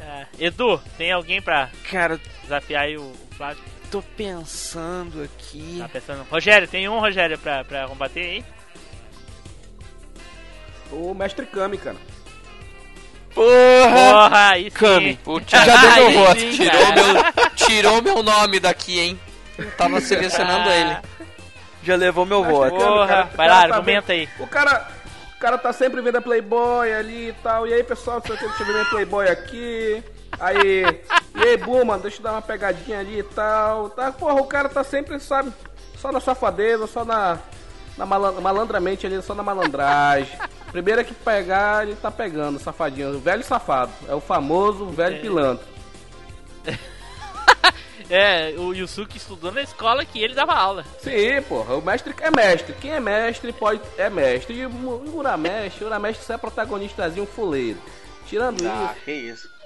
Ah, 0.00 0.26
Edu, 0.38 0.80
tem 0.96 1.12
alguém 1.12 1.42
pra 1.42 1.68
Cara, 1.90 2.18
desafiar 2.42 2.84
aí 2.84 2.96
o, 2.96 3.02
o 3.02 3.34
Flávio? 3.36 3.62
tô 3.90 4.00
pensando 4.02 5.22
aqui. 5.22 5.76
Tá 5.80 5.88
pensando. 5.88 6.26
Rogério, 6.30 6.66
tem 6.68 6.88
um 6.88 6.98
Rogério 6.98 7.38
pra, 7.38 7.62
pra 7.64 7.86
combater 7.88 8.20
aí? 8.20 8.44
O 10.90 11.12
Mestre 11.14 11.44
Kami, 11.46 11.76
cara. 11.78 11.96
Porra! 13.34 13.48
Porra, 14.28 14.54
sim. 14.56 14.70
Kami. 14.70 15.16
Putz, 15.22 15.50
Já 15.50 15.76
deu 15.94 16.10
meu 16.10 16.24
voto. 16.24 16.40
tirou, 16.40 16.92
meu, 16.94 17.54
tirou 17.54 18.02
meu 18.02 18.22
nome 18.22 18.58
daqui, 18.60 18.98
hein? 19.00 19.20
Eu 19.58 19.70
tava 19.72 20.00
selecionando 20.00 20.68
ele. 20.70 20.96
Já 21.82 21.96
levou 21.96 22.26
meu 22.26 22.42
voto. 22.44 22.74
Porra, 22.74 23.06
cara, 23.06 23.22
vai 23.36 23.48
lá, 23.48 23.54
cara 23.56 23.68
tá 23.68 23.74
argumenta 23.76 24.12
aí. 24.12 24.28
O 24.40 24.46
cara, 24.46 24.88
o 25.36 25.38
cara 25.38 25.58
tá 25.58 25.72
sempre 25.72 26.00
vendo 26.02 26.16
a 26.16 26.20
Playboy 26.22 26.92
ali 26.92 27.28
e 27.28 27.32
tal. 27.42 27.66
E 27.66 27.72
aí, 27.72 27.82
pessoal, 27.84 28.20
deixa 28.20 28.44
eu 28.44 28.66
ver 28.66 28.72
minha 28.72 28.84
Playboy 28.86 29.28
aqui. 29.28 30.02
Aí, 30.38 30.82
e 31.34 31.42
aí, 31.42 31.56
Buma, 31.56 31.96
deixa 31.98 32.18
eu 32.18 32.22
dar 32.24 32.32
uma 32.32 32.42
pegadinha 32.42 32.98
ali 32.98 33.20
e 33.20 33.22
tal. 33.22 33.88
Tá, 33.90 34.10
porra, 34.12 34.34
o 34.34 34.46
cara 34.46 34.68
tá 34.68 34.82
sempre, 34.84 35.18
sabe, 35.20 35.52
só 35.96 36.10
na 36.12 36.20
safadeza, 36.20 36.86
só 36.86 37.04
na, 37.04 37.38
na 37.96 38.04
malan- 38.04 38.40
malandramente 38.40 39.06
ali, 39.06 39.22
só 39.22 39.34
na 39.34 39.42
malandragem. 39.42 40.36
Primeiro 40.72 41.04
que 41.04 41.14
pegar, 41.14 41.84
ele 41.86 41.96
tá 41.96 42.10
pegando, 42.10 42.58
safadinho. 42.58 43.14
O 43.16 43.20
velho 43.20 43.42
safado. 43.44 43.92
É 44.08 44.14
o 44.14 44.20
famoso 44.20 44.86
velho 44.90 45.20
pilantra. 45.20 45.64
É, 48.08 48.54
o 48.56 48.72
Yusuke 48.72 49.16
estudou 49.16 49.50
na 49.50 49.62
escola 49.62 50.04
que 50.04 50.22
ele 50.22 50.34
dava 50.34 50.54
aula. 50.54 50.84
Sim, 51.00 51.42
porra, 51.48 51.74
o 51.74 51.82
mestre 51.82 52.14
é 52.20 52.30
mestre. 52.30 52.72
Quem 52.80 52.92
é 52.92 53.00
mestre 53.00 53.52
pode. 53.52 53.80
É 53.98 54.08
mestre. 54.08 54.54
E 54.54 54.66
o 54.66 54.70
Mu- 54.70 54.90
o 55.06 55.16
Uramestre, 55.18 55.82
o 55.82 55.88
Uramestre 55.88 56.24
só 56.24 56.34
é 56.34 56.38
protagonistazinho 56.38 57.26
fuleiro. 57.26 57.78
Tirando 58.26 58.64
Ah, 58.66 58.92
isso. 58.94 59.04
que 59.04 59.12
isso. 59.12 59.56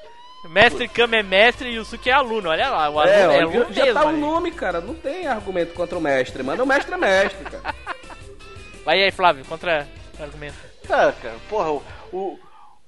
Mestre 0.48 0.88
Kami 0.88 1.18
é 1.18 1.22
mestre 1.22 1.68
e 1.68 1.74
Yusuke 1.74 2.08
é 2.08 2.14
aluno. 2.14 2.48
Olha 2.48 2.70
lá, 2.70 2.88
o 2.88 2.98
aluno 2.98 3.14
É, 3.14 3.36
é, 3.36 3.42
aluno 3.42 3.72
já, 3.74 3.84
já 3.86 3.92
tá 3.92 4.04
o 4.04 4.08
mesmo, 4.12 4.20
nome, 4.26 4.50
cara. 4.52 4.80
Não 4.80 4.94
tem 4.94 5.26
argumento 5.26 5.74
contra 5.74 5.98
o 5.98 6.00
mestre, 6.00 6.42
mano. 6.42 6.64
O 6.64 6.66
mestre 6.66 6.94
é 6.94 6.96
mestre, 6.96 7.44
cara. 7.44 7.74
Vai 8.86 9.02
aí, 9.02 9.10
Flávio, 9.10 9.44
contra 9.44 9.86
argumento. 10.18 10.54
Cara, 10.88 11.12
cara, 11.12 11.36
porra, 11.50 11.70
o, 11.72 11.82
o, 12.10 12.38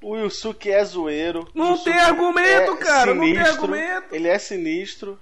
o 0.03 0.17
Yusuke 0.17 0.71
é 0.71 0.83
zoeiro. 0.83 1.47
Não 1.55 1.67
o 1.67 1.71
Yusuke 1.73 1.91
tem 1.91 1.99
argumento, 2.01 2.73
é 2.73 2.77
cara, 2.77 3.15
não 3.15 3.23
tem 3.23 3.35
sinistro, 3.35 3.53
argumento. 3.65 4.15
Ele 4.15 4.29
é 4.29 4.39
sinistro, 4.39 5.21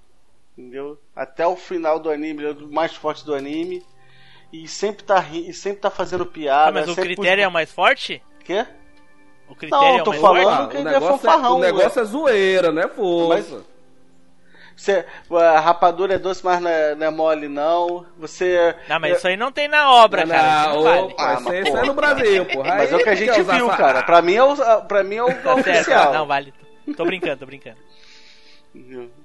entendeu? 0.60 0.98
Até 1.16 1.46
o 1.46 1.56
final 1.56 1.98
do 1.98 2.10
anime, 2.10 2.42
ele 2.44 2.50
é 2.60 2.64
o 2.64 2.72
mais 2.72 2.94
forte 2.94 3.24
do 3.24 3.34
anime. 3.34 3.82
E 4.52 4.66
sempre 4.66 5.04
tá, 5.04 5.24
e 5.32 5.52
sempre 5.54 5.80
tá 5.80 5.90
fazendo 5.90 6.26
piada. 6.26 6.68
Ah, 6.70 6.72
mas 6.72 6.88
o 6.88 6.96
critério 6.96 7.44
é 7.44 7.48
o 7.48 7.52
mais 7.52 7.70
forte? 7.72 8.20
Quê? 8.44 8.66
O 9.48 9.54
critério 9.54 9.84
Não, 9.84 9.98
é 9.98 10.00
o 10.00 10.04
tô 10.04 10.10
mais 10.10 10.22
falando- 10.22 10.44
forte? 10.44 10.70
Que 10.70 10.76
ele 10.78 10.88
é 10.88 10.92
negócio, 10.92 11.06
é, 11.14 11.18
fanfarrão, 11.18 11.56
o 11.56 11.60
negócio 11.60 12.00
é 12.00 12.04
zoeira, 12.04 12.72
não 12.72 12.82
é 12.82 12.88
força. 12.88 13.62
Você, 14.76 15.04
a 15.30 15.60
rapadura 15.60 16.14
é 16.14 16.18
doce, 16.18 16.42
mas 16.44 16.60
não 16.60 16.70
é, 16.70 16.94
não 16.94 17.06
é 17.06 17.10
mole, 17.10 17.48
não. 17.48 18.06
Você. 18.18 18.74
Não, 18.88 18.98
mas 18.98 19.18
isso 19.18 19.28
aí 19.28 19.36
não 19.36 19.52
tem 19.52 19.68
na 19.68 19.92
obra, 19.92 20.24
Não, 20.24 20.34
cara. 20.34 20.60
Isso 20.70 20.74
não 20.76 20.82
vale. 20.82 21.00
opa, 21.02 21.14
Ah, 21.28 21.34
isso 21.34 21.42
mas 21.44 21.54
aí- 21.54 21.62
isso 21.62 21.76
é 21.76 21.82
no 21.84 21.94
Brasil, 21.94 22.46
porra. 22.46 22.68
Mas 22.76 22.92
é 22.92 22.96
o 22.96 23.02
que 23.02 23.08
a 23.08 23.14
gente 23.14 23.42
viu, 23.42 23.68
fa- 23.68 23.76
cara. 23.76 24.02
Pra 24.02 24.22
mim 24.22 24.34
é 24.34 24.42
o, 24.42 24.56
pra 24.82 25.04
mim 25.04 25.16
é 25.16 25.22
o 25.22 25.26
Tá 25.26 25.54
certo, 25.62 25.68
oficial. 25.70 26.12
não 26.14 26.26
vale. 26.26 26.54
Tô 26.96 27.04
brincando, 27.04 27.36
tô 27.40 27.46
brincando. 27.46 27.76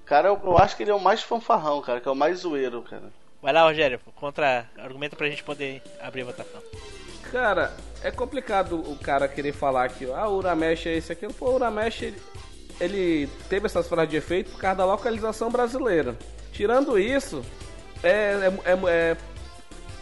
O 0.06 0.08
cara, 0.08 0.28
eu, 0.28 0.40
eu 0.44 0.56
acho 0.60 0.78
que 0.78 0.84
ele 0.84 0.92
é 0.92 0.94
o 0.94 1.00
mais 1.00 1.24
fanfarrão, 1.24 1.82
cara, 1.82 2.00
que 2.00 2.08
é 2.08 2.12
o 2.12 2.16
mais 2.16 2.42
zoeiro, 2.42 2.84
cara. 2.84 3.12
Vai 3.42 3.52
lá, 3.52 3.64
Rogério, 3.64 4.00
contra 4.14 4.70
argumento 4.78 5.16
pra 5.16 5.28
gente 5.28 5.44
poder 5.44 5.82
abrir 6.00 6.22
a 6.22 6.26
votação. 6.26 6.62
Cara, 7.32 7.74
é 8.04 8.12
complicado 8.12 8.76
o 8.80 8.96
cara 9.00 9.28
querer 9.28 9.52
falar 9.52 9.90
que 9.90 10.06
ah, 10.12 10.28
o 10.28 10.38
Uramesh 10.38 10.86
é 10.86 10.94
esse 10.94 11.12
aqui. 11.12 11.28
Pô, 11.34 11.50
o 11.50 11.56
Uramesh 11.56 12.04
ele, 12.04 12.22
ele 12.80 13.28
teve 13.50 13.66
essas 13.66 13.88
frases 13.88 14.12
de 14.12 14.18
efeito 14.18 14.52
por 14.52 14.60
causa 14.60 14.78
da 14.78 14.86
localização 14.86 15.50
brasileira. 15.50 16.16
Tirando 16.54 17.00
isso, 17.00 17.44
é, 18.04 18.52
é, 18.64 18.72
é- 18.72 18.90
é- 19.12 19.18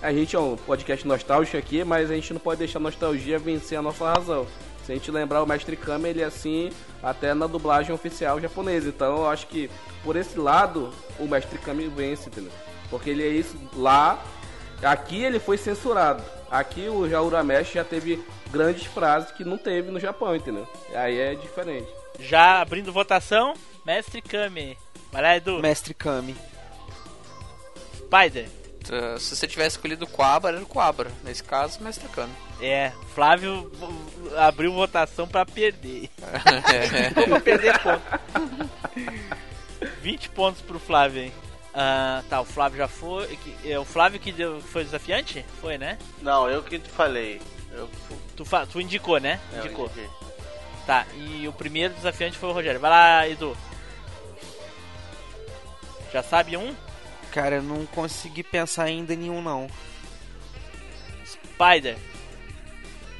a 0.02 0.12
gente 0.12 0.36
é 0.36 0.40
um 0.40 0.58
podcast 0.58 1.08
nostálgico 1.08 1.56
aqui, 1.56 1.82
mas 1.86 2.12
a 2.12 2.16
gente 2.16 2.34
não 2.34 2.42
pode 2.42 2.60
deixar 2.60 2.80
a 2.80 2.82
nostalgia 2.82 3.40
vencer 3.40 3.80
a 3.80 3.82
nossa 3.82 4.12
razão. 4.12 4.46
Se 4.86 4.92
a 4.92 4.96
gente 4.96 5.10
lembrar 5.12 5.42
o 5.42 5.46
Mestre 5.46 5.78
Kami, 5.78 6.10
ele 6.10 6.22
é 6.22 6.26
assim 6.26 6.72
até 7.02 7.34
na 7.34 7.48
dublagem 7.48 7.94
oficial 7.94 8.40
japonesa. 8.40 8.90
Então 8.90 9.18
eu 9.18 9.30
acho 9.30 9.48
que 9.48 9.70
por 10.04 10.16
esse 10.16 10.38
lado 10.38 10.92
o 11.18 11.28
Mestre 11.28 11.58
Kami 11.58 11.88
vence, 11.88 12.30
entendeu? 12.30 12.52
Porque 12.90 13.10
ele 13.10 13.24
é 13.24 13.30
isso 13.30 13.58
lá. 13.76 14.22
Aqui 14.82 15.24
ele 15.24 15.40
foi 15.40 15.58
censurado. 15.58 16.24
Aqui 16.52 16.90
o 16.90 17.10
já 17.10 17.22
Uramesh 17.22 17.72
já 17.72 17.84
teve 17.84 18.24
grandes 18.52 18.86
frases 18.86 19.32
que 19.32 19.44
não 19.44 19.58
teve 19.58 19.90
no 19.90 20.00
Japão, 20.00 20.36
entendeu? 20.36 20.68
Aí 20.94 21.18
é 21.18 21.34
diferente. 21.34 21.88
Já 22.20 22.62
abrindo 22.62 22.92
votação, 22.92 23.54
Mestre 23.86 24.22
Kami. 24.22 24.78
Vai 25.12 25.22
lá, 25.22 25.38
Edu. 25.38 25.60
Mestre 25.60 25.94
Kami. 25.94 26.36
Spider. 27.96 28.48
Se 29.18 29.36
você 29.36 29.48
tivesse 29.48 29.78
escolhido 29.78 30.06
Quabra, 30.06 30.52
era 30.52 30.62
o 30.62 30.68
Quabra. 30.68 31.10
Nesse 31.24 31.44
caso, 31.44 31.82
Mestre 31.82 32.08
Kami. 32.10 32.34
É, 32.62 32.92
Flávio 33.14 33.72
abriu 34.38 34.72
votação 34.74 35.28
pra 35.28 35.46
perder. 35.46 36.10
É. 36.74 37.10
pra 37.26 37.40
perder 37.40 37.78
ponto. 37.80 38.02
20 40.02 40.30
pontos 40.30 40.62
pro 40.62 40.80
Flávio, 40.80 41.24
hein? 41.24 41.34
Ah, 41.74 42.22
tá, 42.30 42.40
o 42.42 42.46
Flávio 42.46 42.78
já 42.78 42.88
foi. 42.88 43.38
É 43.66 43.78
o 43.80 43.84
Flávio 43.86 44.20
que 44.20 44.32
deu, 44.32 44.62
foi 44.62 44.84
desafiante? 44.84 45.44
Foi, 45.60 45.78
né? 45.78 45.98
Não, 46.22 46.50
eu 46.50 46.62
que 46.64 46.78
te 46.80 46.90
falei. 46.90 47.42
Eu, 47.72 47.90
Tu, 48.36 48.46
fa- 48.46 48.66
tu 48.66 48.80
indicou, 48.80 49.20
né? 49.20 49.40
eu 49.54 49.60
Indicou. 49.66 49.92
Tá, 50.86 51.06
e 51.16 51.48
o 51.48 51.54
primeiro 51.54 51.94
desafiante 51.94 52.38
foi 52.38 52.50
o 52.50 52.54
Rogério. 52.54 52.80
Vai 52.80 52.90
lá, 52.92 53.28
Edu. 53.28 53.58
Já 56.12 56.22
sabe 56.22 56.56
um? 56.56 56.76
Cara, 57.32 57.56
eu 57.56 57.64
não 57.64 57.86
consegui 57.88 58.44
pensar 58.44 58.84
ainda 58.84 59.14
em 59.14 59.18
nenhum, 59.18 59.42
não. 59.42 59.68
Spider. 61.26 61.98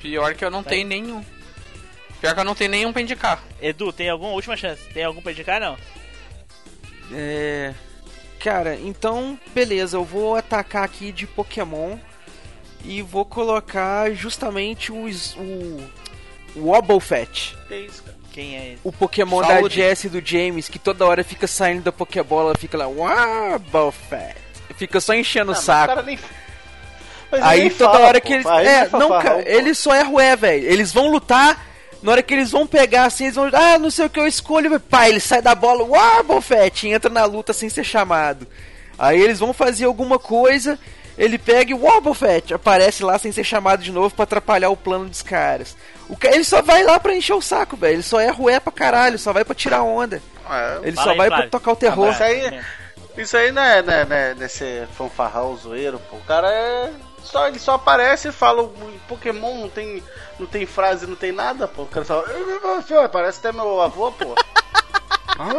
Pior 0.04 0.36
que 0.36 0.46
eu 0.46 0.52
não 0.52 0.62
Vai. 0.62 0.74
tenho 0.74 0.88
nenhum. 0.88 1.26
Pior 2.22 2.34
que 2.36 2.40
eu 2.40 2.44
não 2.46 2.54
tenho 2.54 2.70
nenhum 2.70 2.94
pra 2.94 3.02
indicar. 3.02 3.44
Edu, 3.60 3.92
tem 3.92 4.10
alguma 4.10 4.32
última 4.34 4.56
chance? 4.56 4.84
Tem 4.94 5.04
algum 5.04 5.22
pra 5.22 5.32
indicar, 5.32 5.60
não? 5.60 5.76
É. 7.12 7.74
Cara, 8.40 8.76
então, 8.76 9.40
beleza, 9.54 9.98
eu 9.98 10.04
vou 10.04 10.36
atacar 10.36 10.84
aqui 10.84 11.12
de 11.12 11.26
Pokémon 11.26 11.98
e 12.84 13.02
vou 13.02 13.26
colocar 13.26 14.12
justamente 14.14 14.92
os, 14.92 15.34
o. 15.36 16.04
O 16.56 16.66
Wobbuffet. 16.68 17.56
Que 17.68 17.76
isso, 17.78 18.04
cara? 18.04 18.18
Quem 18.32 18.56
é 18.58 18.68
esse? 18.74 18.80
O 18.84 18.92
Pokémon 18.92 19.42
Saúde. 19.44 19.64
da 19.64 19.70
Jessie 19.88 20.10
do 20.10 20.22
James, 20.24 20.68
que 20.70 20.78
toda 20.78 21.06
hora 21.06 21.24
fica 21.24 21.48
saindo 21.48 21.82
da 21.84 21.92
Pokébola, 21.92 22.54
fica 22.56 22.78
lá, 22.78 22.86
Wobbuffet. 22.88 24.36
Fica 24.78 25.00
só 25.02 25.14
enchendo 25.16 25.52
Ah, 25.52 25.54
o 25.54 25.56
mas 25.56 25.64
saco. 25.64 25.84
o 25.94 25.96
cara 25.96 26.06
nem- 26.06 26.20
Mas 27.40 27.52
ele 27.54 27.62
Aí 27.64 27.70
toda 27.72 27.92
fala, 27.94 28.08
hora 28.08 28.22
pô. 28.22 28.28
que 28.28 28.34
eles. 28.34 28.46
É, 28.46 28.90
não, 28.92 29.08
pô. 29.10 29.20
eles 29.46 29.78
só 29.80 29.94
é 29.94 30.04
rué, 30.04 30.36
velho. 30.36 30.66
Eles 30.68 30.94
vão 30.94 31.08
lutar. 31.10 31.66
Na 32.02 32.12
hora 32.12 32.22
que 32.22 32.34
eles 32.34 32.52
vão 32.52 32.68
pegar 32.68 33.06
assim, 33.06 33.24
eles 33.26 33.36
vão. 33.36 33.50
Ah, 33.54 33.78
não 33.80 33.90
sei 33.90 34.06
o 34.06 34.10
que 34.10 34.20
eu 34.20 34.28
escolho. 34.28 34.80
Pá, 34.80 35.08
ele 35.10 35.20
sai 35.20 35.42
da 35.42 35.56
bola. 35.56 35.84
Uau, 35.84 36.24
Bofete! 36.24 36.90
Entra 36.90 37.10
na 37.10 37.26
luta 37.26 37.54
sem 37.54 37.70
ser 37.70 37.84
chamado. 37.84 38.46
Aí 39.00 39.20
eles 39.22 39.40
vão 39.40 39.54
fazer 39.54 39.86
alguma 39.86 40.20
coisa. 40.20 40.78
Ele 41.18 41.38
pega 41.38 41.72
e 41.72 41.74
uau, 41.74 42.02
Bofete! 42.02 42.54
Aparece 42.54 43.04
lá 43.04 43.18
sem 43.18 43.32
ser 43.32 43.44
chamado 43.44 43.82
de 43.84 43.92
novo 43.92 44.14
pra 44.14 44.24
atrapalhar 44.24 44.70
o 44.70 44.78
plano 44.78 45.06
dos 45.06 45.22
caras. 45.22 45.76
O 46.10 46.18
ca... 46.18 46.30
Ele 46.30 46.44
só 46.44 46.62
vai 46.62 46.84
lá 46.84 47.00
pra 47.00 47.16
encher 47.16 47.34
o 47.34 47.42
saco, 47.42 47.78
velho. 47.78 47.94
Ele 47.96 48.04
só 48.04 48.20
é 48.20 48.30
rué 48.30 48.60
pra 48.60 48.72
caralho. 48.72 49.18
Só 49.18 49.32
vai 49.32 49.46
pra 49.46 49.56
tirar 49.56 49.82
onda. 49.84 50.22
É, 50.50 50.80
Ele 50.84 50.96
só 50.98 51.12
aí, 51.12 51.18
vai 51.18 51.28
Flávio. 51.28 51.50
pra 51.50 51.60
tocar 51.60 51.72
o 51.72 51.76
terror. 51.76 52.12
Isso 52.12 52.24
aí, 52.24 52.60
isso 53.18 53.38
aí 53.38 53.52
não 53.52 53.62
é, 53.62 53.82
não 53.82 53.94
é, 53.94 54.06
não 54.06 54.16
é, 54.16 54.36
não 54.36 54.44
é 54.44 54.48
ser 54.50 54.88
fanfarrão, 54.88 55.56
zoeiro, 55.56 56.02
pô. 56.10 56.18
O 56.18 56.22
cara 56.22 56.52
é. 56.52 56.90
Só, 57.24 57.48
ele 57.48 57.60
só 57.60 57.74
aparece 57.74 58.28
e 58.28 58.32
fala. 58.32 58.70
Pokémon 59.08 59.62
não 59.62 59.70
tem, 59.70 60.04
não 60.40 60.46
tem 60.46 60.66
frase, 60.66 61.08
não 61.08 61.16
tem 61.16 61.32
nada, 61.32 61.68
pô. 61.68 61.84
O 61.84 61.88
cara 61.88 62.06
só. 62.06 62.24
Parece 63.12 63.40
até 63.40 63.52
meu 63.52 63.82
avô, 63.82 64.12
pô. 64.12 64.36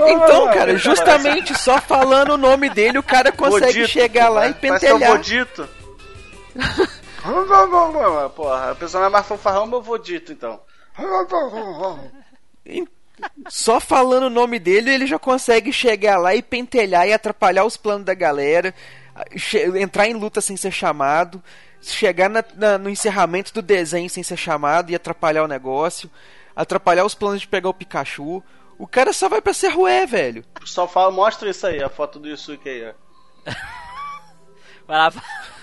Então, 0.07 0.47
cara, 0.53 0.77
justamente 0.77 1.53
só 1.59 1.81
falando 1.81 2.35
o 2.35 2.39
nome 2.39 2.71
dele, 2.71 2.97
o 2.97 3.03
cara 3.03 3.33
consegue 3.33 3.81
Vodito, 3.81 3.89
chegar 3.89 4.29
lá 4.29 4.47
e 4.47 4.55
parece 4.55 4.87
que 4.87 4.87
é 4.87 4.95
o 4.95 4.99
pentelhar. 4.99 5.17
Vodito. 5.17 5.69
Porra, 8.37 8.71
a 8.71 8.75
pessoa 8.75 9.01
não 9.01 9.09
é 9.09 9.11
mais 9.11 9.27
fanfarrão, 9.27 9.67
meu 9.67 9.83
Vodito, 9.83 10.31
então. 10.33 10.61
Só 13.49 13.81
falando 13.81 14.25
o 14.25 14.31
nome 14.31 14.59
dele, 14.59 14.93
ele 14.93 15.07
já 15.07 15.19
consegue 15.19 15.73
chegar 15.73 16.19
lá 16.19 16.35
e 16.35 16.43
pentelhar 16.43 17.07
e 17.09 17.13
atrapalhar 17.13 17.65
os 17.65 17.77
planos 17.77 18.05
da 18.05 18.15
galera, 18.15 18.75
entrar 19.77 20.07
em 20.09 20.15
luta 20.15 20.41
sem 20.41 20.57
ser 20.57 20.71
chamado, 20.73 21.43
chegar 21.81 22.29
na- 22.31 22.45
na- 22.55 22.79
no 22.79 22.89
encerramento 22.91 23.53
do 23.55 23.63
desenho 23.63 24.09
sem 24.11 24.23
ser 24.23 24.37
chamado 24.37 24.91
e 24.91 24.95
atrapalhar 24.95 25.45
o 25.45 25.49
negócio, 25.49 26.11
atrapalhar 26.57 27.05
os 27.05 27.15
planos 27.15 27.41
de 27.41 27.49
pegar 27.49 27.69
o 27.69 27.75
Pikachu. 27.75 28.43
O 28.79 28.87
cara 28.87 29.13
só 29.13 29.29
vai 29.29 29.41
pra 29.41 29.55
Serrué, 29.55 30.05
velho. 30.07 30.45
Só 30.65 30.89
fala, 30.89 31.11
mostra 31.13 31.49
isso 31.49 31.67
aí, 31.67 31.83
a 31.83 31.89
foto 31.89 32.19
do 32.19 32.29
Yusuke 32.29 32.69
aí, 32.69 32.89
ó. 32.91 32.95
Vai 34.87 34.99
lá. 34.99 35.13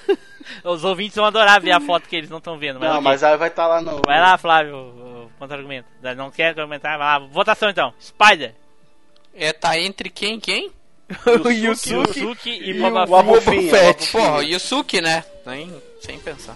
Os 0.63 0.83
ouvintes 0.83 1.15
vão 1.15 1.25
adorar 1.25 1.61
ver 1.61 1.71
a 1.71 1.79
foto 1.79 2.07
que 2.09 2.15
eles 2.15 2.29
não 2.29 2.39
estão 2.39 2.57
vendo. 2.57 2.79
Mas 2.79 2.89
Não, 2.89 2.95
ok. 2.97 3.03
mas 3.03 3.23
aí 3.23 3.37
vai 3.37 3.49
estar 3.49 3.67
lá 3.67 3.81
no. 3.81 4.01
Vai 4.05 4.19
lá, 4.19 4.37
Flávio, 4.37 4.75
o 4.75 5.31
contra-argumento. 5.37 5.87
Não 6.17 6.31
quer 6.31 6.55
comentar? 6.55 6.97
Vai 6.97 7.19
lá. 7.19 7.27
Votação 7.27 7.69
então. 7.69 7.93
Spider, 8.01 8.55
É, 9.33 9.53
tá 9.53 9.77
entre 9.79 10.09
quem 10.09 10.37
e 10.37 10.41
quem? 10.41 10.71
o 11.45 11.49
Yusuke, 11.51 12.19
Yusuke 12.19 12.49
e 12.49 12.69
e 12.71 12.73
Boba 12.79 13.03
o. 13.03 13.07
Boba 13.07 13.41
Fett. 13.41 14.11
Porra, 14.11 14.37
o 14.37 14.41
Yusuke, 14.43 15.01
né? 15.01 15.23
Nem, 15.45 15.71
sem 16.01 16.17
pensar. 16.19 16.55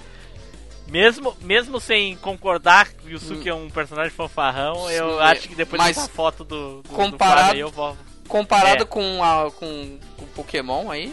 Mesmo, 0.88 1.36
mesmo 1.42 1.80
sem 1.80 2.16
concordar 2.18 2.90
que 2.94 3.08
o 3.08 3.10
Yusuke 3.12 3.50
é 3.50 3.54
um 3.54 3.70
personagem 3.70 4.12
fanfarrão, 4.12 4.90
eu 4.92 5.16
Sim, 5.18 5.20
acho 5.24 5.48
que 5.50 5.56
depois 5.56 5.84
dessa 5.84 6.08
foto 6.08 6.44
do, 6.44 6.82
do, 6.84 6.90
comparado- 6.90 7.54
do 7.54 7.60
eu 7.60 7.70
vou... 7.70 7.98
Comparado 8.28 8.84
É. 8.84 8.86
com, 8.86 9.24
a, 9.24 9.52
com 9.52 10.00
o 10.20 10.28
Pokémon 10.36 10.90
aí. 10.92 11.08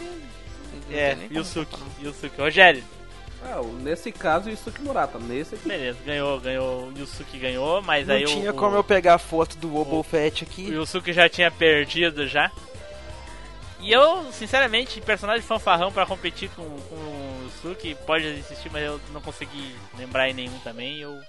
não 0.89 0.97
É, 0.97 1.17
Yusuke. 1.31 1.75
Yusuke. 2.03 2.39
Rogério, 2.39 2.83
Ah, 3.45 3.61
o- 3.61 3.73
nesse 3.73 4.11
caso, 4.11 4.47
o 4.47 4.51
Yusuke 4.51 4.81
Murata. 4.81 5.17
Nesse 5.19 5.55
aqui. 5.55 5.67
beleza, 5.67 5.97
ganhou, 6.05 6.39
ganhou, 6.39 6.87
o 6.89 6.93
Yusuke 6.97 7.37
ganhou, 7.39 7.81
mas 7.81 8.07
Não 8.07 8.15
aí 8.15 8.25
tinha 8.25 8.51
o, 8.51 8.53
como 8.55 8.75
o, 8.75 8.79
eu 8.79 8.83
pegar 8.83 9.15
a 9.15 9.19
foto 9.19 9.57
do 9.57 9.67
Boba 9.67 10.03
Fett 10.03 10.43
o 10.43 10.47
aqui. 10.47 10.67
Yusuke 10.69 11.11
já 11.13 11.27
tinha 11.27 11.49
perdido 11.51 12.27
já. 12.27 12.51
E 13.83 13.91
eu, 13.91 14.31
sinceramente, 14.31 15.01
personagem 15.01 15.41
fanfarrão 15.41 15.91
pra 15.91 16.05
competir 16.05 16.49
com, 16.55 16.63
com 16.63 16.95
o 16.95 17.43
Yusuke 17.45 17.95
pode 18.05 18.25
existir, 18.25 18.71
mas 18.71 18.83
eu 18.83 18.99
não 19.11 19.21
consegui 19.21 19.75
lembrar 19.97 20.29
em 20.29 20.33
nenhum 20.33 20.57
também. 20.59 20.99
Eu 21.01 21.19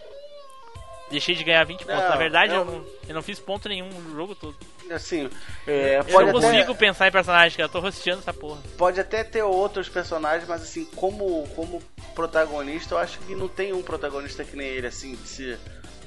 deixei 1.10 1.34
de 1.34 1.42
ganhar 1.42 1.64
20 1.64 1.80
pontos. 1.84 2.00
Não, 2.00 2.08
Na 2.08 2.16
verdade, 2.16 2.52
eu... 2.54 2.60
eu- 2.60 2.64
não, 2.64 2.86
eu 3.08 3.14
não 3.14 3.22
fiz 3.22 3.40
ponto 3.40 3.68
nenhum 3.68 3.88
no 3.88 4.14
jogo 4.14 4.34
todo. 4.36 4.56
Assim, 4.90 5.28
é, 5.66 5.96
Eu 6.06 6.20
não 6.20 6.28
até, 6.28 6.32
consigo 6.32 6.74
pensar 6.74 7.08
em 7.08 7.10
personagem, 7.10 7.56
que 7.56 7.62
eu 7.62 7.68
tô 7.68 7.80
rosteando 7.80 8.20
essa 8.20 8.32
porra. 8.34 8.60
pode 8.76 9.00
até 9.00 9.24
ter 9.24 9.42
outros 9.42 9.88
personagens, 9.88 10.46
mas 10.48 10.62
assim, 10.62 10.84
como, 10.94 11.48
como 11.56 11.82
protagonista, 12.14 12.94
eu 12.94 12.98
acho 12.98 13.18
que 13.20 13.34
não 13.34 13.48
tem 13.48 13.72
um 13.72 13.82
protagonista 13.82 14.44
que 14.44 14.54
nem 14.56 14.66
ele, 14.68 14.86
assim, 14.86 15.14
de 15.16 15.26
ser 15.26 15.58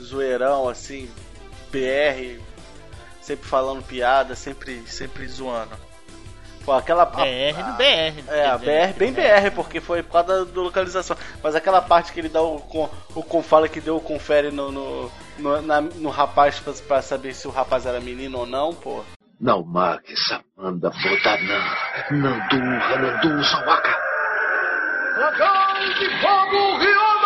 zoeirão, 0.01 0.69
assim, 0.69 1.09
BR, 1.71 2.39
sempre 3.21 3.47
falando 3.49 3.83
piada, 3.83 4.35
sempre, 4.35 4.81
sempre 4.87 5.27
zoando. 5.27 5.75
Pô, 6.67 6.73
aquela. 6.73 7.03
a- 7.03 7.05
BR 7.05 7.63
no 7.63 7.73
BR. 7.77 8.23
É, 8.27 8.45
a 8.45 8.57
BR, 8.57 8.93
bem 8.97 9.13
BR, 9.13 9.51
porque 9.55 9.79
foi 9.79 10.03
por 10.03 10.11
causa 10.11 10.43
da, 10.45 10.51
da 10.51 10.61
localização. 10.61 11.15
Mas 11.41 11.55
aquela 11.55 11.81
parte 11.81 12.11
que 12.11 12.19
ele 12.19 12.27
dá 12.27 12.41
o, 12.41 12.59
com- 12.59 12.89
o, 13.15 13.23
com 13.23 13.41
fala 13.41 13.69
que 13.69 13.79
deu 13.79 13.95
o 13.95 14.01
confere 14.01 14.51
no, 14.51 14.69
no, 14.69 15.11
no, 15.39 15.61
na- 15.61 15.79
no 15.79 16.09
rapaz 16.09 16.59
pra, 16.59 16.73
pra 16.85 17.01
saber 17.01 17.33
se 17.33 17.47
o 17.47 17.51
rapaz 17.51 17.85
era 17.85 18.01
menino 18.01 18.39
ou 18.39 18.45
não, 18.45 18.73
pô. 18.75 19.01
Não 19.39 19.63
marque 19.63 20.11
essa 20.11 20.41
banda. 20.57 20.91
Nandurra, 22.11 22.97
Nandu, 22.97 23.43
Sawaka. 23.45 23.95
Dragão 25.15 25.89
de 25.99 26.21
Fogo 26.21 26.77
Ryoma! 26.79 27.16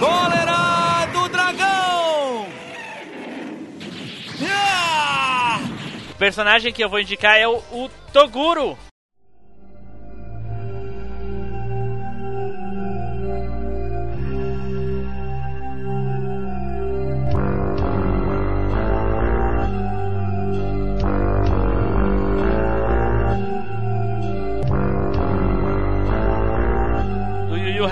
Cólera 0.00 1.06
do 1.12 1.28
dragão! 1.28 2.46
O 6.10 6.14
personagem 6.18 6.72
que 6.72 6.82
eu 6.82 6.88
vou 6.88 6.98
indicar 6.98 7.36
é 7.36 7.46
o, 7.46 7.58
o 7.70 7.88
Toguro. 8.12 8.76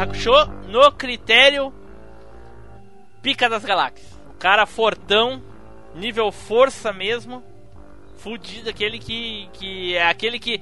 Hakusho 0.07 0.47
no 0.69 0.91
critério 0.93 1.73
Pica 3.23 3.49
das 3.49 3.65
Galáxias. 3.65 4.07
O 4.31 4.35
cara 4.39 4.67
fortão, 4.67 5.43
nível 5.95 6.31
força 6.31 6.93
mesmo, 6.93 7.43
fudido, 8.17 8.71
aquele 8.71 8.99
que, 8.99 9.49
que 9.53 9.95
é 9.97 10.07
aquele 10.07 10.39
que 10.39 10.61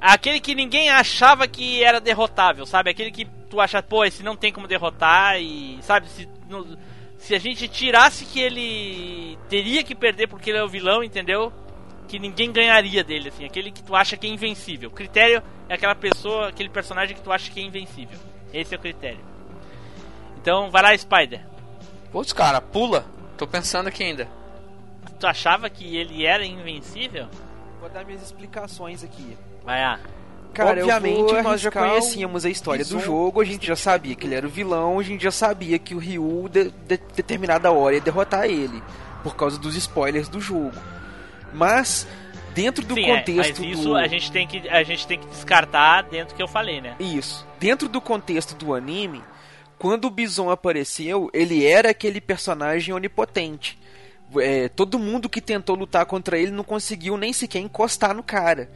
aquele 0.00 0.38
que 0.38 0.54
ninguém 0.54 0.90
achava 0.90 1.48
que 1.48 1.82
era 1.82 2.00
derrotável, 2.00 2.66
sabe? 2.66 2.90
Aquele 2.90 3.10
que 3.10 3.24
tu 3.48 3.60
acha, 3.60 3.82
pô, 3.82 4.04
esse 4.04 4.22
não 4.22 4.36
tem 4.36 4.52
como 4.52 4.68
derrotar 4.68 5.40
e 5.40 5.78
sabe 5.82 6.08
se 6.08 6.28
no- 6.48 6.78
se 7.18 7.34
a 7.34 7.38
gente 7.38 7.66
tirasse 7.68 8.26
que 8.26 8.38
ele 8.38 9.38
teria 9.48 9.82
que 9.82 9.94
perder 9.94 10.28
porque 10.28 10.50
ele 10.50 10.58
é 10.58 10.62
o 10.64 10.68
vilão, 10.68 11.02
entendeu? 11.02 11.50
Que 12.06 12.18
ninguém 12.18 12.52
ganharia 12.52 13.02
dele, 13.02 13.30
assim, 13.30 13.46
aquele 13.46 13.72
que 13.72 13.82
tu 13.82 13.96
acha 13.96 14.14
que 14.16 14.26
é 14.26 14.30
invencível. 14.30 14.90
O 14.90 14.92
critério 14.92 15.42
é 15.68 15.74
aquela 15.74 15.94
pessoa, 15.94 16.48
aquele 16.48 16.68
personagem 16.68 17.16
que 17.16 17.22
tu 17.22 17.32
acha 17.32 17.50
que 17.50 17.58
é 17.58 17.62
invencível. 17.62 18.18
Esse 18.54 18.74
é 18.74 18.78
o 18.78 18.80
critério. 18.80 19.20
Então, 20.40 20.70
vai 20.70 20.82
lá, 20.82 20.96
Spider. 20.96 21.40
Putz, 22.12 22.32
cara, 22.32 22.60
pula. 22.60 23.04
Tô 23.36 23.46
pensando 23.46 23.88
aqui 23.88 24.04
ainda. 24.04 24.28
Tu 25.18 25.26
achava 25.26 25.68
que 25.68 25.96
ele 25.96 26.24
era 26.24 26.46
invencível? 26.46 27.26
Vou 27.80 27.90
dar 27.90 28.04
minhas 28.04 28.22
explicações 28.22 29.02
aqui. 29.02 29.36
Vai 29.64 29.82
lá. 29.82 29.98
Cara, 30.52 30.80
Obviamente, 30.80 31.32
nós 31.42 31.60
já 31.60 31.70
conhecíamos 31.70 32.44
a 32.44 32.48
história 32.48 32.84
do 32.84 33.00
jogo, 33.00 33.40
a 33.40 33.44
gente 33.44 33.66
já 33.66 33.74
sabia 33.74 34.14
que 34.14 34.24
ele 34.24 34.36
era 34.36 34.46
o 34.46 34.50
vilão, 34.50 35.00
a 35.00 35.02
gente 35.02 35.24
já 35.24 35.32
sabia 35.32 35.76
que 35.80 35.96
o 35.96 35.98
Ryu, 35.98 36.48
de, 36.48 36.70
de 36.70 36.96
determinada 37.16 37.72
hora, 37.72 37.96
ia 37.96 38.00
derrotar 38.00 38.44
ele, 38.44 38.80
por 39.24 39.34
causa 39.34 39.58
dos 39.58 39.74
spoilers 39.74 40.28
do 40.28 40.40
jogo. 40.40 40.78
Mas, 41.52 42.06
dentro 42.54 42.84
do 42.84 42.94
Sim, 42.94 43.04
é, 43.04 43.18
contexto 43.18 43.60
mas 43.60 43.72
isso 43.72 43.88
do... 43.88 43.96
a 43.96 44.06
gente 44.06 44.30
tem 44.30 44.46
que 44.46 44.68
a 44.68 44.82
gente 44.82 45.06
tem 45.06 45.18
que 45.18 45.26
descartar 45.26 46.02
dentro 46.02 46.34
do 46.34 46.36
que 46.36 46.42
eu 46.42 46.48
falei, 46.48 46.80
né? 46.80 46.94
Isso. 46.98 47.46
Dentro 47.58 47.88
do 47.88 48.00
contexto 48.00 48.54
do 48.54 48.74
anime, 48.74 49.22
quando 49.78 50.06
o 50.06 50.10
Bison 50.10 50.50
apareceu, 50.50 51.28
ele 51.32 51.66
era 51.66 51.90
aquele 51.90 52.20
personagem 52.20 52.94
onipotente. 52.94 53.78
É, 54.36 54.68
todo 54.68 54.98
mundo 54.98 55.28
que 55.28 55.40
tentou 55.40 55.76
lutar 55.76 56.06
contra 56.06 56.38
ele 56.38 56.50
não 56.50 56.64
conseguiu 56.64 57.16
nem 57.16 57.32
sequer 57.32 57.58
encostar 57.58 58.14
no 58.14 58.22
cara. 58.22 58.70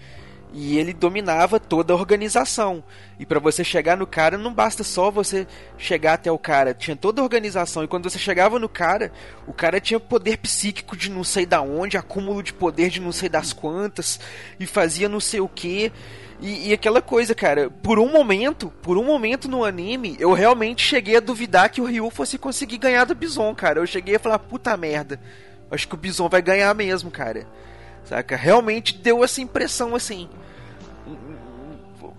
E 0.52 0.78
ele 0.78 0.92
dominava 0.92 1.60
toda 1.60 1.92
a 1.92 1.96
organização. 1.96 2.82
E 3.18 3.26
para 3.26 3.38
você 3.38 3.62
chegar 3.62 3.96
no 3.96 4.06
cara, 4.06 4.38
não 4.38 4.52
basta 4.52 4.82
só 4.82 5.10
você 5.10 5.46
chegar 5.76 6.14
até 6.14 6.32
o 6.32 6.38
cara. 6.38 6.72
Tinha 6.72 6.96
toda 6.96 7.20
a 7.20 7.24
organização. 7.24 7.84
E 7.84 7.88
quando 7.88 8.08
você 8.08 8.18
chegava 8.18 8.58
no 8.58 8.68
cara, 8.68 9.12
o 9.46 9.52
cara 9.52 9.80
tinha 9.80 10.00
poder 10.00 10.38
psíquico 10.38 10.96
de 10.96 11.10
não 11.10 11.22
sei 11.22 11.44
da 11.44 11.60
onde, 11.60 11.98
acúmulo 11.98 12.42
de 12.42 12.52
poder 12.52 12.88
de 12.88 13.00
não 13.00 13.12
sei 13.12 13.28
das 13.28 13.52
quantas, 13.52 14.18
e 14.58 14.64
fazia 14.64 15.08
não 15.08 15.20
sei 15.20 15.40
o 15.40 15.48
que. 15.48 15.92
E, 16.40 16.68
e 16.68 16.72
aquela 16.72 17.02
coisa, 17.02 17.34
cara, 17.34 17.68
por 17.68 17.98
um 17.98 18.10
momento, 18.10 18.72
por 18.80 18.96
um 18.96 19.04
momento 19.04 19.48
no 19.48 19.64
anime, 19.64 20.16
eu 20.20 20.32
realmente 20.32 20.82
cheguei 20.82 21.16
a 21.16 21.20
duvidar 21.20 21.68
que 21.68 21.80
o 21.80 21.84
Ryu 21.84 22.08
fosse 22.10 22.38
conseguir 22.38 22.78
ganhar 22.78 23.04
do 23.04 23.14
Bison, 23.14 23.54
cara. 23.54 23.80
Eu 23.80 23.86
cheguei 23.86 24.16
a 24.16 24.20
falar, 24.20 24.38
puta 24.38 24.76
merda, 24.76 25.20
acho 25.70 25.88
que 25.88 25.94
o 25.94 25.98
Bison 25.98 26.28
vai 26.28 26.40
ganhar 26.40 26.72
mesmo, 26.74 27.10
cara. 27.10 27.46
Saca? 28.08 28.36
Realmente 28.36 28.96
deu 28.96 29.22
essa 29.22 29.40
impressão 29.40 29.94
assim. 29.94 30.28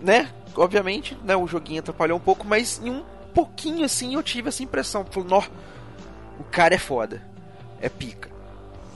Né? 0.00 0.30
Obviamente, 0.56 1.16
né, 1.24 1.34
o 1.36 1.46
joguinho 1.46 1.80
atrapalhou 1.80 2.16
um 2.16 2.20
pouco, 2.20 2.46
mas 2.46 2.80
em 2.82 2.90
um 2.90 3.04
pouquinho 3.34 3.84
assim 3.84 4.14
eu 4.14 4.22
tive 4.22 4.48
essa 4.48 4.62
impressão. 4.62 5.04
Falei, 5.04 5.28
nó, 5.28 5.42
o 6.38 6.44
cara 6.44 6.74
é 6.74 6.78
foda. 6.78 7.22
É 7.80 7.88
pica. 7.88 8.30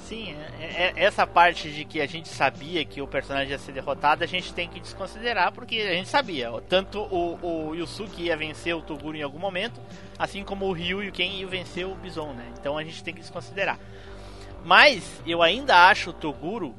Sim, 0.07 0.37
é- 0.61 0.93
é- 0.97 1.05
essa 1.05 1.27
parte 1.27 1.71
de 1.73 1.85
que 1.85 2.01
a 2.01 2.07
gente 2.07 2.29
sabia 2.29 2.85
que 2.85 3.01
o 3.01 3.07
personagem 3.09 3.51
ia 3.51 3.59
ser 3.59 3.73
derrotado, 3.73 4.23
a 4.23 4.27
gente 4.27 4.53
tem 4.53 4.69
que 4.69 4.79
desconsiderar, 4.79 5.51
porque 5.51 5.77
a 5.77 5.95
gente 5.95 6.09
sabia. 6.09 6.51
Tanto 6.69 7.01
o, 7.01 7.71
o 7.71 7.75
Yusuke 7.75 8.25
ia 8.25 8.37
vencer 8.37 8.77
o 8.77 8.83
Toguro 8.83 9.17
em 9.17 9.23
algum 9.23 9.39
momento, 9.39 9.81
assim 10.19 10.45
como 10.45 10.67
o 10.67 10.73
Ryu 10.73 11.03
e 11.03 11.09
o 11.09 11.13
Ken 11.13 11.31
iam 11.41 11.49
vencer 11.49 11.87
o 11.87 11.95
Bison, 11.95 12.35
né? 12.35 12.45
Então 12.61 12.77
a 12.79 12.85
gente 12.85 13.03
tem 13.03 13.15
que 13.15 13.21
desconsiderar. 13.21 13.79
Mas 14.65 15.23
eu 15.27 15.43
ainda 15.43 15.89
acho 15.89 16.11
o 16.11 16.13
Toguro 16.15 16.75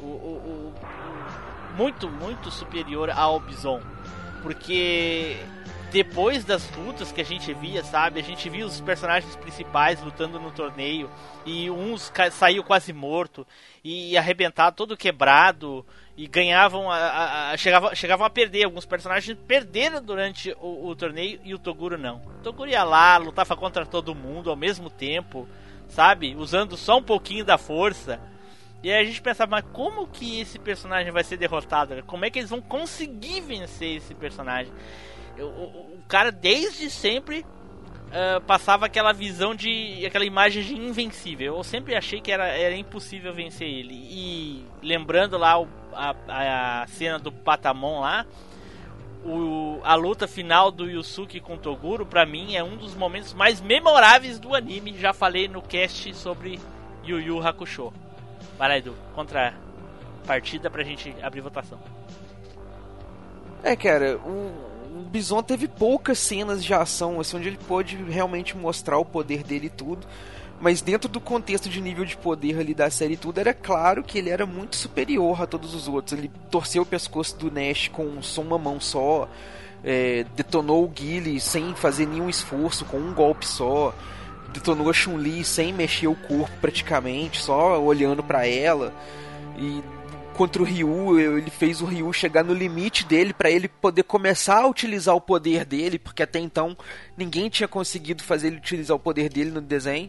o, 0.00 0.04
o- 0.04 0.72
o- 0.74 1.76
muito, 1.76 2.08
muito 2.10 2.50
superior 2.50 3.10
ao 3.10 3.38
Bison. 3.40 3.80
Porque 4.42 5.36
depois 5.92 6.44
das 6.44 6.68
lutas 6.74 7.12
que 7.12 7.20
a 7.20 7.24
gente 7.24 7.52
via, 7.54 7.84
sabe? 7.84 8.18
A 8.18 8.22
gente 8.22 8.48
via 8.48 8.66
os 8.66 8.80
personagens 8.80 9.36
principais 9.36 10.02
lutando 10.02 10.40
no 10.40 10.50
torneio 10.50 11.08
e 11.46 11.70
uns 11.70 12.10
saiu 12.32 12.64
quase 12.64 12.92
morto 12.92 13.46
e 13.84 14.16
arrebentado, 14.16 14.74
todo 14.74 14.96
quebrado 14.96 15.84
e 16.16 16.26
ganhavam 16.26 16.90
a, 16.90 16.96
a, 16.96 17.50
a, 17.52 17.56
chegavam, 17.56 17.94
chegavam 17.94 18.26
a 18.26 18.30
perder. 18.30 18.64
Alguns 18.64 18.84
personagens 18.86 19.38
perderam 19.46 20.02
durante 20.02 20.50
o, 20.60 20.88
o, 20.88 20.96
torneio 20.96 21.38
e 21.44 21.54
o 21.54 21.58
Toguro 21.58 21.96
não. 21.96 22.16
O 22.16 22.42
Toguro 22.42 22.68
ia 22.70 22.82
lá, 22.84 23.16
lutava 23.18 23.54
contra 23.54 23.86
todo 23.86 24.14
mundo 24.14 24.50
ao 24.50 24.56
mesmo 24.56 24.90
tempo, 24.90 25.46
sabe? 25.92 26.34
Usando 26.36 26.76
só 26.76 26.98
um 26.98 27.02
pouquinho 27.02 27.44
da 27.44 27.56
força. 27.56 28.20
E 28.82 28.90
aí 28.90 29.02
a 29.02 29.04
gente 29.04 29.22
pensava, 29.22 29.50
mas 29.50 29.64
como 29.72 30.08
que 30.08 30.40
esse 30.40 30.58
personagem 30.58 31.12
vai 31.12 31.22
ser 31.22 31.36
derrotado? 31.36 32.02
Como 32.04 32.24
é 32.24 32.30
que 32.30 32.40
eles 32.40 32.50
vão 32.50 32.60
conseguir 32.60 33.40
vencer 33.40 33.96
esse 33.96 34.14
personagem? 34.14 34.72
o, 35.38 35.44
o, 35.44 36.02
cara 36.08 36.30
desde 36.30 36.90
sempre 36.90 37.40
uh, 37.40 38.40
passava 38.42 38.86
aquela 38.86 39.12
visão 39.12 39.54
de. 39.54 40.04
aquela 40.04 40.24
imagem 40.24 40.62
de 40.62 40.74
invencível. 40.74 41.56
Eu 41.56 41.64
sempre 41.64 41.94
achei 41.94 42.20
que 42.20 42.30
era, 42.32 42.46
era 42.48 42.76
impossível 42.76 43.32
vencer 43.32 43.68
ele. 43.68 43.94
E 43.94 44.66
lembrando 44.82 45.38
lá 45.38 45.60
o, 45.60 45.68
a, 45.92 46.82
a 46.82 46.86
cena 46.88 47.18
do 47.18 47.30
Patamon 47.30 48.00
lá. 48.00 48.26
O, 49.24 49.80
a 49.84 49.94
luta 49.94 50.26
final 50.26 50.72
do 50.72 50.90
Yusuke 50.90 51.40
com 51.40 51.56
Toguro, 51.56 52.04
pra 52.04 52.26
mim, 52.26 52.56
é 52.56 52.64
um 52.64 52.76
dos 52.76 52.94
momentos 52.94 53.32
mais 53.32 53.60
memoráveis 53.60 54.38
do 54.40 54.54
anime. 54.54 54.98
Já 54.98 55.12
falei 55.12 55.46
no 55.46 55.62
cast 55.62 56.12
sobre 56.14 56.58
Yu 57.04 57.20
Yu 57.20 57.46
Hakusho. 57.46 57.92
Vai 58.58 58.68
lá, 58.68 58.78
Edu, 58.78 58.94
contra 59.14 59.48
a 59.48 60.26
partida 60.26 60.68
pra 60.68 60.82
gente 60.82 61.14
abrir 61.22 61.40
votação. 61.40 61.78
É, 63.62 63.76
cara, 63.76 64.18
o, 64.18 64.98
o 64.98 65.02
Bison 65.08 65.42
teve 65.42 65.68
poucas 65.68 66.18
cenas 66.18 66.64
de 66.64 66.74
ação, 66.74 67.20
assim, 67.20 67.36
onde 67.36 67.48
ele 67.48 67.58
pôde 67.68 67.96
realmente 67.96 68.56
mostrar 68.56 68.98
o 68.98 69.04
poder 69.04 69.44
dele 69.44 69.66
e 69.66 69.70
tudo. 69.70 70.06
Mas 70.62 70.80
dentro 70.80 71.08
do 71.08 71.20
contexto 71.20 71.68
de 71.68 71.80
nível 71.80 72.04
de 72.04 72.16
poder 72.16 72.56
ali 72.60 72.72
da 72.72 72.88
série 72.88 73.16
tudo, 73.16 73.38
era 73.38 73.52
claro 73.52 74.04
que 74.04 74.16
ele 74.16 74.30
era 74.30 74.46
muito 74.46 74.76
superior 74.76 75.42
a 75.42 75.44
todos 75.44 75.74
os 75.74 75.88
outros. 75.88 76.16
Ele 76.16 76.30
torceu 76.52 76.84
o 76.84 76.86
pescoço 76.86 77.36
do 77.36 77.50
Nash 77.50 77.88
com 77.88 78.22
só 78.22 78.42
uma 78.42 78.56
mão 78.56 78.80
só, 78.80 79.28
é, 79.82 80.24
detonou 80.36 80.84
o 80.84 80.88
Guile 80.88 81.40
sem 81.40 81.74
fazer 81.74 82.06
nenhum 82.06 82.30
esforço, 82.30 82.84
com 82.84 82.96
um 82.96 83.12
golpe 83.12 83.44
só, 83.44 83.92
detonou 84.52 84.88
a 84.88 84.92
Chun-Li 84.92 85.42
sem 85.42 85.72
mexer 85.72 86.06
o 86.06 86.14
corpo 86.14 86.56
praticamente, 86.60 87.40
só 87.40 87.82
olhando 87.82 88.22
para 88.22 88.46
ela. 88.46 88.94
E 89.58 89.82
contra 90.32 90.62
o 90.62 90.64
Ryu, 90.64 91.18
ele 91.18 91.50
fez 91.50 91.82
o 91.82 91.86
Ryu 91.86 92.12
chegar 92.12 92.44
no 92.44 92.54
limite 92.54 93.04
dele 93.04 93.32
para 93.32 93.50
ele 93.50 93.66
poder 93.66 94.04
começar 94.04 94.60
a 94.60 94.68
utilizar 94.68 95.16
o 95.16 95.20
poder 95.20 95.64
dele, 95.64 95.98
porque 95.98 96.22
até 96.22 96.38
então 96.38 96.76
ninguém 97.16 97.48
tinha 97.48 97.66
conseguido 97.66 98.22
fazer 98.22 98.46
ele 98.46 98.58
utilizar 98.58 98.96
o 98.96 99.00
poder 99.00 99.28
dele 99.28 99.50
no 99.50 99.60
desenho. 99.60 100.08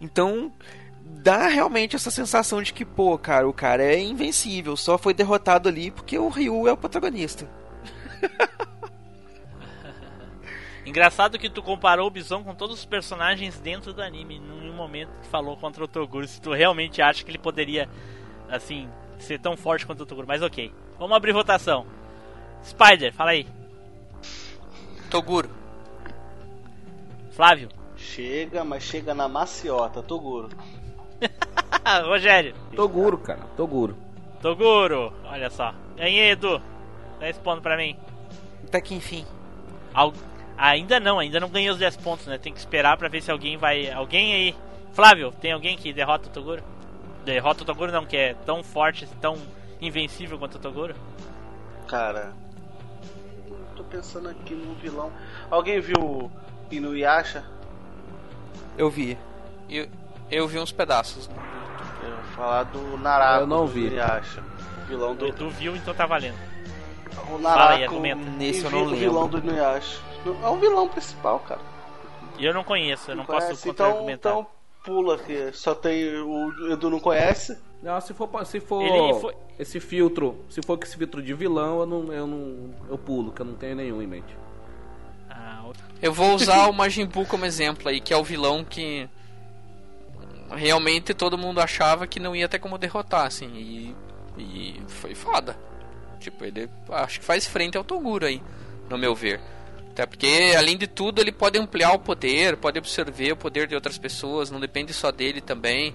Então, 0.00 0.52
dá 1.00 1.48
realmente 1.48 1.96
essa 1.96 2.10
sensação 2.10 2.62
de 2.62 2.72
que, 2.72 2.84
pô, 2.84 3.16
cara, 3.18 3.48
o 3.48 3.52
cara 3.52 3.82
é 3.82 4.00
invencível, 4.00 4.76
só 4.76 4.96
foi 4.98 5.12
derrotado 5.14 5.68
ali 5.68 5.90
porque 5.90 6.18
o 6.18 6.28
Ryu 6.28 6.68
é 6.68 6.72
o 6.72 6.76
protagonista. 6.76 7.48
Engraçado 10.86 11.38
que 11.38 11.50
tu 11.50 11.62
comparou 11.62 12.06
o 12.06 12.10
Bison 12.10 12.42
com 12.42 12.54
todos 12.54 12.78
os 12.78 12.84
personagens 12.86 13.58
dentro 13.58 13.92
do 13.92 14.00
anime, 14.00 14.38
num 14.38 14.72
momento 14.72 15.10
que 15.20 15.28
falou 15.28 15.54
contra 15.56 15.84
o 15.84 15.88
Toguro, 15.88 16.26
se 16.26 16.40
tu 16.40 16.52
realmente 16.52 17.02
acha 17.02 17.22
que 17.22 17.30
ele 17.30 17.36
poderia, 17.36 17.86
assim, 18.48 18.88
ser 19.18 19.38
tão 19.38 19.54
forte 19.56 19.84
quanto 19.84 20.02
o 20.02 20.06
Toguro, 20.06 20.26
mas 20.26 20.40
ok. 20.40 20.72
Vamos 20.98 21.16
abrir 21.16 21.32
votação. 21.32 21.86
Spider, 22.64 23.12
fala 23.12 23.32
aí. 23.32 23.46
Toguro. 25.10 25.50
Flávio. 27.32 27.68
Chega, 27.98 28.64
mas 28.64 28.82
chega 28.82 29.14
na 29.14 29.28
maciota, 29.28 30.02
Toguro. 30.02 30.48
Rogério. 32.06 32.54
Toguro, 32.74 33.18
cara, 33.18 33.40
Toguro. 33.56 33.96
Toguro, 34.40 35.12
olha 35.24 35.50
só. 35.50 35.74
Ganhei, 35.96 36.30
Edu. 36.30 36.62
Responde 37.20 37.60
pra 37.60 37.76
mim. 37.76 37.96
Até 38.64 38.80
que 38.80 38.94
enfim. 38.94 39.26
Al... 39.92 40.12
Ainda 40.56 41.00
não, 41.00 41.18
ainda 41.18 41.40
não 41.40 41.48
ganhei 41.48 41.70
os 41.70 41.78
10 41.78 41.96
pontos, 41.98 42.26
né? 42.26 42.38
Tem 42.38 42.52
que 42.52 42.58
esperar 42.58 42.96
pra 42.96 43.08
ver 43.08 43.20
se 43.20 43.30
alguém 43.30 43.56
vai. 43.56 43.90
Alguém 43.90 44.32
aí. 44.32 44.56
Flávio, 44.92 45.32
tem 45.32 45.52
alguém 45.52 45.76
que 45.76 45.92
derrota 45.92 46.28
o 46.28 46.32
Toguro? 46.32 46.62
derrota 47.24 47.62
o 47.62 47.66
Toguro 47.66 47.92
não, 47.92 48.06
que 48.06 48.16
é 48.16 48.34
tão 48.34 48.62
forte, 48.64 49.06
tão 49.20 49.36
invencível 49.80 50.38
quanto 50.38 50.54
o 50.54 50.58
Toguro? 50.58 50.94
Cara, 51.86 52.32
tô 53.76 53.84
pensando 53.84 54.28
aqui 54.28 54.54
num 54.54 54.74
vilão. 54.74 55.12
Alguém 55.50 55.80
viu 55.80 56.30
Inuyasha? 56.70 57.44
Eu 58.78 58.88
vi. 58.88 59.18
Eu, 59.68 59.88
eu 60.30 60.48
vi 60.48 60.58
uns 60.58 60.72
pedaços. 60.72 61.28
Eu 62.02 62.10
vou 62.10 62.24
falar 62.36 62.62
do 62.62 62.96
Narako. 62.96 63.42
Eu 63.42 63.46
não 63.46 63.66
vi. 63.66 63.86
Inuyasha. 63.88 64.42
Vilão 64.88 65.14
do. 65.14 65.30
Tu 65.32 65.48
viu, 65.50 65.76
então 65.76 65.92
tá 65.92 66.06
valendo. 66.06 66.38
O 67.30 67.46
aí, 67.46 67.84
argumenta. 67.84 68.24
Nesse 68.30 68.64
eu 68.64 68.70
não 68.70 68.78
o 68.78 68.84
lembro. 68.84 68.98
vilão 68.98 69.28
do 69.28 69.38
Inuyasha. 69.38 70.00
É 70.24 70.46
o 70.48 70.56
vilão 70.56 70.88
principal, 70.88 71.40
cara. 71.40 71.60
E 72.38 72.46
eu 72.46 72.54
não 72.54 72.62
conheço, 72.62 73.10
eu 73.10 73.16
não, 73.16 73.24
Não 73.24 73.26
posso. 73.26 73.68
Então, 73.68 74.08
então 74.08 74.46
pula 74.84 75.18
que 75.18 75.52
só 75.52 75.74
tem 75.74 76.16
o 76.22 76.72
Edu 76.72 76.88
não 76.88 77.00
conhece. 77.00 77.58
Não, 77.82 78.00
se 78.00 78.14
for, 78.14 78.28
se 78.46 78.60
for 78.60 78.82
Ele 78.82 79.14
foi- 79.20 79.34
esse 79.58 79.78
filtro, 79.80 80.36
se 80.48 80.60
for 80.62 80.78
esse 80.82 80.96
filtro 80.96 81.22
de 81.22 81.34
vilão, 81.34 81.80
eu 81.80 81.86
não, 81.86 82.12
eu 82.12 82.26
não, 82.26 82.74
eu 82.88 82.96
pulo, 82.98 83.32
que 83.32 83.42
eu 83.42 83.46
não 83.46 83.54
tenho 83.54 83.76
nenhum 83.76 84.00
em 84.00 84.06
mente. 84.06 84.36
Eu 86.00 86.12
vou 86.12 86.34
usar 86.34 86.68
o 86.68 86.72
Majin 86.72 87.06
Buu 87.06 87.26
como 87.26 87.44
exemplo 87.44 87.88
aí, 87.88 88.00
que 88.00 88.14
é 88.14 88.16
o 88.16 88.22
vilão 88.22 88.64
que 88.64 89.08
realmente 90.50 91.12
todo 91.12 91.36
mundo 91.36 91.60
achava 91.60 92.06
que 92.06 92.20
não 92.20 92.34
ia 92.34 92.48
ter 92.48 92.58
como 92.58 92.78
derrotar, 92.78 93.26
assim, 93.26 93.48
e, 93.56 93.96
e 94.38 94.80
foi 94.86 95.14
foda. 95.14 95.56
Tipo, 96.20 96.44
ele 96.44 96.68
acho 96.90 97.20
que 97.20 97.26
faz 97.26 97.46
frente 97.46 97.76
ao 97.76 97.84
Toguro 97.84 98.26
aí, 98.26 98.42
no 98.88 98.96
meu 98.96 99.14
ver. 99.14 99.40
Até 99.90 100.06
porque, 100.06 100.54
além 100.56 100.76
de 100.76 100.86
tudo, 100.86 101.20
ele 101.20 101.32
pode 101.32 101.58
ampliar 101.58 101.92
o 101.92 101.98
poder, 101.98 102.56
pode 102.56 102.78
absorver 102.78 103.32
o 103.32 103.36
poder 103.36 103.66
de 103.66 103.74
outras 103.74 103.98
pessoas, 103.98 104.50
não 104.50 104.60
depende 104.60 104.92
só 104.92 105.10
dele 105.10 105.40
também. 105.40 105.94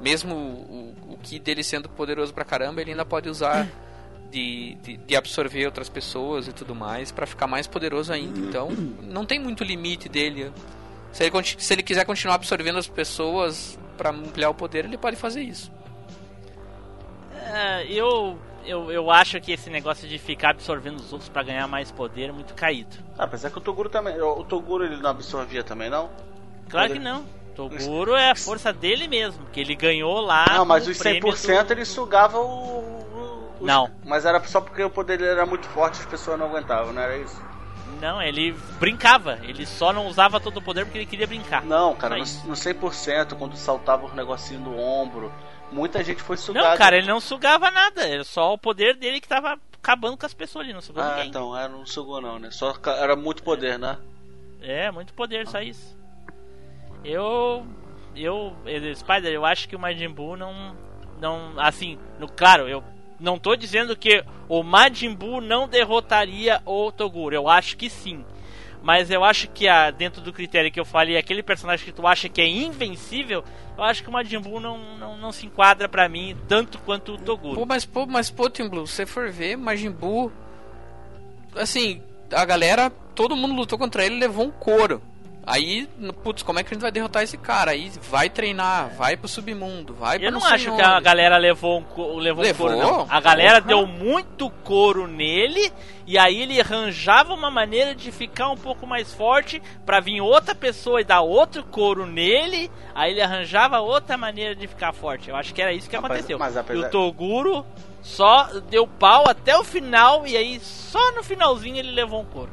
Mesmo 0.00 0.34
o, 0.34 1.12
o 1.12 1.18
Ki 1.22 1.38
dele 1.38 1.62
sendo 1.62 1.88
poderoso 1.88 2.32
pra 2.32 2.44
caramba, 2.44 2.80
ele 2.80 2.92
ainda 2.92 3.04
pode 3.04 3.28
usar 3.28 3.68
de, 4.34 4.74
de, 4.82 4.96
de 4.96 5.16
absorver 5.16 5.64
outras 5.66 5.88
pessoas 5.88 6.48
e 6.48 6.52
tudo 6.52 6.74
mais 6.74 7.12
pra 7.12 7.24
ficar 7.26 7.46
mais 7.46 7.66
poderoso 7.68 8.12
ainda. 8.12 8.38
Então, 8.40 8.68
não 9.02 9.24
tem 9.24 9.38
muito 9.38 9.62
limite 9.62 10.08
dele. 10.08 10.52
Se 11.12 11.22
ele, 11.24 11.32
se 11.58 11.72
ele 11.72 11.82
quiser 11.84 12.04
continuar 12.04 12.34
absorvendo 12.34 12.78
as 12.78 12.88
pessoas 12.88 13.78
pra 13.96 14.10
ampliar 14.10 14.50
o 14.50 14.54
poder, 14.54 14.84
ele 14.84 14.98
pode 14.98 15.14
fazer 15.16 15.42
isso. 15.42 15.70
É, 17.52 17.86
eu, 17.88 18.36
eu, 18.66 18.90
eu 18.90 19.10
acho 19.10 19.40
que 19.40 19.52
esse 19.52 19.70
negócio 19.70 20.08
de 20.08 20.18
ficar 20.18 20.50
absorvendo 20.50 20.96
os 20.98 21.12
outros 21.12 21.28
pra 21.28 21.42
ganhar 21.42 21.68
mais 21.68 21.92
poder 21.92 22.30
é 22.30 22.32
muito 22.32 22.54
caído. 22.54 22.96
Ah, 23.18 23.24
apesar 23.24 23.50
que 23.50 23.58
o 23.58 23.60
Toguro 23.60 23.88
também. 23.88 24.20
O 24.20 24.42
Toguro 24.44 24.84
ele 24.84 24.96
não 24.96 25.10
absorvia 25.10 25.62
também, 25.62 25.88
não? 25.88 26.10
Claro 26.68 26.92
que 26.92 26.98
não. 26.98 27.24
Toguro 27.54 28.16
é 28.16 28.32
a 28.32 28.34
força 28.34 28.72
dele 28.72 29.06
mesmo, 29.06 29.46
que 29.52 29.60
ele 29.60 29.76
ganhou 29.76 30.20
lá. 30.20 30.44
não, 30.48 30.64
mas 30.64 30.88
os 30.88 30.98
prêmio 30.98 31.22
100% 31.32 31.66
do- 31.66 31.72
ele 31.72 31.84
sugava 31.84 32.38
o. 32.40 33.04
os- 33.64 33.68
Não. 33.68 33.90
Mas 34.04 34.24
era 34.24 34.42
só 34.44 34.60
porque 34.60 34.82
o 34.82 34.90
poder 34.90 35.18
dele 35.18 35.30
era 35.32 35.46
muito 35.46 35.66
forte 35.68 36.00
as 36.00 36.06
pessoas 36.06 36.38
não 36.38 36.46
aguentavam, 36.46 36.92
não 36.92 37.02
era 37.02 37.16
isso? 37.18 37.40
Não, 38.00 38.20
ele 38.20 38.52
brincava. 38.78 39.38
Ele 39.42 39.64
só 39.64 39.92
não 39.92 40.06
usava 40.06 40.40
todo 40.40 40.56
o 40.58 40.62
poder 40.62 40.84
porque 40.84 40.98
ele 40.98 41.06
queria 41.06 41.26
brincar. 41.26 41.64
Não, 41.64 41.94
cara, 41.94 42.16
no, 42.16 42.24
no 42.24 42.54
100%, 42.54 43.34
quando 43.36 43.56
saltava 43.56 44.06
o 44.06 44.14
negocinho 44.14 44.60
do 44.60 44.76
ombro, 44.76 45.32
muita 45.70 46.02
gente 46.02 46.20
foi 46.22 46.36
sugada. 46.36 46.70
Não, 46.70 46.76
cara, 46.76 46.96
ele 46.98 47.06
não 47.06 47.20
sugava 47.20 47.70
nada. 47.70 48.02
Era 48.06 48.24
só 48.24 48.52
o 48.52 48.58
poder 48.58 48.96
dele 48.96 49.20
que 49.20 49.28
tava 49.28 49.58
acabando 49.80 50.16
com 50.16 50.26
as 50.26 50.34
pessoas 50.34 50.64
ali. 50.64 50.72
Não 50.74 50.80
sugou 50.80 51.02
Ah, 51.02 51.10
ninguém. 51.10 51.28
então, 51.28 51.56
era, 51.56 51.68
não 51.68 51.86
sugou 51.86 52.20
não, 52.20 52.38
né? 52.38 52.50
Só 52.50 52.74
era 52.98 53.14
muito 53.16 53.42
poder, 53.42 53.78
né? 53.78 53.96
É, 54.60 54.90
muito 54.90 55.14
poder, 55.14 55.46
só 55.46 55.60
isso. 55.60 55.96
Eu. 57.04 57.66
Eu. 58.16 58.54
eu- 58.66 58.94
Spider, 58.96 59.32
eu 59.32 59.44
acho 59.44 59.68
que 59.68 59.76
o 59.76 59.78
Majin 59.78 60.08
Buu 60.08 60.36
não. 60.36 60.74
Não. 61.20 61.52
Assim, 61.58 61.98
no, 62.18 62.28
claro, 62.28 62.68
eu 62.68 62.82
não 63.18 63.38
tô 63.38 63.56
dizendo 63.56 63.96
que 63.96 64.24
o 64.48 64.62
Majin 64.62 65.14
Buu 65.14 65.40
não 65.40 65.68
derrotaria 65.68 66.60
o 66.64 66.90
Toguro. 66.90 67.34
Eu 67.34 67.48
acho 67.48 67.76
que 67.76 67.88
sim. 67.88 68.24
Mas 68.82 69.10
eu 69.10 69.24
acho 69.24 69.48
que 69.48 69.66
a, 69.66 69.90
dentro 69.90 70.20
do 70.20 70.32
critério 70.32 70.70
que 70.70 70.78
eu 70.78 70.84
falei, 70.84 71.16
aquele 71.16 71.42
personagem 71.42 71.86
que 71.86 71.92
tu 71.92 72.06
acha 72.06 72.28
que 72.28 72.40
é 72.40 72.46
invencível, 72.46 73.42
eu 73.78 73.82
acho 73.82 74.02
que 74.02 74.10
o 74.10 74.12
Majin 74.12 74.40
Buu 74.40 74.60
não, 74.60 74.78
não, 74.98 75.16
não 75.16 75.32
se 75.32 75.46
enquadra 75.46 75.88
pra 75.88 76.08
mim 76.08 76.36
tanto 76.46 76.78
quanto 76.78 77.14
o 77.14 77.18
Toguro. 77.18 77.54
Pô, 77.54 77.64
mas 77.64 77.86
pô, 77.86 78.04
mas 78.04 78.30
pô, 78.30 78.50
Team 78.50 78.68
Blue, 78.68 78.86
se 78.86 78.96
você 78.96 79.06
for 79.06 79.30
ver, 79.30 79.56
Majin 79.56 79.90
Buu, 79.90 80.30
assim, 81.56 82.02
a 82.30 82.44
galera, 82.44 82.90
todo 83.14 83.34
mundo 83.34 83.54
lutou 83.54 83.78
contra 83.78 84.04
ele 84.04 84.18
levou 84.18 84.44
um 84.46 84.50
couro. 84.50 85.00
Aí, 85.46 85.86
putz, 86.22 86.42
como 86.42 86.58
é 86.58 86.62
que 86.64 86.70
a 86.70 86.74
gente 86.74 86.82
vai 86.82 86.90
derrotar 86.90 87.22
esse 87.22 87.36
cara? 87.36 87.72
Aí 87.72 87.92
vai 88.10 88.30
treinar, 88.30 88.88
vai 88.96 89.16
pro 89.16 89.28
submundo, 89.28 89.92
vai 89.94 90.18
pra 90.18 90.28
Eu 90.28 90.32
não 90.32 90.42
acho 90.44 90.64
que 90.64 90.70
onde. 90.70 90.82
a 90.82 90.98
galera 91.00 91.36
levou 91.36 91.80
um, 91.96 92.16
levou 92.16 92.42
um 92.42 92.46
Levou? 92.46 92.68
couro, 92.68 92.80
não. 92.80 93.06
A 93.10 93.20
galera 93.20 93.60
Porra. 93.60 93.68
deu 93.76 93.86
muito 93.86 94.48
couro 94.64 95.06
nele 95.06 95.70
e 96.06 96.16
aí 96.18 96.40
ele 96.40 96.58
arranjava 96.60 97.34
uma 97.34 97.50
maneira 97.50 97.94
de 97.94 98.10
ficar 98.10 98.48
um 98.50 98.56
pouco 98.56 98.86
mais 98.86 99.12
forte 99.12 99.60
pra 99.84 100.00
vir 100.00 100.20
outra 100.22 100.54
pessoa 100.54 101.00
e 101.00 101.04
dar 101.04 101.20
outro 101.20 101.62
couro 101.64 102.06
nele. 102.06 102.70
Aí 102.94 103.12
ele 103.12 103.20
arranjava 103.20 103.80
outra 103.80 104.16
maneira 104.16 104.54
de 104.54 104.66
ficar 104.66 104.92
forte. 104.94 105.28
Eu 105.28 105.36
acho 105.36 105.52
que 105.52 105.60
era 105.60 105.72
isso 105.74 105.90
que 105.90 105.96
aconteceu. 105.96 106.38
mas 106.38 106.54
E 106.54 106.58
apesar- 106.58 106.86
o 106.86 106.90
Toguro 106.90 107.66
só 108.02 108.48
deu 108.70 108.86
pau 108.86 109.28
até 109.28 109.56
o 109.58 109.64
final 109.64 110.26
e 110.26 110.36
aí 110.36 110.58
só 110.60 111.12
no 111.12 111.22
finalzinho 111.22 111.76
ele 111.76 111.90
levou 111.90 112.20
um 112.22 112.24
couro. 112.24 112.50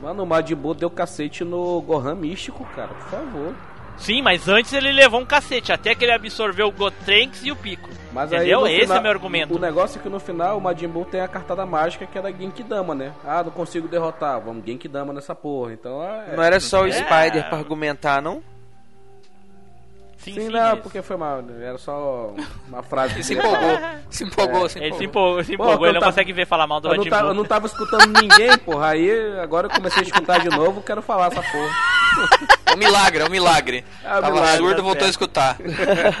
Mano, 0.00 0.22
o 0.22 0.26
Majin 0.26 0.54
Buu 0.54 0.74
deu 0.74 0.90
cacete 0.90 1.42
no 1.44 1.80
Gohan 1.80 2.14
místico, 2.14 2.64
cara, 2.76 2.88
por 2.88 3.08
favor. 3.08 3.54
Sim, 3.96 4.20
mas 4.20 4.46
antes 4.46 4.74
ele 4.74 4.92
levou 4.92 5.20
um 5.20 5.24
cacete, 5.24 5.72
até 5.72 5.94
que 5.94 6.04
ele 6.04 6.12
absorveu 6.12 6.68
o 6.68 6.70
Gotrenks 6.72 7.42
e 7.46 7.50
o 7.50 7.56
Pico. 7.56 7.88
Mas 8.12 8.30
Entendeu? 8.30 8.64
aí, 8.66 8.74
Esse 8.74 8.82
final- 8.82 8.98
é 8.98 9.00
meu 9.00 9.10
argumento. 9.10 9.54
O 9.54 9.58
negócio 9.58 9.98
é 9.98 10.02
que 10.02 10.08
no 10.10 10.20
final 10.20 10.58
o 10.58 10.60
Majin 10.60 10.88
Buu 10.88 11.06
tem 11.06 11.20
a 11.22 11.28
cartada 11.28 11.64
mágica 11.64 12.04
que 12.04 12.18
é 12.18 12.20
da 12.22 12.30
Genkidama, 12.30 12.94
né? 12.94 13.12
Ah, 13.24 13.42
não 13.42 13.50
consigo 13.50 13.88
derrotar, 13.88 14.38
vamos 14.40 14.64
Genkidama 14.66 15.14
nessa 15.14 15.34
porra. 15.34 15.72
Então 15.72 16.02
é. 16.02 16.36
Não 16.36 16.42
era 16.42 16.60
só 16.60 16.82
o 16.82 16.86
É. 16.86 16.92
Spider 16.92 17.48
pra 17.48 17.56
argumentar, 17.58 18.20
não? 18.20 18.42
Sim, 20.18 20.32
Sim, 20.34 20.40
sim, 20.40 20.48
não, 20.48 20.60
mas- 20.70 20.80
porque 20.80 21.02
foi 21.02 21.16
mal. 21.16 21.44
Era 21.60 21.78
só 21.78 22.34
uma 22.66 22.82
frase. 22.84 23.12
que 23.14 23.18
Ele 23.20 23.24
se 23.24 23.34
empolgou, 23.34 23.78
se 24.10 24.24
empolgou, 24.24 24.68
se 24.68 24.78
Ele 24.78 24.94
se 24.94 25.04
empolgou. 25.04 25.04
empolgou, 25.04 25.44
se 25.44 25.56
Pô, 25.56 25.62
empolgou, 25.64 25.86
eu 25.86 25.90
ele 25.90 25.92
não 25.94 26.00
tava- 26.00 26.12
consegue 26.12 26.32
ver 26.32 26.46
falar 26.46 26.66
mal 26.66 26.80
do 26.80 26.88
Eu 26.92 27.04
tava, 27.04 27.22
Buu. 27.22 27.30
eu 27.30 27.34
não 27.34 27.44
tava 27.44 27.66
escutando 27.66 28.20
ninguém, 28.20 28.56
porra. 28.58 28.88
Aí 28.88 29.38
agora 29.38 29.66
eu 29.66 29.70
comecei 29.70 30.02
a 30.02 30.06
escutar 30.06 30.40
de 30.40 30.48
novo, 30.48 30.82
quero 30.82 31.02
falar 31.02 31.26
essa 31.26 31.42
porra. 31.42 31.70
É 32.66 32.72
um 32.74 32.78
milagre, 32.78 33.22
é 33.22 33.26
um 33.26 33.30
milagre. 33.30 33.84
É 34.02 34.08
um 34.08 34.20
Tava 34.20 34.30
milagre, 34.32 34.56
surdo, 34.56 34.76
tá 34.76 34.82
voltou 34.82 35.06
a 35.06 35.10
escutar. 35.10 35.56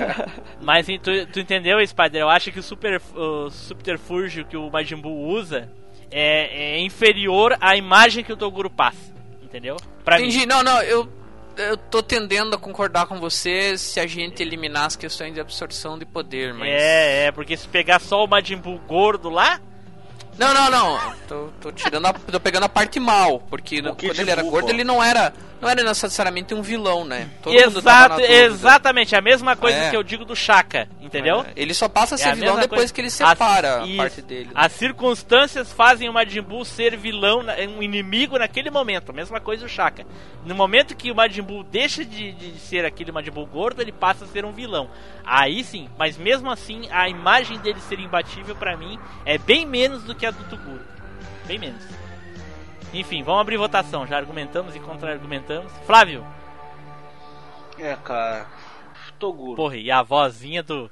Mas 0.60 0.86
tu, 0.86 1.26
tu 1.32 1.40
entendeu, 1.40 1.84
Spider? 1.86 2.20
Eu 2.22 2.28
acho 2.28 2.52
que 2.52 2.58
o, 2.58 2.62
super, 2.62 3.00
o 3.14 3.50
subterfúgio 3.50 4.44
que 4.44 4.56
o 4.56 4.70
Majin 4.70 4.96
Buu 4.96 5.16
usa 5.28 5.68
é, 6.10 6.74
é 6.76 6.80
inferior 6.80 7.56
à 7.60 7.76
imagem 7.76 8.22
que 8.24 8.32
o 8.32 8.36
Toguro 8.36 8.70
passa. 8.70 9.14
Entendeu? 9.42 9.76
Pra 10.04 10.18
mim. 10.18 10.24
Entendi, 10.26 10.44
não, 10.46 10.62
não, 10.62 10.82
eu, 10.82 11.08
eu 11.56 11.76
tô 11.76 12.02
tendendo 12.02 12.54
a 12.54 12.58
concordar 12.58 13.06
com 13.06 13.18
você 13.18 13.76
se 13.78 13.98
a 13.98 14.06
gente 14.06 14.42
eliminar 14.42 14.86
as 14.86 14.96
questões 14.96 15.34
de 15.34 15.40
absorção 15.40 15.98
de 15.98 16.04
poder, 16.04 16.52
mas... 16.54 16.68
É, 16.68 17.26
é, 17.26 17.32
porque 17.32 17.56
se 17.56 17.66
pegar 17.68 17.98
só 17.98 18.24
o 18.24 18.28
Majin 18.28 18.56
Buu 18.56 18.78
gordo 18.86 19.28
lá, 19.28 19.60
Não, 20.38 20.52
não, 20.54 20.70
não. 20.70 21.12
Tô, 21.28 21.48
tô 21.60 21.72
tirando 21.72 22.06
a, 22.06 22.12
tô 22.12 22.38
pegando 22.40 22.64
a 22.64 22.68
parte 22.68 23.00
mal, 23.00 23.40
porque 23.50 23.80
no- 23.82 23.96
quando 23.96 24.20
ele 24.20 24.30
era 24.30 24.42
gordo 24.42 24.70
ele 24.70 24.84
não 24.84 25.02
era, 25.02 25.32
não 25.60 25.68
era 25.68 25.82
necessariamente 25.82 26.54
um 26.54 26.62
vilão, 26.62 27.04
né? 27.04 27.28
Todo 27.42 27.52
mundo 27.54 27.82
tava 27.82 28.20
exato, 28.22 28.32
exatamente 28.32 29.16
a 29.16 29.20
mesma 29.20 29.56
coisa 29.56 29.78
É. 29.78 29.90
que 29.90 29.96
eu 29.96 30.02
digo 30.02 30.24
do 30.24 30.36
Shaka, 30.36 30.88
entendeu? 31.00 31.40
É, 31.40 31.52
Ele 31.56 31.72
só 31.74 31.88
passa 31.88 32.14
a 32.14 32.16
É 32.16 32.18
ser 32.18 32.28
a 32.28 32.34
vilão 32.34 32.54
depois 32.60 32.80
coisa. 32.82 32.92
que 32.94 33.00
ele 33.00 33.10
separa 33.10 33.82
As- 33.82 33.90
a 33.90 33.96
parte 33.96 34.22
dele. 34.22 34.44
né? 34.46 34.50
As 34.54 34.72
circunstâncias 34.72 35.72
fazem 35.72 36.08
o 36.08 36.12
Majin 36.12 36.42
Buu 36.42 36.64
ser 36.64 36.96
vilão, 36.96 37.42
um 37.76 37.82
inimigo 37.82 38.38
naquele 38.38 38.70
momento. 38.70 39.12
Mesma 39.12 39.40
coisa 39.40 39.64
o 39.64 39.68
Shaka. 39.68 40.04
No 40.44 40.54
momento 40.54 40.94
que 40.94 41.10
o 41.10 41.14
Majin 41.14 41.42
Buu 41.42 41.62
deixa 41.64 42.04
de, 42.04 42.32
de 42.32 42.58
ser 42.60 42.84
aquele 42.84 43.10
Majin 43.10 43.30
Buu 43.30 43.46
gordo, 43.46 43.80
ele 43.80 43.92
passa 43.92 44.24
a 44.24 44.28
ser 44.28 44.44
um 44.44 44.52
vilão. 44.52 44.88
Aí 45.24 45.64
sim, 45.64 45.88
mas 45.98 46.16
mesmo 46.16 46.50
assim, 46.50 46.88
a 46.90 47.08
imagem 47.08 47.58
dele 47.58 47.80
ser 47.88 47.98
imbatível 47.98 48.54
pra 48.54 48.76
mim 48.76 48.98
é 49.24 49.38
bem 49.38 49.66
menos 49.66 50.04
do 50.04 50.14
que 50.14 50.25
a 50.26 50.30
do 50.30 50.44
Toguro. 50.44 50.84
Bem 51.46 51.58
menos. 51.58 51.82
Enfim, 52.92 53.22
vamos 53.22 53.40
abrir 53.40 53.56
votação. 53.56 54.06
Já 54.06 54.16
argumentamos 54.16 54.74
e 54.76 54.80
contra-argumentamos. 54.80 55.70
Flávio, 55.86 56.24
É, 57.78 57.94
cara. 57.96 58.46
Toguro. 59.18 59.56
porra, 59.56 59.76
e 59.76 59.90
a 59.90 60.02
vozinha 60.02 60.62
do. 60.62 60.90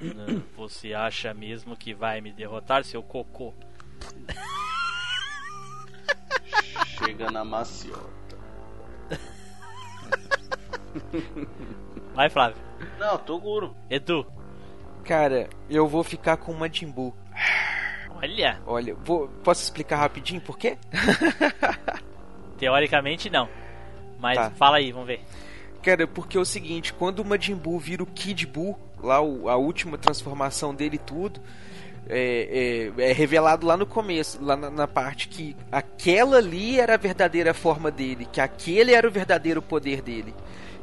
"Não, 0.00 0.42
Você 0.56 0.92
acha 0.94 1.32
mesmo 1.34 1.76
que 1.76 1.92
vai 1.94 2.20
me 2.20 2.32
derrotar, 2.32 2.84
seu 2.84 3.02
cocô? 3.02 3.52
Chega 6.86 7.30
na 7.30 7.44
maciota. 7.44 8.36
Vai, 12.14 12.30
Flávio. 12.30 12.56
Não, 12.98 13.18
Toguro. 13.18 13.76
Edu, 13.90 14.26
Cara, 15.04 15.48
eu 15.70 15.86
vou 15.86 16.02
ficar 16.02 16.36
com 16.36 16.50
o 16.52 16.58
Majin 16.58 16.90
Buu. 16.90 17.14
Olha, 18.22 18.58
Olha, 18.66 18.94
vou, 19.04 19.28
posso 19.44 19.62
explicar 19.62 19.96
rapidinho 19.96 20.40
por 20.40 20.56
quê? 20.58 20.76
teoricamente 22.58 23.30
não. 23.30 23.48
Mas 24.18 24.36
Tá. 24.38 24.50
fala 24.50 24.78
aí, 24.78 24.92
vamos 24.92 25.06
ver. 25.08 25.20
Cara, 25.82 26.06
porque 26.06 26.36
é 26.36 26.40
o 26.40 26.44
seguinte, 26.44 26.92
quando 26.92 27.20
o 27.20 27.24
Majin 27.24 27.54
Buu 27.54 27.78
vira 27.78 28.02
o 28.02 28.06
Kid 28.06 28.46
Buu, 28.46 28.78
lá 29.02 29.20
o- 29.20 29.48
a 29.48 29.56
última 29.56 29.96
transformação 29.98 30.74
dele 30.74 30.98
tudo, 30.98 31.40
é, 32.08 32.92
é- 32.98 33.10
é 33.10 33.12
revelado 33.12 33.66
lá 33.66 33.76
no 33.76 33.86
começo, 33.86 34.42
lá 34.42 34.56
na, 34.56 34.70
na 34.70 34.88
parte 34.88 35.28
que 35.28 35.54
aquela 35.70 36.38
ali 36.38 36.80
era 36.80 36.94
a 36.94 36.98
verdadeira 36.98 37.52
forma 37.52 37.90
dele, 37.90 38.26
que 38.32 38.40
aquele 38.40 38.94
era 38.94 39.06
o 39.06 39.10
verdadeiro 39.10 39.60
poder 39.62 40.00
dele. 40.02 40.34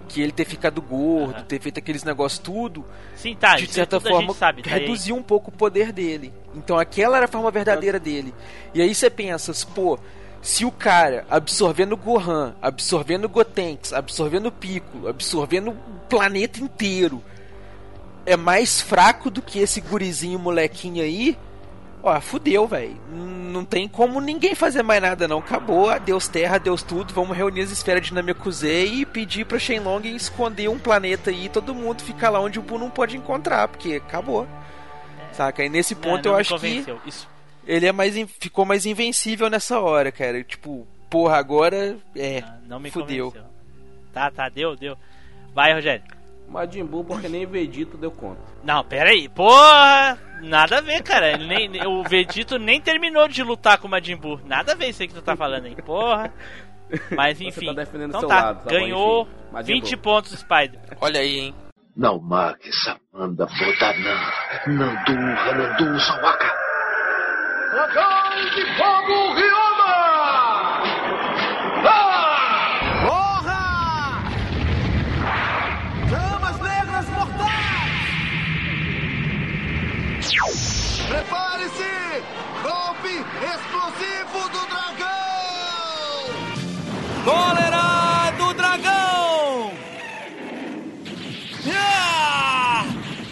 Que 0.07 0.21
ele 0.21 0.31
ter 0.31 0.45
ficado 0.45 0.81
gordo, 0.81 1.37
Aham. 1.37 1.45
ter 1.45 1.59
feito 1.59 1.79
aqueles 1.79 2.03
negócios 2.03 2.39
tudo, 2.39 2.85
Sim, 3.15 3.35
tá, 3.35 3.55
de 3.55 3.67
certa 3.71 3.99
forma 3.99 4.33
sabe, 4.33 4.61
tá 4.61 4.71
aí. 4.75 4.81
reduziu 4.81 5.15
um 5.15 5.23
pouco 5.23 5.49
o 5.49 5.53
poder 5.53 5.91
dele. 5.91 6.31
Então 6.53 6.77
aquela 6.77 7.17
era 7.17 7.25
a 7.25 7.29
forma 7.29 7.49
verdadeira 7.49 7.99
dele. 7.99 8.33
E 8.73 8.81
aí 8.81 8.93
você 8.93 9.09
pensa, 9.09 9.51
pô, 9.73 9.97
se 10.41 10.65
o 10.65 10.71
cara 10.71 11.25
absorvendo 11.29 11.95
Gohan, 11.95 12.53
absorvendo 12.61 13.29
Gotenks, 13.29 13.93
absorvendo 13.93 14.47
o 14.47 14.51
Piccolo, 14.51 15.07
absorvendo 15.07 15.71
o 15.71 15.75
planeta 16.09 16.59
inteiro, 16.59 17.23
é 18.25 18.35
mais 18.35 18.81
fraco 18.81 19.29
do 19.29 19.41
que 19.41 19.59
esse 19.59 19.79
gurizinho 19.81 20.37
molequinho 20.37 21.01
aí, 21.03 21.37
ó, 22.03 22.19
fudeu, 22.21 22.67
velho. 22.67 22.95
Não 23.11 23.63
tem 23.65 23.87
como 23.87 24.19
ninguém 24.21 24.53
fazer 24.53 24.83
mais 24.83 25.01
nada 25.01 25.27
não. 25.27 25.39
Acabou, 25.39 25.89
adeus 25.89 26.27
terra, 26.27 26.57
adeus 26.57 26.83
tudo. 26.83 27.13
Vamos 27.13 27.35
reunir 27.35 27.61
as 27.61 27.71
esferas 27.71 28.05
de 28.05 28.13
Namekusei 28.13 28.93
e 29.01 29.05
pedir 29.05 29.45
pra 29.45 29.57
Shenlong 29.57 30.05
esconder 30.15 30.67
um 30.69 30.77
planeta 30.77 31.29
aí 31.29 31.45
e 31.45 31.49
todo 31.49 31.73
mundo 31.73 32.03
ficar 32.03 32.29
lá 32.29 32.39
onde 32.39 32.59
o 32.59 32.61
Buu 32.61 32.77
não 32.77 32.89
pode 32.89 33.15
encontrar, 33.17 33.67
porque 33.67 33.95
acabou. 33.95 34.47
Saca? 35.31 35.63
E 35.63 35.69
nesse 35.69 35.95
Não, 35.95 36.01
ponto 36.01 36.25
não 36.25 36.33
eu 36.35 36.39
acho 36.39 36.59
que. 36.59 36.85
Isso. 37.07 37.27
ele 37.65 37.85
é 37.87 37.91
mais 37.91 38.15
in- 38.17 38.27
ficou 38.27 38.65
mais 38.65 38.85
invencível 38.85 39.49
nessa 39.49 39.79
hora, 39.79 40.11
cara. 40.11 40.43
Tipo, 40.43 40.85
porra, 41.09 41.37
agora 41.37 41.97
é, 42.15 42.39
Ah, 42.45 42.57
não 42.67 42.79
me 42.79 42.91
fudeu. 42.91 43.27
convenceu. 43.31 43.49
Tá, 44.13 44.29
tá, 44.29 44.49
deu, 44.49 44.75
deu. 44.75 44.95
Vai, 45.55 45.73
Rogério. 45.73 46.03
Majin 46.47 46.83
Buu, 46.83 47.03
porque 47.03 47.27
nem 47.27 47.45
Vegeta 47.47 47.97
deu 47.97 48.11
conta. 48.11 48.41
Não, 48.63 48.83
pera 48.83 49.09
aí. 49.09 49.27
Porra! 49.29 50.19
Nada 50.43 50.79
a 50.79 50.81
ver, 50.81 51.01
cara. 51.01 51.37
Nem, 51.37 51.69
o 51.87 52.03
Vegito 52.03 52.59
nem 52.59 52.79
terminou 52.81 53.27
de 53.27 53.41
lutar 53.41 53.77
com 53.77 53.87
o 53.87 53.89
Majin 53.91 54.17
Buu. 54.17 54.39
Nada 54.45 54.73
a 54.73 54.75
ver 54.75 54.89
isso 54.89 55.01
aí 55.01 55.07
que 55.07 55.13
tu 55.13 55.21
tá 55.21 55.35
falando 55.35 55.65
aí. 55.65 55.75
Porra. 55.75 56.33
Mas 57.15 57.37
Você 57.37 57.45
enfim. 57.45 57.65
tá 57.67 57.73
defendendo 57.73 58.09
então 58.09 58.19
seu 58.19 58.29
tá, 58.29 58.35
lado, 58.35 58.57
tá 58.57 58.63
bom, 58.65 58.69
ganhou. 58.69 59.27
Majin 59.51 59.73
20 59.73 59.95
Buu. 59.95 60.03
pontos, 60.03 60.31
Spider. 60.37 60.79
Olha 60.99 61.19
aí, 61.21 61.39
hein? 61.39 61.55
Não 61.95 62.19
marque 62.19 62.69
Samanda 62.73 63.45
Bodanã. 63.45 64.31
Nandu 64.67 65.11
Hanandu 65.13 65.99
Sawaka. 66.01 66.51
Dragão 67.71 68.45
de 68.53 68.77
Fogo 68.77 69.33
Ryoma! 69.33 69.72
Prepare-se! 81.07 81.83
Golpe 82.63 83.09
explosivo 83.43 84.49
do 84.49 84.61
dragão! 84.67 85.13
Cólera 87.25 88.31
do 88.37 88.53
dragão! 88.53 89.71
Ah! 91.75 92.85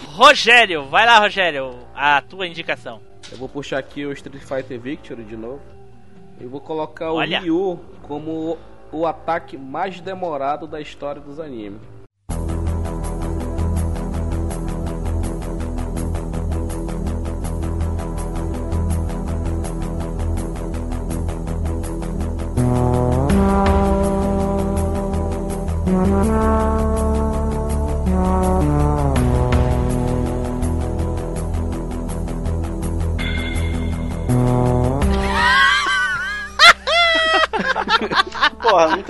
Rogério, 0.08 0.86
vai 0.86 1.06
lá, 1.06 1.20
Rogério. 1.20 1.80
A 1.96 2.22
tua 2.22 2.46
indicação. 2.46 3.00
Eu 3.32 3.38
vou 3.38 3.48
puxar 3.48 3.80
aqui 3.80 4.06
o 4.06 4.12
Street 4.12 4.44
Fighter 4.44 4.80
Victory 4.80 5.24
de 5.24 5.38
novo. 5.38 5.62
E 6.42 6.46
vou 6.46 6.60
colocar 6.60 7.14
Olha. 7.14 7.40
o 7.40 7.42
Ryu 7.42 7.80
como 8.02 8.58
o, 8.92 9.00
o 9.00 9.08
ataque 9.08 9.58
mais 9.58 10.02
demorado 10.02 10.68
da 10.68 10.82
história 10.82 11.22
dos 11.22 11.40
animes. 11.40 11.80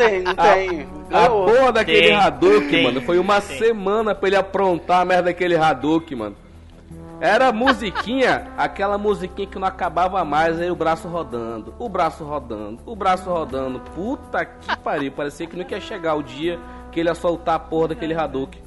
Tem, 0.10 0.22
não 0.24 0.36
tem. 0.36 0.88
A 1.12 1.30
porra 1.30 1.72
daquele 1.72 2.08
Tem, 2.08 2.16
Hadouken, 2.16 2.70
tem, 2.70 2.84
mano, 2.84 3.02
foi 3.02 3.20
uma 3.20 3.42
tem. 3.42 3.58
semana 3.58 4.16
pra 4.16 4.28
ele 4.28 4.36
aprontar 4.38 5.02
a 5.02 5.06
merda 5.06 5.24
daquele 5.24 5.56
Hadouken, 5.56 6.18
mano. 6.18 6.36
Era 7.20 7.50
a 7.50 7.52
musiquinha, 7.52 8.48
aquela 8.58 8.98
musiquinha 8.98 9.48
que 9.48 9.60
não 9.60 9.68
acabava 9.68 10.26
mais, 10.26 10.60
aí 10.60 10.72
o 10.72 10.76
braço 10.76 11.08
rodando, 11.08 11.74
o 11.78 11.88
braço 11.88 12.24
rodando, 12.24 12.80
o 12.86 12.96
braço 12.96 13.30
rodando. 13.30 13.80
Puta 13.94 14.44
que 14.44 14.76
pariu, 14.78 15.12
parecia 15.12 15.46
que 15.46 15.56
não 15.56 15.66
ia 15.70 15.80
chegar 15.80 16.16
o 16.16 16.24
dia 16.24 16.60
que 16.92 17.00
ele 17.00 17.10
ia 17.10 17.16
soltar 17.16 17.56
a 17.56 17.60
porra 17.60 17.90
daquele 17.90 18.16
Hadouken. 18.16 18.62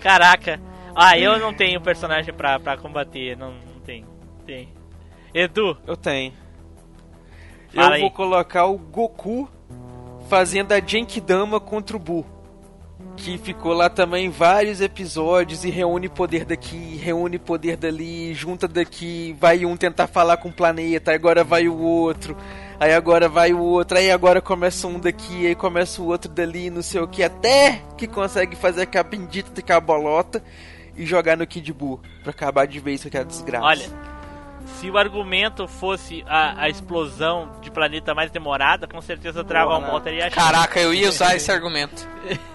Caraca. 0.00 0.60
Ah, 0.94 1.18
eu 1.18 1.38
não 1.38 1.54
tenho 1.54 1.80
personagem 1.80 2.32
pra, 2.34 2.60
pra 2.60 2.76
combater. 2.76 3.36
Não, 3.36 3.52
não 3.52 3.80
tem. 3.82 4.04
Tem. 4.44 4.68
Edu, 5.34 5.76
Eu 5.86 5.96
tenho. 5.96 6.32
Fala 7.74 7.88
eu 7.88 7.92
aí. 7.94 8.00
vou 8.02 8.10
colocar 8.10 8.66
o 8.66 8.78
Goku 8.78 9.48
fazendo 10.28 10.72
a 10.72 10.80
Genkidama 10.80 11.58
contra 11.58 11.96
o 11.96 12.00
Buu. 12.00 12.24
Que 13.16 13.36
ficou 13.36 13.72
lá 13.72 13.90
também 13.90 14.30
vários 14.30 14.80
episódios 14.80 15.64
e 15.64 15.70
reúne 15.70 16.08
poder 16.08 16.44
daqui, 16.44 16.96
reúne 16.96 17.38
poder 17.38 17.76
dali, 17.76 18.32
junta 18.32 18.66
daqui, 18.66 19.36
vai 19.38 19.64
um 19.66 19.76
tentar 19.76 20.06
falar 20.06 20.36
com 20.36 20.48
o 20.48 20.52
planeta, 20.52 21.12
agora 21.12 21.44
vai 21.44 21.68
o 21.68 21.78
outro, 21.78 22.36
aí 22.78 22.92
agora 22.92 23.28
vai 23.28 23.52
o 23.52 23.60
outro, 23.60 23.98
aí 23.98 24.10
agora 24.10 24.40
começa 24.40 24.86
um 24.86 24.98
daqui, 24.98 25.46
aí 25.46 25.54
começa 25.54 26.00
o 26.00 26.06
outro 26.06 26.30
dali, 26.30 26.70
não 26.70 26.82
sei 26.82 27.00
o 27.00 27.06
que, 27.08 27.22
até 27.22 27.82
que 27.96 28.06
consegue 28.06 28.56
fazer 28.56 28.82
aquela 28.82 29.04
bendita 29.04 29.50
de 29.52 29.62
cabolota 29.62 30.42
e 30.96 31.04
jogar 31.04 31.36
no 31.36 31.46
Kid 31.46 31.72
Buu 31.72 32.00
pra 32.22 32.30
acabar 32.30 32.66
de 32.66 32.80
vez 32.80 33.02
com 33.02 33.08
aquela 33.08 33.24
desgraça. 33.24 33.64
olha. 33.64 34.13
Se 34.66 34.90
o 34.90 34.98
argumento 34.98 35.66
fosse 35.68 36.24
a, 36.26 36.62
a 36.62 36.68
explosão 36.68 37.50
de 37.60 37.70
planeta 37.70 38.14
mais 38.14 38.30
demorada, 38.30 38.86
com 38.86 39.00
certeza 39.00 39.42
Dragon 39.44 39.80
né? 39.80 39.86
Ball 39.88 40.00
teria 40.00 40.22
chance. 40.24 40.34
Caraca, 40.36 40.80
eu 40.80 40.92
ia 40.92 41.08
usar 41.08 41.34
esse 41.36 41.50
argumento. 41.52 42.06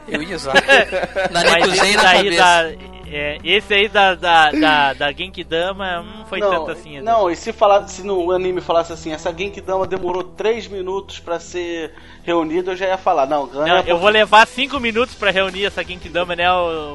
Eu 0.07 0.21
ia 0.21 0.35
usar. 0.35 0.53
Na 1.31 1.43
Mas 1.43 1.53
Nekuzen 1.53 1.85
esse 1.89 1.97
na 1.97 2.03
daí 2.03 2.23
cabeça. 2.23 2.43
da. 2.43 2.98
É, 3.11 3.37
esse 3.43 3.73
aí 3.73 3.87
da, 3.87 4.13
da, 4.13 4.51
da, 4.51 4.93
da 4.93 5.11
Genkidama 5.11 6.03
não 6.03 6.25
foi 6.25 6.39
não, 6.39 6.51
tanto 6.51 6.71
assim. 6.71 6.97
Edu. 6.97 7.05
não, 7.05 7.29
e 7.29 7.35
se, 7.35 7.51
falar, 7.51 7.87
se 7.87 8.03
no 8.03 8.31
anime 8.31 8.61
falasse 8.61 8.93
assim, 8.93 9.11
essa 9.11 9.33
Genkidama 9.35 9.87
demorou 9.87 10.23
3 10.23 10.67
minutos 10.67 11.19
pra 11.19 11.39
ser 11.39 11.93
reunida, 12.23 12.71
eu 12.71 12.75
já 12.75 12.87
ia 12.87 12.97
falar, 12.97 13.25
não, 13.25 13.47
ganha. 13.47 13.75
Não, 13.75 13.81
eu 13.81 13.97
vou 13.97 14.09
levar 14.09 14.45
5 14.45 14.79
minutos 14.79 15.15
pra 15.15 15.31
reunir 15.31 15.65
essa 15.65 15.83
Genkidama, 15.83 16.35
né, 16.35 16.45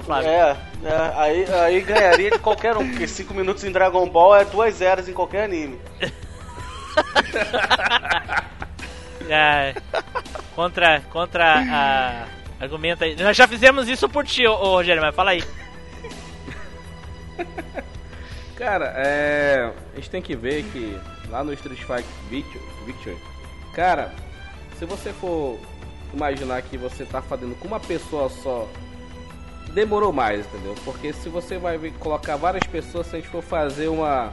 Flávio? 0.05 0.28
É, 0.28 0.57
é, 0.85 1.12
aí, 1.16 1.47
aí 1.53 1.81
ganharia 1.81 2.31
de 2.31 2.39
qualquer 2.39 2.77
um, 2.77 2.89
porque 2.89 3.09
5 3.09 3.35
minutos 3.35 3.65
em 3.65 3.73
Dragon 3.73 4.09
Ball 4.09 4.36
é 4.36 4.45
duas 4.45 4.81
eras 4.81 5.09
em 5.09 5.12
qualquer 5.12 5.45
anime. 5.45 5.78
É, 9.28 9.74
contra, 10.55 11.01
contra 11.11 11.55
a. 11.59 12.27
Argumenta 12.61 13.05
aí. 13.05 13.16
Nós 13.16 13.36
já 13.36 13.49
fizemos 13.49 13.89
isso 13.89 14.09
por 14.09 14.24
ti, 14.24 14.47
ô, 14.47 14.53
ô, 14.53 14.77
Rogério, 14.77 15.03
mas 15.03 15.15
fala 15.15 15.32
aí. 15.32 15.43
Cara, 18.56 18.93
é. 18.97 19.73
A 19.93 19.97
gente 19.97 20.11
tem 20.11 20.23
que 20.23 20.36
ver 20.36 20.62
que 20.65 20.98
lá 21.28 21.43
no 21.43 21.52
Street 21.52 21.81
Fighter 21.81 22.05
Victory, 22.86 23.16
cara, 23.74 24.12
se 24.78 24.85
você 24.85 25.12
for 25.12 25.59
imaginar 26.12 26.62
que 26.62 26.78
você 26.78 27.05
tá 27.05 27.20
fazendo 27.20 27.59
com 27.59 27.66
uma 27.66 27.81
pessoa 27.81 28.28
só, 28.28 28.69
demorou 29.73 30.12
mais, 30.12 30.47
entendeu? 30.47 30.74
Porque 30.85 31.12
se 31.12 31.28
você 31.28 31.59
vai 31.59 31.78
colocar 31.98 32.36
várias 32.36 32.65
pessoas, 32.65 33.09
se 33.09 33.16
a 33.16 33.19
gente 33.19 33.28
for 33.28 33.43
fazer 33.43 33.89
uma. 33.89 34.32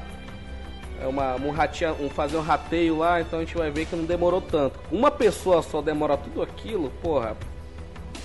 é 1.02 1.07
Uma, 1.07 1.36
um, 1.36 1.49
ratea, 1.49 1.94
um 1.94 2.10
fazer 2.10 2.38
um 2.38 2.41
rateio 2.41 2.99
lá, 2.99 3.22
então 3.22 3.40
a 3.40 3.41
gente 3.44 3.57
vai 3.57 3.72
ver 3.72 3.88
que 3.88 3.95
não 3.95 4.06
demorou 4.06 4.41
tanto. 4.41 4.80
Uma 4.91 5.10
pessoa 5.10 5.64
só 5.64 5.82
demora 5.82 6.15
tudo 6.15 6.44
aquilo, 6.44 6.91
porra, 7.02 7.36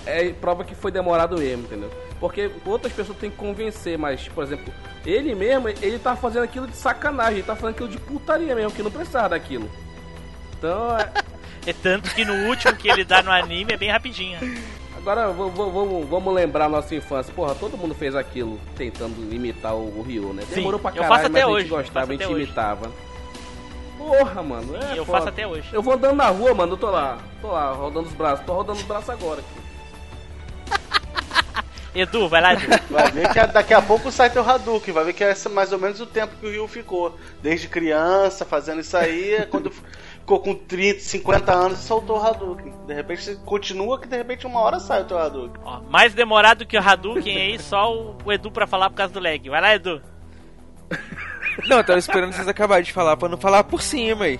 é 0.07 0.33
prova 0.33 0.63
que 0.63 0.73
foi 0.75 0.91
demorado 0.91 1.37
mesmo, 1.37 1.63
entendeu? 1.65 1.89
Porque 2.19 2.49
outras 2.65 2.91
pessoas 2.93 3.17
têm 3.17 3.29
que 3.29 3.37
convencer, 3.37 3.97
mas, 3.97 4.27
por 4.29 4.43
exemplo, 4.43 4.73
ele 5.05 5.35
mesmo, 5.35 5.69
ele 5.69 5.99
tá 5.99 6.15
fazendo 6.15 6.43
aquilo 6.43 6.65
de 6.67 6.75
sacanagem, 6.75 7.35
ele 7.35 7.43
tá 7.43 7.55
fazendo 7.55 7.71
aquilo 7.75 7.89
de 7.89 7.97
putaria 7.99 8.55
mesmo, 8.55 8.71
que 8.71 8.81
não 8.81 8.89
precisava 8.91 9.29
daquilo. 9.29 9.69
Então, 10.57 10.97
é- 10.97 11.11
É 11.67 11.73
tanto 11.73 12.15
que 12.15 12.23
no 12.23 12.33
último 12.47 12.73
que 12.77 12.87
ele 12.89 13.03
dá 13.03 13.21
no 13.21 13.29
anime 13.29 13.73
é 13.73 13.77
bem 13.77 13.91
rapidinho. 13.91 14.39
agora 14.95 15.29
vamos, 15.31 16.07
vamos 16.07 16.33
lembrar 16.33 16.65
a 16.65 16.69
nossa 16.69 16.95
infância. 16.95 17.33
Porra, 17.33 17.53
todo 17.55 17.77
mundo 17.77 17.93
fez 17.93 18.15
aquilo 18.15 18.57
tentando 18.77 19.33
imitar 19.35 19.75
o, 19.75 19.99
o 19.99 20.01
Ryu, 20.01 20.31
né? 20.31 20.43
Sim, 20.47 20.55
Demorou 20.55 20.79
pra 20.79 20.91
eu 20.91 21.01
caralho, 21.01 21.09
faço 21.09 21.23
mas 21.23 21.31
até 21.35 21.41
a 21.41 21.45
gente 21.45 21.53
hoje, 21.55 21.65
eu 21.69 21.77
gostava, 21.77 21.99
faço 21.99 22.09
a 22.09 22.13
gente 22.13 22.23
até 22.23 22.33
hoje. 22.33 22.43
imitava. 22.45 22.91
Porra, 23.97 24.43
mano, 24.43 24.75
é 24.77 24.97
eu 24.97 25.05
foda. 25.05 25.17
faço 25.17 25.29
até 25.29 25.45
hoje. 25.45 25.67
Eu 25.73 25.81
vou 25.81 25.93
andando 25.95 26.15
na 26.15 26.27
rua, 26.29 26.53
mano, 26.53 26.73
eu 26.73 26.77
tô 26.77 26.89
lá, 26.89 27.17
tô 27.41 27.47
lá, 27.47 27.71
rodando 27.73 28.07
os 28.07 28.13
braços, 28.13 28.45
tô 28.45 28.53
rodando 28.53 28.79
os 28.79 28.85
braços 28.85 29.09
agora 29.09 29.41
aqui. 29.41 29.66
Edu, 31.95 32.27
vai 32.27 32.41
lá, 32.41 32.53
Edu. 32.53 32.67
Vai 32.89 33.11
ver 33.11 33.29
que 33.29 33.47
daqui 33.47 33.73
a 33.73 33.81
pouco 33.81 34.11
sai 34.11 34.29
teu 34.29 34.47
Hadouken, 34.47 34.93
vai 34.93 35.05
ver 35.05 35.13
que 35.13 35.23
é 35.23 35.33
mais 35.51 35.71
ou 35.71 35.79
menos 35.79 35.99
o 35.99 36.05
tempo 36.05 36.35
que 36.39 36.45
o 36.45 36.49
Ryu 36.49 36.67
ficou. 36.67 37.17
Desde 37.41 37.67
criança, 37.67 38.45
fazendo 38.45 38.81
isso 38.81 38.95
aí, 38.95 39.45
quando 39.49 39.71
ficou 39.71 40.39
com 40.39 40.53
30, 40.53 40.99
50 40.99 41.53
anos 41.53 41.79
e 41.79 41.83
soltou 41.83 42.17
o 42.17 42.23
Hadouken. 42.23 42.73
De 42.85 42.93
repente 42.93 43.23
você 43.23 43.35
continua 43.45 43.99
que 43.99 44.07
de 44.07 44.17
repente 44.17 44.45
uma 44.45 44.59
hora 44.59 44.79
sai 44.79 45.01
o 45.01 45.05
teu 45.05 45.17
Hadouken. 45.17 45.61
Ó, 45.63 45.81
mais 45.89 46.13
demorado 46.13 46.65
que 46.65 46.77
o 46.77 46.81
Hadouken 46.81 47.37
aí, 47.37 47.59
só 47.59 47.93
o, 47.93 48.15
o 48.23 48.31
Edu 48.31 48.51
pra 48.51 48.67
falar 48.67 48.89
por 48.89 48.97
causa 48.97 49.13
do 49.13 49.19
lag. 49.19 49.49
Vai 49.49 49.61
lá, 49.61 49.75
Edu. 49.75 50.01
Não, 51.67 51.77
eu 51.77 51.83
tava 51.83 51.97
esperando 51.97 52.33
vocês 52.33 52.47
acabarem 52.47 52.83
de 52.83 52.93
falar 52.93 53.17
pra 53.17 53.27
não 53.27 53.37
falar 53.37 53.63
por 53.63 53.81
cima 53.81 54.25
aí. 54.25 54.39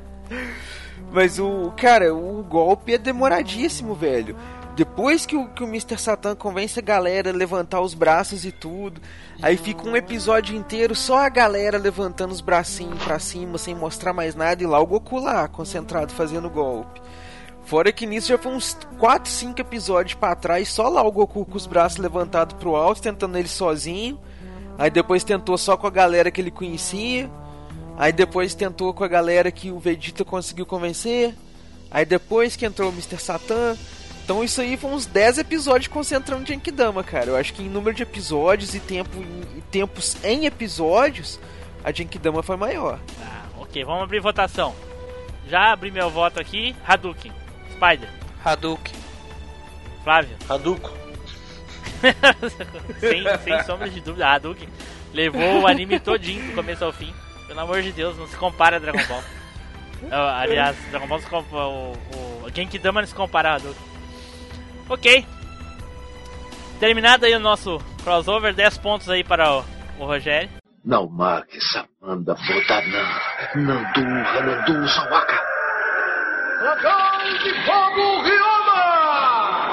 Mas 1.10 1.38
o. 1.38 1.72
Cara, 1.76 2.14
o 2.14 2.42
golpe 2.42 2.92
é 2.94 2.98
demoradíssimo, 2.98 3.94
velho. 3.94 4.36
Depois 4.78 5.26
que 5.26 5.34
o, 5.34 5.48
que 5.48 5.64
o 5.64 5.66
Mr. 5.66 5.98
Satan 5.98 6.36
convence 6.36 6.78
a 6.78 6.82
galera 6.82 7.30
a 7.30 7.34
levantar 7.34 7.80
os 7.80 7.94
braços 7.94 8.44
e 8.44 8.52
tudo, 8.52 9.00
aí 9.42 9.56
fica 9.56 9.82
um 9.82 9.96
episódio 9.96 10.56
inteiro 10.56 10.94
só 10.94 11.18
a 11.18 11.28
galera 11.28 11.76
levantando 11.76 12.30
os 12.30 12.40
bracinhos 12.40 13.02
pra 13.02 13.18
cima 13.18 13.58
sem 13.58 13.74
mostrar 13.74 14.12
mais 14.12 14.36
nada 14.36 14.62
e 14.62 14.68
lá 14.68 14.78
o 14.78 14.86
Goku 14.86 15.18
lá, 15.18 15.48
concentrado 15.48 16.12
fazendo 16.12 16.48
golpe. 16.48 17.02
Fora 17.64 17.90
que 17.90 18.06
nisso 18.06 18.28
já 18.28 18.38
foi 18.38 18.52
uns 18.52 18.78
4, 19.00 19.28
5 19.28 19.60
episódios 19.60 20.14
pra 20.14 20.36
trás, 20.36 20.68
só 20.68 20.88
lá 20.88 21.02
o 21.02 21.10
Goku 21.10 21.44
com 21.44 21.56
os 21.56 21.66
braços 21.66 21.98
levantados 21.98 22.56
pro 22.56 22.76
alto, 22.76 23.02
tentando 23.02 23.36
ele 23.36 23.48
sozinho. 23.48 24.16
Aí 24.78 24.90
depois 24.90 25.24
tentou 25.24 25.58
só 25.58 25.76
com 25.76 25.88
a 25.88 25.90
galera 25.90 26.30
que 26.30 26.40
ele 26.40 26.52
conhecia. 26.52 27.28
Aí 27.96 28.12
depois 28.12 28.54
tentou 28.54 28.94
com 28.94 29.02
a 29.02 29.08
galera 29.08 29.50
que 29.50 29.72
o 29.72 29.80
Vegeta 29.80 30.24
conseguiu 30.24 30.64
convencer. 30.64 31.34
Aí 31.90 32.04
depois 32.04 32.54
que 32.54 32.64
entrou 32.64 32.90
o 32.90 32.92
Mr. 32.92 33.18
Satan. 33.18 33.76
Então 34.28 34.44
isso 34.44 34.60
aí 34.60 34.76
foi 34.76 34.90
uns 34.90 35.06
10 35.06 35.38
episódios 35.38 35.88
concentrando 35.88 36.42
em 36.42 36.46
Genkidama, 36.46 37.02
cara. 37.02 37.30
Eu 37.30 37.36
acho 37.36 37.54
que 37.54 37.62
em 37.62 37.66
número 37.70 37.96
de 37.96 38.02
episódios 38.02 38.74
e, 38.74 38.78
tempo, 38.78 39.24
e 39.56 39.62
tempos 39.70 40.22
em 40.22 40.44
episódios, 40.44 41.40
a 41.82 41.90
Genkidama 41.90 42.42
foi 42.42 42.58
maior. 42.58 42.98
Tá, 43.18 43.46
ok, 43.58 43.82
vamos 43.84 44.02
abrir 44.02 44.20
votação. 44.20 44.76
Já 45.48 45.72
abri 45.72 45.90
meu 45.90 46.10
voto 46.10 46.38
aqui. 46.38 46.76
Hadouken. 46.86 47.32
Spider. 47.72 48.10
Hadouken. 48.44 48.94
Flávio. 50.04 50.36
Hadouken. 50.46 50.92
sem, 53.00 53.24
sem 53.44 53.64
sombra 53.64 53.88
de 53.88 54.02
dúvida, 54.02 54.28
Hadouken 54.28 54.68
levou 55.14 55.62
o 55.62 55.66
anime 55.66 55.98
todinho 55.98 56.48
do 56.48 56.54
começo 56.54 56.84
ao 56.84 56.92
fim. 56.92 57.14
Pelo 57.46 57.60
amor 57.60 57.80
de 57.80 57.92
Deus, 57.92 58.14
não 58.18 58.28
se 58.28 58.36
compara 58.36 58.76
a 58.76 58.78
Dragon 58.78 59.06
Ball. 59.08 59.24
Ah, 60.10 60.40
aliás, 60.42 60.76
Dragon 60.90 61.06
Ball 61.06 61.20
se 61.20 61.26
compara, 61.28 61.66
o, 61.66 61.92
o 62.44 62.50
Genkidama 62.54 63.00
não 63.00 63.08
se 63.08 63.14
compara 63.14 63.52
a 63.52 63.54
Hadouken. 63.54 63.87
Ok. 64.88 65.26
Terminado 66.80 67.26
aí 67.26 67.34
o 67.34 67.40
nosso 67.40 67.78
crossover, 68.02 68.54
10 68.54 68.78
pontos 68.78 69.10
aí 69.10 69.22
para 69.22 69.52
o, 69.52 69.64
o 69.98 70.06
Rogério. 70.06 70.48
Não 70.84 71.08
marque 71.08 71.58
essa 71.58 71.86
banda 72.00 72.34
Botanã. 72.34 73.04
Nandu, 73.56 74.00
Hanandu, 74.00 74.88
Sawaka. 74.88 75.38
Dragão 76.60 77.18
de 77.42 77.52
Fogo 77.66 78.22
Ryoma! 78.22 79.70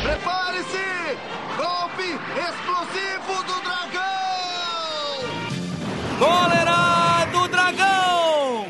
Prepare-se! 0.02 1.18
Golpe 1.56 2.08
explosivo 2.38 3.42
do 3.44 3.60
dragão! 3.62 3.83
Cólera 6.18 7.26
do 7.32 7.48
dragão! 7.48 8.66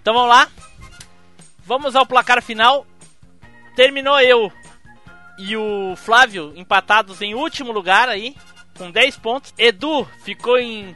Então 0.00 0.14
vamos 0.14 0.28
lá. 0.28 0.48
Vamos 1.64 1.94
ao 1.94 2.04
placar 2.04 2.42
final. 2.42 2.86
Terminou 3.76 4.20
eu 4.20 4.52
e 5.38 5.56
o 5.56 5.94
Flávio 5.96 6.52
empatados 6.56 7.22
em 7.22 7.34
último 7.34 7.72
lugar 7.72 8.08
aí, 8.08 8.36
com 8.76 8.90
10 8.90 9.16
pontos. 9.18 9.54
Edu 9.56 10.04
ficou 10.24 10.58
em 10.58 10.94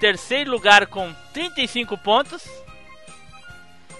terceiro 0.00 0.50
lugar 0.50 0.86
com 0.86 1.12
35 1.32 1.96
pontos. 1.98 2.44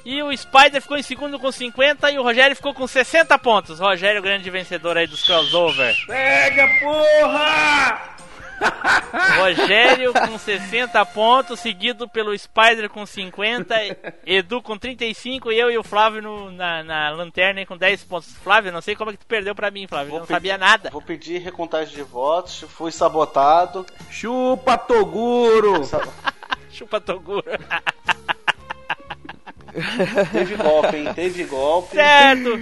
E 0.05 0.23
o 0.23 0.37
Spider 0.37 0.83
ficou 0.83 0.97
em 0.97 1.03
segundo 1.03 1.39
com 1.39 1.53
50 1.53 2.11
e 2.11 2.19
o 2.19 2.23
Rogério 2.23 2.57
ficou 2.57 2.75
com 2.75 2.87
60 2.87 3.39
pontos. 3.39 3.79
Rogério, 3.79 4.21
grande 4.23 4.51
vencedor 4.51 4.97
aí 4.97 5.07
dos 5.07 5.23
crossover. 5.23 5.95
Pega, 6.07 6.67
porra! 6.81 8.13
Rogério 9.39 10.13
com 10.13 10.39
60 10.39 11.05
pontos, 11.07 11.59
seguido 11.61 12.09
pelo 12.09 12.37
Spider 12.37 12.89
com 12.89 13.05
50, 13.05 13.75
Edu 14.25 14.63
com 14.63 14.79
35 14.79 15.51
e 15.51 15.59
eu 15.59 15.71
e 15.71 15.79
o 15.79 15.83
Flávio 15.83 16.23
no, 16.23 16.51
na, 16.53 16.83
na 16.85 17.11
lanterna 17.11 17.65
com 17.67 17.77
10 17.77 18.05
pontos. 18.05 18.33
Flávio, 18.43 18.71
não 18.73 18.81
sei 18.81 18.95
como 18.95 19.11
é 19.11 19.15
que 19.15 19.19
tu 19.21 19.27
perdeu 19.27 19.55
pra 19.55 19.71
mim, 19.71 19.87
Flávio. 19.89 20.11
eu 20.15 20.19
não 20.21 20.27
pedir- 20.27 20.35
sabia 20.35 20.59
nada. 20.59 20.91
Vou 20.91 21.03
pedir 21.03 21.39
recontagem 21.39 21.95
de 21.95 22.03
votos, 22.03 22.65
fui 22.69 22.93
sabotado. 22.93 23.85
Chupa, 24.11 24.79
Toguro! 24.79 25.83
Chupa 26.71 27.01
Toguro. 27.01 27.45
Teve 30.33 30.57
golpe, 30.57 30.97
hein? 30.97 31.15
Teve 31.15 31.45
golpe. 31.45 31.95
Certo. 31.95 32.61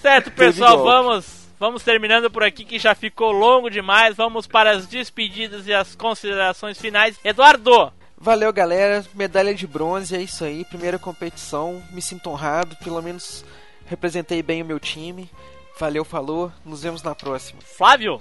Certo, 0.00 0.30
pessoal, 0.32 0.82
vamos 0.82 1.42
vamos 1.60 1.84
terminando 1.84 2.28
por 2.28 2.42
aqui 2.42 2.64
que 2.64 2.78
já 2.78 2.94
ficou 2.94 3.30
longo 3.30 3.70
demais. 3.70 4.16
Vamos 4.16 4.46
para 4.46 4.72
as 4.72 4.86
despedidas 4.86 5.66
e 5.66 5.72
as 5.72 5.94
considerações 5.94 6.80
finais. 6.80 7.18
Eduardo, 7.24 7.92
Valeu, 8.24 8.52
galera. 8.52 9.04
Medalha 9.14 9.52
de 9.52 9.66
bronze, 9.66 10.14
é 10.14 10.22
isso 10.22 10.44
aí. 10.44 10.64
Primeira 10.64 10.96
competição. 10.96 11.82
Me 11.90 12.00
sinto 12.00 12.30
honrado. 12.30 12.76
Pelo 12.76 13.02
menos 13.02 13.44
representei 13.84 14.40
bem 14.44 14.62
o 14.62 14.64
meu 14.64 14.78
time. 14.78 15.28
Valeu, 15.76 16.04
falou. 16.04 16.52
Nos 16.64 16.84
vemos 16.84 17.02
na 17.02 17.16
próxima. 17.16 17.60
Flávio, 17.60 18.20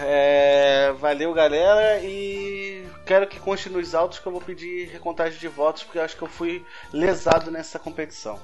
É, 0.00 0.92
valeu, 0.98 1.32
galera. 1.32 2.00
E 2.02 2.86
quero 3.06 3.26
que 3.26 3.38
conste 3.38 3.68
nos 3.68 3.94
autos 3.94 4.18
que 4.18 4.26
eu 4.26 4.32
vou 4.32 4.40
pedir 4.40 4.88
recontagem 4.88 5.38
de 5.38 5.48
votos, 5.48 5.82
porque 5.82 5.98
eu 5.98 6.02
acho 6.02 6.16
que 6.16 6.22
eu 6.22 6.28
fui 6.28 6.64
lesado 6.92 7.50
nessa 7.50 7.78
competição. 7.78 8.40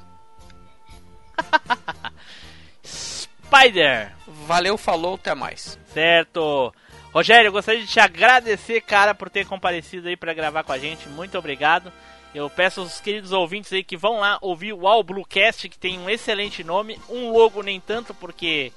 Spider. 2.85 4.13
Valeu, 4.47 4.79
falou, 4.79 5.15
até 5.15 5.35
mais. 5.35 5.79
Certo. 5.93 6.73
Rogério, 7.13 7.49
eu 7.49 7.53
gostaria 7.53 7.81
de 7.81 7.89
te 7.89 7.99
agradecer, 7.99 8.81
cara, 8.83 9.15
por 9.15 9.29
ter 9.29 9.45
comparecido 9.45 10.09
aí 10.09 10.17
pra 10.17 10.33
gravar 10.33 10.63
com 10.63 10.73
a 10.73 10.79
gente. 10.79 11.09
Muito 11.09 11.37
obrigado. 11.37 11.93
Eu 12.33 12.49
peço 12.49 12.81
aos 12.81 13.01
queridos 13.01 13.33
ouvintes 13.33 13.73
aí 13.73 13.83
que 13.83 13.97
vão 13.97 14.21
lá 14.21 14.39
ouvir 14.41 14.73
o 14.73 14.87
All 14.87 15.03
Bluecast, 15.03 15.69
que 15.69 15.77
tem 15.77 15.99
um 15.99 16.09
excelente 16.09 16.63
nome. 16.63 17.01
Um 17.09 17.33
logo 17.33 17.63
nem 17.63 17.81
tanto, 17.81 18.15
porque. 18.15 18.73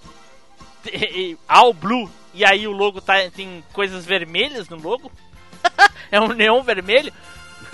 All 1.48 1.74
Blue. 1.74 2.10
E 2.34 2.44
aí 2.44 2.68
o 2.68 2.72
logo 2.72 3.00
tá, 3.00 3.30
tem 3.30 3.64
coisas 3.74 4.06
vermelhas 4.06 4.68
no 4.70 4.78
logo. 4.78 5.12
é 6.12 6.20
um 6.20 6.30
neon 6.30 6.62
vermelho. 6.64 7.14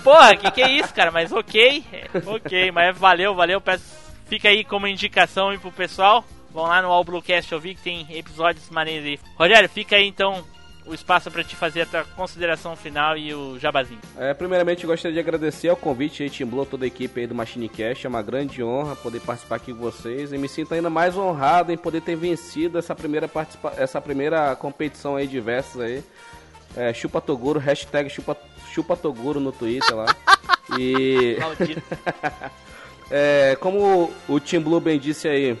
Porra, 0.04 0.36
que 0.36 0.50
que 0.50 0.62
é 0.62 0.70
isso, 0.70 0.94
cara? 0.94 1.10
Mas 1.10 1.32
ok. 1.32 1.84
é, 1.92 2.08
ok, 2.26 2.70
mas 2.70 2.96
valeu, 2.96 3.34
valeu. 3.34 3.60
Peço, 3.60 3.84
fica 4.26 4.48
aí 4.48 4.64
como 4.64 4.86
indicação 4.86 5.50
aí 5.50 5.58
pro 5.58 5.72
pessoal. 5.72 6.24
Vão 6.52 6.64
lá 6.64 6.82
no 6.82 6.90
All 6.90 7.04
Bluecast 7.04 7.54
ouvir 7.54 7.74
que 7.74 7.82
tem 7.82 8.06
episódios 8.10 8.68
maneiros 8.70 9.06
aí. 9.06 9.20
Rogério, 9.36 9.68
fica 9.68 9.96
aí 9.96 10.06
então 10.06 10.44
o 10.86 10.94
espaço 10.94 11.30
pra 11.30 11.44
te 11.44 11.54
fazer 11.54 11.82
a 11.82 11.86
tua 11.86 12.04
consideração 12.16 12.74
final 12.74 13.16
e 13.16 13.34
o 13.34 13.58
jabazinho. 13.58 14.00
É, 14.18 14.32
primeiramente, 14.34 14.86
gostaria 14.86 15.14
de 15.14 15.20
agradecer 15.20 15.68
ao 15.68 15.76
convite 15.76 16.22
aí, 16.22 16.30
Team 16.30 16.48
Blue, 16.48 16.64
toda 16.66 16.84
a 16.84 16.88
equipe 16.88 17.20
aí 17.20 17.26
do 17.26 17.34
Machine 17.34 17.68
Cast. 17.68 18.06
É 18.06 18.08
uma 18.08 18.22
grande 18.22 18.62
honra 18.62 18.96
poder 18.96 19.20
participar 19.20 19.56
aqui 19.56 19.72
com 19.72 19.80
vocês. 19.80 20.32
E 20.32 20.38
me 20.38 20.48
sinto 20.48 20.74
ainda 20.74 20.90
mais 20.90 21.16
honrado 21.16 21.72
em 21.72 21.76
poder 21.76 22.00
ter 22.00 22.16
vencido 22.16 22.78
essa 22.78 22.94
primeira, 22.94 23.28
participa 23.28 23.72
essa 23.76 24.00
primeira 24.00 24.54
competição 24.56 25.16
aí 25.16 25.26
diversas 25.26 25.80
aí. 25.80 26.04
É, 26.76 26.92
chupa 26.92 27.20
Toguro, 27.20 27.58
hashtag 27.58 28.08
chupa, 28.08 28.36
chupa 28.72 28.96
Toguro 28.96 29.40
no 29.40 29.52
Twitter 29.52 29.94
lá. 29.94 30.06
E 30.78 31.36
é, 33.10 33.56
como 33.58 34.12
o 34.28 34.38
Team 34.38 34.62
Blue 34.62 34.78
bem 34.78 35.00
disse 35.00 35.26
aí, 35.26 35.58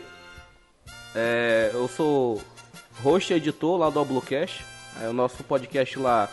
é, 1.14 1.72
eu 1.74 1.88
sou 1.88 2.40
host 3.02 3.32
e 3.32 3.36
editor 3.36 3.76
lá 3.76 3.90
do 3.90 4.04
Bluecast. 4.04 4.69
É 5.02 5.08
o 5.08 5.12
nosso 5.12 5.44
podcast 5.44 5.98
lá 5.98 6.28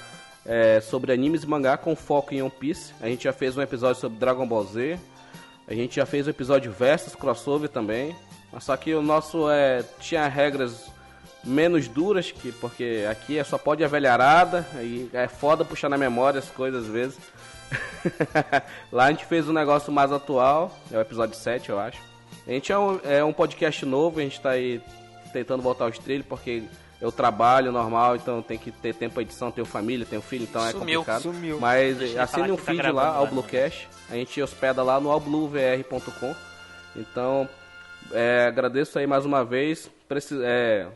é 0.45 0.79
sobre 0.79 1.11
animes 1.11 1.43
e 1.43 1.47
mangá 1.47 1.77
com 1.77 1.93
foco 1.95 2.34
em 2.34 2.41
One 2.41 2.49
Piece. 2.49 2.93
A 3.01 3.07
gente 3.07 3.25
já 3.25 3.34
fez 3.34 3.57
um 3.57 3.61
episódio 3.61 3.99
sobre 3.99 4.17
Dragon 4.17 4.47
Ball 4.47 4.63
Z. 4.63 4.97
A 5.67 5.73
gente 5.73 5.97
já 5.97 6.05
fez 6.05 6.25
um 6.25 6.29
episódio 6.29 6.71
versus 6.71 7.13
crossover 7.13 7.67
também. 7.67 8.15
Mas 8.51 8.63
só 8.63 8.77
que 8.77 8.95
o 8.95 9.01
nosso 9.01 9.49
é, 9.51 9.84
tinha 9.99 10.25
regras 10.27 10.89
menos 11.43 11.89
duras, 11.89 12.31
que, 12.31 12.53
porque 12.53 13.05
aqui 13.11 13.38
é 13.38 13.43
só 13.43 13.57
pode 13.57 13.84
a 13.84 13.88
velharada. 13.89 14.65
E 14.75 15.09
é 15.11 15.27
foda 15.27 15.65
puxar 15.65 15.89
na 15.89 15.97
memória 15.97 16.39
as 16.39 16.49
coisas 16.49 16.85
às 16.85 16.89
vezes. 16.89 17.17
Lá 18.89 19.05
a 19.05 19.11
gente 19.11 19.25
fez 19.25 19.49
um 19.49 19.53
negócio 19.53 19.91
mais 19.91 20.13
atual, 20.13 20.77
é 20.89 20.97
o 20.97 21.01
episódio 21.01 21.35
7, 21.35 21.69
eu 21.69 21.79
acho. 21.79 21.99
A 22.47 22.51
gente 22.51 22.71
é 22.71 22.79
um, 22.79 22.99
é 23.03 23.21
um 23.21 23.34
podcast 23.34 23.85
novo, 23.85 24.21
a 24.21 24.23
gente 24.23 24.39
tá 24.39 24.51
aí 24.51 24.81
tentando 25.34 25.61
voltar 25.61 25.84
aos 25.84 25.99
trilhos, 25.99 26.25
porque 26.25 26.63
eu 26.99 27.11
trabalho 27.11 27.71
normal, 27.71 28.15
então 28.15 28.41
tem 28.41 28.57
que 28.57 28.71
ter 28.71 28.93
tempo 28.95 29.13
pra 29.15 29.21
edição, 29.23 29.51
tenho 29.51 29.65
família, 29.65 30.05
tenho 30.05 30.21
filho, 30.21 30.43
então 30.43 30.65
é 30.65 30.71
Sumiu, 30.71 30.99
complicado. 31.01 31.21
sumiu. 31.21 31.59
Mas 31.59 32.01
ele 32.01 32.17
assine 32.17 32.51
um 32.51 32.55
tá 32.55 32.63
feed 32.63 32.77
gravando 32.77 32.95
lá, 33.05 33.15
ao? 33.15 33.27
Bluecast. 33.27 33.87
A 34.09 34.15
gente 34.15 34.41
hospeda 34.41 34.81
lá 34.83 34.99
no 34.99 35.11
allbluevr.com. 35.11 36.35
Então, 36.95 37.47
é, 38.11 38.45
agradeço 38.47 38.97
aí 38.97 39.05
mais 39.05 39.25
uma 39.25 39.43
vez. 39.45 39.89
Preci- 40.07 40.39
é, 40.41 40.87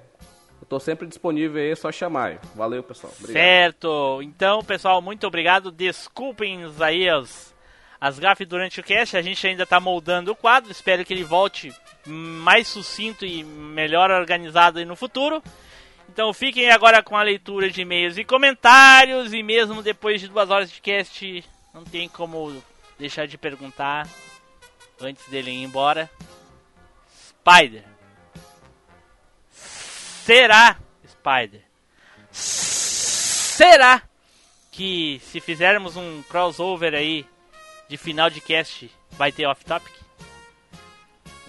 eu 0.59 0.67
tô 0.67 0.79
sempre 0.79 1.07
disponível 1.07 1.61
aí, 1.61 1.71
é 1.71 1.75
só 1.75 1.91
chamar. 1.91 2.39
Valeu, 2.55 2.81
pessoal. 2.81 3.13
Obrigado. 3.19 3.33
Certo. 3.43 4.19
Então, 4.23 4.63
pessoal, 4.63 5.01
muito 5.01 5.27
obrigado. 5.27 5.71
Desculpem 5.71 6.61
aí 6.79 7.07
as, 7.09 7.53
as 7.99 8.17
gafes 8.17 8.47
durante 8.47 8.79
o 8.79 8.83
cast. 8.83 9.15
A 9.17 9.21
gente 9.21 9.45
ainda 9.45 9.65
tá 9.65 9.79
moldando 9.79 10.31
o 10.31 10.35
quadro. 10.35 10.71
Espero 10.71 11.05
que 11.05 11.13
ele 11.13 11.23
volte 11.23 11.71
mais 12.07 12.67
sucinto 12.67 13.25
e 13.25 13.43
melhor 13.43 14.09
organizado 14.09 14.79
aí 14.79 14.85
no 14.85 14.95
futuro. 14.95 15.43
Então 16.11 16.33
fiquem 16.33 16.69
agora 16.69 17.01
com 17.01 17.15
a 17.15 17.23
leitura 17.23 17.69
de 17.69 17.81
e-mails 17.81 18.17
e 18.17 18.25
comentários. 18.25 19.33
E 19.33 19.41
mesmo 19.41 19.81
depois 19.81 20.19
de 20.19 20.27
duas 20.27 20.49
horas 20.49 20.69
de 20.69 20.81
cast, 20.81 21.41
não 21.73 21.85
tem 21.85 22.09
como 22.09 22.61
deixar 22.99 23.25
de 23.25 23.37
perguntar 23.37 24.05
antes 24.99 25.25
dele 25.29 25.51
ir 25.51 25.63
embora. 25.63 26.11
Spider. 27.29 27.85
Será, 29.51 30.77
Spider? 31.07 31.61
Será 32.29 34.01
que 34.69 35.21
se 35.23 35.39
fizermos 35.39 35.95
um 35.95 36.21
crossover 36.23 36.93
aí 36.93 37.25
de 37.87 37.95
final 37.95 38.29
de 38.29 38.41
cast 38.41 38.91
vai 39.11 39.31
ter 39.31 39.45
off-topic? 39.45 39.93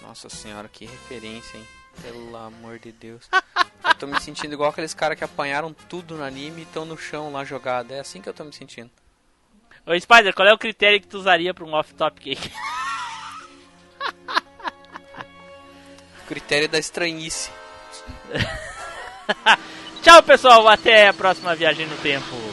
Nossa 0.01 0.29
senhora, 0.29 0.69
que 0.69 0.85
referência, 0.85 1.57
hein? 1.57 1.67
Pelo 2.01 2.35
amor 2.37 2.79
de 2.79 2.93
Deus. 2.93 3.29
Eu 3.85 3.95
tô 3.95 4.07
me 4.07 4.19
sentindo 4.19 4.53
igual 4.53 4.69
aqueles 4.69 4.93
caras 4.93 5.17
que 5.17 5.23
apanharam 5.23 5.73
tudo 5.89 6.15
no 6.15 6.23
anime 6.23 6.61
e 6.61 6.63
estão 6.63 6.85
no 6.85 6.97
chão 6.97 7.31
lá 7.31 7.43
jogado. 7.43 7.91
É 7.91 7.99
assim 7.99 8.21
que 8.21 8.29
eu 8.29 8.33
tô 8.33 8.43
me 8.43 8.53
sentindo. 8.53 8.89
Ô 9.85 9.99
Spider, 9.99 10.33
qual 10.33 10.47
é 10.47 10.53
o 10.53 10.57
critério 10.57 11.01
que 11.01 11.07
tu 11.07 11.17
usaria 11.17 11.53
pra 11.53 11.65
um 11.65 11.73
off-topic 11.73 12.27
aí? 12.27 12.37
O 16.23 16.25
critério 16.25 16.69
da 16.69 16.79
estranhice. 16.79 17.51
Tchau, 20.01 20.23
pessoal. 20.23 20.65
Até 20.69 21.09
a 21.09 21.13
próxima 21.13 21.53
viagem 21.53 21.85
no 21.85 21.97
tempo. 21.97 22.52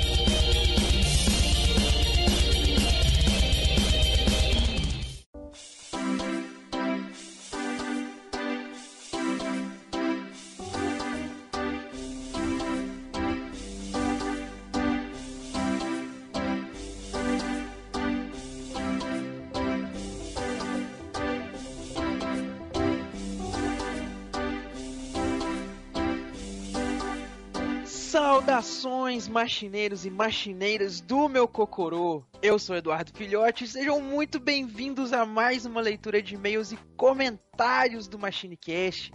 machineiros 29.31 30.05
e 30.05 30.09
machineiras 30.09 30.99
do 30.99 31.29
meu 31.29 31.47
Cocorô. 31.47 32.21
Eu 32.41 32.59
sou 32.59 32.75
Eduardo 32.75 33.13
Filhote 33.15 33.63
e 33.63 33.67
sejam 33.67 34.01
muito 34.01 34.41
bem-vindos 34.41 35.13
a 35.13 35.25
mais 35.25 35.65
uma 35.65 35.79
leitura 35.79 36.21
de 36.21 36.35
e-mails 36.35 36.73
e 36.73 36.77
comentários 36.97 38.09
do 38.09 38.19
MachineCast. 38.19 39.13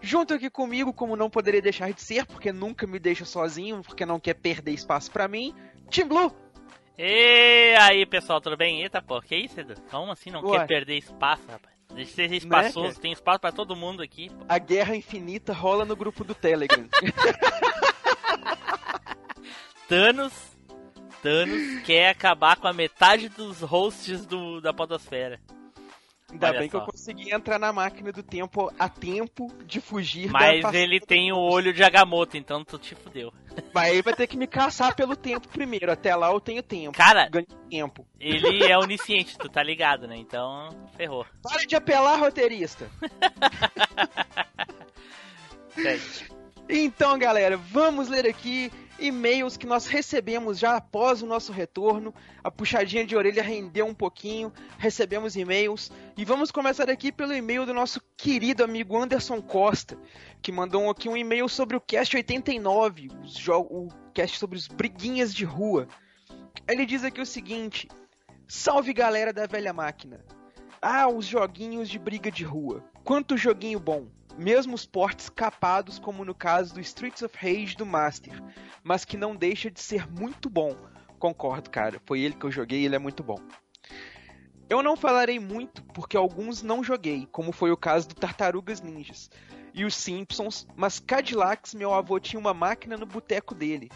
Junto 0.00 0.34
aqui 0.34 0.48
comigo, 0.48 0.92
como 0.92 1.16
não 1.16 1.28
poderia 1.28 1.60
deixar 1.60 1.92
de 1.92 2.00
ser, 2.00 2.24
porque 2.26 2.52
nunca 2.52 2.86
me 2.86 3.00
deixa 3.00 3.24
sozinho, 3.24 3.82
porque 3.82 4.06
não 4.06 4.20
quer 4.20 4.34
perder 4.34 4.70
espaço 4.70 5.10
pra 5.10 5.26
mim, 5.26 5.52
Team 5.90 6.06
Blue. 6.06 6.32
E 6.96 7.74
aí, 7.80 8.06
pessoal, 8.06 8.40
tudo 8.40 8.56
bem? 8.56 8.82
Eita, 8.82 9.02
pô, 9.02 9.20
que 9.20 9.34
isso, 9.34 9.58
Edu? 9.58 9.74
Como 9.90 10.12
assim 10.12 10.30
não 10.30 10.44
Ué. 10.44 10.60
quer 10.60 10.66
perder 10.66 10.96
espaço, 10.96 11.42
rapaz? 11.48 11.74
Deixa 11.92 12.10
de 12.10 12.14
ser 12.14 12.32
espaçoso, 12.32 12.88
cara? 12.88 13.00
tem 13.00 13.12
espaço 13.12 13.40
pra 13.40 13.50
todo 13.50 13.74
mundo 13.74 14.00
aqui. 14.00 14.30
pô. 14.30 14.44
A 14.48 14.58
guerra 14.58 14.94
infinita 14.94 15.52
rola 15.52 15.84
no 15.84 15.96
grupo 15.96 16.22
do 16.22 16.34
Telegram. 16.34 16.86
Thanos, 19.88 20.32
Thanos 21.22 21.82
quer 21.84 22.10
acabar 22.10 22.56
com 22.56 22.66
a 22.66 22.72
metade 22.72 23.28
dos 23.28 23.60
hosts 23.60 24.26
do, 24.26 24.60
da 24.60 24.72
podosfera. 24.72 25.40
Ainda 26.28 26.48
Olha 26.48 26.58
bem 26.58 26.68
que 26.68 26.74
eu 26.74 26.80
só. 26.80 26.86
consegui 26.86 27.32
entrar 27.32 27.56
na 27.56 27.72
máquina 27.72 28.10
do 28.10 28.20
tempo 28.20 28.68
a 28.76 28.88
tempo 28.88 29.46
de 29.64 29.80
fugir 29.80 30.26
da 30.26 30.32
Mas 30.32 30.60
passagem. 30.60 30.82
ele 30.82 30.98
tem 31.00 31.32
o 31.32 31.38
olho 31.38 31.72
de 31.72 31.84
Agamotto, 31.84 32.36
então 32.36 32.64
tu 32.64 32.80
te 32.80 32.96
fudeu. 32.96 33.32
Mas 33.72 33.92
aí 33.92 34.02
vai 34.02 34.12
ter 34.12 34.26
que 34.26 34.36
me 34.36 34.48
caçar 34.48 34.96
pelo 34.96 35.14
tempo 35.14 35.46
primeiro. 35.48 35.90
Até 35.90 36.16
lá 36.16 36.32
eu 36.32 36.40
tenho 36.40 36.64
tempo. 36.64 36.98
Cara, 36.98 37.28
Ganho 37.28 37.46
tempo. 37.70 38.04
ele 38.18 38.64
é 38.64 38.76
onisciente, 38.76 39.38
tu 39.38 39.48
tá 39.48 39.62
ligado, 39.62 40.08
né? 40.08 40.16
Então, 40.16 40.68
ferrou. 40.96 41.24
Para 41.42 41.64
de 41.64 41.76
apelar, 41.76 42.18
roteirista. 42.18 42.90
Então, 46.68 47.18
galera, 47.18 47.56
vamos 47.56 48.08
ler 48.08 48.26
aqui 48.26 48.70
e-mails 48.98 49.56
que 49.56 49.66
nós 49.66 49.86
recebemos 49.86 50.58
já 50.58 50.76
após 50.76 51.22
o 51.22 51.26
nosso 51.26 51.52
retorno. 51.52 52.14
A 52.42 52.50
puxadinha 52.50 53.04
de 53.06 53.14
orelha 53.16 53.42
rendeu 53.42 53.86
um 53.86 53.94
pouquinho, 53.94 54.52
recebemos 54.78 55.36
e-mails. 55.36 55.90
E 56.16 56.24
vamos 56.24 56.50
começar 56.50 56.88
aqui 56.90 57.10
pelo 57.12 57.34
e-mail 57.34 57.66
do 57.66 57.74
nosso 57.74 58.00
querido 58.16 58.64
amigo 58.64 58.96
Anderson 58.96 59.40
Costa, 59.42 59.98
que 60.40 60.50
mandou 60.52 60.88
aqui 60.90 61.08
um 61.08 61.16
e-mail 61.16 61.48
sobre 61.48 61.76
o 61.76 61.80
Cast 61.80 62.16
89, 62.16 63.08
os 63.22 63.34
jo- 63.34 63.66
o 63.70 63.88
cast 64.14 64.38
sobre 64.38 64.56
os 64.56 64.66
briguinhas 64.66 65.34
de 65.34 65.44
rua. 65.44 65.86
Ele 66.68 66.86
diz 66.86 67.04
aqui 67.04 67.20
o 67.20 67.26
seguinte: 67.26 67.88
Salve 68.48 68.92
galera 68.92 69.32
da 69.32 69.46
velha 69.46 69.72
máquina. 69.72 70.24
Ah, 70.80 71.08
os 71.08 71.26
joguinhos 71.26 71.88
de 71.88 71.98
briga 71.98 72.30
de 72.30 72.44
rua. 72.44 72.84
Quanto 73.04 73.36
joguinho 73.36 73.78
bom. 73.80 74.06
Mesmo 74.38 74.74
os 74.74 74.84
portes 74.84 75.28
capados, 75.28 75.98
como 75.98 76.24
no 76.24 76.34
caso 76.34 76.74
do 76.74 76.80
Streets 76.80 77.22
of 77.22 77.36
Rage 77.36 77.76
do 77.76 77.86
Master, 77.86 78.42
mas 78.82 79.04
que 79.04 79.16
não 79.16 79.34
deixa 79.34 79.70
de 79.70 79.80
ser 79.80 80.06
muito 80.10 80.50
bom. 80.50 80.76
Concordo, 81.18 81.70
cara. 81.70 82.00
Foi 82.04 82.20
ele 82.20 82.34
que 82.34 82.44
eu 82.44 82.50
joguei 82.50 82.80
e 82.80 82.84
ele 82.84 82.96
é 82.96 82.98
muito 82.98 83.22
bom. 83.22 83.38
Eu 84.68 84.82
não 84.82 84.96
falarei 84.96 85.38
muito, 85.38 85.82
porque 85.84 86.16
alguns 86.16 86.62
não 86.62 86.82
joguei, 86.82 87.26
como 87.30 87.52
foi 87.52 87.70
o 87.70 87.76
caso 87.76 88.08
do 88.08 88.14
Tartarugas 88.14 88.80
Ninjas 88.80 89.30
e 89.76 89.84
os 89.84 89.94
Simpsons, 89.94 90.66
mas 90.74 90.98
Cadillacs 90.98 91.74
meu 91.74 91.92
avô 91.92 92.18
tinha 92.18 92.40
uma 92.40 92.54
máquina 92.54 92.96
no 92.96 93.04
boteco 93.04 93.54
dele. 93.54 93.90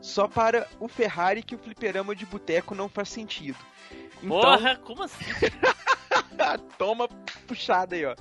Só 0.00 0.26
para 0.26 0.66
o 0.80 0.88
Ferrari 0.88 1.42
que 1.42 1.54
o 1.54 1.58
fliperama 1.58 2.16
de 2.16 2.24
boteco 2.24 2.74
não 2.74 2.88
faz 2.88 3.10
sentido. 3.10 3.58
Então, 4.22 4.40
Porra, 4.40 4.76
como 4.76 5.02
assim? 5.02 5.24
Toma 6.78 7.06
puxada 7.46 7.94
aí, 7.94 8.06
ó. 8.06 8.14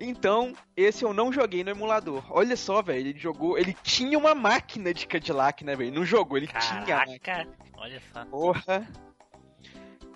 Então, 0.00 0.54
esse 0.76 1.04
eu 1.04 1.12
não 1.12 1.30
joguei 1.32 1.62
no 1.62 1.70
emulador. 1.70 2.24
Olha 2.30 2.56
só, 2.56 2.80
velho, 2.80 3.08
ele 3.08 3.18
jogou. 3.18 3.58
Ele 3.58 3.74
tinha 3.82 4.18
uma 4.18 4.34
máquina 4.34 4.94
de 4.94 5.06
Cadillac, 5.06 5.62
né, 5.62 5.76
velho? 5.76 5.92
Não 5.92 6.04
jogou, 6.06 6.38
ele 6.38 6.46
tinha. 6.46 6.60
a 6.60 6.98
máquina. 6.98 7.18
Caraca, 7.18 7.48
olha 7.76 8.02
só. 8.12 8.24
Porra. 8.24 8.88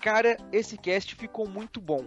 Cara, 0.01 0.37
esse 0.53 0.77
cast 0.79 1.15
ficou 1.15 1.49
muito 1.49 1.81
bom. 1.81 2.05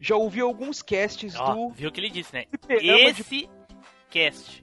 Já 0.00 0.16
ouvi 0.16 0.40
alguns 0.40 0.80
casts 0.80 1.34
Ó, 1.36 1.52
do 1.54 1.70
viu 1.70 1.88
o 1.88 1.92
que 1.92 2.00
ele 2.00 2.10
disse, 2.10 2.32
né? 2.32 2.44
fliperama 2.50 3.12
de 3.12 3.20
Esse 3.20 3.48
cast. 4.10 4.62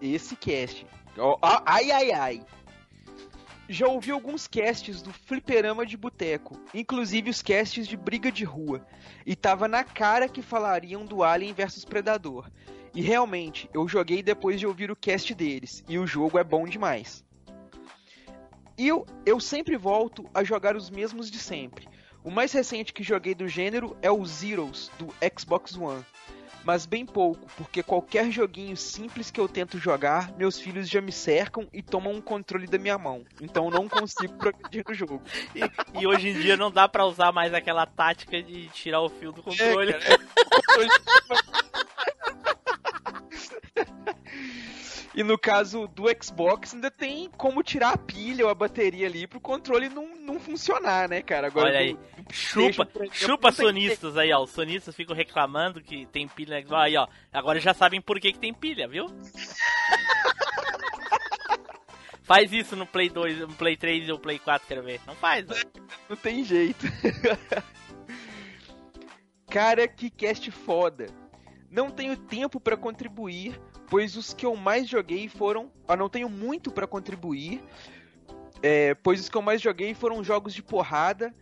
esse 0.00 0.36
cast. 0.36 0.86
Ó, 1.16 1.38
ai, 1.64 1.90
ai, 1.90 2.12
ai. 2.12 2.42
Já 3.72 3.88
ouvi 3.88 4.10
alguns 4.10 4.46
casts 4.46 5.00
do 5.00 5.10
Fliperama 5.10 5.86
de 5.86 5.96
Boteco, 5.96 6.60
inclusive 6.74 7.30
os 7.30 7.40
casts 7.40 7.88
de 7.88 7.96
Briga 7.96 8.30
de 8.30 8.44
Rua, 8.44 8.86
e 9.24 9.34
tava 9.34 9.66
na 9.66 9.82
cara 9.82 10.28
que 10.28 10.42
falariam 10.42 11.06
do 11.06 11.22
Alien 11.22 11.54
vs 11.54 11.82
Predador. 11.86 12.50
E 12.94 13.00
realmente, 13.00 13.70
eu 13.72 13.88
joguei 13.88 14.22
depois 14.22 14.60
de 14.60 14.66
ouvir 14.66 14.90
o 14.90 14.94
cast 14.94 15.34
deles, 15.34 15.82
e 15.88 15.98
o 15.98 16.06
jogo 16.06 16.38
é 16.38 16.44
bom 16.44 16.66
demais. 16.66 17.24
E 18.76 18.86
eu, 18.86 19.06
eu 19.24 19.40
sempre 19.40 19.74
volto 19.78 20.28
a 20.34 20.44
jogar 20.44 20.76
os 20.76 20.90
mesmos 20.90 21.30
de 21.30 21.38
sempre. 21.38 21.88
O 22.22 22.30
mais 22.30 22.52
recente 22.52 22.92
que 22.92 23.02
joguei 23.02 23.34
do 23.34 23.48
gênero 23.48 23.96
é 24.02 24.10
o 24.10 24.22
Zeros, 24.26 24.90
do 24.98 25.14
Xbox 25.34 25.78
One 25.78 26.04
mas 26.64 26.86
bem 26.86 27.04
pouco, 27.04 27.46
porque 27.56 27.82
qualquer 27.82 28.30
joguinho 28.30 28.76
simples 28.76 29.30
que 29.30 29.40
eu 29.40 29.48
tento 29.48 29.78
jogar, 29.78 30.32
meus 30.36 30.58
filhos 30.58 30.88
já 30.88 31.00
me 31.00 31.12
cercam 31.12 31.66
e 31.72 31.82
tomam 31.82 32.12
um 32.12 32.20
controle 32.20 32.66
da 32.66 32.78
minha 32.78 32.98
mão. 32.98 33.24
Então 33.40 33.66
eu 33.66 33.70
não 33.70 33.88
consigo 33.88 34.34
progredir 34.38 34.84
no 34.86 34.94
jogo. 34.94 35.22
E, 35.54 36.00
e 36.00 36.06
hoje 36.06 36.28
em 36.28 36.34
dia 36.34 36.56
não 36.56 36.70
dá 36.70 36.88
pra 36.88 37.04
usar 37.04 37.32
mais 37.32 37.52
aquela 37.52 37.86
tática 37.86 38.42
de 38.42 38.68
tirar 38.68 39.00
o 39.00 39.08
fio 39.08 39.32
do 39.32 39.42
controle. 39.42 39.94
E 45.14 45.22
no 45.22 45.38
caso 45.38 45.86
do 45.88 46.04
Xbox, 46.22 46.72
ainda 46.72 46.90
tem 46.90 47.28
como 47.36 47.62
tirar 47.62 47.92
a 47.92 47.98
pilha 47.98 48.46
ou 48.46 48.50
a 48.50 48.54
bateria 48.54 49.06
ali 49.06 49.26
pro 49.26 49.38
controle 49.38 49.90
não, 49.90 50.16
não 50.16 50.40
funcionar, 50.40 51.06
né, 51.08 51.20
cara? 51.20 51.48
Agora 51.48 51.68
Olha 51.68 51.80
aí. 51.80 51.94
do 51.94 52.32
Chupa, 52.32 52.82
exemplo, 52.82 53.08
chupa 53.12 53.48
não 53.48 53.56
sonistas 53.56 54.16
aí, 54.16 54.32
ó. 54.32 54.42
Os 54.42 54.50
sonistas 54.50 54.96
ficam 54.96 55.14
reclamando 55.14 55.82
que 55.82 56.06
tem 56.06 56.26
pilha. 56.26 56.56
no 56.56 56.62
Xbox. 56.66 56.82
Aí, 56.82 56.96
ó. 56.96 57.06
Agora 57.30 57.60
já 57.60 57.74
sabem 57.74 58.00
por 58.00 58.18
que, 58.18 58.32
que 58.32 58.38
tem 58.38 58.54
pilha, 58.54 58.88
viu? 58.88 59.06
Faz 62.22 62.52
isso 62.52 62.76
no 62.76 62.86
Play 62.86 63.10
2, 63.10 63.40
no 63.40 63.48
Play 63.48 63.76
3 63.76 64.08
ou 64.08 64.18
Play 64.18 64.38
4, 64.38 64.66
quero 64.66 64.82
ver. 64.82 65.00
Não 65.06 65.14
faz, 65.14 65.44
ó. 65.50 65.54
Não 66.08 66.16
tem 66.16 66.44
jeito. 66.44 66.86
Cara, 69.50 69.86
que 69.86 70.08
cast 70.08 70.50
foda. 70.50 71.08
Não 71.70 71.90
tenho 71.90 72.16
tempo 72.16 72.58
pra 72.58 72.76
contribuir, 72.76 73.60
pois 73.92 74.16
os 74.16 74.32
que 74.32 74.46
eu 74.46 74.56
mais 74.56 74.88
joguei 74.88 75.28
foram. 75.28 75.70
Ah, 75.86 75.94
não 75.94 76.08
tenho 76.08 76.30
muito 76.30 76.70
pra 76.70 76.86
contribuir, 76.86 77.62
é, 78.62 78.94
pois 78.94 79.20
os 79.20 79.28
que 79.28 79.36
eu 79.36 79.42
mais 79.42 79.60
joguei 79.60 79.92
foram 79.92 80.24
jogos 80.24 80.54
de 80.54 80.62
porrada, 80.62 81.34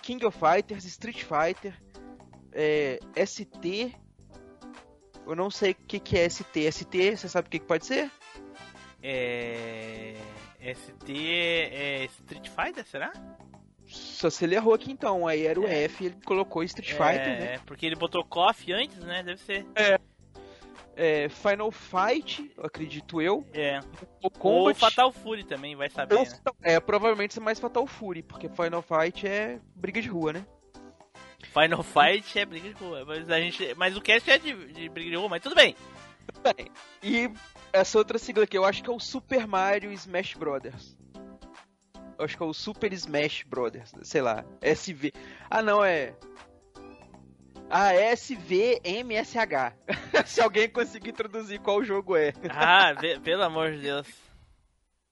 King 0.00 0.24
of 0.24 0.38
Fighters, 0.38 0.84
Street 0.84 1.24
Fighter, 1.24 1.74
é, 2.52 3.00
ST. 3.26 3.92
Eu 5.26 5.34
não 5.34 5.50
sei 5.50 5.72
o 5.72 5.74
que, 5.74 5.98
que 5.98 6.16
é 6.16 6.28
ST. 6.28 6.70
ST, 6.70 7.16
você 7.16 7.28
sabe 7.28 7.48
o 7.48 7.50
que, 7.50 7.58
que 7.58 7.66
pode 7.66 7.84
ser? 7.84 8.08
É. 9.02 10.14
ST 10.72 11.10
é 11.10 12.04
Street 12.04 12.48
Fighter, 12.48 12.86
será? 12.86 13.12
Só 13.86 14.30
se 14.30 14.44
ele 14.44 14.54
errou 14.54 14.72
aqui 14.72 14.92
então. 14.92 15.26
Aí 15.26 15.46
era 15.46 15.58
o 15.58 15.66
F, 15.66 16.04
ele 16.04 16.16
colocou 16.24 16.62
Street 16.62 16.92
Fighter, 16.92 17.40
né? 17.40 17.54
É, 17.54 17.58
porque 17.66 17.84
ele 17.84 17.96
botou 17.96 18.24
KOF 18.24 18.72
antes, 18.72 18.98
né? 18.98 19.24
Deve 19.24 19.40
ser. 19.40 19.66
É, 19.74 19.98
Final 21.28 21.70
Fight, 21.70 22.50
acredito 22.62 23.22
eu. 23.22 23.46
É. 23.52 23.78
O 24.22 24.24
Ou 24.24 24.30
Combat. 24.30 24.78
Fatal 24.78 25.12
Fury 25.12 25.44
também, 25.44 25.76
vai 25.76 25.88
saber, 25.88 26.14
Ou- 26.16 26.24
né? 26.24 26.38
É, 26.62 26.80
provavelmente 26.80 27.38
é 27.38 27.40
mais 27.42 27.60
Fatal 27.60 27.86
Fury, 27.86 28.22
porque 28.22 28.48
Final 28.48 28.82
Fight 28.82 29.26
é 29.26 29.60
briga 29.76 30.02
de 30.02 30.08
rua, 30.08 30.32
né? 30.32 30.46
Final 31.52 31.82
Fight 31.82 32.38
é 32.38 32.44
briga 32.44 32.68
de 32.68 32.74
rua. 32.74 33.04
Mas, 33.04 33.30
a 33.30 33.38
gente, 33.40 33.74
mas 33.76 33.96
o 33.96 34.00
cast 34.00 34.28
é 34.30 34.38
de, 34.38 34.72
de 34.72 34.88
briga 34.88 35.10
de 35.10 35.16
rua, 35.16 35.28
mas 35.28 35.42
tudo 35.42 35.54
bem. 35.54 35.76
E 37.02 37.30
essa 37.72 37.96
outra 37.98 38.18
sigla 38.18 38.44
aqui, 38.44 38.58
eu 38.58 38.64
acho 38.64 38.82
que 38.82 38.90
é 38.90 38.92
o 38.92 38.98
Super 39.00 39.46
Mario 39.46 39.92
Smash 39.92 40.34
Brothers. 40.34 40.96
Eu 42.18 42.24
acho 42.24 42.36
que 42.36 42.42
é 42.42 42.46
o 42.46 42.52
Super 42.52 42.92
Smash 42.92 43.44
Brothers, 43.44 43.92
sei 44.02 44.20
lá, 44.20 44.44
SV. 44.60 45.12
Ah, 45.48 45.62
não, 45.62 45.84
é. 45.84 46.14
Ah, 47.70 47.92
SVMSH. 48.16 49.74
Se 50.26 50.40
alguém 50.40 50.68
conseguir 50.68 51.12
traduzir 51.12 51.58
qual 51.60 51.82
jogo 51.84 52.16
é. 52.16 52.32
Ah, 52.48 52.94
pelo 53.22 53.42
amor 53.42 53.72
de 53.72 53.80
Deus. 53.82 54.06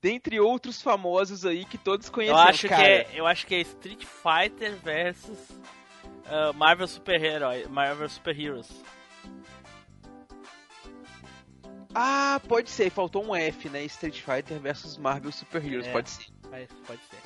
Dentre 0.02 0.38
outros 0.40 0.80
famosos 0.80 1.44
aí 1.44 1.64
que 1.64 1.76
todos 1.78 2.06
Eu 2.06 2.12
conhecem. 2.12 2.38
acho, 2.48 2.68
cara. 2.68 2.82
que 2.82 2.88
é, 2.88 3.08
eu 3.14 3.26
acho 3.26 3.46
que 3.46 3.54
é 3.54 3.60
Street 3.60 4.04
Fighter 4.04 4.76
versus 4.76 5.38
ah, 6.26 6.52
Marvel 6.54 6.86
Super 6.88 7.22
Hero, 7.22 7.70
Marvel 7.70 8.08
Super 8.08 8.38
Heroes. 8.38 8.68
Ah, 11.94 12.40
pode 12.46 12.68
ser, 12.70 12.90
faltou 12.90 13.24
um 13.24 13.34
F, 13.34 13.68
né? 13.70 13.82
Street 13.84 14.20
Fighter 14.20 14.58
versus 14.60 14.98
Marvel 14.98 15.32
Super 15.32 15.64
Heroes, 15.64 15.86
É. 15.86 15.92
pode 15.92 16.10
ser. 16.10 16.26
Pode 16.86 17.00
ser. 17.10 17.18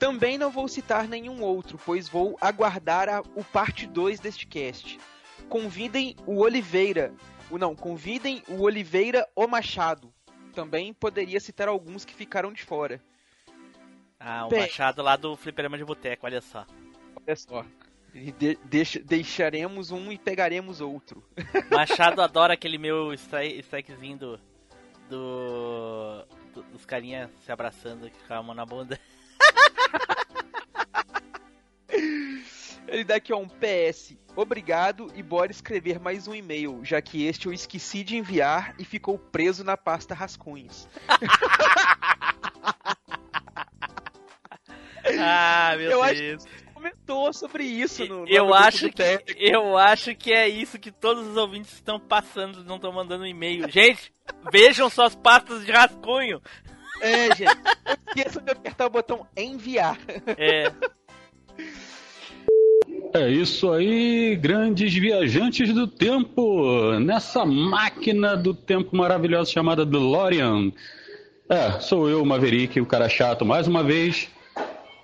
Também 0.00 0.36
não 0.36 0.50
vou 0.50 0.66
citar 0.66 1.06
nenhum 1.06 1.42
outro, 1.42 1.78
pois 1.84 2.08
vou 2.08 2.36
aguardar 2.40 3.08
a- 3.08 3.22
o 3.36 3.44
parte 3.44 3.86
2 3.86 4.18
deste 4.18 4.46
cast. 4.46 4.98
Convidem 5.48 6.16
o 6.26 6.40
Oliveira. 6.40 7.12
O 7.50 7.58
não, 7.58 7.76
convidem 7.76 8.42
o 8.48 8.62
Oliveira 8.62 9.28
o 9.36 9.46
Machado. 9.46 10.12
Também 10.54 10.92
poderia 10.92 11.38
citar 11.38 11.68
alguns 11.68 12.04
que 12.04 12.14
ficaram 12.14 12.52
de 12.52 12.64
fora. 12.64 13.00
Ah, 14.18 14.46
o 14.46 14.48
Bem. 14.48 14.60
machado 14.62 15.02
lá 15.02 15.16
do 15.16 15.36
fliperama 15.36 15.78
de 15.78 15.84
boteco, 15.84 16.26
olha 16.26 16.40
só. 16.40 16.66
Olha 17.16 17.36
só. 17.36 17.64
De- 18.12 18.58
deixa- 18.64 19.00
deixaremos 19.00 19.90
um 19.90 20.10
e 20.10 20.18
pegaremos 20.18 20.80
outro. 20.80 21.22
Machado 21.70 22.20
adora 22.20 22.54
aquele 22.54 22.76
meu 22.78 23.12
strike, 23.14 23.60
strikezinho 23.60 24.18
do, 24.18 24.40
do, 25.08 26.24
do- 26.54 26.62
dos 26.72 26.84
carinha 26.84 27.30
se 27.44 27.52
abraçando 27.52 28.10
com 28.26 28.34
a 28.34 28.42
mão 28.42 28.54
na 28.54 28.66
bunda. 28.66 28.98
Ele 32.90 33.04
dá 33.04 33.14
aqui 33.16 33.32
ó, 33.32 33.38
um 33.38 33.48
PS. 33.48 34.16
Obrigado 34.34 35.10
e 35.14 35.22
bora 35.22 35.50
escrever 35.50 36.00
mais 36.00 36.26
um 36.26 36.34
e-mail, 36.34 36.80
já 36.84 37.00
que 37.00 37.24
este 37.24 37.46
eu 37.46 37.52
esqueci 37.52 38.02
de 38.02 38.16
enviar 38.16 38.74
e 38.78 38.84
ficou 38.84 39.16
preso 39.18 39.62
na 39.64 39.76
pasta 39.76 40.14
rascunhos. 40.14 40.88
Ah, 45.22 45.74
meu 45.76 45.90
Eu 45.90 46.02
acho 46.02 46.14
Deus. 46.20 46.44
Comentou 46.72 47.32
sobre 47.32 47.64
isso 47.64 48.06
no, 48.06 48.20
no 48.20 48.28
Eu 48.28 48.54
acho, 48.54 48.86
que, 48.88 48.92
Telegram. 48.94 49.34
eu 49.38 49.76
acho 49.76 50.14
que 50.14 50.32
é 50.32 50.48
isso 50.48 50.78
que 50.78 50.92
todos 50.92 51.26
os 51.26 51.36
ouvintes 51.36 51.72
estão 51.72 51.98
passando, 51.98 52.64
não 52.64 52.76
estão 52.76 52.92
mandando 52.92 53.26
e-mail. 53.26 53.68
Gente, 53.70 54.12
vejam 54.52 54.88
suas 54.88 55.14
pastas 55.14 55.64
de 55.64 55.72
rascunho. 55.72 56.40
É, 57.00 57.34
gente. 57.34 57.54
Não 57.84 57.96
esqueçam 58.06 58.42
de 58.42 58.52
apertar 58.52 58.86
o 58.86 58.90
botão 58.90 59.26
enviar. 59.36 59.98
É, 60.38 60.72
É 63.12 63.28
isso 63.28 63.72
aí, 63.72 64.36
grandes 64.36 64.94
viajantes 64.94 65.74
do 65.74 65.88
tempo, 65.88 66.96
nessa 67.00 67.44
máquina 67.44 68.36
do 68.36 68.54
tempo 68.54 68.96
maravilhosa 68.96 69.50
chamada 69.50 69.84
DeLorean. 69.84 70.70
É, 71.48 71.80
sou 71.80 72.08
eu, 72.08 72.24
Maverick, 72.24 72.80
o 72.80 72.86
cara 72.86 73.08
chato, 73.08 73.44
mais 73.44 73.66
uma 73.66 73.82
vez. 73.82 74.28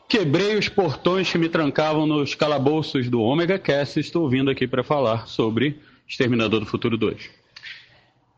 Quebrei 0.09 0.57
os 0.57 0.69
portões 0.69 1.33
que 1.33 1.37
me 1.37 1.49
trancavam 1.49 2.07
nos 2.07 2.33
calabouços 2.33 3.11
do 3.11 3.21
Omega 3.21 3.59
Cast 3.59 3.99
e 3.99 4.03
estou 4.03 4.31
vindo 4.31 4.53
aqui 4.53 4.69
para 4.69 4.85
falar 4.85 5.27
sobre 5.27 5.81
Exterminador 6.07 6.61
do 6.61 6.67
Futuro 6.67 6.97
2. 6.97 7.29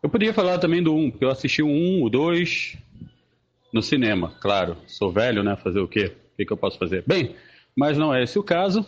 Eu 0.03 0.09
podia 0.09 0.33
falar 0.33 0.57
também 0.57 0.83
do 0.83 0.95
1, 0.95 1.11
porque 1.11 1.27
eu 1.27 1.31
assisti 1.31 1.63
o 1.63 1.69
1, 1.69 2.05
o 2.05 2.09
2 2.09 2.79
no 3.71 3.83
cinema, 3.83 4.33
claro. 4.41 4.79
Sou 4.87 5.13
velho, 5.13 5.43
né? 5.43 5.57
Fazer 5.57 5.81
o 5.81 5.87
quê? 5.87 6.13
O 6.41 6.47
que 6.47 6.51
eu 6.51 6.57
posso 6.57 6.79
fazer? 6.79 7.05
Bem, 7.07 7.35
mas 7.77 7.99
não 7.99 8.15
é 8.15 8.23
esse 8.23 8.39
o 8.39 8.43
caso. 8.43 8.87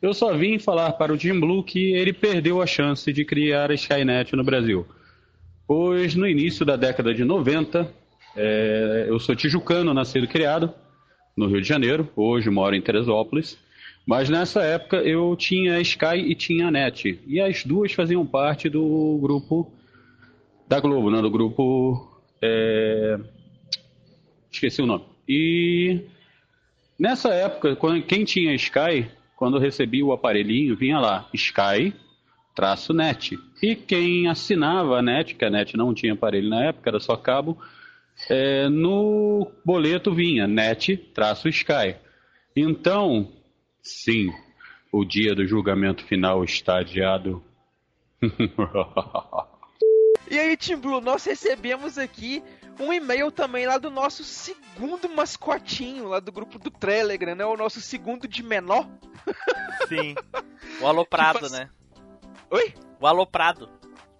Eu 0.00 0.14
só 0.14 0.34
vim 0.34 0.58
falar 0.58 0.92
para 0.92 1.12
o 1.12 1.18
Jim 1.18 1.38
Blue 1.38 1.62
que 1.62 1.92
ele 1.92 2.12
perdeu 2.12 2.62
a 2.62 2.66
chance 2.66 3.12
de 3.12 3.24
criar 3.24 3.70
a 3.70 3.74
Skynet 3.74 4.34
no 4.34 4.42
Brasil. 4.42 4.86
Pois 5.66 6.14
no 6.14 6.26
início 6.26 6.64
da 6.64 6.74
década 6.74 7.12
de 7.14 7.24
90, 7.24 7.92
é, 8.36 9.04
eu 9.08 9.18
sou 9.20 9.36
tijucano, 9.36 9.92
nascido 9.92 10.24
e 10.24 10.28
criado 10.28 10.72
no 11.36 11.46
Rio 11.46 11.60
de 11.60 11.68
Janeiro, 11.68 12.08
hoje 12.16 12.48
moro 12.50 12.74
em 12.74 12.80
Teresópolis. 12.80 13.58
Mas 14.06 14.28
nessa 14.30 14.62
época 14.62 14.96
eu 14.96 15.36
tinha 15.36 15.74
a 15.76 15.80
Sky 15.80 16.16
e 16.16 16.34
tinha 16.34 16.68
a 16.68 16.70
NET. 16.70 17.20
E 17.26 17.38
as 17.38 17.64
duas 17.64 17.92
faziam 17.92 18.24
parte 18.26 18.68
do 18.68 19.18
grupo 19.20 19.70
da 20.66 20.80
Globo, 20.80 21.10
né? 21.10 21.20
do 21.20 21.30
grupo. 21.30 22.08
é, 22.40 23.18
Esqueci 24.50 24.80
o 24.82 24.86
nome. 24.86 25.04
E 25.28 26.00
nessa 26.98 27.28
época, 27.34 27.76
quando- 27.76 28.02
quem 28.02 28.24
tinha 28.24 28.54
Sky, 28.54 29.06
quando 29.40 29.58
recebia 29.58 30.04
o 30.04 30.12
aparelhinho, 30.12 30.76
vinha 30.76 31.00
lá, 31.00 31.26
Sky 31.32 31.94
traço 32.54 32.92
net. 32.92 33.38
E 33.62 33.74
quem 33.74 34.28
assinava 34.28 34.98
a 34.98 35.02
net, 35.02 35.34
que 35.34 35.42
a 35.46 35.48
net 35.48 35.78
não 35.78 35.94
tinha 35.94 36.12
aparelho 36.12 36.50
na 36.50 36.66
época, 36.66 36.90
era 36.90 37.00
só 37.00 37.16
cabo, 37.16 37.56
é, 38.28 38.68
no 38.68 39.50
boleto 39.64 40.12
vinha 40.12 40.46
net 40.46 40.94
traço 41.14 41.48
Sky. 41.48 41.96
Então, 42.54 43.32
sim, 43.82 44.30
o 44.92 45.06
dia 45.06 45.34
do 45.34 45.46
julgamento 45.46 46.04
final 46.04 46.44
está 46.44 46.80
adiado. 46.80 47.42
E 50.30 50.38
aí, 50.38 50.56
Team 50.56 50.78
Blue, 50.78 51.00
nós 51.00 51.24
recebemos 51.24 51.98
aqui 51.98 52.40
um 52.78 52.92
e-mail 52.92 53.30
também 53.30 53.66
lá 53.66 53.78
do 53.78 53.90
nosso 53.90 54.22
segundo 54.24 55.08
mascotinho, 55.08 56.08
lá 56.08 56.20
do 56.20 56.30
grupo 56.32 56.58
do 56.58 56.70
Telegram, 56.70 57.34
né? 57.34 57.44
O 57.44 57.56
nosso 57.56 57.80
segundo 57.80 58.26
de 58.28 58.42
menor. 58.42 58.86
sim. 59.88 60.14
O 60.80 60.86
aloprado, 60.86 61.40
faz- 61.40 61.52
né? 61.52 61.68
Oi? 62.50 62.74
O 63.00 63.06
aloprado. 63.06 63.68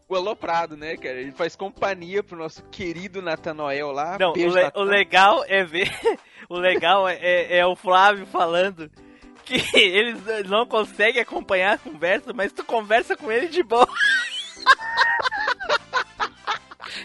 O 0.08 0.16
Aloprado, 0.16 0.76
né, 0.76 0.96
cara? 0.96 1.20
Ele 1.20 1.30
faz 1.30 1.54
companhia 1.54 2.20
pro 2.20 2.36
nosso 2.36 2.64
querido 2.64 3.22
Natanoel 3.22 3.92
lá. 3.92 4.18
Não, 4.18 4.32
o, 4.32 4.34
le- 4.34 4.72
o 4.74 4.82
legal 4.82 5.44
é 5.46 5.62
ver. 5.64 5.88
O 6.48 6.58
legal 6.58 7.06
é, 7.08 7.14
é- 7.20 7.58
é 7.58 7.66
o 7.66 7.76
Flávio 7.76 8.26
falando 8.26 8.90
que 9.44 9.54
eles 9.78 10.18
não 10.48 10.66
conseguem 10.66 11.22
acompanhar 11.22 11.74
a 11.74 11.78
conversa, 11.78 12.32
mas 12.32 12.52
tu 12.52 12.64
conversa 12.64 13.16
com 13.16 13.30
ele 13.30 13.46
de 13.46 13.62
boa. 13.62 13.86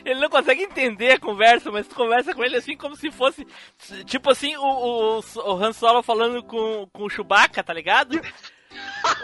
Ele 0.05 0.19
não 0.19 0.29
consegue 0.29 0.63
entender 0.63 1.13
a 1.13 1.19
conversa, 1.19 1.71
mas 1.71 1.87
tu 1.87 1.95
conversa 1.95 2.33
com 2.33 2.43
ele 2.43 2.57
assim 2.57 2.77
como 2.77 2.95
se 2.95 3.09
fosse. 3.11 3.45
Tipo 4.05 4.29
assim, 4.29 4.55
o, 4.55 4.61
o, 4.61 5.19
o 5.19 5.51
Han 5.63 5.73
Solo 5.73 6.03
falando 6.03 6.43
com, 6.43 6.87
com 6.93 7.03
o 7.03 7.09
Chewbacca, 7.09 7.63
tá 7.63 7.73
ligado? 7.73 8.21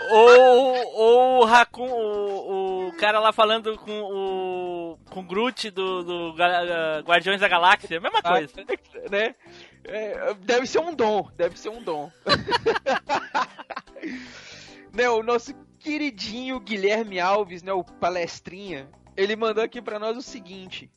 ou, 0.10 0.96
ou 0.96 1.42
o 1.42 1.46
Raccoon, 1.46 1.90
o, 1.90 2.88
o 2.88 2.98
cara 2.98 3.20
lá 3.20 3.32
falando 3.32 3.78
com 3.78 4.02
o. 4.02 4.98
com 5.10 5.20
o 5.20 5.24
Groot 5.24 5.70
do, 5.70 6.04
do 6.04 6.34
Ga- 6.34 7.02
Guardiões 7.02 7.42
da 7.42 7.48
Galáxia, 7.48 8.00
mesma 8.00 8.22
coisa. 8.22 8.52
Ah, 8.58 9.10
né? 9.10 9.36
É, 9.84 10.34
deve 10.36 10.68
ser 10.68 10.80
um 10.80 10.94
dom, 10.94 11.28
deve 11.36 11.60
ser 11.60 11.70
um 11.70 11.82
dom. 11.82 12.12
né, 14.94 15.10
o 15.10 15.24
nosso 15.24 15.54
queridinho 15.80 16.60
Guilherme 16.60 17.20
Alves, 17.20 17.64
né, 17.64 17.74
o 17.74 17.84
palestrinha, 17.84 18.88
ele 19.18 19.36
mandou 19.36 19.64
aqui 19.64 19.82
pra 19.82 20.00
nós 20.00 20.18
o 20.18 20.22
seguinte: 20.22 20.90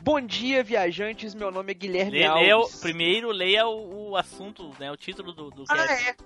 Bom 0.00 0.20
dia, 0.20 0.62
viajantes. 0.62 1.34
Meu 1.34 1.50
nome 1.50 1.72
é 1.72 1.74
Guilherme 1.74 2.12
leia 2.12 2.56
o- 2.56 2.62
Alves. 2.62 2.80
primeiro 2.80 3.30
leia 3.30 3.66
o, 3.66 4.10
o 4.10 4.16
assunto, 4.16 4.72
né? 4.78 4.90
O 4.92 4.96
título 4.96 5.32
do, 5.32 5.50
do 5.50 5.64
Ah, 5.68 5.76
cast. 5.86 6.08
é. 6.10 6.16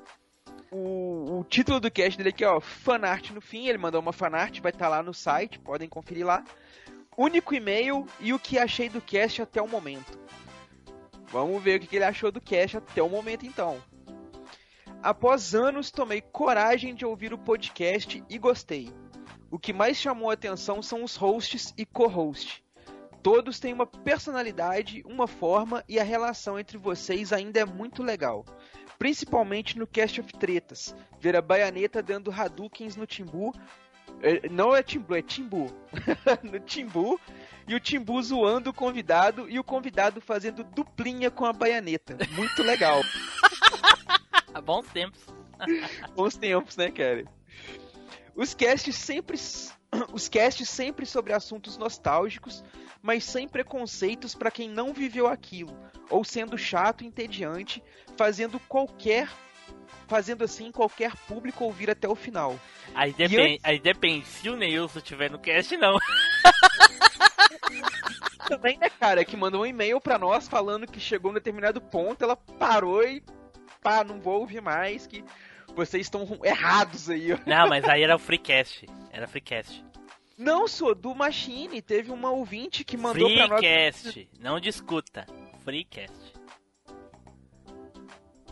O, 0.72 1.40
o 1.40 1.44
título 1.44 1.80
do 1.80 1.90
cast 1.90 2.16
dele 2.16 2.28
aqui, 2.30 2.44
ó, 2.44 2.60
fanart 2.60 3.30
no 3.30 3.40
fim. 3.40 3.66
Ele 3.66 3.78
mandou 3.78 4.00
uma 4.00 4.12
fanart, 4.12 4.60
vai 4.60 4.70
estar 4.70 4.88
lá 4.88 5.02
no 5.02 5.12
site, 5.14 5.58
podem 5.58 5.88
conferir 5.88 6.24
lá. 6.26 6.44
Único 7.18 7.54
e-mail 7.54 8.06
e 8.20 8.32
o 8.32 8.38
que 8.38 8.58
achei 8.58 8.88
do 8.88 9.00
cast 9.00 9.42
até 9.42 9.60
o 9.60 9.68
momento. 9.68 10.18
Vamos 11.28 11.62
ver 11.62 11.76
o 11.76 11.80
que 11.80 11.86
que 11.86 11.96
ele 11.96 12.04
achou 12.04 12.30
do 12.32 12.40
cast 12.40 12.76
até 12.78 13.02
o 13.02 13.08
momento 13.08 13.44
então. 13.46 13.80
Após 15.02 15.54
anos, 15.54 15.90
tomei 15.90 16.20
coragem 16.20 16.94
de 16.94 17.04
ouvir 17.06 17.32
o 17.32 17.38
podcast 17.38 18.22
e 18.28 18.38
gostei. 18.38 18.90
O 19.50 19.58
que 19.58 19.72
mais 19.72 19.96
chamou 19.96 20.30
a 20.30 20.34
atenção 20.34 20.80
são 20.80 21.02
os 21.02 21.16
hosts 21.16 21.74
e 21.76 21.84
co-host. 21.84 22.62
Todos 23.22 23.58
têm 23.58 23.72
uma 23.72 23.86
personalidade, 23.86 25.02
uma 25.04 25.26
forma 25.26 25.84
e 25.88 25.98
a 25.98 26.04
relação 26.04 26.58
entre 26.58 26.78
vocês 26.78 27.32
ainda 27.32 27.60
é 27.60 27.64
muito 27.64 28.02
legal. 28.02 28.46
Principalmente 28.98 29.78
no 29.78 29.86
Cast 29.86 30.20
of 30.20 30.32
Tretas. 30.34 30.94
Ver 31.18 31.36
a 31.36 31.42
baianeta 31.42 32.02
dando 32.02 32.30
Hadoukens 32.30 32.96
no 32.96 33.06
Timbu. 33.06 33.52
É, 34.22 34.48
Não 34.48 34.74
é 34.74 34.82
Timbu, 34.82 35.14
é 35.14 35.22
Timbu. 35.22 35.66
no 36.42 36.60
Timbu. 36.60 37.20
E 37.66 37.74
o 37.74 37.80
Timbu 37.80 38.22
zoando 38.22 38.70
o 38.70 38.74
convidado 38.74 39.50
e 39.50 39.58
o 39.58 39.64
convidado 39.64 40.20
fazendo 40.20 40.64
duplinha 40.64 41.30
com 41.30 41.44
a 41.44 41.52
baianeta. 41.52 42.16
Muito 42.32 42.62
legal. 42.62 43.00
Há 44.54 44.60
bons 44.62 44.86
tempos. 44.88 45.20
Bons 46.14 46.36
tempos, 46.36 46.76
né, 46.76 46.90
cara? 46.90 47.24
Os 48.40 48.54
casts 48.54 48.96
sempre. 48.96 49.38
Os 50.14 50.30
casts 50.30 50.66
sempre 50.66 51.04
sobre 51.04 51.34
assuntos 51.34 51.76
nostálgicos, 51.76 52.64
mas 53.02 53.22
sem 53.22 53.46
preconceitos 53.46 54.34
para 54.34 54.50
quem 54.50 54.66
não 54.66 54.94
viveu 54.94 55.26
aquilo, 55.26 55.76
ou 56.08 56.24
sendo 56.24 56.56
chato 56.56 57.04
e 57.04 57.06
entediante, 57.06 57.82
fazendo 58.16 58.58
qualquer. 58.60 59.28
Fazendo 60.08 60.42
assim 60.42 60.72
qualquer 60.72 61.14
público 61.28 61.64
ouvir 61.64 61.88
até 61.88 62.08
o 62.08 62.16
final. 62.16 62.58
Aí 62.94 63.12
depende, 63.12 63.60
aí 63.62 63.78
depende. 63.78 64.26
Se 64.26 64.48
o 64.48 64.56
Neilson 64.56 64.98
estiver 64.98 65.30
no 65.30 65.38
cast, 65.38 65.76
não. 65.76 65.96
Também, 68.48 68.76
né, 68.78 68.90
cara, 68.90 69.24
que 69.24 69.36
mandou 69.36 69.62
um 69.62 69.66
e-mail 69.66 70.00
pra 70.00 70.18
nós 70.18 70.48
falando 70.48 70.84
que 70.84 70.98
chegou 70.98 71.30
um 71.30 71.34
determinado 71.34 71.80
ponto, 71.80 72.24
ela 72.24 72.34
parou 72.34 73.04
e. 73.04 73.22
pá, 73.80 74.02
não 74.02 74.20
vou 74.20 74.40
ouvir 74.40 74.60
mais, 74.60 75.06
que 75.06 75.24
vocês 75.74 76.06
estão 76.06 76.26
errados 76.44 77.08
aí, 77.10 77.32
ó. 77.32 77.38
Não, 77.46 77.68
mas 77.68 77.84
aí 77.84 78.02
era 78.02 78.16
o 78.16 78.18
Freecast. 78.18 78.86
Era 79.12 79.26
Freecast. 79.26 79.84
Não, 80.38 80.66
sou 80.66 80.94
do 80.94 81.14
Machine. 81.14 81.80
Teve 81.82 82.10
uma 82.10 82.30
ouvinte 82.30 82.82
que 82.84 82.96
mandou 82.96 83.28
pra 83.32 83.48
nós. 83.48 83.60
Freecast. 83.60 84.28
Não 84.40 84.58
discuta. 84.60 85.26
Freecast. 85.64 86.14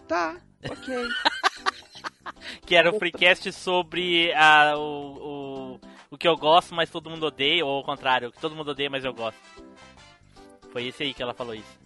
Tá, 0.06 0.36
ok. 0.64 0.94
Que 2.66 2.74
era 2.76 2.90
o 2.94 2.98
Freecast 2.98 3.50
sobre 3.52 4.32
a, 4.34 4.74
o, 4.76 4.80
o, 5.76 5.80
o 6.10 6.18
que 6.18 6.28
eu 6.28 6.36
gosto, 6.36 6.74
mas 6.74 6.90
todo 6.90 7.08
mundo 7.08 7.24
odeia, 7.26 7.64
ou 7.64 7.78
ao 7.78 7.84
contrário, 7.84 8.28
o 8.28 8.32
que 8.32 8.38
todo 8.40 8.54
mundo 8.54 8.70
odeia, 8.70 8.90
mas 8.90 9.04
eu 9.04 9.12
gosto. 9.14 9.40
Foi 10.70 10.86
esse 10.86 11.02
aí 11.02 11.14
que 11.14 11.22
ela 11.22 11.32
falou 11.32 11.54
isso. 11.54 11.80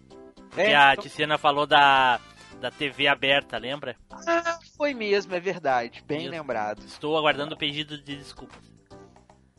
Porque 0.51 0.61
É, 0.63 0.75
a 0.77 0.93
então- 0.93 1.03
Tiziana 1.05 1.39
falou 1.39 1.65
da, 1.67 2.21
da 2.61 2.71
TV 2.71 3.07
aberta, 3.07 3.59
lembra? 3.59 3.97
Ah, 4.11 4.59
foi 4.77 4.95
mesmo, 4.95 5.35
é 5.35 5.41
verdade. 5.41 6.03
Bem 6.07 6.29
lembrado. 6.29 6.83
Estou 6.85 7.17
aguardando 7.17 7.55
o 7.55 7.59
pedido 7.59 7.99
de 7.99 8.17
desculpas. 8.17 8.61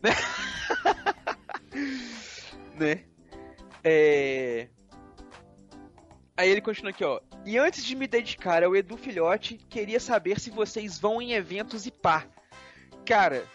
né? 2.76 3.04
É... 3.84 4.68
Aí 6.36 6.50
ele 6.50 6.62
continua 6.62 6.92
aqui, 6.92 7.04
ó. 7.04 7.20
E 7.46 7.58
antes 7.58 7.84
de 7.84 7.96
me 7.96 8.08
dedicar 8.08 8.64
ao 8.64 8.76
Edu 8.76 8.98
Filhote, 8.98 9.58
queria 9.70 10.00
saber 10.00 10.40
se 10.40 10.50
vocês 10.50 11.00
vão 11.00 11.22
em 11.22 11.34
eventos 11.34 11.86
e 11.86 11.92
pá. 11.92 12.26
Cara, 13.06 13.46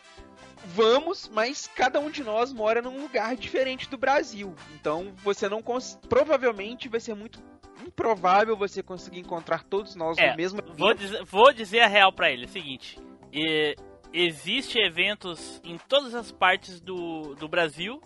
vamos, 0.64 1.28
mas 1.28 1.66
cada 1.66 1.98
um 1.98 2.10
de 2.10 2.22
nós 2.22 2.52
mora 2.52 2.82
num 2.82 3.00
lugar 3.00 3.34
diferente 3.36 3.88
do 3.88 3.96
Brasil. 3.96 4.54
Então 4.74 5.14
você 5.24 5.48
não 5.48 5.62
cons... 5.62 5.98
provavelmente 6.08 6.88
vai 6.88 7.00
ser 7.00 7.14
muito 7.14 7.42
improvável 7.88 8.56
você 8.56 8.82
conseguir 8.82 9.20
encontrar 9.20 9.64
todos 9.64 9.94
nós 9.94 10.16
É, 10.18 10.30
no 10.30 10.36
mesmo 10.36 10.60
Vou 10.76 10.94
dizer, 10.94 11.24
vou 11.24 11.52
dizer 11.52 11.80
a 11.80 11.86
real 11.86 12.12
pra 12.12 12.30
ele, 12.30 12.44
é 12.44 12.46
o 12.46 12.50
seguinte. 12.50 12.98
e- 13.32 13.74
existe 14.12 14.78
eventos 14.78 15.60
em 15.62 15.76
todas 15.76 16.14
as 16.14 16.32
partes 16.32 16.80
do, 16.80 17.34
do 17.34 17.46
Brasil. 17.48 18.00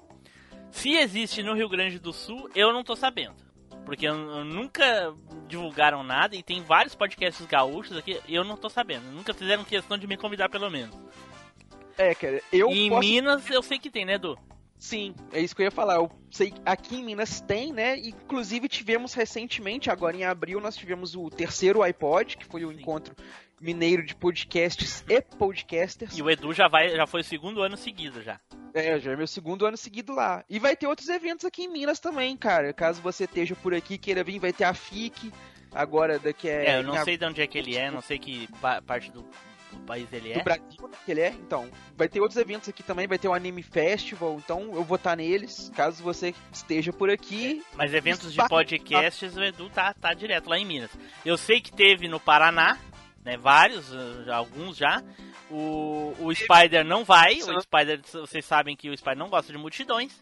Se 0.70 0.90
existe 0.96 1.42
no 1.42 1.54
Rio 1.54 1.68
Grande 1.68 1.98
do 1.98 2.12
Sul, 2.12 2.48
eu 2.56 2.72
não 2.72 2.82
tô 2.82 2.96
sabendo. 2.96 3.36
Porque 3.84 4.06
eu, 4.06 4.14
eu 4.14 4.44
nunca 4.44 5.14
divulgaram 5.46 6.02
nada 6.02 6.34
e 6.34 6.42
tem 6.42 6.60
vários 6.62 6.94
podcasts 6.94 7.44
gaúchos 7.46 7.96
aqui, 7.96 8.18
eu 8.28 8.42
não 8.42 8.56
tô 8.56 8.68
sabendo. 8.68 9.04
Nunca 9.12 9.32
fizeram 9.34 9.64
questão 9.64 9.96
de 9.98 10.06
me 10.06 10.16
convidar 10.16 10.48
pelo 10.48 10.70
menos. 10.70 10.96
É, 11.98 12.14
cara, 12.14 12.40
eu 12.52 12.70
e 12.70 12.86
em 12.86 12.88
posso 12.88 13.00
Minas 13.00 13.50
eu 13.50 13.62
sei 13.62 13.78
que 13.78 13.90
tem, 13.90 14.04
né, 14.04 14.14
Edu? 14.14 14.36
Sim, 14.82 15.14
é 15.32 15.38
isso 15.40 15.54
que 15.54 15.62
eu 15.62 15.66
ia 15.66 15.70
falar. 15.70 15.94
Eu 15.94 16.10
sei 16.28 16.50
que 16.50 16.60
aqui 16.66 16.96
em 16.96 17.04
Minas 17.04 17.40
tem, 17.40 17.72
né? 17.72 17.96
Inclusive 17.98 18.68
tivemos 18.68 19.14
recentemente, 19.14 19.88
agora 19.88 20.16
em 20.16 20.24
abril, 20.24 20.60
nós 20.60 20.76
tivemos 20.76 21.14
o 21.14 21.30
terceiro 21.30 21.84
iPod, 21.84 22.36
que 22.36 22.44
foi 22.44 22.64
o 22.64 22.72
encontro 22.72 23.14
mineiro 23.60 24.04
de 24.04 24.12
podcasts 24.16 25.04
e 25.08 25.20
podcasters. 25.22 26.18
E 26.18 26.20
o 26.20 26.28
Edu 26.28 26.52
já 26.52 26.66
vai, 26.66 26.90
já 26.96 27.06
foi 27.06 27.20
o 27.20 27.24
segundo 27.24 27.62
ano 27.62 27.76
seguido 27.76 28.20
já. 28.24 28.40
É, 28.74 28.98
já 28.98 29.12
é 29.12 29.16
meu 29.16 29.28
segundo 29.28 29.64
ano 29.64 29.76
seguido 29.76 30.12
lá. 30.12 30.44
E 30.50 30.58
vai 30.58 30.74
ter 30.74 30.88
outros 30.88 31.08
eventos 31.08 31.44
aqui 31.44 31.62
em 31.62 31.68
Minas 31.68 32.00
também, 32.00 32.36
cara. 32.36 32.72
Caso 32.72 33.00
você 33.00 33.22
esteja 33.22 33.54
por 33.54 33.72
aqui 33.72 33.96
queira 33.96 34.24
vir, 34.24 34.40
vai 34.40 34.52
ter 34.52 34.64
a 34.64 34.74
FIC. 34.74 35.32
Agora 35.72 36.18
daqui 36.18 36.48
é. 36.48 36.70
É, 36.70 36.78
eu 36.78 36.82
não 36.82 37.04
sei 37.04 37.16
de 37.16 37.24
onde 37.24 37.40
é 37.40 37.46
que 37.46 37.56
ele 37.56 37.76
é, 37.76 37.88
não 37.88 38.00
sei 38.02 38.18
que 38.18 38.48
pa- 38.60 38.82
parte 38.82 39.12
do 39.12 39.24
país 39.82 40.12
ele 40.12 40.32
do 40.32 40.40
é. 40.40 40.42
Brasil, 40.42 40.88
né, 40.88 40.96
que 41.04 41.10
ele 41.10 41.20
é. 41.20 41.30
Então, 41.30 41.70
vai 41.96 42.08
ter 42.08 42.20
outros 42.20 42.38
eventos 42.38 42.68
aqui 42.68 42.82
também, 42.82 43.06
vai 43.06 43.18
ter 43.18 43.28
o 43.28 43.34
Anime 43.34 43.62
Festival, 43.62 44.36
então 44.36 44.74
eu 44.74 44.84
vou 44.84 44.96
estar 44.96 45.16
neles, 45.16 45.70
caso 45.74 46.02
você 46.02 46.34
esteja 46.52 46.92
por 46.92 47.10
aqui. 47.10 47.62
Mas 47.74 47.92
eventos 47.94 48.32
de 48.32 48.48
podcasts, 48.48 49.36
o 49.36 49.42
Edu 49.42 49.68
tá, 49.70 49.92
tá 49.94 50.14
direto 50.14 50.48
lá 50.48 50.58
em 50.58 50.64
Minas. 50.64 50.90
Eu 51.24 51.36
sei 51.36 51.60
que 51.60 51.72
teve 51.72 52.08
no 52.08 52.20
Paraná, 52.20 52.78
né? 53.24 53.36
Vários, 53.36 53.88
já- 53.88 54.36
alguns 54.36 54.76
já. 54.76 55.02
O, 55.50 56.14
o 56.18 56.34
Spider 56.34 56.84
não 56.84 57.04
vai. 57.04 57.34
O 57.42 57.60
Spider, 57.60 58.00
vocês 58.12 58.44
sabem 58.44 58.74
que 58.74 58.88
o 58.88 58.96
Spider 58.96 59.18
não 59.18 59.28
gosta 59.28 59.52
de 59.52 59.58
multidões, 59.58 60.18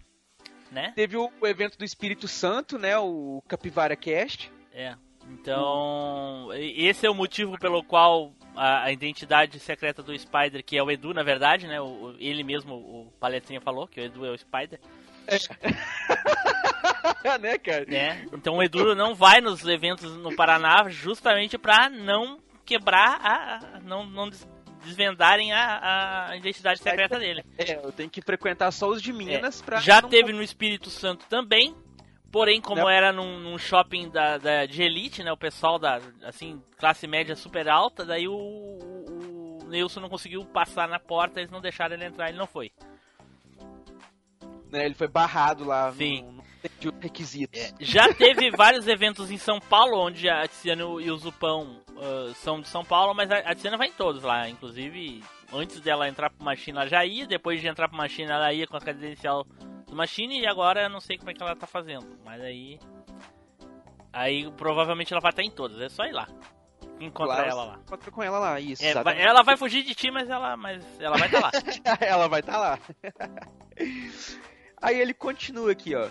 né? 0.71 0.93
Teve 0.95 1.17
o, 1.17 1.31
evento 1.43 1.79
do 1.79 1.85
Espírito 1.85 2.27
Santo, 2.27 2.79
né, 2.79 2.99
o 2.99 3.43
Capivara 3.47 3.97
Cast. 3.97 4.51
É. 4.73 4.95
Então, 5.29 6.49
esse 6.55 7.07
é 7.07 7.11
o 7.11 7.15
motivo 7.15 7.59
pelo 7.59 7.85
qual 7.85 8.33
a, 8.61 8.85
a 8.85 8.93
identidade 8.93 9.59
secreta 9.59 10.03
do 10.03 10.17
Spider, 10.19 10.63
que 10.65 10.77
é 10.77 10.83
o 10.83 10.91
Edu, 10.91 11.15
na 11.15 11.23
verdade, 11.23 11.67
né? 11.67 11.81
O, 11.81 12.15
ele 12.19 12.43
mesmo, 12.45 12.75
o 12.75 13.13
Paletinha 13.19 13.61
falou 13.61 13.87
que 13.89 14.01
o 14.01 14.05
Edu 14.05 14.27
é 14.27 14.31
o 14.31 14.39
Spider. 14.39 14.79
né, 17.41 17.59
cara? 17.59 17.85
né? 17.87 18.27
Então 18.33 18.57
o 18.57 18.63
Edu 18.63 18.95
não 18.95 19.15
vai 19.15 19.41
nos 19.41 19.65
eventos 19.67 20.17
no 20.17 20.35
Paraná 20.35 20.89
justamente 20.89 21.59
pra 21.59 21.89
não 21.89 22.39
quebrar 22.65 23.21
a. 23.23 23.57
a- 23.77 23.81
não, 23.81 24.07
não 24.07 24.29
des- 24.29 24.49
desvendarem 24.85 25.53
a, 25.53 26.29
a 26.31 26.37
identidade 26.37 26.81
secreta 26.81 27.19
dele. 27.19 27.45
É, 27.59 27.75
eu 27.85 27.93
tenho 27.93 28.09
que 28.09 28.23
frequentar 28.23 28.71
só 28.73 28.89
os 28.89 29.03
de 29.03 29.13
Minas 29.13 29.61
pra. 29.63 29.79
É. 29.79 29.83
Já 29.83 30.01
não- 30.01 30.09
teve 30.09 30.33
no 30.33 30.43
Espírito 30.43 30.89
Santo 30.91 31.27
também. 31.29 31.75
Porém, 32.33 32.61
como 32.61 32.83
Não. 32.83 32.89
era 32.89 33.13
num, 33.13 33.41
num 33.41 33.59
shopping 33.59 34.09
da, 34.09 34.39
da- 34.39 34.65
de 34.67 34.83
elite, 34.83 35.23
né? 35.25 35.33
O 35.33 35.37
pessoal 35.37 35.79
da, 35.79 36.01
assim, 36.25 36.63
classe 36.79 37.07
média 37.07 37.35
super 37.35 37.69
alta, 37.69 38.05
daí 38.05 38.29
o, 38.29 38.33
o, 38.35 39.59
o 39.63 39.69
Nilson 39.69 40.01
não 40.01 40.09
conseguiu 40.09 40.45
passar 40.45 40.89
na 40.89 40.99
porta, 41.01 41.41
eles 41.41 41.51
não 41.51 41.61
deixaram 41.61 41.95
ele 41.95 42.05
entrar, 42.05 42.29
ele 42.29 42.39
não 42.39 42.47
foi. 42.47 42.71
né, 44.71 44.85
ele 44.85 44.95
foi 44.95 45.09
barrado 45.09 45.65
lá. 45.65 45.93
Sim. 45.93 46.23
Não, 46.23 46.33
não 46.35 46.45
entendi 46.65 46.89
os 46.89 47.03
requisitos. 47.03 47.73
Já 47.81 48.13
teve 48.15 48.51
vários 48.51 48.87
eventos 48.87 49.31
em 49.31 49.39
São 49.39 49.59
Paulo, 49.61 49.99
onde 49.99 50.29
a 50.29 50.47
Tiziana 50.47 50.83
e 51.01 51.11
o 51.11 51.17
Zupão 51.17 51.81
ah, 51.97 52.33
são 52.37 52.61
de 52.61 52.69
São 52.69 52.85
Paulo, 52.85 53.15
mas 53.15 53.31
a, 53.31 53.39
a 53.39 53.55
Tiziana 53.55 53.77
vai 53.77 53.89
em 53.89 53.93
todos 53.93 54.23
lá. 54.23 54.49
Inclusive, 54.49 55.23
antes 55.53 55.81
dela 55.81 56.09
entrar 56.09 56.31
pro 56.31 56.45
Machine, 56.45 56.79
ela 56.79 56.87
já 56.87 57.05
ia. 57.05 57.27
Depois 57.27 57.61
de 57.61 57.67
entrar 57.67 57.89
pro 57.89 57.97
Machine, 57.97 58.31
ela 58.31 58.53
ia 58.53 58.67
com 58.69 58.77
a 58.77 58.81
credencial 58.81 59.45
Machine. 59.95 60.41
E 60.41 60.47
agora 60.47 60.83
eu 60.85 60.91
não 60.91 61.01
sei 61.01 61.17
como 61.19 61.31
é 61.31 61.35
que 61.35 61.43
ela 61.43 61.57
tá 61.57 61.67
fazendo. 61.67 62.19
Mas 62.25 62.41
aí. 62.41 62.79
Aí 64.13 64.51
provavelmente 64.53 65.13
ela 65.13 65.21
vai 65.21 65.31
estar 65.31 65.43
em 65.43 65.51
todas. 65.51 65.81
É 65.81 65.89
só 65.89 66.05
ir 66.05 66.13
lá. 66.13 66.29
Encontrar 67.01 67.39
Lá, 67.39 67.47
ela 67.47 67.65
lá. 67.65 67.79
Encontra 67.87 68.11
com 68.11 68.23
ela 68.23 68.39
lá, 68.39 68.61
isso. 68.61 68.85
É, 68.85 68.93
vai- 69.03 69.19
ela 69.21 69.43
vai 69.43 69.57
fugir 69.57 69.83
de 69.83 69.95
ti, 69.95 70.11
mas 70.11 70.29
ela, 70.29 70.55
mas 70.57 70.85
ela 71.01 71.17
vai 71.17 71.29
estar 71.29 71.41
lá. 71.41 71.51
ela 72.01 72.29
vai 72.29 72.41
estar 72.41 72.59
lá. 72.59 72.79
Aí 74.83 75.01
ele 75.01 75.15
continua 75.15 75.73
aqui, 75.73 75.95
ó. 75.95 76.09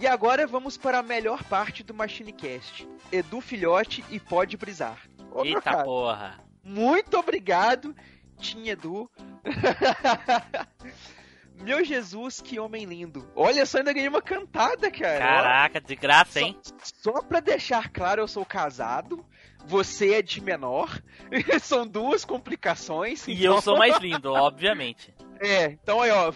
E 0.00 0.06
agora 0.06 0.44
vamos 0.46 0.76
para 0.76 0.98
a 0.98 1.02
melhor 1.02 1.44
parte 1.44 1.82
do 1.84 1.94
MachineCast. 1.94 2.88
Edu 3.12 3.40
Filhote 3.40 4.04
e 4.10 4.18
Pode 4.18 4.56
Brisar. 4.56 4.98
Ô, 5.30 5.44
Eita 5.44 5.60
cara, 5.60 5.84
porra. 5.84 6.38
Muito 6.64 7.16
obrigado, 7.16 7.94
Tim 8.38 8.68
Edu. 8.68 9.08
Meu 11.62 11.84
Jesus, 11.84 12.40
que 12.40 12.58
homem 12.58 12.84
lindo. 12.84 13.28
Olha 13.34 13.66
só, 13.66 13.78
ainda 13.78 13.92
ganhei 13.92 14.08
uma 14.08 14.22
cantada, 14.22 14.90
cara. 14.90 15.18
Caraca, 15.18 15.80
de 15.80 15.96
graça, 15.96 16.40
hein? 16.40 16.56
Só, 16.62 17.12
só 17.12 17.22
pra 17.22 17.40
deixar 17.40 17.88
claro, 17.90 18.20
eu 18.22 18.28
sou 18.28 18.44
casado. 18.44 19.24
Você 19.66 20.14
é 20.14 20.22
de 20.22 20.40
menor. 20.40 21.02
São 21.60 21.86
duas 21.86 22.24
complicações. 22.24 23.26
E 23.28 23.32
então- 23.32 23.56
eu 23.56 23.60
sou 23.60 23.76
mais 23.76 23.98
lindo, 23.98 24.32
obviamente. 24.34 25.12
É, 25.40 25.66
então 25.66 26.00
aí, 26.00 26.10
ó. 26.10 26.32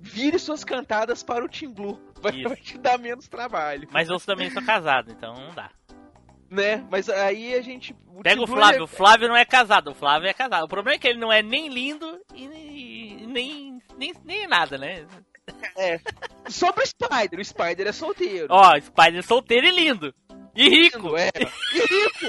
Vire 0.00 0.38
suas 0.38 0.64
cantadas 0.64 1.22
para 1.22 1.44
o 1.44 1.48
Team 1.48 1.72
Blue. 1.72 2.00
Vai, 2.20 2.42
vai 2.42 2.56
te 2.56 2.76
dar 2.78 2.98
menos 2.98 3.28
trabalho. 3.28 3.88
Mas 3.92 4.08
eu 4.08 4.18
também 4.18 4.50
sou 4.50 4.62
casado, 4.64 5.10
então 5.12 5.32
não 5.34 5.54
dá. 5.54 5.70
Né? 6.50 6.84
Mas 6.90 7.08
aí 7.08 7.54
a 7.54 7.60
gente. 7.62 7.94
o 8.08 8.22
Pega 8.22 8.40
o 8.42 8.46
Flávio, 8.46 8.76
ele- 8.76 8.82
o 8.84 8.86
Flávio 8.88 9.28
não 9.28 9.36
é 9.36 9.44
casado, 9.44 9.90
o 9.90 9.94
Flávio 9.94 10.28
é 10.28 10.32
casado. 10.32 10.64
O 10.64 10.68
problema 10.68 10.96
é 10.96 10.98
que 10.98 11.06
ele 11.06 11.20
não 11.20 11.32
é 11.32 11.42
nem 11.42 11.68
lindo 11.68 12.20
e 12.34 12.48
nem, 12.48 13.26
nem, 13.26 13.77
nem, 13.98 14.14
nem 14.24 14.46
nada, 14.46 14.78
né? 14.78 15.06
É. 15.76 16.00
Sobre 16.48 16.84
o 16.84 16.86
Spider, 16.86 17.40
o 17.40 17.44
Spider 17.44 17.86
é 17.86 17.92
solteiro. 17.92 18.46
Ó, 18.50 18.80
Spider 18.80 19.22
solteiro 19.22 19.66
e 19.66 19.70
lindo. 19.70 20.14
E 20.54 20.68
rico. 20.68 21.16
É. 21.16 21.30
E 21.72 21.78
rico. 21.78 22.26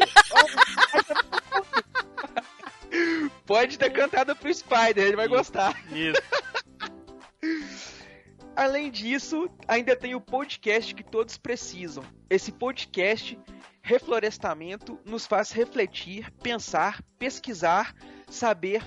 Pode 3.46 3.78
ter 3.78 3.92
cantada 3.92 4.36
pro 4.36 4.54
Spider, 4.54 5.06
ele 5.06 5.16
vai 5.16 5.28
gostar. 5.28 5.76
Isso. 5.92 6.22
Além 8.56 8.92
disso, 8.92 9.50
ainda 9.68 9.96
tem 9.96 10.16
o 10.16 10.22
podcast 10.22 10.94
que 10.94 11.04
todos 11.04 11.38
precisam. 11.38 12.04
Esse 12.30 12.52
podcast, 12.52 13.40
Reflorestamento, 13.82 15.00
nos 15.06 15.26
faz 15.26 15.52
refletir, 15.52 16.32
pensar, 16.44 17.02
pesquisar, 17.18 17.96
saber 18.30 18.84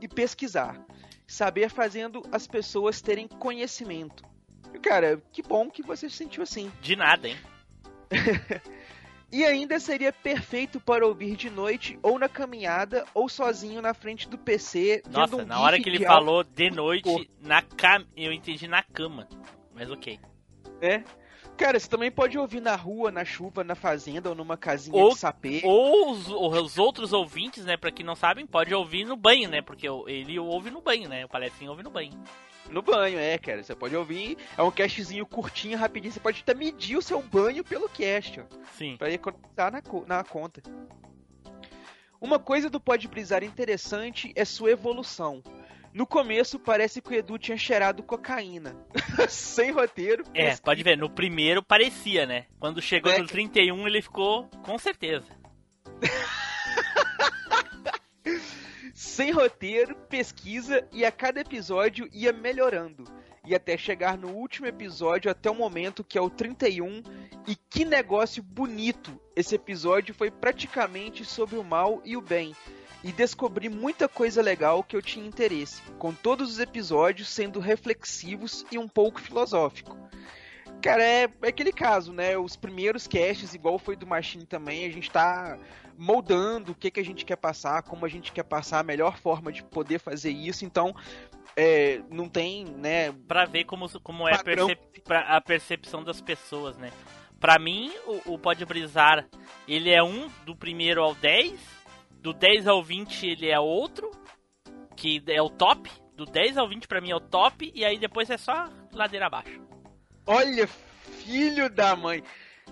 e 0.00 0.08
pesquisar. 0.08 0.84
Saber 1.32 1.70
fazendo 1.70 2.22
as 2.30 2.46
pessoas 2.46 3.00
terem 3.00 3.26
conhecimento. 3.26 4.22
Cara, 4.82 5.18
que 5.32 5.42
bom 5.42 5.70
que 5.70 5.82
você 5.82 6.10
se 6.10 6.16
sentiu 6.16 6.42
assim. 6.42 6.70
De 6.82 6.94
nada, 6.94 7.26
hein? 7.26 7.38
E 9.34 9.46
ainda 9.46 9.80
seria 9.80 10.12
perfeito 10.12 10.78
para 10.78 11.06
ouvir 11.06 11.36
de 11.36 11.48
noite, 11.48 11.98
ou 12.02 12.18
na 12.18 12.28
caminhada, 12.28 13.06
ou 13.14 13.30
sozinho 13.30 13.80
na 13.80 13.94
frente 13.94 14.28
do 14.28 14.36
PC. 14.36 15.02
Nossa, 15.10 15.36
um 15.36 15.46
na 15.46 15.58
hora 15.58 15.80
que 15.80 15.88
ele 15.88 16.04
falou 16.04 16.44
de 16.44 16.70
noite, 16.70 17.30
na 17.40 17.62
cama, 17.62 18.06
eu 18.14 18.30
entendi 18.30 18.68
na 18.68 18.82
cama. 18.82 19.26
Mas 19.74 19.90
ok. 19.90 20.20
né? 20.82 21.02
Cara, 21.62 21.78
você 21.78 21.88
também 21.88 22.10
pode 22.10 22.36
ouvir 22.36 22.60
na 22.60 22.74
rua, 22.74 23.12
na 23.12 23.24
chuva, 23.24 23.62
na 23.62 23.76
fazenda 23.76 24.28
ou 24.28 24.34
numa 24.34 24.56
casinha 24.56 25.00
Ou, 25.00 25.10
de 25.10 25.18
sapê. 25.20 25.60
ou 25.62 26.10
os, 26.10 26.26
os 26.28 26.76
outros 26.76 27.12
ouvintes, 27.12 27.64
né, 27.64 27.76
pra 27.76 27.92
quem 27.92 28.04
não 28.04 28.16
sabem, 28.16 28.44
pode 28.44 28.74
ouvir 28.74 29.04
no 29.04 29.14
banho, 29.14 29.48
né? 29.48 29.62
Porque 29.62 29.86
ele 30.08 30.40
ouve 30.40 30.72
no 30.72 30.80
banho, 30.80 31.08
né? 31.08 31.24
O 31.24 31.28
Palestrinho 31.28 31.70
ouve 31.70 31.84
no 31.84 31.90
banho. 31.90 32.10
No 32.68 32.82
banho, 32.82 33.16
é, 33.16 33.38
cara. 33.38 33.62
Você 33.62 33.76
pode 33.76 33.94
ouvir. 33.94 34.36
É 34.58 34.62
um 34.62 34.72
castzinho 34.72 35.24
curtinho, 35.24 35.78
rapidinho. 35.78 36.12
Você 36.12 36.18
pode 36.18 36.40
até 36.40 36.52
medir 36.52 36.96
o 36.96 37.02
seu 37.02 37.22
banho 37.22 37.62
pelo 37.62 37.88
cast, 37.88 38.40
ó. 38.40 38.44
Sim. 38.76 38.96
Pra 38.96 39.08
economizar 39.08 39.70
na, 39.70 39.80
na 40.08 40.24
conta. 40.24 40.60
Uma 42.20 42.40
coisa 42.40 42.68
do 42.68 42.80
Pode 42.80 43.06
Brisar 43.06 43.44
interessante 43.44 44.32
é 44.34 44.44
sua 44.44 44.72
evolução. 44.72 45.42
No 45.92 46.06
começo, 46.06 46.58
parece 46.58 47.02
que 47.02 47.10
o 47.10 47.14
Edu 47.14 47.38
tinha 47.38 47.56
cheirado 47.56 48.02
cocaína. 48.02 48.74
Sem 49.28 49.70
roteiro. 49.70 50.24
É, 50.34 50.56
pode 50.56 50.82
ver, 50.82 50.96
no 50.96 51.10
primeiro 51.10 51.62
parecia, 51.62 52.24
né? 52.24 52.46
Quando 52.58 52.80
chegou 52.80 53.12
É 53.12 53.18
no 53.18 53.26
31, 53.26 53.86
ele 53.86 54.00
ficou 54.00 54.48
com 54.64 54.78
certeza. 54.78 55.26
sem 58.94 59.30
roteiro, 59.30 59.94
pesquisa 60.08 60.86
e 60.92 61.04
a 61.04 61.12
cada 61.12 61.40
episódio 61.40 62.08
ia 62.12 62.32
melhorando. 62.32 63.04
E 63.44 63.54
até 63.54 63.76
chegar 63.76 64.16
no 64.16 64.28
último 64.28 64.66
episódio, 64.66 65.30
até 65.30 65.50
o 65.50 65.54
momento 65.54 66.04
que 66.04 66.16
é 66.16 66.20
o 66.20 66.30
31. 66.30 67.02
E 67.46 67.56
que 67.56 67.84
negócio 67.84 68.42
bonito! 68.42 69.20
Esse 69.34 69.56
episódio 69.56 70.14
foi 70.14 70.30
praticamente 70.30 71.24
sobre 71.24 71.56
o 71.56 71.64
mal 71.64 72.00
e 72.04 72.16
o 72.16 72.20
bem. 72.20 72.54
E 73.04 73.10
descobri 73.10 73.68
muita 73.68 74.08
coisa 74.08 74.40
legal 74.40 74.82
que 74.82 74.96
eu 74.96 75.02
tinha 75.02 75.26
interesse, 75.26 75.82
com 75.98 76.12
todos 76.12 76.52
os 76.52 76.58
episódios 76.60 77.28
sendo 77.28 77.58
reflexivos 77.58 78.64
e 78.70 78.78
um 78.78 78.86
pouco 78.86 79.20
filosófico. 79.20 79.96
Cara, 80.80 81.02
é, 81.02 81.28
é 81.42 81.48
aquele 81.48 81.72
caso, 81.72 82.12
né? 82.12 82.36
Os 82.36 82.56
primeiros 82.56 83.06
casts, 83.06 83.54
igual 83.54 83.78
foi 83.78 83.96
do 83.96 84.06
Machine 84.06 84.44
também, 84.44 84.84
a 84.84 84.90
gente 84.90 85.10
tá 85.10 85.58
moldando 85.96 86.72
o 86.72 86.74
que, 86.74 86.90
que 86.90 87.00
a 87.00 87.04
gente 87.04 87.24
quer 87.24 87.36
passar, 87.36 87.82
como 87.82 88.04
a 88.04 88.08
gente 88.08 88.32
quer 88.32 88.42
passar, 88.42 88.80
a 88.80 88.84
melhor 88.84 89.18
forma 89.18 89.52
de 89.52 89.62
poder 89.62 89.98
fazer 89.98 90.30
isso. 90.30 90.64
Então, 90.64 90.94
é, 91.56 92.00
não 92.10 92.28
tem, 92.28 92.64
né? 92.64 93.12
Pra 93.28 93.44
ver 93.44 93.64
como, 93.64 93.88
como 94.00 94.28
é 94.28 94.34
a, 94.34 94.42
percep 94.42 94.80
a 95.08 95.40
percepção 95.40 96.02
das 96.02 96.20
pessoas, 96.20 96.76
né? 96.76 96.90
Pra 97.38 97.58
mim, 97.58 97.92
o, 98.06 98.34
o 98.34 98.38
Pode 98.38 98.64
Brisar, 98.64 99.26
ele 99.66 99.90
é 99.90 100.02
um 100.02 100.28
do 100.44 100.54
primeiro 100.54 101.02
ao 101.02 101.14
10, 101.14 101.60
do 102.22 102.32
10 102.32 102.68
ao 102.68 102.82
20 102.82 103.26
ele 103.26 103.50
é 103.50 103.58
outro, 103.58 104.10
que 104.96 105.22
é 105.26 105.42
o 105.42 105.50
top, 105.50 105.90
do 106.14 106.24
10 106.24 106.56
ao 106.56 106.68
20 106.68 106.86
pra 106.86 107.00
mim 107.00 107.10
é 107.10 107.16
o 107.16 107.20
top, 107.20 107.70
e 107.74 107.84
aí 107.84 107.98
depois 107.98 108.30
é 108.30 108.38
só 108.38 108.70
ladeira 108.92 109.26
abaixo. 109.26 109.60
Olha, 110.24 110.66
filho 110.66 111.68
da 111.68 111.96
mãe. 111.96 112.22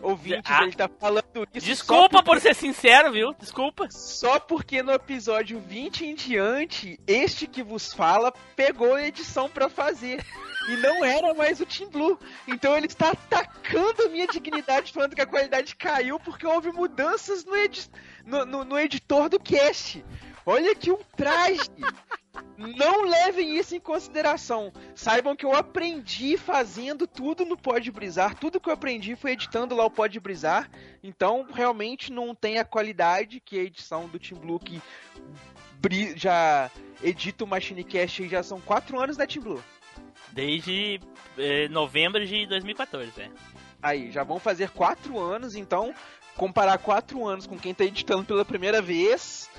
Ouvintes, 0.00 0.50
ah, 0.50 0.62
ele 0.62 0.72
tá 0.72 0.88
falando 0.88 1.46
isso. 1.52 1.66
Desculpa 1.66 2.08
porque... 2.08 2.24
por 2.24 2.40
ser 2.40 2.54
sincero, 2.54 3.12
viu? 3.12 3.34
Desculpa. 3.34 3.88
Só 3.90 4.38
porque 4.38 4.82
no 4.82 4.92
episódio 4.92 5.60
20 5.60 6.06
em 6.06 6.14
diante, 6.14 6.98
este 7.06 7.46
que 7.46 7.62
vos 7.62 7.92
fala 7.92 8.32
pegou 8.54 8.94
a 8.94 9.06
edição 9.06 9.50
para 9.50 9.68
fazer. 9.68 10.24
E 10.68 10.76
não 10.76 11.04
era 11.04 11.32
mais 11.34 11.60
o 11.60 11.66
Team 11.66 11.90
Blue. 11.90 12.18
Então 12.46 12.76
ele 12.76 12.86
está 12.86 13.10
atacando 13.10 14.02
a 14.04 14.08
minha 14.08 14.26
dignidade, 14.26 14.92
falando 14.92 15.14
que 15.14 15.22
a 15.22 15.26
qualidade 15.26 15.74
caiu 15.74 16.20
porque 16.20 16.46
houve 16.46 16.70
mudanças 16.70 17.44
no, 17.44 17.56
edi 17.56 17.88
no, 18.24 18.44
no, 18.44 18.64
no 18.64 18.78
editor 18.78 19.28
do 19.28 19.40
cast. 19.40 20.04
Olha 20.44 20.74
que 20.74 20.90
ultraje! 20.90 21.70
Não 22.56 23.02
levem 23.02 23.56
isso 23.56 23.74
em 23.74 23.80
consideração. 23.80 24.72
Saibam 24.94 25.34
que 25.34 25.44
eu 25.44 25.54
aprendi 25.54 26.36
fazendo 26.36 27.06
tudo 27.06 27.44
no 27.44 27.56
Pode 27.56 27.90
Brisar. 27.90 28.34
Tudo 28.34 28.60
que 28.60 28.68
eu 28.68 28.72
aprendi 28.72 29.16
foi 29.16 29.32
editando 29.32 29.74
lá 29.74 29.84
o 29.84 29.90
Pode 29.90 30.20
Brisar. 30.20 30.70
Então, 31.02 31.46
realmente 31.52 32.12
não 32.12 32.34
tem 32.34 32.58
a 32.58 32.64
qualidade 32.64 33.40
que 33.40 33.58
a 33.58 33.62
edição 33.62 34.08
do 34.08 34.18
Team 34.18 34.40
Blue 34.40 34.60
que 34.60 34.80
já 36.14 36.70
edita 37.02 37.44
o 37.44 37.46
Machinecast 37.46 38.28
já 38.28 38.42
são 38.42 38.60
4 38.60 39.00
anos 39.00 39.16
da 39.16 39.26
Team 39.26 39.42
Blue. 39.42 39.64
Desde 40.32 41.00
eh, 41.36 41.68
novembro 41.68 42.24
de 42.24 42.46
2014, 42.46 43.20
é. 43.20 43.30
Aí, 43.82 44.10
já 44.10 44.22
vão 44.22 44.38
fazer 44.38 44.70
4 44.70 45.18
anos, 45.18 45.54
então 45.54 45.94
comparar 46.36 46.78
4 46.78 47.26
anos 47.26 47.46
com 47.46 47.58
quem 47.58 47.74
tá 47.74 47.84
editando 47.84 48.24
pela 48.24 48.44
primeira 48.44 48.80
vez, 48.80 49.50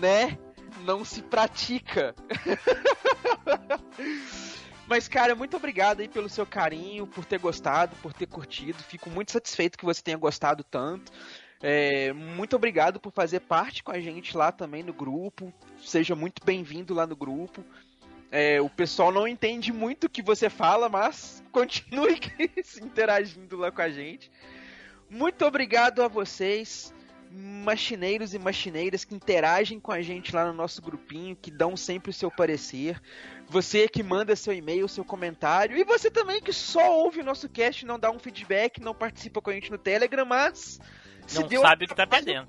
né? 0.00 0.36
não 0.84 1.04
se 1.04 1.22
pratica. 1.22 2.14
Mas, 4.86 5.08
cara, 5.08 5.34
muito 5.34 5.56
obrigado 5.56 6.00
aí 6.00 6.08
pelo 6.08 6.28
seu 6.28 6.46
carinho, 6.46 7.06
por 7.06 7.24
ter 7.24 7.38
gostado, 7.38 7.96
por 7.96 8.12
ter 8.12 8.26
curtido. 8.26 8.82
Fico 8.84 9.10
muito 9.10 9.32
satisfeito 9.32 9.76
que 9.76 9.84
você 9.84 10.00
tenha 10.00 10.16
gostado 10.16 10.62
tanto. 10.62 11.10
É, 11.60 12.12
muito 12.12 12.54
obrigado 12.54 13.00
por 13.00 13.12
fazer 13.12 13.40
parte 13.40 13.82
com 13.82 13.90
a 13.90 13.98
gente 13.98 14.36
lá 14.36 14.52
também 14.52 14.84
no 14.84 14.92
grupo. 14.92 15.52
Seja 15.82 16.14
muito 16.14 16.44
bem-vindo 16.44 16.94
lá 16.94 17.06
no 17.06 17.16
grupo. 17.16 17.64
É, 18.30 18.60
o 18.60 18.68
pessoal 18.68 19.12
não 19.12 19.26
entende 19.26 19.72
muito 19.72 20.04
o 20.04 20.10
que 20.10 20.22
você 20.22 20.50
fala, 20.50 20.88
mas 20.88 21.42
continue 21.52 22.20
interagindo 22.82 23.56
lá 23.56 23.70
com 23.70 23.82
a 23.82 23.88
gente. 23.88 24.30
Muito 25.08 25.44
obrigado 25.44 26.02
a 26.02 26.08
vocês 26.08 26.92
machineiros 27.30 28.34
e 28.34 28.38
machineiras 28.38 29.04
que 29.04 29.14
interagem 29.14 29.78
com 29.78 29.92
a 29.92 30.00
gente 30.00 30.34
lá 30.34 30.46
no 30.46 30.52
nosso 30.52 30.80
grupinho, 30.80 31.36
que 31.36 31.50
dão 31.50 31.76
sempre 31.76 32.10
o 32.10 32.14
seu 32.14 32.30
parecer. 32.30 33.00
Você 33.48 33.88
que 33.88 34.02
manda 34.02 34.34
seu 34.34 34.52
e-mail, 34.52 34.88
seu 34.88 35.04
comentário. 35.04 35.76
E 35.76 35.84
você 35.84 36.10
também 36.10 36.40
que 36.40 36.52
só 36.52 36.98
ouve 36.98 37.20
o 37.20 37.24
nosso 37.24 37.48
cast, 37.48 37.84
não 37.84 37.98
dá 37.98 38.10
um 38.10 38.18
feedback, 38.18 38.80
não 38.80 38.94
participa 38.94 39.40
com 39.40 39.50
a 39.50 39.52
gente 39.52 39.70
no 39.70 39.78
Telegram, 39.78 40.24
mas. 40.24 40.80
Não 41.34 41.48
sabe 41.48 41.84
o 41.84 41.88
que 41.88 41.94
tá 41.94 42.06
perdendo. 42.06 42.48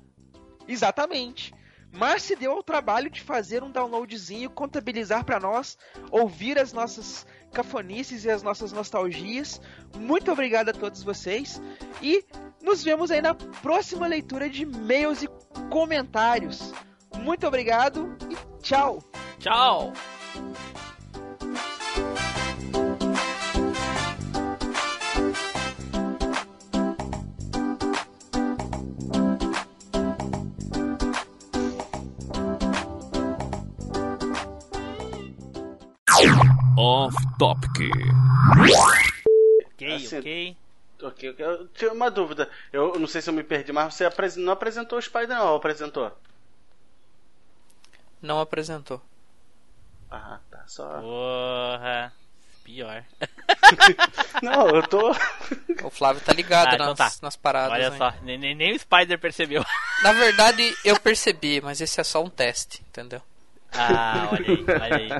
Exatamente. 0.66 1.52
Mas 1.92 2.22
se 2.22 2.36
deu 2.36 2.52
ao 2.52 2.62
trabalho 2.62 3.10
de 3.10 3.20
fazer 3.20 3.62
um 3.62 3.70
downloadzinho, 3.70 4.50
contabilizar 4.50 5.24
para 5.24 5.40
nós, 5.40 5.76
ouvir 6.10 6.58
as 6.58 6.72
nossas 6.72 7.26
cafonices 7.52 8.24
e 8.24 8.30
as 8.30 8.42
nossas 8.42 8.72
nostalgias. 8.72 9.60
Muito 9.96 10.30
obrigado 10.30 10.68
a 10.68 10.72
todos 10.72 11.02
vocês 11.02 11.60
e 12.02 12.24
nos 12.62 12.84
vemos 12.84 13.10
aí 13.10 13.22
na 13.22 13.34
próxima 13.34 14.06
leitura 14.06 14.48
de 14.50 14.62
e-mails 14.62 15.22
e 15.22 15.28
comentários. 15.70 16.72
Muito 17.16 17.46
obrigado 17.46 18.16
e 18.30 18.62
tchau. 18.62 19.02
Tchau. 19.38 19.92
Off 36.80 37.16
Topic. 37.40 37.90
Ok, 39.66 39.94
assim, 39.94 40.18
ok. 40.18 40.56
Ok, 41.02 41.34
eu 41.36 41.66
tinha 41.74 41.92
uma 41.92 42.08
dúvida. 42.08 42.48
Eu 42.72 42.96
não 43.00 43.08
sei 43.08 43.20
se 43.20 43.28
eu 43.28 43.34
me 43.34 43.42
perdi, 43.42 43.72
mas 43.72 43.92
você 43.92 44.08
não 44.36 44.52
apresentou 44.52 44.96
o 44.96 45.02
Spider, 45.02 45.30
não, 45.30 45.56
apresentou? 45.56 46.16
Não 48.22 48.40
apresentou. 48.40 49.02
Ah, 50.08 50.38
tá, 50.48 50.62
só. 50.68 51.00
Porra. 51.00 52.12
Pior. 52.62 53.04
não, 54.40 54.68
eu 54.68 54.86
tô. 54.86 55.10
O 55.82 55.90
Flávio 55.90 56.22
tá 56.22 56.32
ligado 56.32 56.68
ah, 56.68 56.74
então 56.74 56.86
nas, 56.88 56.96
tá. 56.96 57.12
nas 57.22 57.36
paradas. 57.36 57.72
Olha 57.72 57.96
só, 57.96 58.12
nem, 58.22 58.54
nem 58.54 58.72
o 58.72 58.78
Spider 58.78 59.18
percebeu. 59.18 59.64
Na 60.04 60.12
verdade, 60.12 60.76
eu 60.84 60.98
percebi, 61.00 61.60
mas 61.60 61.80
esse 61.80 62.00
é 62.00 62.04
só 62.04 62.22
um 62.22 62.30
teste, 62.30 62.82
entendeu? 62.82 63.22
Ah, 63.72 64.30
olha 64.32 64.46
aí, 64.46 64.64
olha 64.68 64.96
aí. 64.96 65.10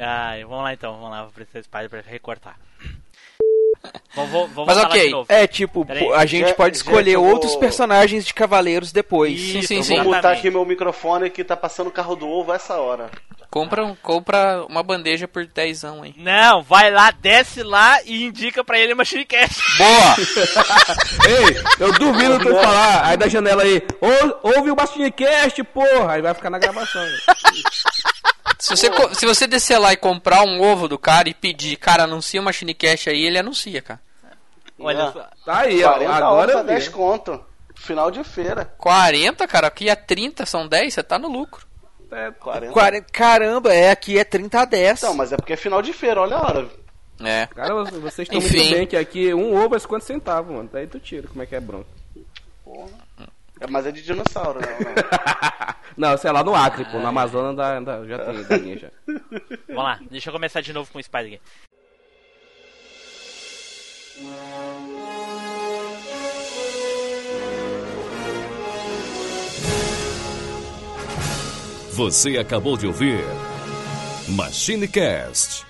Ah, 0.00 0.46
vamos 0.46 0.64
lá 0.64 0.72
então, 0.72 0.94
vamos 0.94 1.10
lá, 1.10 1.22
vou 1.24 1.32
precisar 1.32 1.60
de 1.60 1.66
Spider 1.66 1.88
pra 1.90 2.00
recortar. 2.00 2.58
Vou, 4.14 4.26
vou, 4.26 4.48
vou 4.48 4.66
Mas 4.66 4.76
ok, 4.76 5.12
é 5.28 5.46
tipo, 5.46 5.86
a 6.14 6.26
gente 6.26 6.54
pode 6.54 6.76
escolher 6.76 7.16
vou... 7.16 7.26
outros 7.26 7.56
personagens 7.56 8.24
de 8.24 8.34
Cavaleiros 8.34 8.92
depois. 8.92 9.38
Isso, 9.38 9.52
sim, 9.52 9.62
sim, 9.62 9.82
sim. 9.82 10.02
Vou 10.02 10.14
botar 10.14 10.32
aqui 10.32 10.50
meu 10.50 10.64
microfone 10.64 11.30
que 11.30 11.42
tá 11.42 11.56
passando 11.56 11.86
o 11.86 11.92
carro 11.92 12.14
do 12.14 12.28
ovo 12.28 12.52
essa 12.52 12.76
hora. 12.76 13.10
Compra, 13.52 13.94
compra 14.02 14.64
uma 14.66 14.82
bandeja 14.82 15.28
por 15.28 15.44
10 15.44 15.84
hein? 15.84 16.14
Não, 16.16 16.62
vai 16.62 16.90
lá, 16.90 17.10
desce 17.10 17.62
lá 17.62 18.02
e 18.02 18.24
indica 18.24 18.64
pra 18.64 18.78
ele 18.78 18.92
a 18.92 18.96
Machine 18.96 19.26
Cast. 19.26 19.60
Boa! 19.76 20.16
Ei, 21.28 21.62
eu 21.78 21.92
duvido 21.92 22.38
tu 22.38 22.54
falar 22.54 23.06
aí 23.06 23.16
da 23.18 23.28
janela 23.28 23.62
aí. 23.62 23.82
Ouve 24.42 24.70
o 24.70 24.76
Machine 24.76 25.10
Cast, 25.10 25.62
porra! 25.64 26.12
Aí 26.12 26.22
vai 26.22 26.32
ficar 26.32 26.48
na 26.48 26.58
gravação. 26.58 27.04
Se 28.62 28.76
você, 28.76 28.88
se 29.14 29.26
você 29.26 29.46
descer 29.48 29.76
lá 29.76 29.92
e 29.92 29.96
comprar 29.96 30.44
um 30.44 30.62
ovo 30.62 30.86
do 30.86 30.96
cara 30.96 31.28
e 31.28 31.34
pedir, 31.34 31.76
cara, 31.76 32.04
anuncia 32.04 32.40
o 32.40 32.44
Machine 32.44 32.72
Cash 32.72 33.08
aí, 33.08 33.26
ele 33.26 33.36
anuncia, 33.36 33.82
cara. 33.82 34.00
Olha, 34.78 35.12
tá 35.44 35.58
aí, 35.62 35.82
ó, 35.82 35.90
agora 36.08 36.52
eu 36.52 36.64
10 36.64 36.88
conto. 36.90 37.44
Final 37.74 38.12
de 38.12 38.22
feira. 38.22 38.72
40, 38.78 39.48
cara, 39.48 39.66
aqui 39.66 39.88
é 39.88 39.96
30, 39.96 40.46
são 40.46 40.68
10, 40.68 40.94
você 40.94 41.02
tá 41.02 41.18
no 41.18 41.26
lucro. 41.26 41.66
É, 42.12 42.30
40. 42.30 42.72
40. 42.72 43.06
Caramba, 43.10 43.74
é, 43.74 43.90
aqui 43.90 44.16
é 44.16 44.22
30 44.22 44.60
a 44.60 44.64
10. 44.64 45.02
Não, 45.02 45.14
mas 45.14 45.32
é 45.32 45.36
porque 45.36 45.54
é 45.54 45.56
final 45.56 45.82
de 45.82 45.92
feira, 45.92 46.20
olha 46.20 46.36
a 46.36 46.46
hora. 46.46 46.68
É. 47.20 47.46
Cara, 47.46 47.82
vocês 47.82 48.28
estão 48.28 48.38
muito 48.40 48.70
bem 48.70 48.86
que 48.86 48.96
aqui 48.96 49.34
um 49.34 49.60
ovo 49.60 49.74
é 49.74 49.78
50 49.80 50.06
centavos, 50.06 50.54
mano. 50.54 50.70
Daí 50.72 50.86
tu 50.86 51.00
tira, 51.00 51.26
como 51.26 51.42
é 51.42 51.46
que 51.46 51.56
é 51.56 51.60
bronco. 51.60 51.90
Porra. 52.64 53.01
É, 53.62 53.70
mas 53.70 53.86
é 53.86 53.92
de 53.92 54.02
dinossauro, 54.02 54.60
não. 54.60 54.68
Não, 55.96 56.10
não 56.10 56.18
sei 56.18 56.32
lá 56.32 56.42
no 56.42 56.54
Acre, 56.54 56.84
pô. 56.84 56.98
No 56.98 57.06
Amazonas 57.06 57.56
da, 57.56 57.80
da, 57.80 58.04
já 58.04 58.18
tem 58.18 58.42
galinha 58.44 58.78
já. 58.78 58.90
Vamos 59.68 59.84
lá, 59.84 60.00
deixa 60.10 60.30
eu 60.30 60.32
começar 60.32 60.60
de 60.60 60.72
novo 60.72 60.90
com 60.90 60.98
o 60.98 61.02
Spider 61.02 61.34
aqui. 61.34 61.40
Você 71.92 72.38
acabou 72.38 72.76
de 72.76 72.86
ouvir 72.86 73.24
MachineCast. 74.28 75.64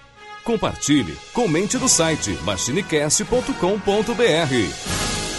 Compartilhe, 0.44 1.16
comente 1.32 1.76
no 1.76 1.88
site 1.88 2.30
machinecast.com.br. 2.42 5.31